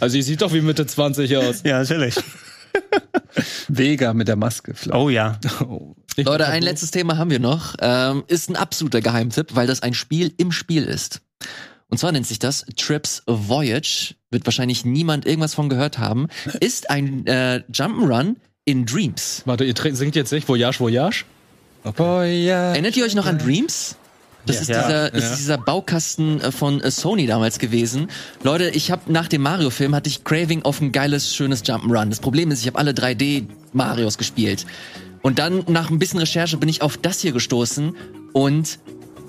Also 0.00 0.12
sie 0.12 0.22
sieht 0.22 0.42
doch 0.42 0.52
wie 0.52 0.60
Mitte 0.60 0.86
20 0.86 1.34
aus. 1.38 1.62
ja, 1.64 1.78
natürlich. 1.78 2.14
Vega 3.68 4.12
mit 4.14 4.28
der 4.28 4.36
Maske. 4.36 4.74
vielleicht. 4.74 4.94
Oh 4.98 5.08
ja. 5.08 5.38
Leute, 6.16 6.46
ein 6.48 6.62
letztes 6.62 6.90
Thema 6.90 7.16
haben 7.16 7.30
wir 7.30 7.40
noch. 7.40 7.74
Ähm, 7.80 8.24
ist 8.28 8.48
ein 8.50 8.56
absoluter 8.56 9.00
Geheimtipp, 9.00 9.54
weil 9.54 9.66
das 9.66 9.82
ein 9.82 9.94
Spiel 9.94 10.32
im 10.36 10.52
Spiel 10.52 10.84
ist. 10.84 11.20
Und 11.88 11.98
zwar 11.98 12.12
nennt 12.12 12.26
sich 12.26 12.38
das 12.38 12.64
Trips 12.76 13.22
Voyage. 13.26 14.14
Wird 14.30 14.46
wahrscheinlich 14.46 14.84
niemand 14.84 15.26
irgendwas 15.26 15.54
von 15.54 15.68
gehört 15.68 15.98
haben. 15.98 16.28
Ist 16.60 16.90
ein 16.90 17.26
äh, 17.26 17.62
Jump'n'Run 17.72 18.36
in 18.64 18.86
Dreams. 18.86 19.42
Warte, 19.44 19.64
ihr 19.64 19.74
singt 19.94 20.16
jetzt 20.16 20.32
nicht 20.32 20.48
Voyage, 20.48 20.80
Voyage? 20.80 21.24
Boy, 21.96 22.46
ja. 22.46 22.72
Erinnert 22.72 22.96
ihr 22.96 23.04
euch 23.04 23.14
noch 23.14 23.26
an 23.26 23.38
Dreams? 23.38 23.96
Das, 24.46 24.56
Ja. 24.56 24.62
ist, 24.62 24.68
Ja. 24.68 24.82
dieser, 24.82 25.10
das 25.10 25.22
Ja. 25.24 25.30
ist 25.30 25.38
dieser 25.38 25.58
Baukasten 25.58 26.40
äh, 26.40 26.50
von 26.52 26.80
äh, 26.80 26.90
Sony 26.90 27.26
damals 27.26 27.58
gewesen. 27.58 28.08
Leute, 28.42 28.70
ich 28.70 28.90
habe 28.90 29.12
nach 29.12 29.28
dem 29.28 29.42
Mario-Film 29.42 29.94
hatte 29.94 30.08
ich 30.08 30.24
Craving 30.24 30.62
auf 30.62 30.80
ein 30.80 30.92
geiles, 30.92 31.34
schönes 31.34 31.62
Jump'n'Run. 31.64 32.08
Das 32.08 32.20
Problem 32.20 32.50
ist, 32.50 32.60
ich 32.60 32.66
habe 32.66 32.78
alle 32.78 32.92
3D-Marios 32.92 34.18
gespielt. 34.18 34.66
Und 35.22 35.38
dann, 35.38 35.64
nach 35.68 35.90
ein 35.90 35.98
bisschen 35.98 36.18
Recherche, 36.20 36.56
bin 36.56 36.68
ich 36.68 36.82
auf 36.82 36.96
das 36.98 37.20
hier 37.20 37.32
gestoßen. 37.32 37.96
Und 38.32 38.78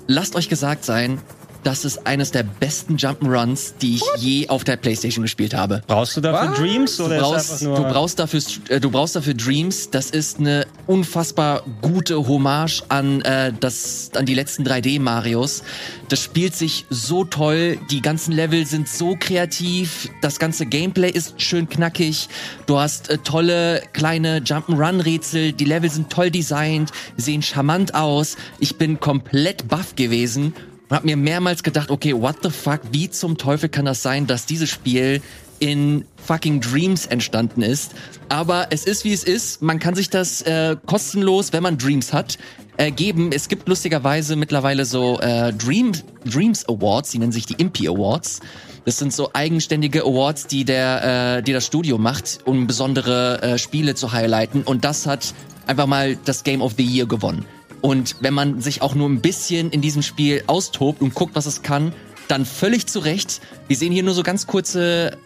lasst 0.06 0.34
euch 0.34 0.48
gesagt 0.48 0.84
sein, 0.84 1.18
das 1.66 1.84
ist 1.84 2.06
eines 2.06 2.30
der 2.30 2.44
besten 2.44 2.96
Jump'n'Runs, 2.96 3.74
die 3.82 3.96
ich 3.96 4.02
je 4.18 4.48
auf 4.48 4.62
der 4.62 4.76
Playstation 4.76 5.22
gespielt 5.22 5.52
habe. 5.52 5.82
Brauchst 5.88 6.16
du 6.16 6.20
dafür 6.20 6.52
Was? 6.52 6.58
Dreams 6.58 6.96
Du 6.96 7.04
oder 7.06 7.16
ist 7.16 7.22
brauchst, 7.22 7.62
du, 7.62 7.82
brauchst 7.82 8.18
dafür, 8.20 8.40
äh, 8.68 8.78
du 8.78 8.88
brauchst 8.88 9.16
dafür 9.16 9.34
Dreams. 9.34 9.90
Das 9.90 10.10
ist 10.10 10.38
eine 10.38 10.64
unfassbar 10.86 11.64
gute 11.82 12.28
Hommage 12.28 12.84
an, 12.88 13.20
äh, 13.22 13.52
das, 13.58 14.10
an 14.14 14.26
die 14.26 14.34
letzten 14.34 14.62
3D-Marios. 14.62 15.64
Das 16.08 16.22
spielt 16.22 16.54
sich 16.54 16.86
so 16.88 17.24
toll. 17.24 17.78
Die 17.90 18.00
ganzen 18.00 18.30
Level 18.30 18.64
sind 18.64 18.88
so 18.88 19.16
kreativ. 19.18 20.08
Das 20.22 20.38
ganze 20.38 20.66
Gameplay 20.66 21.10
ist 21.10 21.42
schön 21.42 21.68
knackig. 21.68 22.28
Du 22.66 22.78
hast 22.78 23.10
äh, 23.10 23.18
tolle 23.18 23.82
kleine 23.92 24.38
Jump'n'Run-Rätsel. 24.38 25.52
Die 25.52 25.64
Level 25.64 25.90
sind 25.90 26.10
toll 26.10 26.30
designt, 26.30 26.92
sehen 27.16 27.42
charmant 27.42 27.92
aus. 27.92 28.36
Ich 28.60 28.78
bin 28.78 29.00
komplett 29.00 29.66
baff 29.66 29.96
gewesen 29.96 30.54
und 30.88 30.96
hab 30.96 31.04
mir 31.04 31.16
mehrmals 31.16 31.62
gedacht, 31.62 31.90
okay, 31.90 32.14
what 32.14 32.36
the 32.42 32.50
fuck, 32.50 32.80
wie 32.92 33.10
zum 33.10 33.38
Teufel 33.38 33.68
kann 33.68 33.84
das 33.84 34.02
sein, 34.02 34.26
dass 34.26 34.46
dieses 34.46 34.70
Spiel 34.70 35.20
in 35.58 36.04
fucking 36.16 36.60
Dreams 36.60 37.06
entstanden 37.06 37.62
ist. 37.62 37.94
Aber 38.28 38.68
es 38.70 38.84
ist 38.84 39.04
wie 39.04 39.12
es 39.12 39.24
ist. 39.24 39.62
Man 39.62 39.78
kann 39.78 39.94
sich 39.94 40.10
das 40.10 40.42
äh, 40.42 40.76
kostenlos, 40.86 41.52
wenn 41.52 41.62
man 41.62 41.78
Dreams 41.78 42.12
hat, 42.12 42.38
äh, 42.76 42.90
geben. 42.90 43.32
Es 43.32 43.48
gibt 43.48 43.68
lustigerweise 43.68 44.36
mittlerweile 44.36 44.84
so 44.84 45.18
äh, 45.20 45.52
Dream, 45.52 45.92
Dreams 46.24 46.68
Awards, 46.68 47.10
die 47.10 47.18
nennen 47.18 47.32
sich 47.32 47.46
die 47.46 47.54
Impi 47.54 47.88
Awards. 47.88 48.40
Das 48.84 48.98
sind 48.98 49.12
so 49.12 49.30
eigenständige 49.32 50.02
Awards, 50.02 50.46
die 50.46 50.64
der, 50.64 51.38
äh, 51.38 51.42
die 51.42 51.52
das 51.52 51.66
Studio 51.66 51.98
macht, 51.98 52.40
um 52.44 52.66
besondere 52.66 53.42
äh, 53.42 53.58
Spiele 53.58 53.94
zu 53.94 54.12
highlighten. 54.12 54.62
Und 54.62 54.84
das 54.84 55.06
hat 55.06 55.34
einfach 55.66 55.86
mal 55.86 56.16
das 56.24 56.44
Game 56.44 56.62
of 56.62 56.74
the 56.76 56.84
Year 56.84 57.06
gewonnen. 57.06 57.44
Und 57.86 58.16
wenn 58.18 58.34
man 58.34 58.60
sich 58.60 58.82
auch 58.82 58.96
nur 58.96 59.08
ein 59.08 59.20
bisschen 59.20 59.70
in 59.70 59.80
diesem 59.80 60.02
Spiel 60.02 60.42
austobt 60.48 61.02
und 61.02 61.14
guckt, 61.14 61.36
was 61.36 61.46
es 61.46 61.62
kann, 61.62 61.92
dann 62.26 62.44
völlig 62.44 62.88
zu 62.88 62.98
Recht. 62.98 63.40
Wir 63.68 63.76
sehen 63.76 63.92
hier 63.92 64.02
nur 64.02 64.12
so 64.12 64.24
ganz 64.24 64.48
kurze 64.48 65.16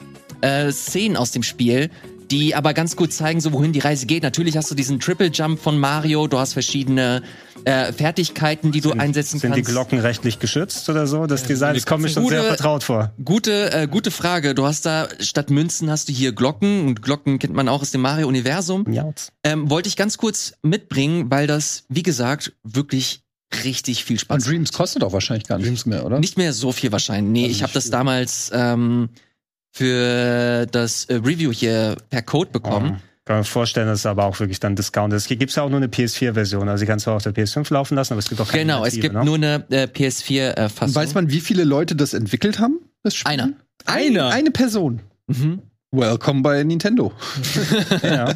äh, 0.42 0.70
Szenen 0.70 1.16
aus 1.16 1.30
dem 1.30 1.42
Spiel, 1.42 1.88
die 2.30 2.54
aber 2.54 2.74
ganz 2.74 2.96
gut 2.96 3.14
zeigen, 3.14 3.40
so 3.40 3.54
wohin 3.54 3.72
die 3.72 3.78
Reise 3.78 4.04
geht. 4.04 4.22
Natürlich 4.22 4.58
hast 4.58 4.70
du 4.70 4.74
diesen 4.74 5.00
Triple 5.00 5.28
Jump 5.28 5.58
von 5.58 5.78
Mario, 5.78 6.26
du 6.26 6.38
hast 6.38 6.52
verschiedene 6.52 7.22
äh, 7.64 7.92
Fertigkeiten, 7.92 8.72
die 8.72 8.80
du 8.80 8.92
einsetzen 8.92 9.38
Sind 9.38 9.54
die 9.54 9.60
kannst. 9.62 9.70
Glocken 9.72 9.98
rechtlich 9.98 10.38
geschützt 10.38 10.88
oder 10.88 11.06
so? 11.06 11.26
Das 11.26 11.42
Design, 11.44 11.74
das 11.74 11.86
kommt 11.86 12.02
mir 12.02 12.08
schon 12.08 12.22
Gute- 12.24 12.36
sehr 12.36 12.44
vertraut 12.44 12.82
vor. 12.84 13.12
Gute, 13.24 13.72
äh, 13.72 13.86
gute 13.86 14.10
Frage. 14.10 14.54
Du 14.54 14.66
hast 14.66 14.86
da 14.86 15.08
statt 15.20 15.50
Münzen 15.50 15.90
hast 15.90 16.08
du 16.08 16.12
hier 16.12 16.32
Glocken 16.32 16.86
und 16.86 17.02
Glocken 17.02 17.38
kennt 17.38 17.54
man 17.54 17.68
auch 17.68 17.82
aus 17.82 17.90
dem 17.90 18.00
Mario-Universum. 18.02 18.86
Ähm, 19.44 19.70
wollte 19.70 19.88
ich 19.88 19.96
ganz 19.96 20.16
kurz 20.18 20.54
mitbringen, 20.62 21.30
weil 21.30 21.46
das, 21.46 21.84
wie 21.88 22.02
gesagt, 22.02 22.52
wirklich 22.62 23.22
richtig 23.64 24.04
viel 24.04 24.18
Spaß 24.18 24.36
Und 24.36 24.46
Dreams 24.46 24.72
kostet 24.72 25.02
auch 25.02 25.12
wahrscheinlich 25.12 25.46
gar 25.48 25.58
nichts 25.58 25.84
mehr, 25.86 26.06
oder? 26.06 26.20
Nicht 26.20 26.38
mehr 26.38 26.52
so 26.52 26.72
viel 26.72 26.92
wahrscheinlich. 26.92 27.32
Nee, 27.32 27.42
Also 27.48 27.56
ich 27.56 27.62
habe 27.64 27.72
das 27.72 27.90
damals 27.90 28.50
ähm, 28.54 29.08
für 29.72 30.66
das 30.70 31.04
äh, 31.06 31.14
Review 31.14 31.52
hier 31.52 31.96
per 32.10 32.22
Code 32.22 32.50
bekommen. 32.50 32.98
Oh. 33.00 33.06
Kann 33.30 33.38
mir 33.38 33.44
vorstellen, 33.44 33.86
dass 33.86 34.00
es 34.00 34.06
aber 34.06 34.24
auch 34.24 34.40
wirklich 34.40 34.58
dann 34.58 34.74
Discount 34.74 35.12
ist. 35.12 35.28
Hier 35.28 35.36
gibt's 35.36 35.54
ja 35.54 35.62
auch 35.62 35.68
nur 35.68 35.76
eine 35.76 35.86
PS4-Version. 35.86 36.68
Also 36.68 36.82
die 36.82 36.88
kannst 36.88 37.06
du 37.06 37.12
auch 37.12 37.14
auf 37.14 37.22
der 37.22 37.32
PS5 37.32 37.72
laufen 37.72 37.94
lassen, 37.94 38.14
aber 38.14 38.18
es 38.18 38.28
gibt 38.28 38.40
auch 38.40 38.48
keine 38.48 38.64
Genau, 38.64 38.84
es 38.84 38.94
gibt 38.94 39.14
ne? 39.14 39.24
nur 39.24 39.36
eine 39.36 39.64
äh, 39.70 39.84
Und 39.84 39.96
PS4-Fassung. 39.96 40.96
weiß 40.96 41.14
man, 41.14 41.30
wie 41.30 41.38
viele 41.38 41.62
Leute 41.62 41.94
das 41.94 42.12
entwickelt 42.12 42.58
haben? 42.58 42.80
Das 43.04 43.14
Spiel? 43.14 43.30
Einer. 43.30 43.52
Einer? 43.86 44.30
Eine 44.30 44.50
Person. 44.50 44.98
mhm. 45.28 45.62
Welcome 45.92 46.42
bei 46.42 46.64
Nintendo. 46.64 47.12
Ja. 48.02 48.34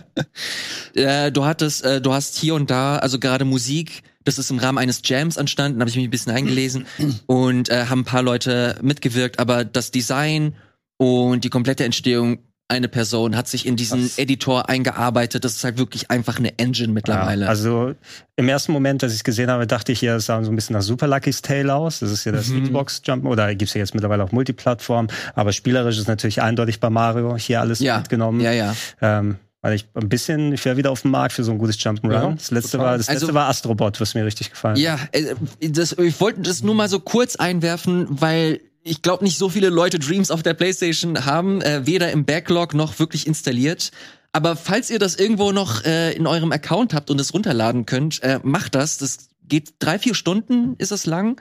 äh, 0.95 1.33
du 1.33 1.45
hattest, 1.45 1.85
äh, 1.85 2.01
du 2.01 2.13
hast 2.13 2.37
hier 2.37 2.55
und 2.55 2.71
da, 2.71 2.99
also 2.99 3.19
gerade 3.19 3.45
Musik, 3.45 4.05
das 4.23 4.39
ist 4.39 4.53
im 4.53 4.61
Rahmen 4.61 4.79
eines 4.79 5.03
Jams 5.05 5.37
entstanden, 5.37 5.81
habe 5.81 5.91
ich 5.91 5.97
mich 5.97 6.05
ein 6.05 6.11
bisschen 6.11 6.31
eingelesen 6.33 6.87
und 7.27 7.69
äh, 7.69 7.87
haben 7.87 8.03
ein 8.03 8.05
paar 8.05 8.23
Leute 8.23 8.79
mitgewirkt, 8.81 9.41
aber 9.41 9.65
das 9.65 9.91
Design 9.91 10.55
und 10.99 11.43
die 11.43 11.51
komplette 11.51 11.83
Entstehung 11.83 12.39
eine 12.69 12.89
Person 12.89 13.37
hat 13.37 13.47
sich 13.47 13.67
in 13.67 13.77
diesen 13.77 14.03
Das- 14.03 14.19
Editor 14.19 14.69
eingearbeitet. 14.71 15.45
Das 15.45 15.53
ist 15.57 15.65
halt 15.65 15.77
wirklich 15.79 16.11
einfach 16.11 16.39
eine 16.39 16.59
Engine 16.59 16.93
mittlerweile. 16.93 17.45
Ja, 17.45 17.51
also 17.51 17.95
im 18.37 18.49
ersten 18.49 18.73
Moment, 18.73 19.03
als 19.05 19.13
ich 19.13 19.19
es 19.19 19.25
gesehen 19.25 19.51
habe, 19.51 19.67
dachte 19.67 19.93
ich 19.93 20.01
hier, 20.01 20.15
es 20.17 20.27
sah 20.27 20.43
so 20.43 20.51
ein 20.51 20.57
bisschen 20.57 20.75
nach 20.75 20.83
Super 20.83 21.07
Lucky's 21.07 21.43
Tale 21.43 21.75
aus. 21.75 21.99
Das 22.01 22.11
ist 22.11 22.25
ja 22.25 22.33
das 22.33 22.49
Mhm. 22.49 22.65
Xbox 22.65 23.03
Jump 23.05 23.27
oder 23.27 23.55
gibt's 23.55 23.75
ja 23.75 23.81
jetzt 23.81 23.95
mittlerweile 23.95 24.25
auch 24.25 24.33
Multiplattform. 24.33 25.09
Aber 25.35 25.53
spielerisch 25.53 25.99
ist 25.99 26.09
natürlich 26.09 26.41
eindeutig 26.41 26.81
bei 26.81 26.89
Mario 26.91 27.37
hier 27.37 27.61
alles 27.61 27.81
ja, 27.81 27.99
mitgenommen. 27.99 28.41
ja, 28.41 28.53
ja. 28.53 28.75
Ähm, 29.03 29.37
weil 29.61 29.75
ich 29.75 29.87
ein 29.95 30.09
bisschen, 30.09 30.53
ich 30.53 30.65
wäre 30.65 30.77
wieder 30.77 30.91
auf 30.91 31.03
dem 31.03 31.11
Markt 31.11 31.33
für 31.35 31.45
so 31.45 31.53
ein 31.53 31.59
gutes 31.59 31.79
Jump'n'Run. 31.79 32.13
Ja, 32.13 32.31
das 32.33 32.51
letzte 32.51 32.73
total. 32.73 32.87
war, 32.87 32.99
das 32.99 33.09
letzte 33.09 33.27
Also- 33.27 33.35
war 33.35 33.49
Astrobot, 33.49 34.01
was 34.01 34.15
mir 34.15 34.25
richtig 34.25 34.51
gefallen. 34.51 34.77
Ja, 34.77 34.99
äh, 35.13 35.35
das, 35.71 35.93
ich 35.93 36.21
wollte 36.21 36.41
das 36.41 36.63
nur 36.63 36.75
mal 36.75 36.89
so 36.89 36.99
kurz 37.01 37.37
einwerfen, 37.37 38.07
weil 38.11 38.61
ich 38.85 39.03
glaube 39.03 39.25
nicht 39.25 39.39
so 39.39 39.49
viele 39.49 39.71
Leute 39.71 39.99
Dreams 39.99 40.31
auf 40.31 40.43
der 40.43 40.55
PlayStation 40.55 41.25
haben, 41.25 41.63
äh, 41.63 41.87
weder 41.87 42.13
im 42.13 42.25
Backlog 42.25 42.75
noch 42.75 42.99
wirklich 42.99 43.27
installiert. 43.27 43.91
Aber 44.33 44.57
falls 44.57 44.91
ihr 44.91 44.99
das 44.99 45.17
irgendwo 45.17 45.53
noch 45.53 45.85
äh, 45.85 46.13
in 46.13 46.27
eurem 46.27 46.53
Account 46.53 46.93
habt 46.93 47.11
und 47.11 47.21
es 47.21 47.33
runterladen 47.33 47.87
könnt, 47.87 48.23
äh, 48.23 48.41
macht 48.43 48.75
das. 48.75 48.99
Das 48.99 49.31
geht 49.49 49.75
drei, 49.79 49.99
vier 49.99 50.15
Stunden, 50.15 50.75
ist 50.79 50.93
es 50.93 51.07
lang. 51.07 51.41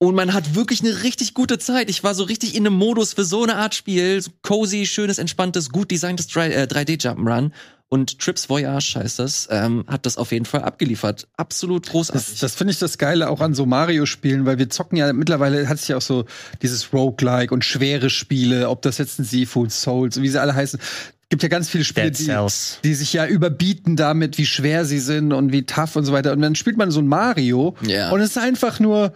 Und 0.00 0.14
man 0.14 0.32
hat 0.32 0.54
wirklich 0.54 0.80
eine 0.80 1.02
richtig 1.02 1.34
gute 1.34 1.58
Zeit. 1.58 1.90
Ich 1.90 2.04
war 2.04 2.14
so 2.14 2.22
richtig 2.22 2.54
in 2.54 2.64
einem 2.66 2.76
Modus 2.76 3.14
für 3.14 3.24
so 3.24 3.42
eine 3.42 3.56
Art 3.56 3.74
Spiel. 3.74 4.20
So 4.22 4.30
cozy, 4.42 4.86
schönes, 4.86 5.18
entspanntes, 5.18 5.70
gut 5.70 5.90
designtes 5.90 6.28
3- 6.30 6.50
äh, 6.50 6.66
3D-Jump'n'Run. 6.70 7.50
Und 7.90 8.18
Trips 8.18 8.50
Voyage 8.50 8.96
heißt 8.96 9.18
das, 9.18 9.48
ähm, 9.50 9.84
hat 9.88 10.04
das 10.04 10.18
auf 10.18 10.30
jeden 10.30 10.44
Fall 10.44 10.62
abgeliefert. 10.62 11.26
Absolut 11.38 11.88
großartig. 11.88 12.26
Das, 12.32 12.38
das 12.38 12.54
finde 12.54 12.72
ich 12.74 12.78
das 12.78 12.98
Geile 12.98 13.30
auch 13.30 13.40
an 13.40 13.54
so 13.54 13.64
Mario-Spielen, 13.64 14.44
weil 14.44 14.58
wir 14.58 14.68
zocken 14.68 14.98
ja 14.98 15.10
mittlerweile 15.14 15.66
hat 15.68 15.78
es 15.78 15.88
ja 15.88 15.96
auch 15.96 16.02
so 16.02 16.26
dieses 16.60 16.92
Roguelike 16.92 17.52
und 17.52 17.64
schwere 17.64 18.10
Spiele, 18.10 18.68
ob 18.68 18.82
das 18.82 18.98
jetzt 18.98 19.18
ein 19.18 19.24
Seafood 19.24 19.72
Souls, 19.72 20.20
wie 20.20 20.28
sie 20.28 20.38
alle 20.40 20.54
heißen. 20.54 20.78
Gibt 21.30 21.42
ja 21.42 21.48
ganz 21.48 21.70
viele 21.70 21.84
Spiele, 21.84 22.10
die, 22.10 22.30
die 22.84 22.94
sich 22.94 23.12
ja 23.14 23.26
überbieten 23.26 23.96
damit, 23.96 24.36
wie 24.38 24.46
schwer 24.46 24.84
sie 24.84 24.98
sind 24.98 25.32
und 25.32 25.52
wie 25.52 25.64
tough 25.64 25.96
und 25.96 26.04
so 26.04 26.12
weiter. 26.12 26.32
Und 26.32 26.42
dann 26.42 26.54
spielt 26.56 26.76
man 26.76 26.90
so 26.90 27.00
ein 27.00 27.06
Mario 27.08 27.74
Ja. 27.86 28.10
und 28.10 28.20
es 28.20 28.30
ist 28.30 28.38
einfach 28.38 28.80
nur 28.80 29.12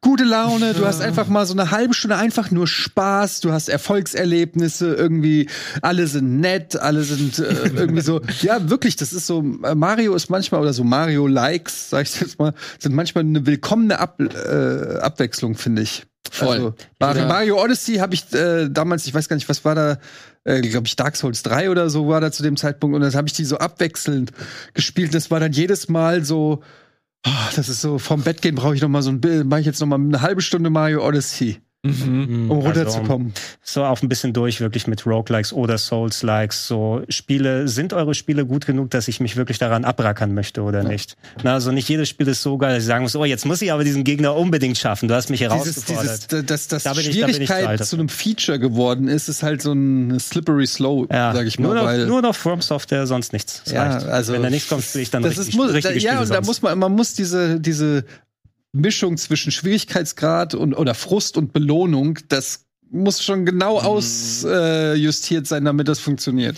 gute 0.00 0.24
Laune, 0.24 0.74
du 0.74 0.86
hast 0.86 1.00
einfach 1.00 1.26
mal 1.28 1.44
so 1.44 1.54
eine 1.54 1.70
halbe 1.70 1.92
Stunde 1.92 2.16
einfach 2.16 2.50
nur 2.50 2.66
Spaß, 2.66 3.40
du 3.40 3.52
hast 3.52 3.68
Erfolgserlebnisse, 3.68 4.94
irgendwie 4.94 5.48
alle 5.82 6.06
sind 6.06 6.40
nett, 6.40 6.76
alle 6.76 7.02
sind 7.02 7.38
äh, 7.38 7.70
irgendwie 7.74 8.02
so, 8.02 8.20
ja 8.42 8.70
wirklich, 8.70 8.96
das 8.96 9.12
ist 9.12 9.26
so, 9.26 9.40
äh, 9.64 9.74
Mario 9.74 10.14
ist 10.14 10.30
manchmal, 10.30 10.60
oder 10.60 10.72
so 10.72 10.84
Mario-Likes, 10.84 11.90
sag 11.90 12.06
ich 12.06 12.20
jetzt 12.20 12.38
mal, 12.38 12.54
sind 12.78 12.94
manchmal 12.94 13.24
eine 13.24 13.44
willkommene 13.44 13.98
Ab 13.98 14.20
äh, 14.20 14.98
Abwechslung, 14.98 15.56
finde 15.56 15.82
ich. 15.82 16.06
Voll. 16.30 16.74
Also, 16.98 17.20
Mario, 17.22 17.62
Odyssey 17.62 17.96
habe 17.96 18.14
ich 18.14 18.32
äh, 18.34 18.68
damals, 18.68 19.06
ich 19.06 19.14
weiß 19.14 19.28
gar 19.28 19.36
nicht, 19.36 19.48
was 19.48 19.64
war 19.64 19.74
da, 19.74 19.98
äh, 20.44 20.60
glaube 20.60 20.86
ich, 20.86 20.94
Dark 20.94 21.16
Souls 21.16 21.42
3 21.42 21.70
oder 21.70 21.90
so 21.90 22.06
war 22.08 22.20
da 22.20 22.30
zu 22.30 22.42
dem 22.42 22.56
Zeitpunkt 22.56 22.94
und 22.94 23.00
dann 23.00 23.14
habe 23.14 23.26
ich 23.26 23.32
die 23.32 23.44
so 23.44 23.58
abwechselnd 23.58 24.32
gespielt. 24.74 25.14
Das 25.14 25.30
war 25.30 25.40
dann 25.40 25.52
jedes 25.52 25.88
Mal 25.88 26.24
so, 26.24 26.62
ah, 27.24 27.50
das 27.54 27.68
ist 27.68 27.80
so, 27.80 27.98
vom 27.98 28.22
Bett 28.22 28.42
gehen 28.42 28.54
brauche 28.54 28.74
ich 28.74 28.82
noch 28.82 28.88
mal 28.88 29.02
so 29.02 29.10
ein 29.10 29.20
Bild, 29.20 29.46
mache 29.46 29.60
ich 29.60 29.66
jetzt 29.66 29.80
noch 29.80 29.86
mal 29.86 29.96
eine 29.96 30.20
halbe 30.20 30.42
Stunde 30.42 30.70
Mario 30.70 31.06
Odyssey. 31.06 31.60
Um 31.84 32.50
runterzukommen. 32.50 33.32
so 33.62 33.84
auch 33.84 34.02
ein 34.02 34.08
bisschen 34.08 34.32
durch, 34.32 34.60
wirklich 34.60 34.88
mit 34.88 35.06
Roguelikes 35.06 35.52
oder 35.52 35.78
Souls-Likes. 35.78 36.66
So 36.66 37.02
Spiele, 37.08 37.68
sind 37.68 37.92
eure 37.92 38.14
Spiele 38.14 38.44
gut 38.44 38.66
genug, 38.66 38.90
dass 38.90 39.06
ich 39.06 39.20
mich 39.20 39.36
wirklich 39.36 39.58
daran 39.58 39.84
abrackern 39.84 40.34
möchte 40.34 40.62
oder 40.62 40.82
nicht? 40.82 41.16
Na, 41.44 41.54
also 41.54 41.70
nicht 41.70 41.88
jedes 41.88 42.08
Spiel 42.08 42.26
ist 42.26 42.42
so 42.42 42.58
geil, 42.58 42.74
dass 42.74 42.82
ich 42.82 42.88
sagen 42.88 43.02
muss, 43.04 43.14
oh, 43.14 43.24
jetzt 43.24 43.46
muss 43.46 43.62
ich 43.62 43.72
aber 43.72 43.84
diesen 43.84 44.02
Gegner 44.02 44.34
unbedingt 44.34 44.76
schaffen. 44.76 45.08
Du 45.08 45.14
hast 45.14 45.30
mich 45.30 45.40
herausgefordert. 45.40 46.32
dieses, 46.32 46.46
dass 46.46 46.66
das 46.68 46.82
Da 46.82 46.94
bin 46.94 47.08
ich- 47.08 47.20
da 47.20 47.26
bin 47.26 47.28
ich 47.28 47.34
zu 47.36 47.44
Schwierigkeit 47.46 47.66
alt 47.66 47.84
zu 47.86 47.96
einem 47.96 48.08
Feature 48.08 48.58
geworden 48.58 49.06
ist, 49.06 49.28
ist 49.28 49.44
halt 49.44 49.62
so 49.62 49.72
ein 49.72 50.18
slippery 50.18 50.66
slope, 50.66 51.14
ja, 51.14 51.32
sag 51.32 51.46
ich 51.46 51.58
mal. 51.60 51.66
nur, 51.66 51.74
noch, 51.76 51.84
weil, 51.84 52.06
nur 52.06 52.22
noch 52.22 52.34
From 52.34 52.60
Software, 52.60 53.06
sonst 53.06 53.32
nichts. 53.32 53.62
Das 53.64 53.72
ja, 53.72 53.84
reicht. 53.88 54.06
also 54.06 54.32
Wenn 54.32 54.42
da 54.42 54.50
nichts 54.50 54.68
kommt, 54.68 54.82
spiele 54.82 55.02
ich 55.02 55.10
dann 55.10 55.22
das 55.22 55.32
richtig, 55.38 55.48
ist, 55.50 55.56
muss, 55.56 55.72
richtige 55.72 55.94
da, 55.94 56.00
ja, 56.14 56.20
und 56.20 56.28
da 56.30 56.40
muss 56.40 56.60
man, 56.60 56.76
man 56.78 56.92
muss 56.92 57.14
diese, 57.14 57.60
diese 57.60 58.04
Mischung 58.72 59.16
zwischen 59.16 59.50
Schwierigkeitsgrad 59.50 60.54
und 60.54 60.74
oder 60.74 60.94
Frust 60.94 61.36
und 61.36 61.52
Belohnung, 61.52 62.18
das 62.28 62.66
muss 62.90 63.22
schon 63.22 63.44
genau 63.44 63.78
ausjustiert 63.80 65.44
äh, 65.44 65.48
sein, 65.48 65.64
damit 65.64 65.88
das 65.88 66.00
funktioniert. 66.00 66.56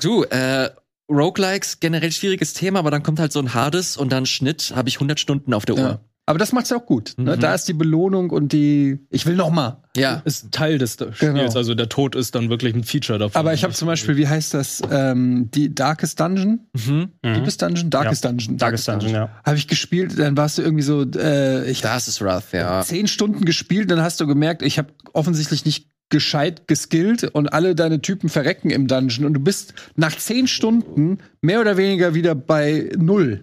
Du, 0.00 0.24
äh, 0.24 0.70
Roguelikes, 1.10 1.80
generell 1.80 2.12
schwieriges 2.12 2.54
Thema, 2.54 2.78
aber 2.78 2.90
dann 2.90 3.02
kommt 3.02 3.18
halt 3.18 3.32
so 3.32 3.40
ein 3.40 3.54
Hades 3.54 3.96
und 3.96 4.10
dann 4.10 4.26
Schnitt, 4.26 4.72
habe 4.74 4.88
ich 4.88 4.96
100 4.96 5.20
Stunden 5.20 5.52
auf 5.52 5.64
der 5.66 5.74
Uhr. 5.76 5.80
Ja. 5.80 6.00
Aber 6.26 6.38
das 6.38 6.52
macht's 6.52 6.70
ja 6.70 6.78
auch 6.78 6.86
gut. 6.86 7.14
Ne? 7.18 7.36
Mhm. 7.36 7.40
Da 7.40 7.54
ist 7.54 7.68
die 7.68 7.74
Belohnung 7.74 8.30
und 8.30 8.52
die. 8.52 8.98
Ich 9.10 9.26
will 9.26 9.36
noch 9.36 9.50
mal. 9.50 9.82
Ja. 9.96 10.22
Ist 10.24 10.52
Teil 10.52 10.78
des 10.78 10.94
Spiels. 10.94 11.18
Genau. 11.18 11.52
Also 11.52 11.74
der 11.74 11.88
Tod 11.88 12.16
ist 12.16 12.34
dann 12.34 12.48
wirklich 12.48 12.74
ein 12.74 12.82
Feature 12.82 13.18
davon. 13.18 13.38
Aber 13.38 13.52
ich 13.52 13.62
habe 13.62 13.74
zum 13.74 13.86
Beispiel, 13.86 14.16
wie 14.16 14.26
heißt 14.26 14.54
das, 14.54 14.82
ähm, 14.90 15.50
die 15.54 15.74
Darkest 15.74 16.18
Dungeon? 16.18 16.60
Mhm. 16.72 17.10
Mhm. 17.22 17.34
Deepest 17.34 17.60
Dungeon? 17.60 17.90
Darkest 17.90 18.24
Dungeon. 18.24 18.56
Darkest 18.56 18.88
Dungeon, 18.88 19.12
ja. 19.12 19.28
Habe 19.44 19.56
ich 19.56 19.68
gespielt, 19.68 20.18
dann 20.18 20.36
warst 20.36 20.58
du 20.58 20.62
irgendwie 20.62 20.82
so, 20.82 21.02
äh, 21.02 21.70
ich 21.70 21.82
Das 21.82 22.08
ist 22.08 22.22
rough, 22.22 22.52
ja. 22.52 22.82
zehn 22.82 23.06
Stunden 23.06 23.44
gespielt, 23.44 23.90
dann 23.90 24.00
hast 24.00 24.20
du 24.20 24.26
gemerkt, 24.26 24.62
ich 24.62 24.78
habe 24.78 24.88
offensichtlich 25.12 25.64
nicht 25.64 25.88
gescheit 26.08 26.68
geskillt 26.68 27.24
und 27.24 27.52
alle 27.52 27.74
deine 27.74 28.00
Typen 28.00 28.28
verrecken 28.28 28.70
im 28.70 28.86
Dungeon 28.86 29.26
und 29.26 29.34
du 29.34 29.40
bist 29.40 29.74
nach 29.96 30.16
zehn 30.16 30.46
Stunden 30.46 31.18
mehr 31.40 31.60
oder 31.60 31.76
weniger 31.76 32.14
wieder 32.14 32.34
bei 32.34 32.90
null. 32.96 33.42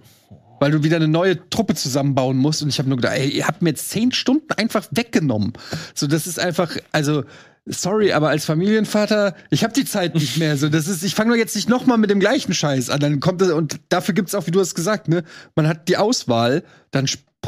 Weil 0.62 0.70
du 0.72 0.84
wieder 0.84 0.98
eine 0.98 1.08
neue 1.08 1.50
Truppe 1.50 1.74
zusammenbauen 1.74 2.38
musst. 2.38 2.62
Und 2.62 2.70
ich 2.70 2.78
habe 2.78 2.88
nur 2.88 2.98
gedacht, 2.98 3.16
ey, 3.16 3.30
ihr 3.30 3.48
habt 3.48 3.64
mir 3.64 3.70
jetzt 3.70 3.90
zehn 3.90 4.12
Stunden 4.12 4.52
einfach 4.58 4.86
weggenommen. 4.92 5.54
So, 5.96 6.06
das 6.06 6.28
ist 6.28 6.40
einfach, 6.40 6.78
also, 6.92 7.24
sorry, 7.66 8.14
aber 8.14 8.30
als 8.30 8.46
Familienvater, 8.46 9.36
ich 9.50 9.64
habe 9.64 9.74
die 9.74 9.86
Zeit 9.86 10.14
nicht 10.14 10.38
mehr. 10.38 10.58
So, 10.58 10.70
das 10.70 10.88
ist, 10.88 11.02
ich 11.04 11.16
fange 11.16 11.32
doch 11.32 11.38
jetzt 11.38 11.56
nicht 11.56 11.68
noch 11.68 11.88
mal 11.88 11.98
mit 11.98 12.12
dem 12.12 12.20
gleichen 12.20 12.54
Scheiß 12.54 12.92
an. 12.92 13.00
Dann 13.00 13.20
kommt 13.20 13.42
das, 13.42 13.50
und 13.50 13.80
dafür 13.90 14.14
gibt's 14.14 14.36
auch, 14.36 14.46
wie 14.46 14.52
du 14.52 14.60
hast 14.60 14.76
gesagt, 14.76 15.08
ne, 15.08 15.24
man 15.56 15.68
hat 15.68 15.88
die 15.88 15.98
Auswahl, 15.98 16.64
dann 16.92 17.08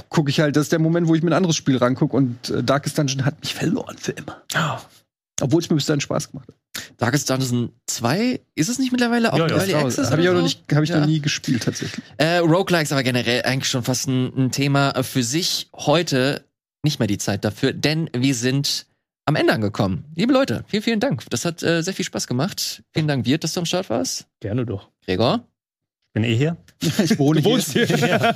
gucke 0.10 0.32
ich 0.32 0.40
halt, 0.40 0.56
das 0.56 0.64
ist 0.64 0.72
der 0.72 0.80
Moment, 0.80 1.08
wo 1.08 1.14
ich 1.14 1.22
mir 1.22 1.30
ein 1.30 1.38
anderes 1.38 1.56
Spiel 1.56 1.78
rangucke 1.78 2.18
und 2.18 2.50
äh, 2.50 2.64
Darkest 2.64 2.98
Dungeon 2.98 3.26
hat 3.26 3.40
mich 3.42 3.54
verloren 3.54 3.96
für 4.00 4.14
immer. 4.14 4.42
Obwohl 5.40 5.62
es 5.62 5.70
mir 5.70 5.76
bis 5.76 5.86
dahin 5.86 6.02
Spaß 6.02 6.32
gemacht 6.32 6.48
hat. 6.48 6.56
Darkest 6.98 7.30
Dungeon 7.30 7.72
2, 7.88 8.40
ist 8.56 8.70
es 8.70 8.80
nicht 8.80 8.92
mittlerweile 8.92 9.32
auch 9.34 9.38
Ja, 9.38 9.48
ja, 9.48 9.58
Early 9.58 9.74
Access? 9.76 10.12
Habe 10.12 10.22
ich 10.24 10.30
auch 10.30 10.34
noch 10.34 10.42
nicht, 10.42 10.64
habe 10.74 10.84
ich 10.84 10.90
Ja. 10.90 11.00
noch 11.00 11.08
nie 11.08 11.20
gespielt 11.20 11.64
tatsächlich. 11.64 12.04
Äh, 12.18 12.38
Roguelikes 12.38 12.92
aber 12.92 13.04
generell 13.04 13.44
eigentlich 13.44 13.70
schon 13.70 13.84
fast 13.84 14.08
ein, 14.08 14.34
ein 14.36 14.52
Thema 14.52 15.04
für 15.04 15.24
sich. 15.24 15.70
Heute 15.76 16.44
nicht 16.84 17.00
mehr 17.00 17.08
die 17.08 17.18
Zeit 17.20 17.46
dafür, 17.46 17.74
denn 17.74 18.10
wir 18.16 18.36
sind 18.36 18.88
am 19.26 19.36
Ende 19.36 19.54
angekommen. 19.54 20.04
Liebe 20.16 20.34
Leute, 20.34 20.66
vielen, 20.68 20.84
vielen 20.84 21.00
Dank. 21.00 21.24
Das 21.30 21.46
hat 21.46 21.64
äh, 21.64 21.82
sehr 21.82 21.94
viel 21.94 22.06
Spaß 22.06 22.28
gemacht. 22.28 22.84
Vielen 22.92 23.08
Dank, 23.08 23.26
Wirt, 23.26 23.44
dass 23.44 23.54
du 23.54 23.60
am 23.62 23.66
Start 23.66 23.90
warst. 23.90 24.26
Gerne 24.42 24.66
doch. 24.66 24.90
Gregor. 25.06 25.48
Bin 26.14 26.24
eh 26.24 26.36
hier. 26.36 26.58
Ich 27.04 27.18
wohne 27.18 27.42
Du 27.42 27.50
wohnst 27.50 27.72
hier. 27.72 27.88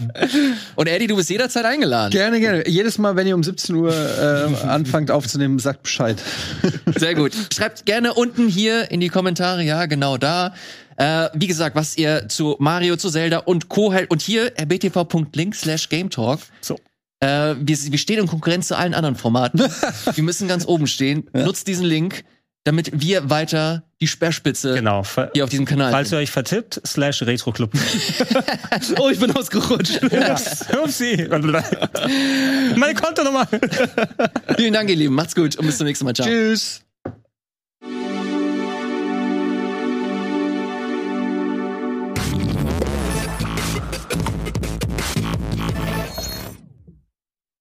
Und 0.75 0.87
Eddie, 0.87 1.07
du 1.07 1.15
bist 1.15 1.29
jederzeit 1.29 1.65
eingeladen. 1.65 2.11
Gerne, 2.11 2.39
gerne. 2.39 2.67
Jedes 2.67 2.97
Mal, 2.97 3.15
wenn 3.15 3.27
ihr 3.27 3.35
um 3.35 3.43
17 3.43 3.75
Uhr 3.75 3.93
äh, 3.93 4.65
anfangt 4.65 5.11
aufzunehmen, 5.11 5.59
sagt 5.59 5.83
Bescheid. 5.83 6.21
Sehr 6.95 7.13
gut. 7.13 7.33
Schreibt 7.53 7.85
gerne 7.85 8.13
unten 8.13 8.47
hier 8.47 8.89
in 8.89 8.99
die 8.99 9.09
Kommentare, 9.09 9.63
ja, 9.63 9.85
genau 9.85 10.17
da. 10.17 10.55
Äh, 10.95 11.29
wie 11.33 11.47
gesagt, 11.47 11.75
was 11.75 11.97
ihr 11.97 12.29
zu 12.29 12.55
Mario, 12.59 12.95
zu 12.95 13.09
Zelda 13.11 13.39
und 13.39 13.69
Co. 13.69 13.93
hält. 13.93 14.09
Und 14.09 14.21
hier 14.21 14.53
rbtv.link 14.57 15.53
slash 15.53 15.89
Game 15.89 16.09
Talk. 16.09 16.39
So. 16.61 16.79
Äh, 17.19 17.55
wir, 17.59 17.77
wir 17.77 17.97
stehen 17.97 18.19
in 18.19 18.27
Konkurrenz 18.27 18.69
zu 18.69 18.77
allen 18.77 18.93
anderen 18.93 19.15
Formaten. 19.15 19.59
wir 19.59 20.23
müssen 20.23 20.47
ganz 20.47 20.65
oben 20.65 20.87
stehen. 20.87 21.29
Nutzt 21.33 21.67
diesen 21.67 21.85
Link, 21.85 22.23
damit 22.68 22.91
wir 22.94 23.30
weiter 23.30 23.84
die 24.02 24.07
Speerspitze 24.07 24.76
Genau. 24.76 25.03
Hier 25.34 25.44
auf 25.45 25.49
diesem 25.49 25.65
Kanal 25.65 25.91
Falls 25.91 26.10
sind. 26.10 26.18
ihr 26.19 26.22
euch 26.22 26.31
vertippt, 26.31 26.81
slash 26.85 27.22
Retroclub. 27.23 27.72
Oh, 28.99 29.10
ich 29.10 29.19
bin 29.19 29.31
ausgerutscht. 29.31 30.02
Upsi. 30.84 31.27
Meine 32.76 32.94
Kontonummer. 32.94 33.48
Vielen 34.57 34.73
Dank, 34.73 34.89
ihr 34.89 34.95
Lieben. 34.95 35.15
Macht's 35.15 35.34
gut 35.35 35.56
und 35.56 35.65
bis 35.65 35.77
zum 35.77 35.88
nächsten 35.88 36.06
Mal. 36.06 36.14
Ciao. 36.14 36.27
Tschüss. 36.27 36.86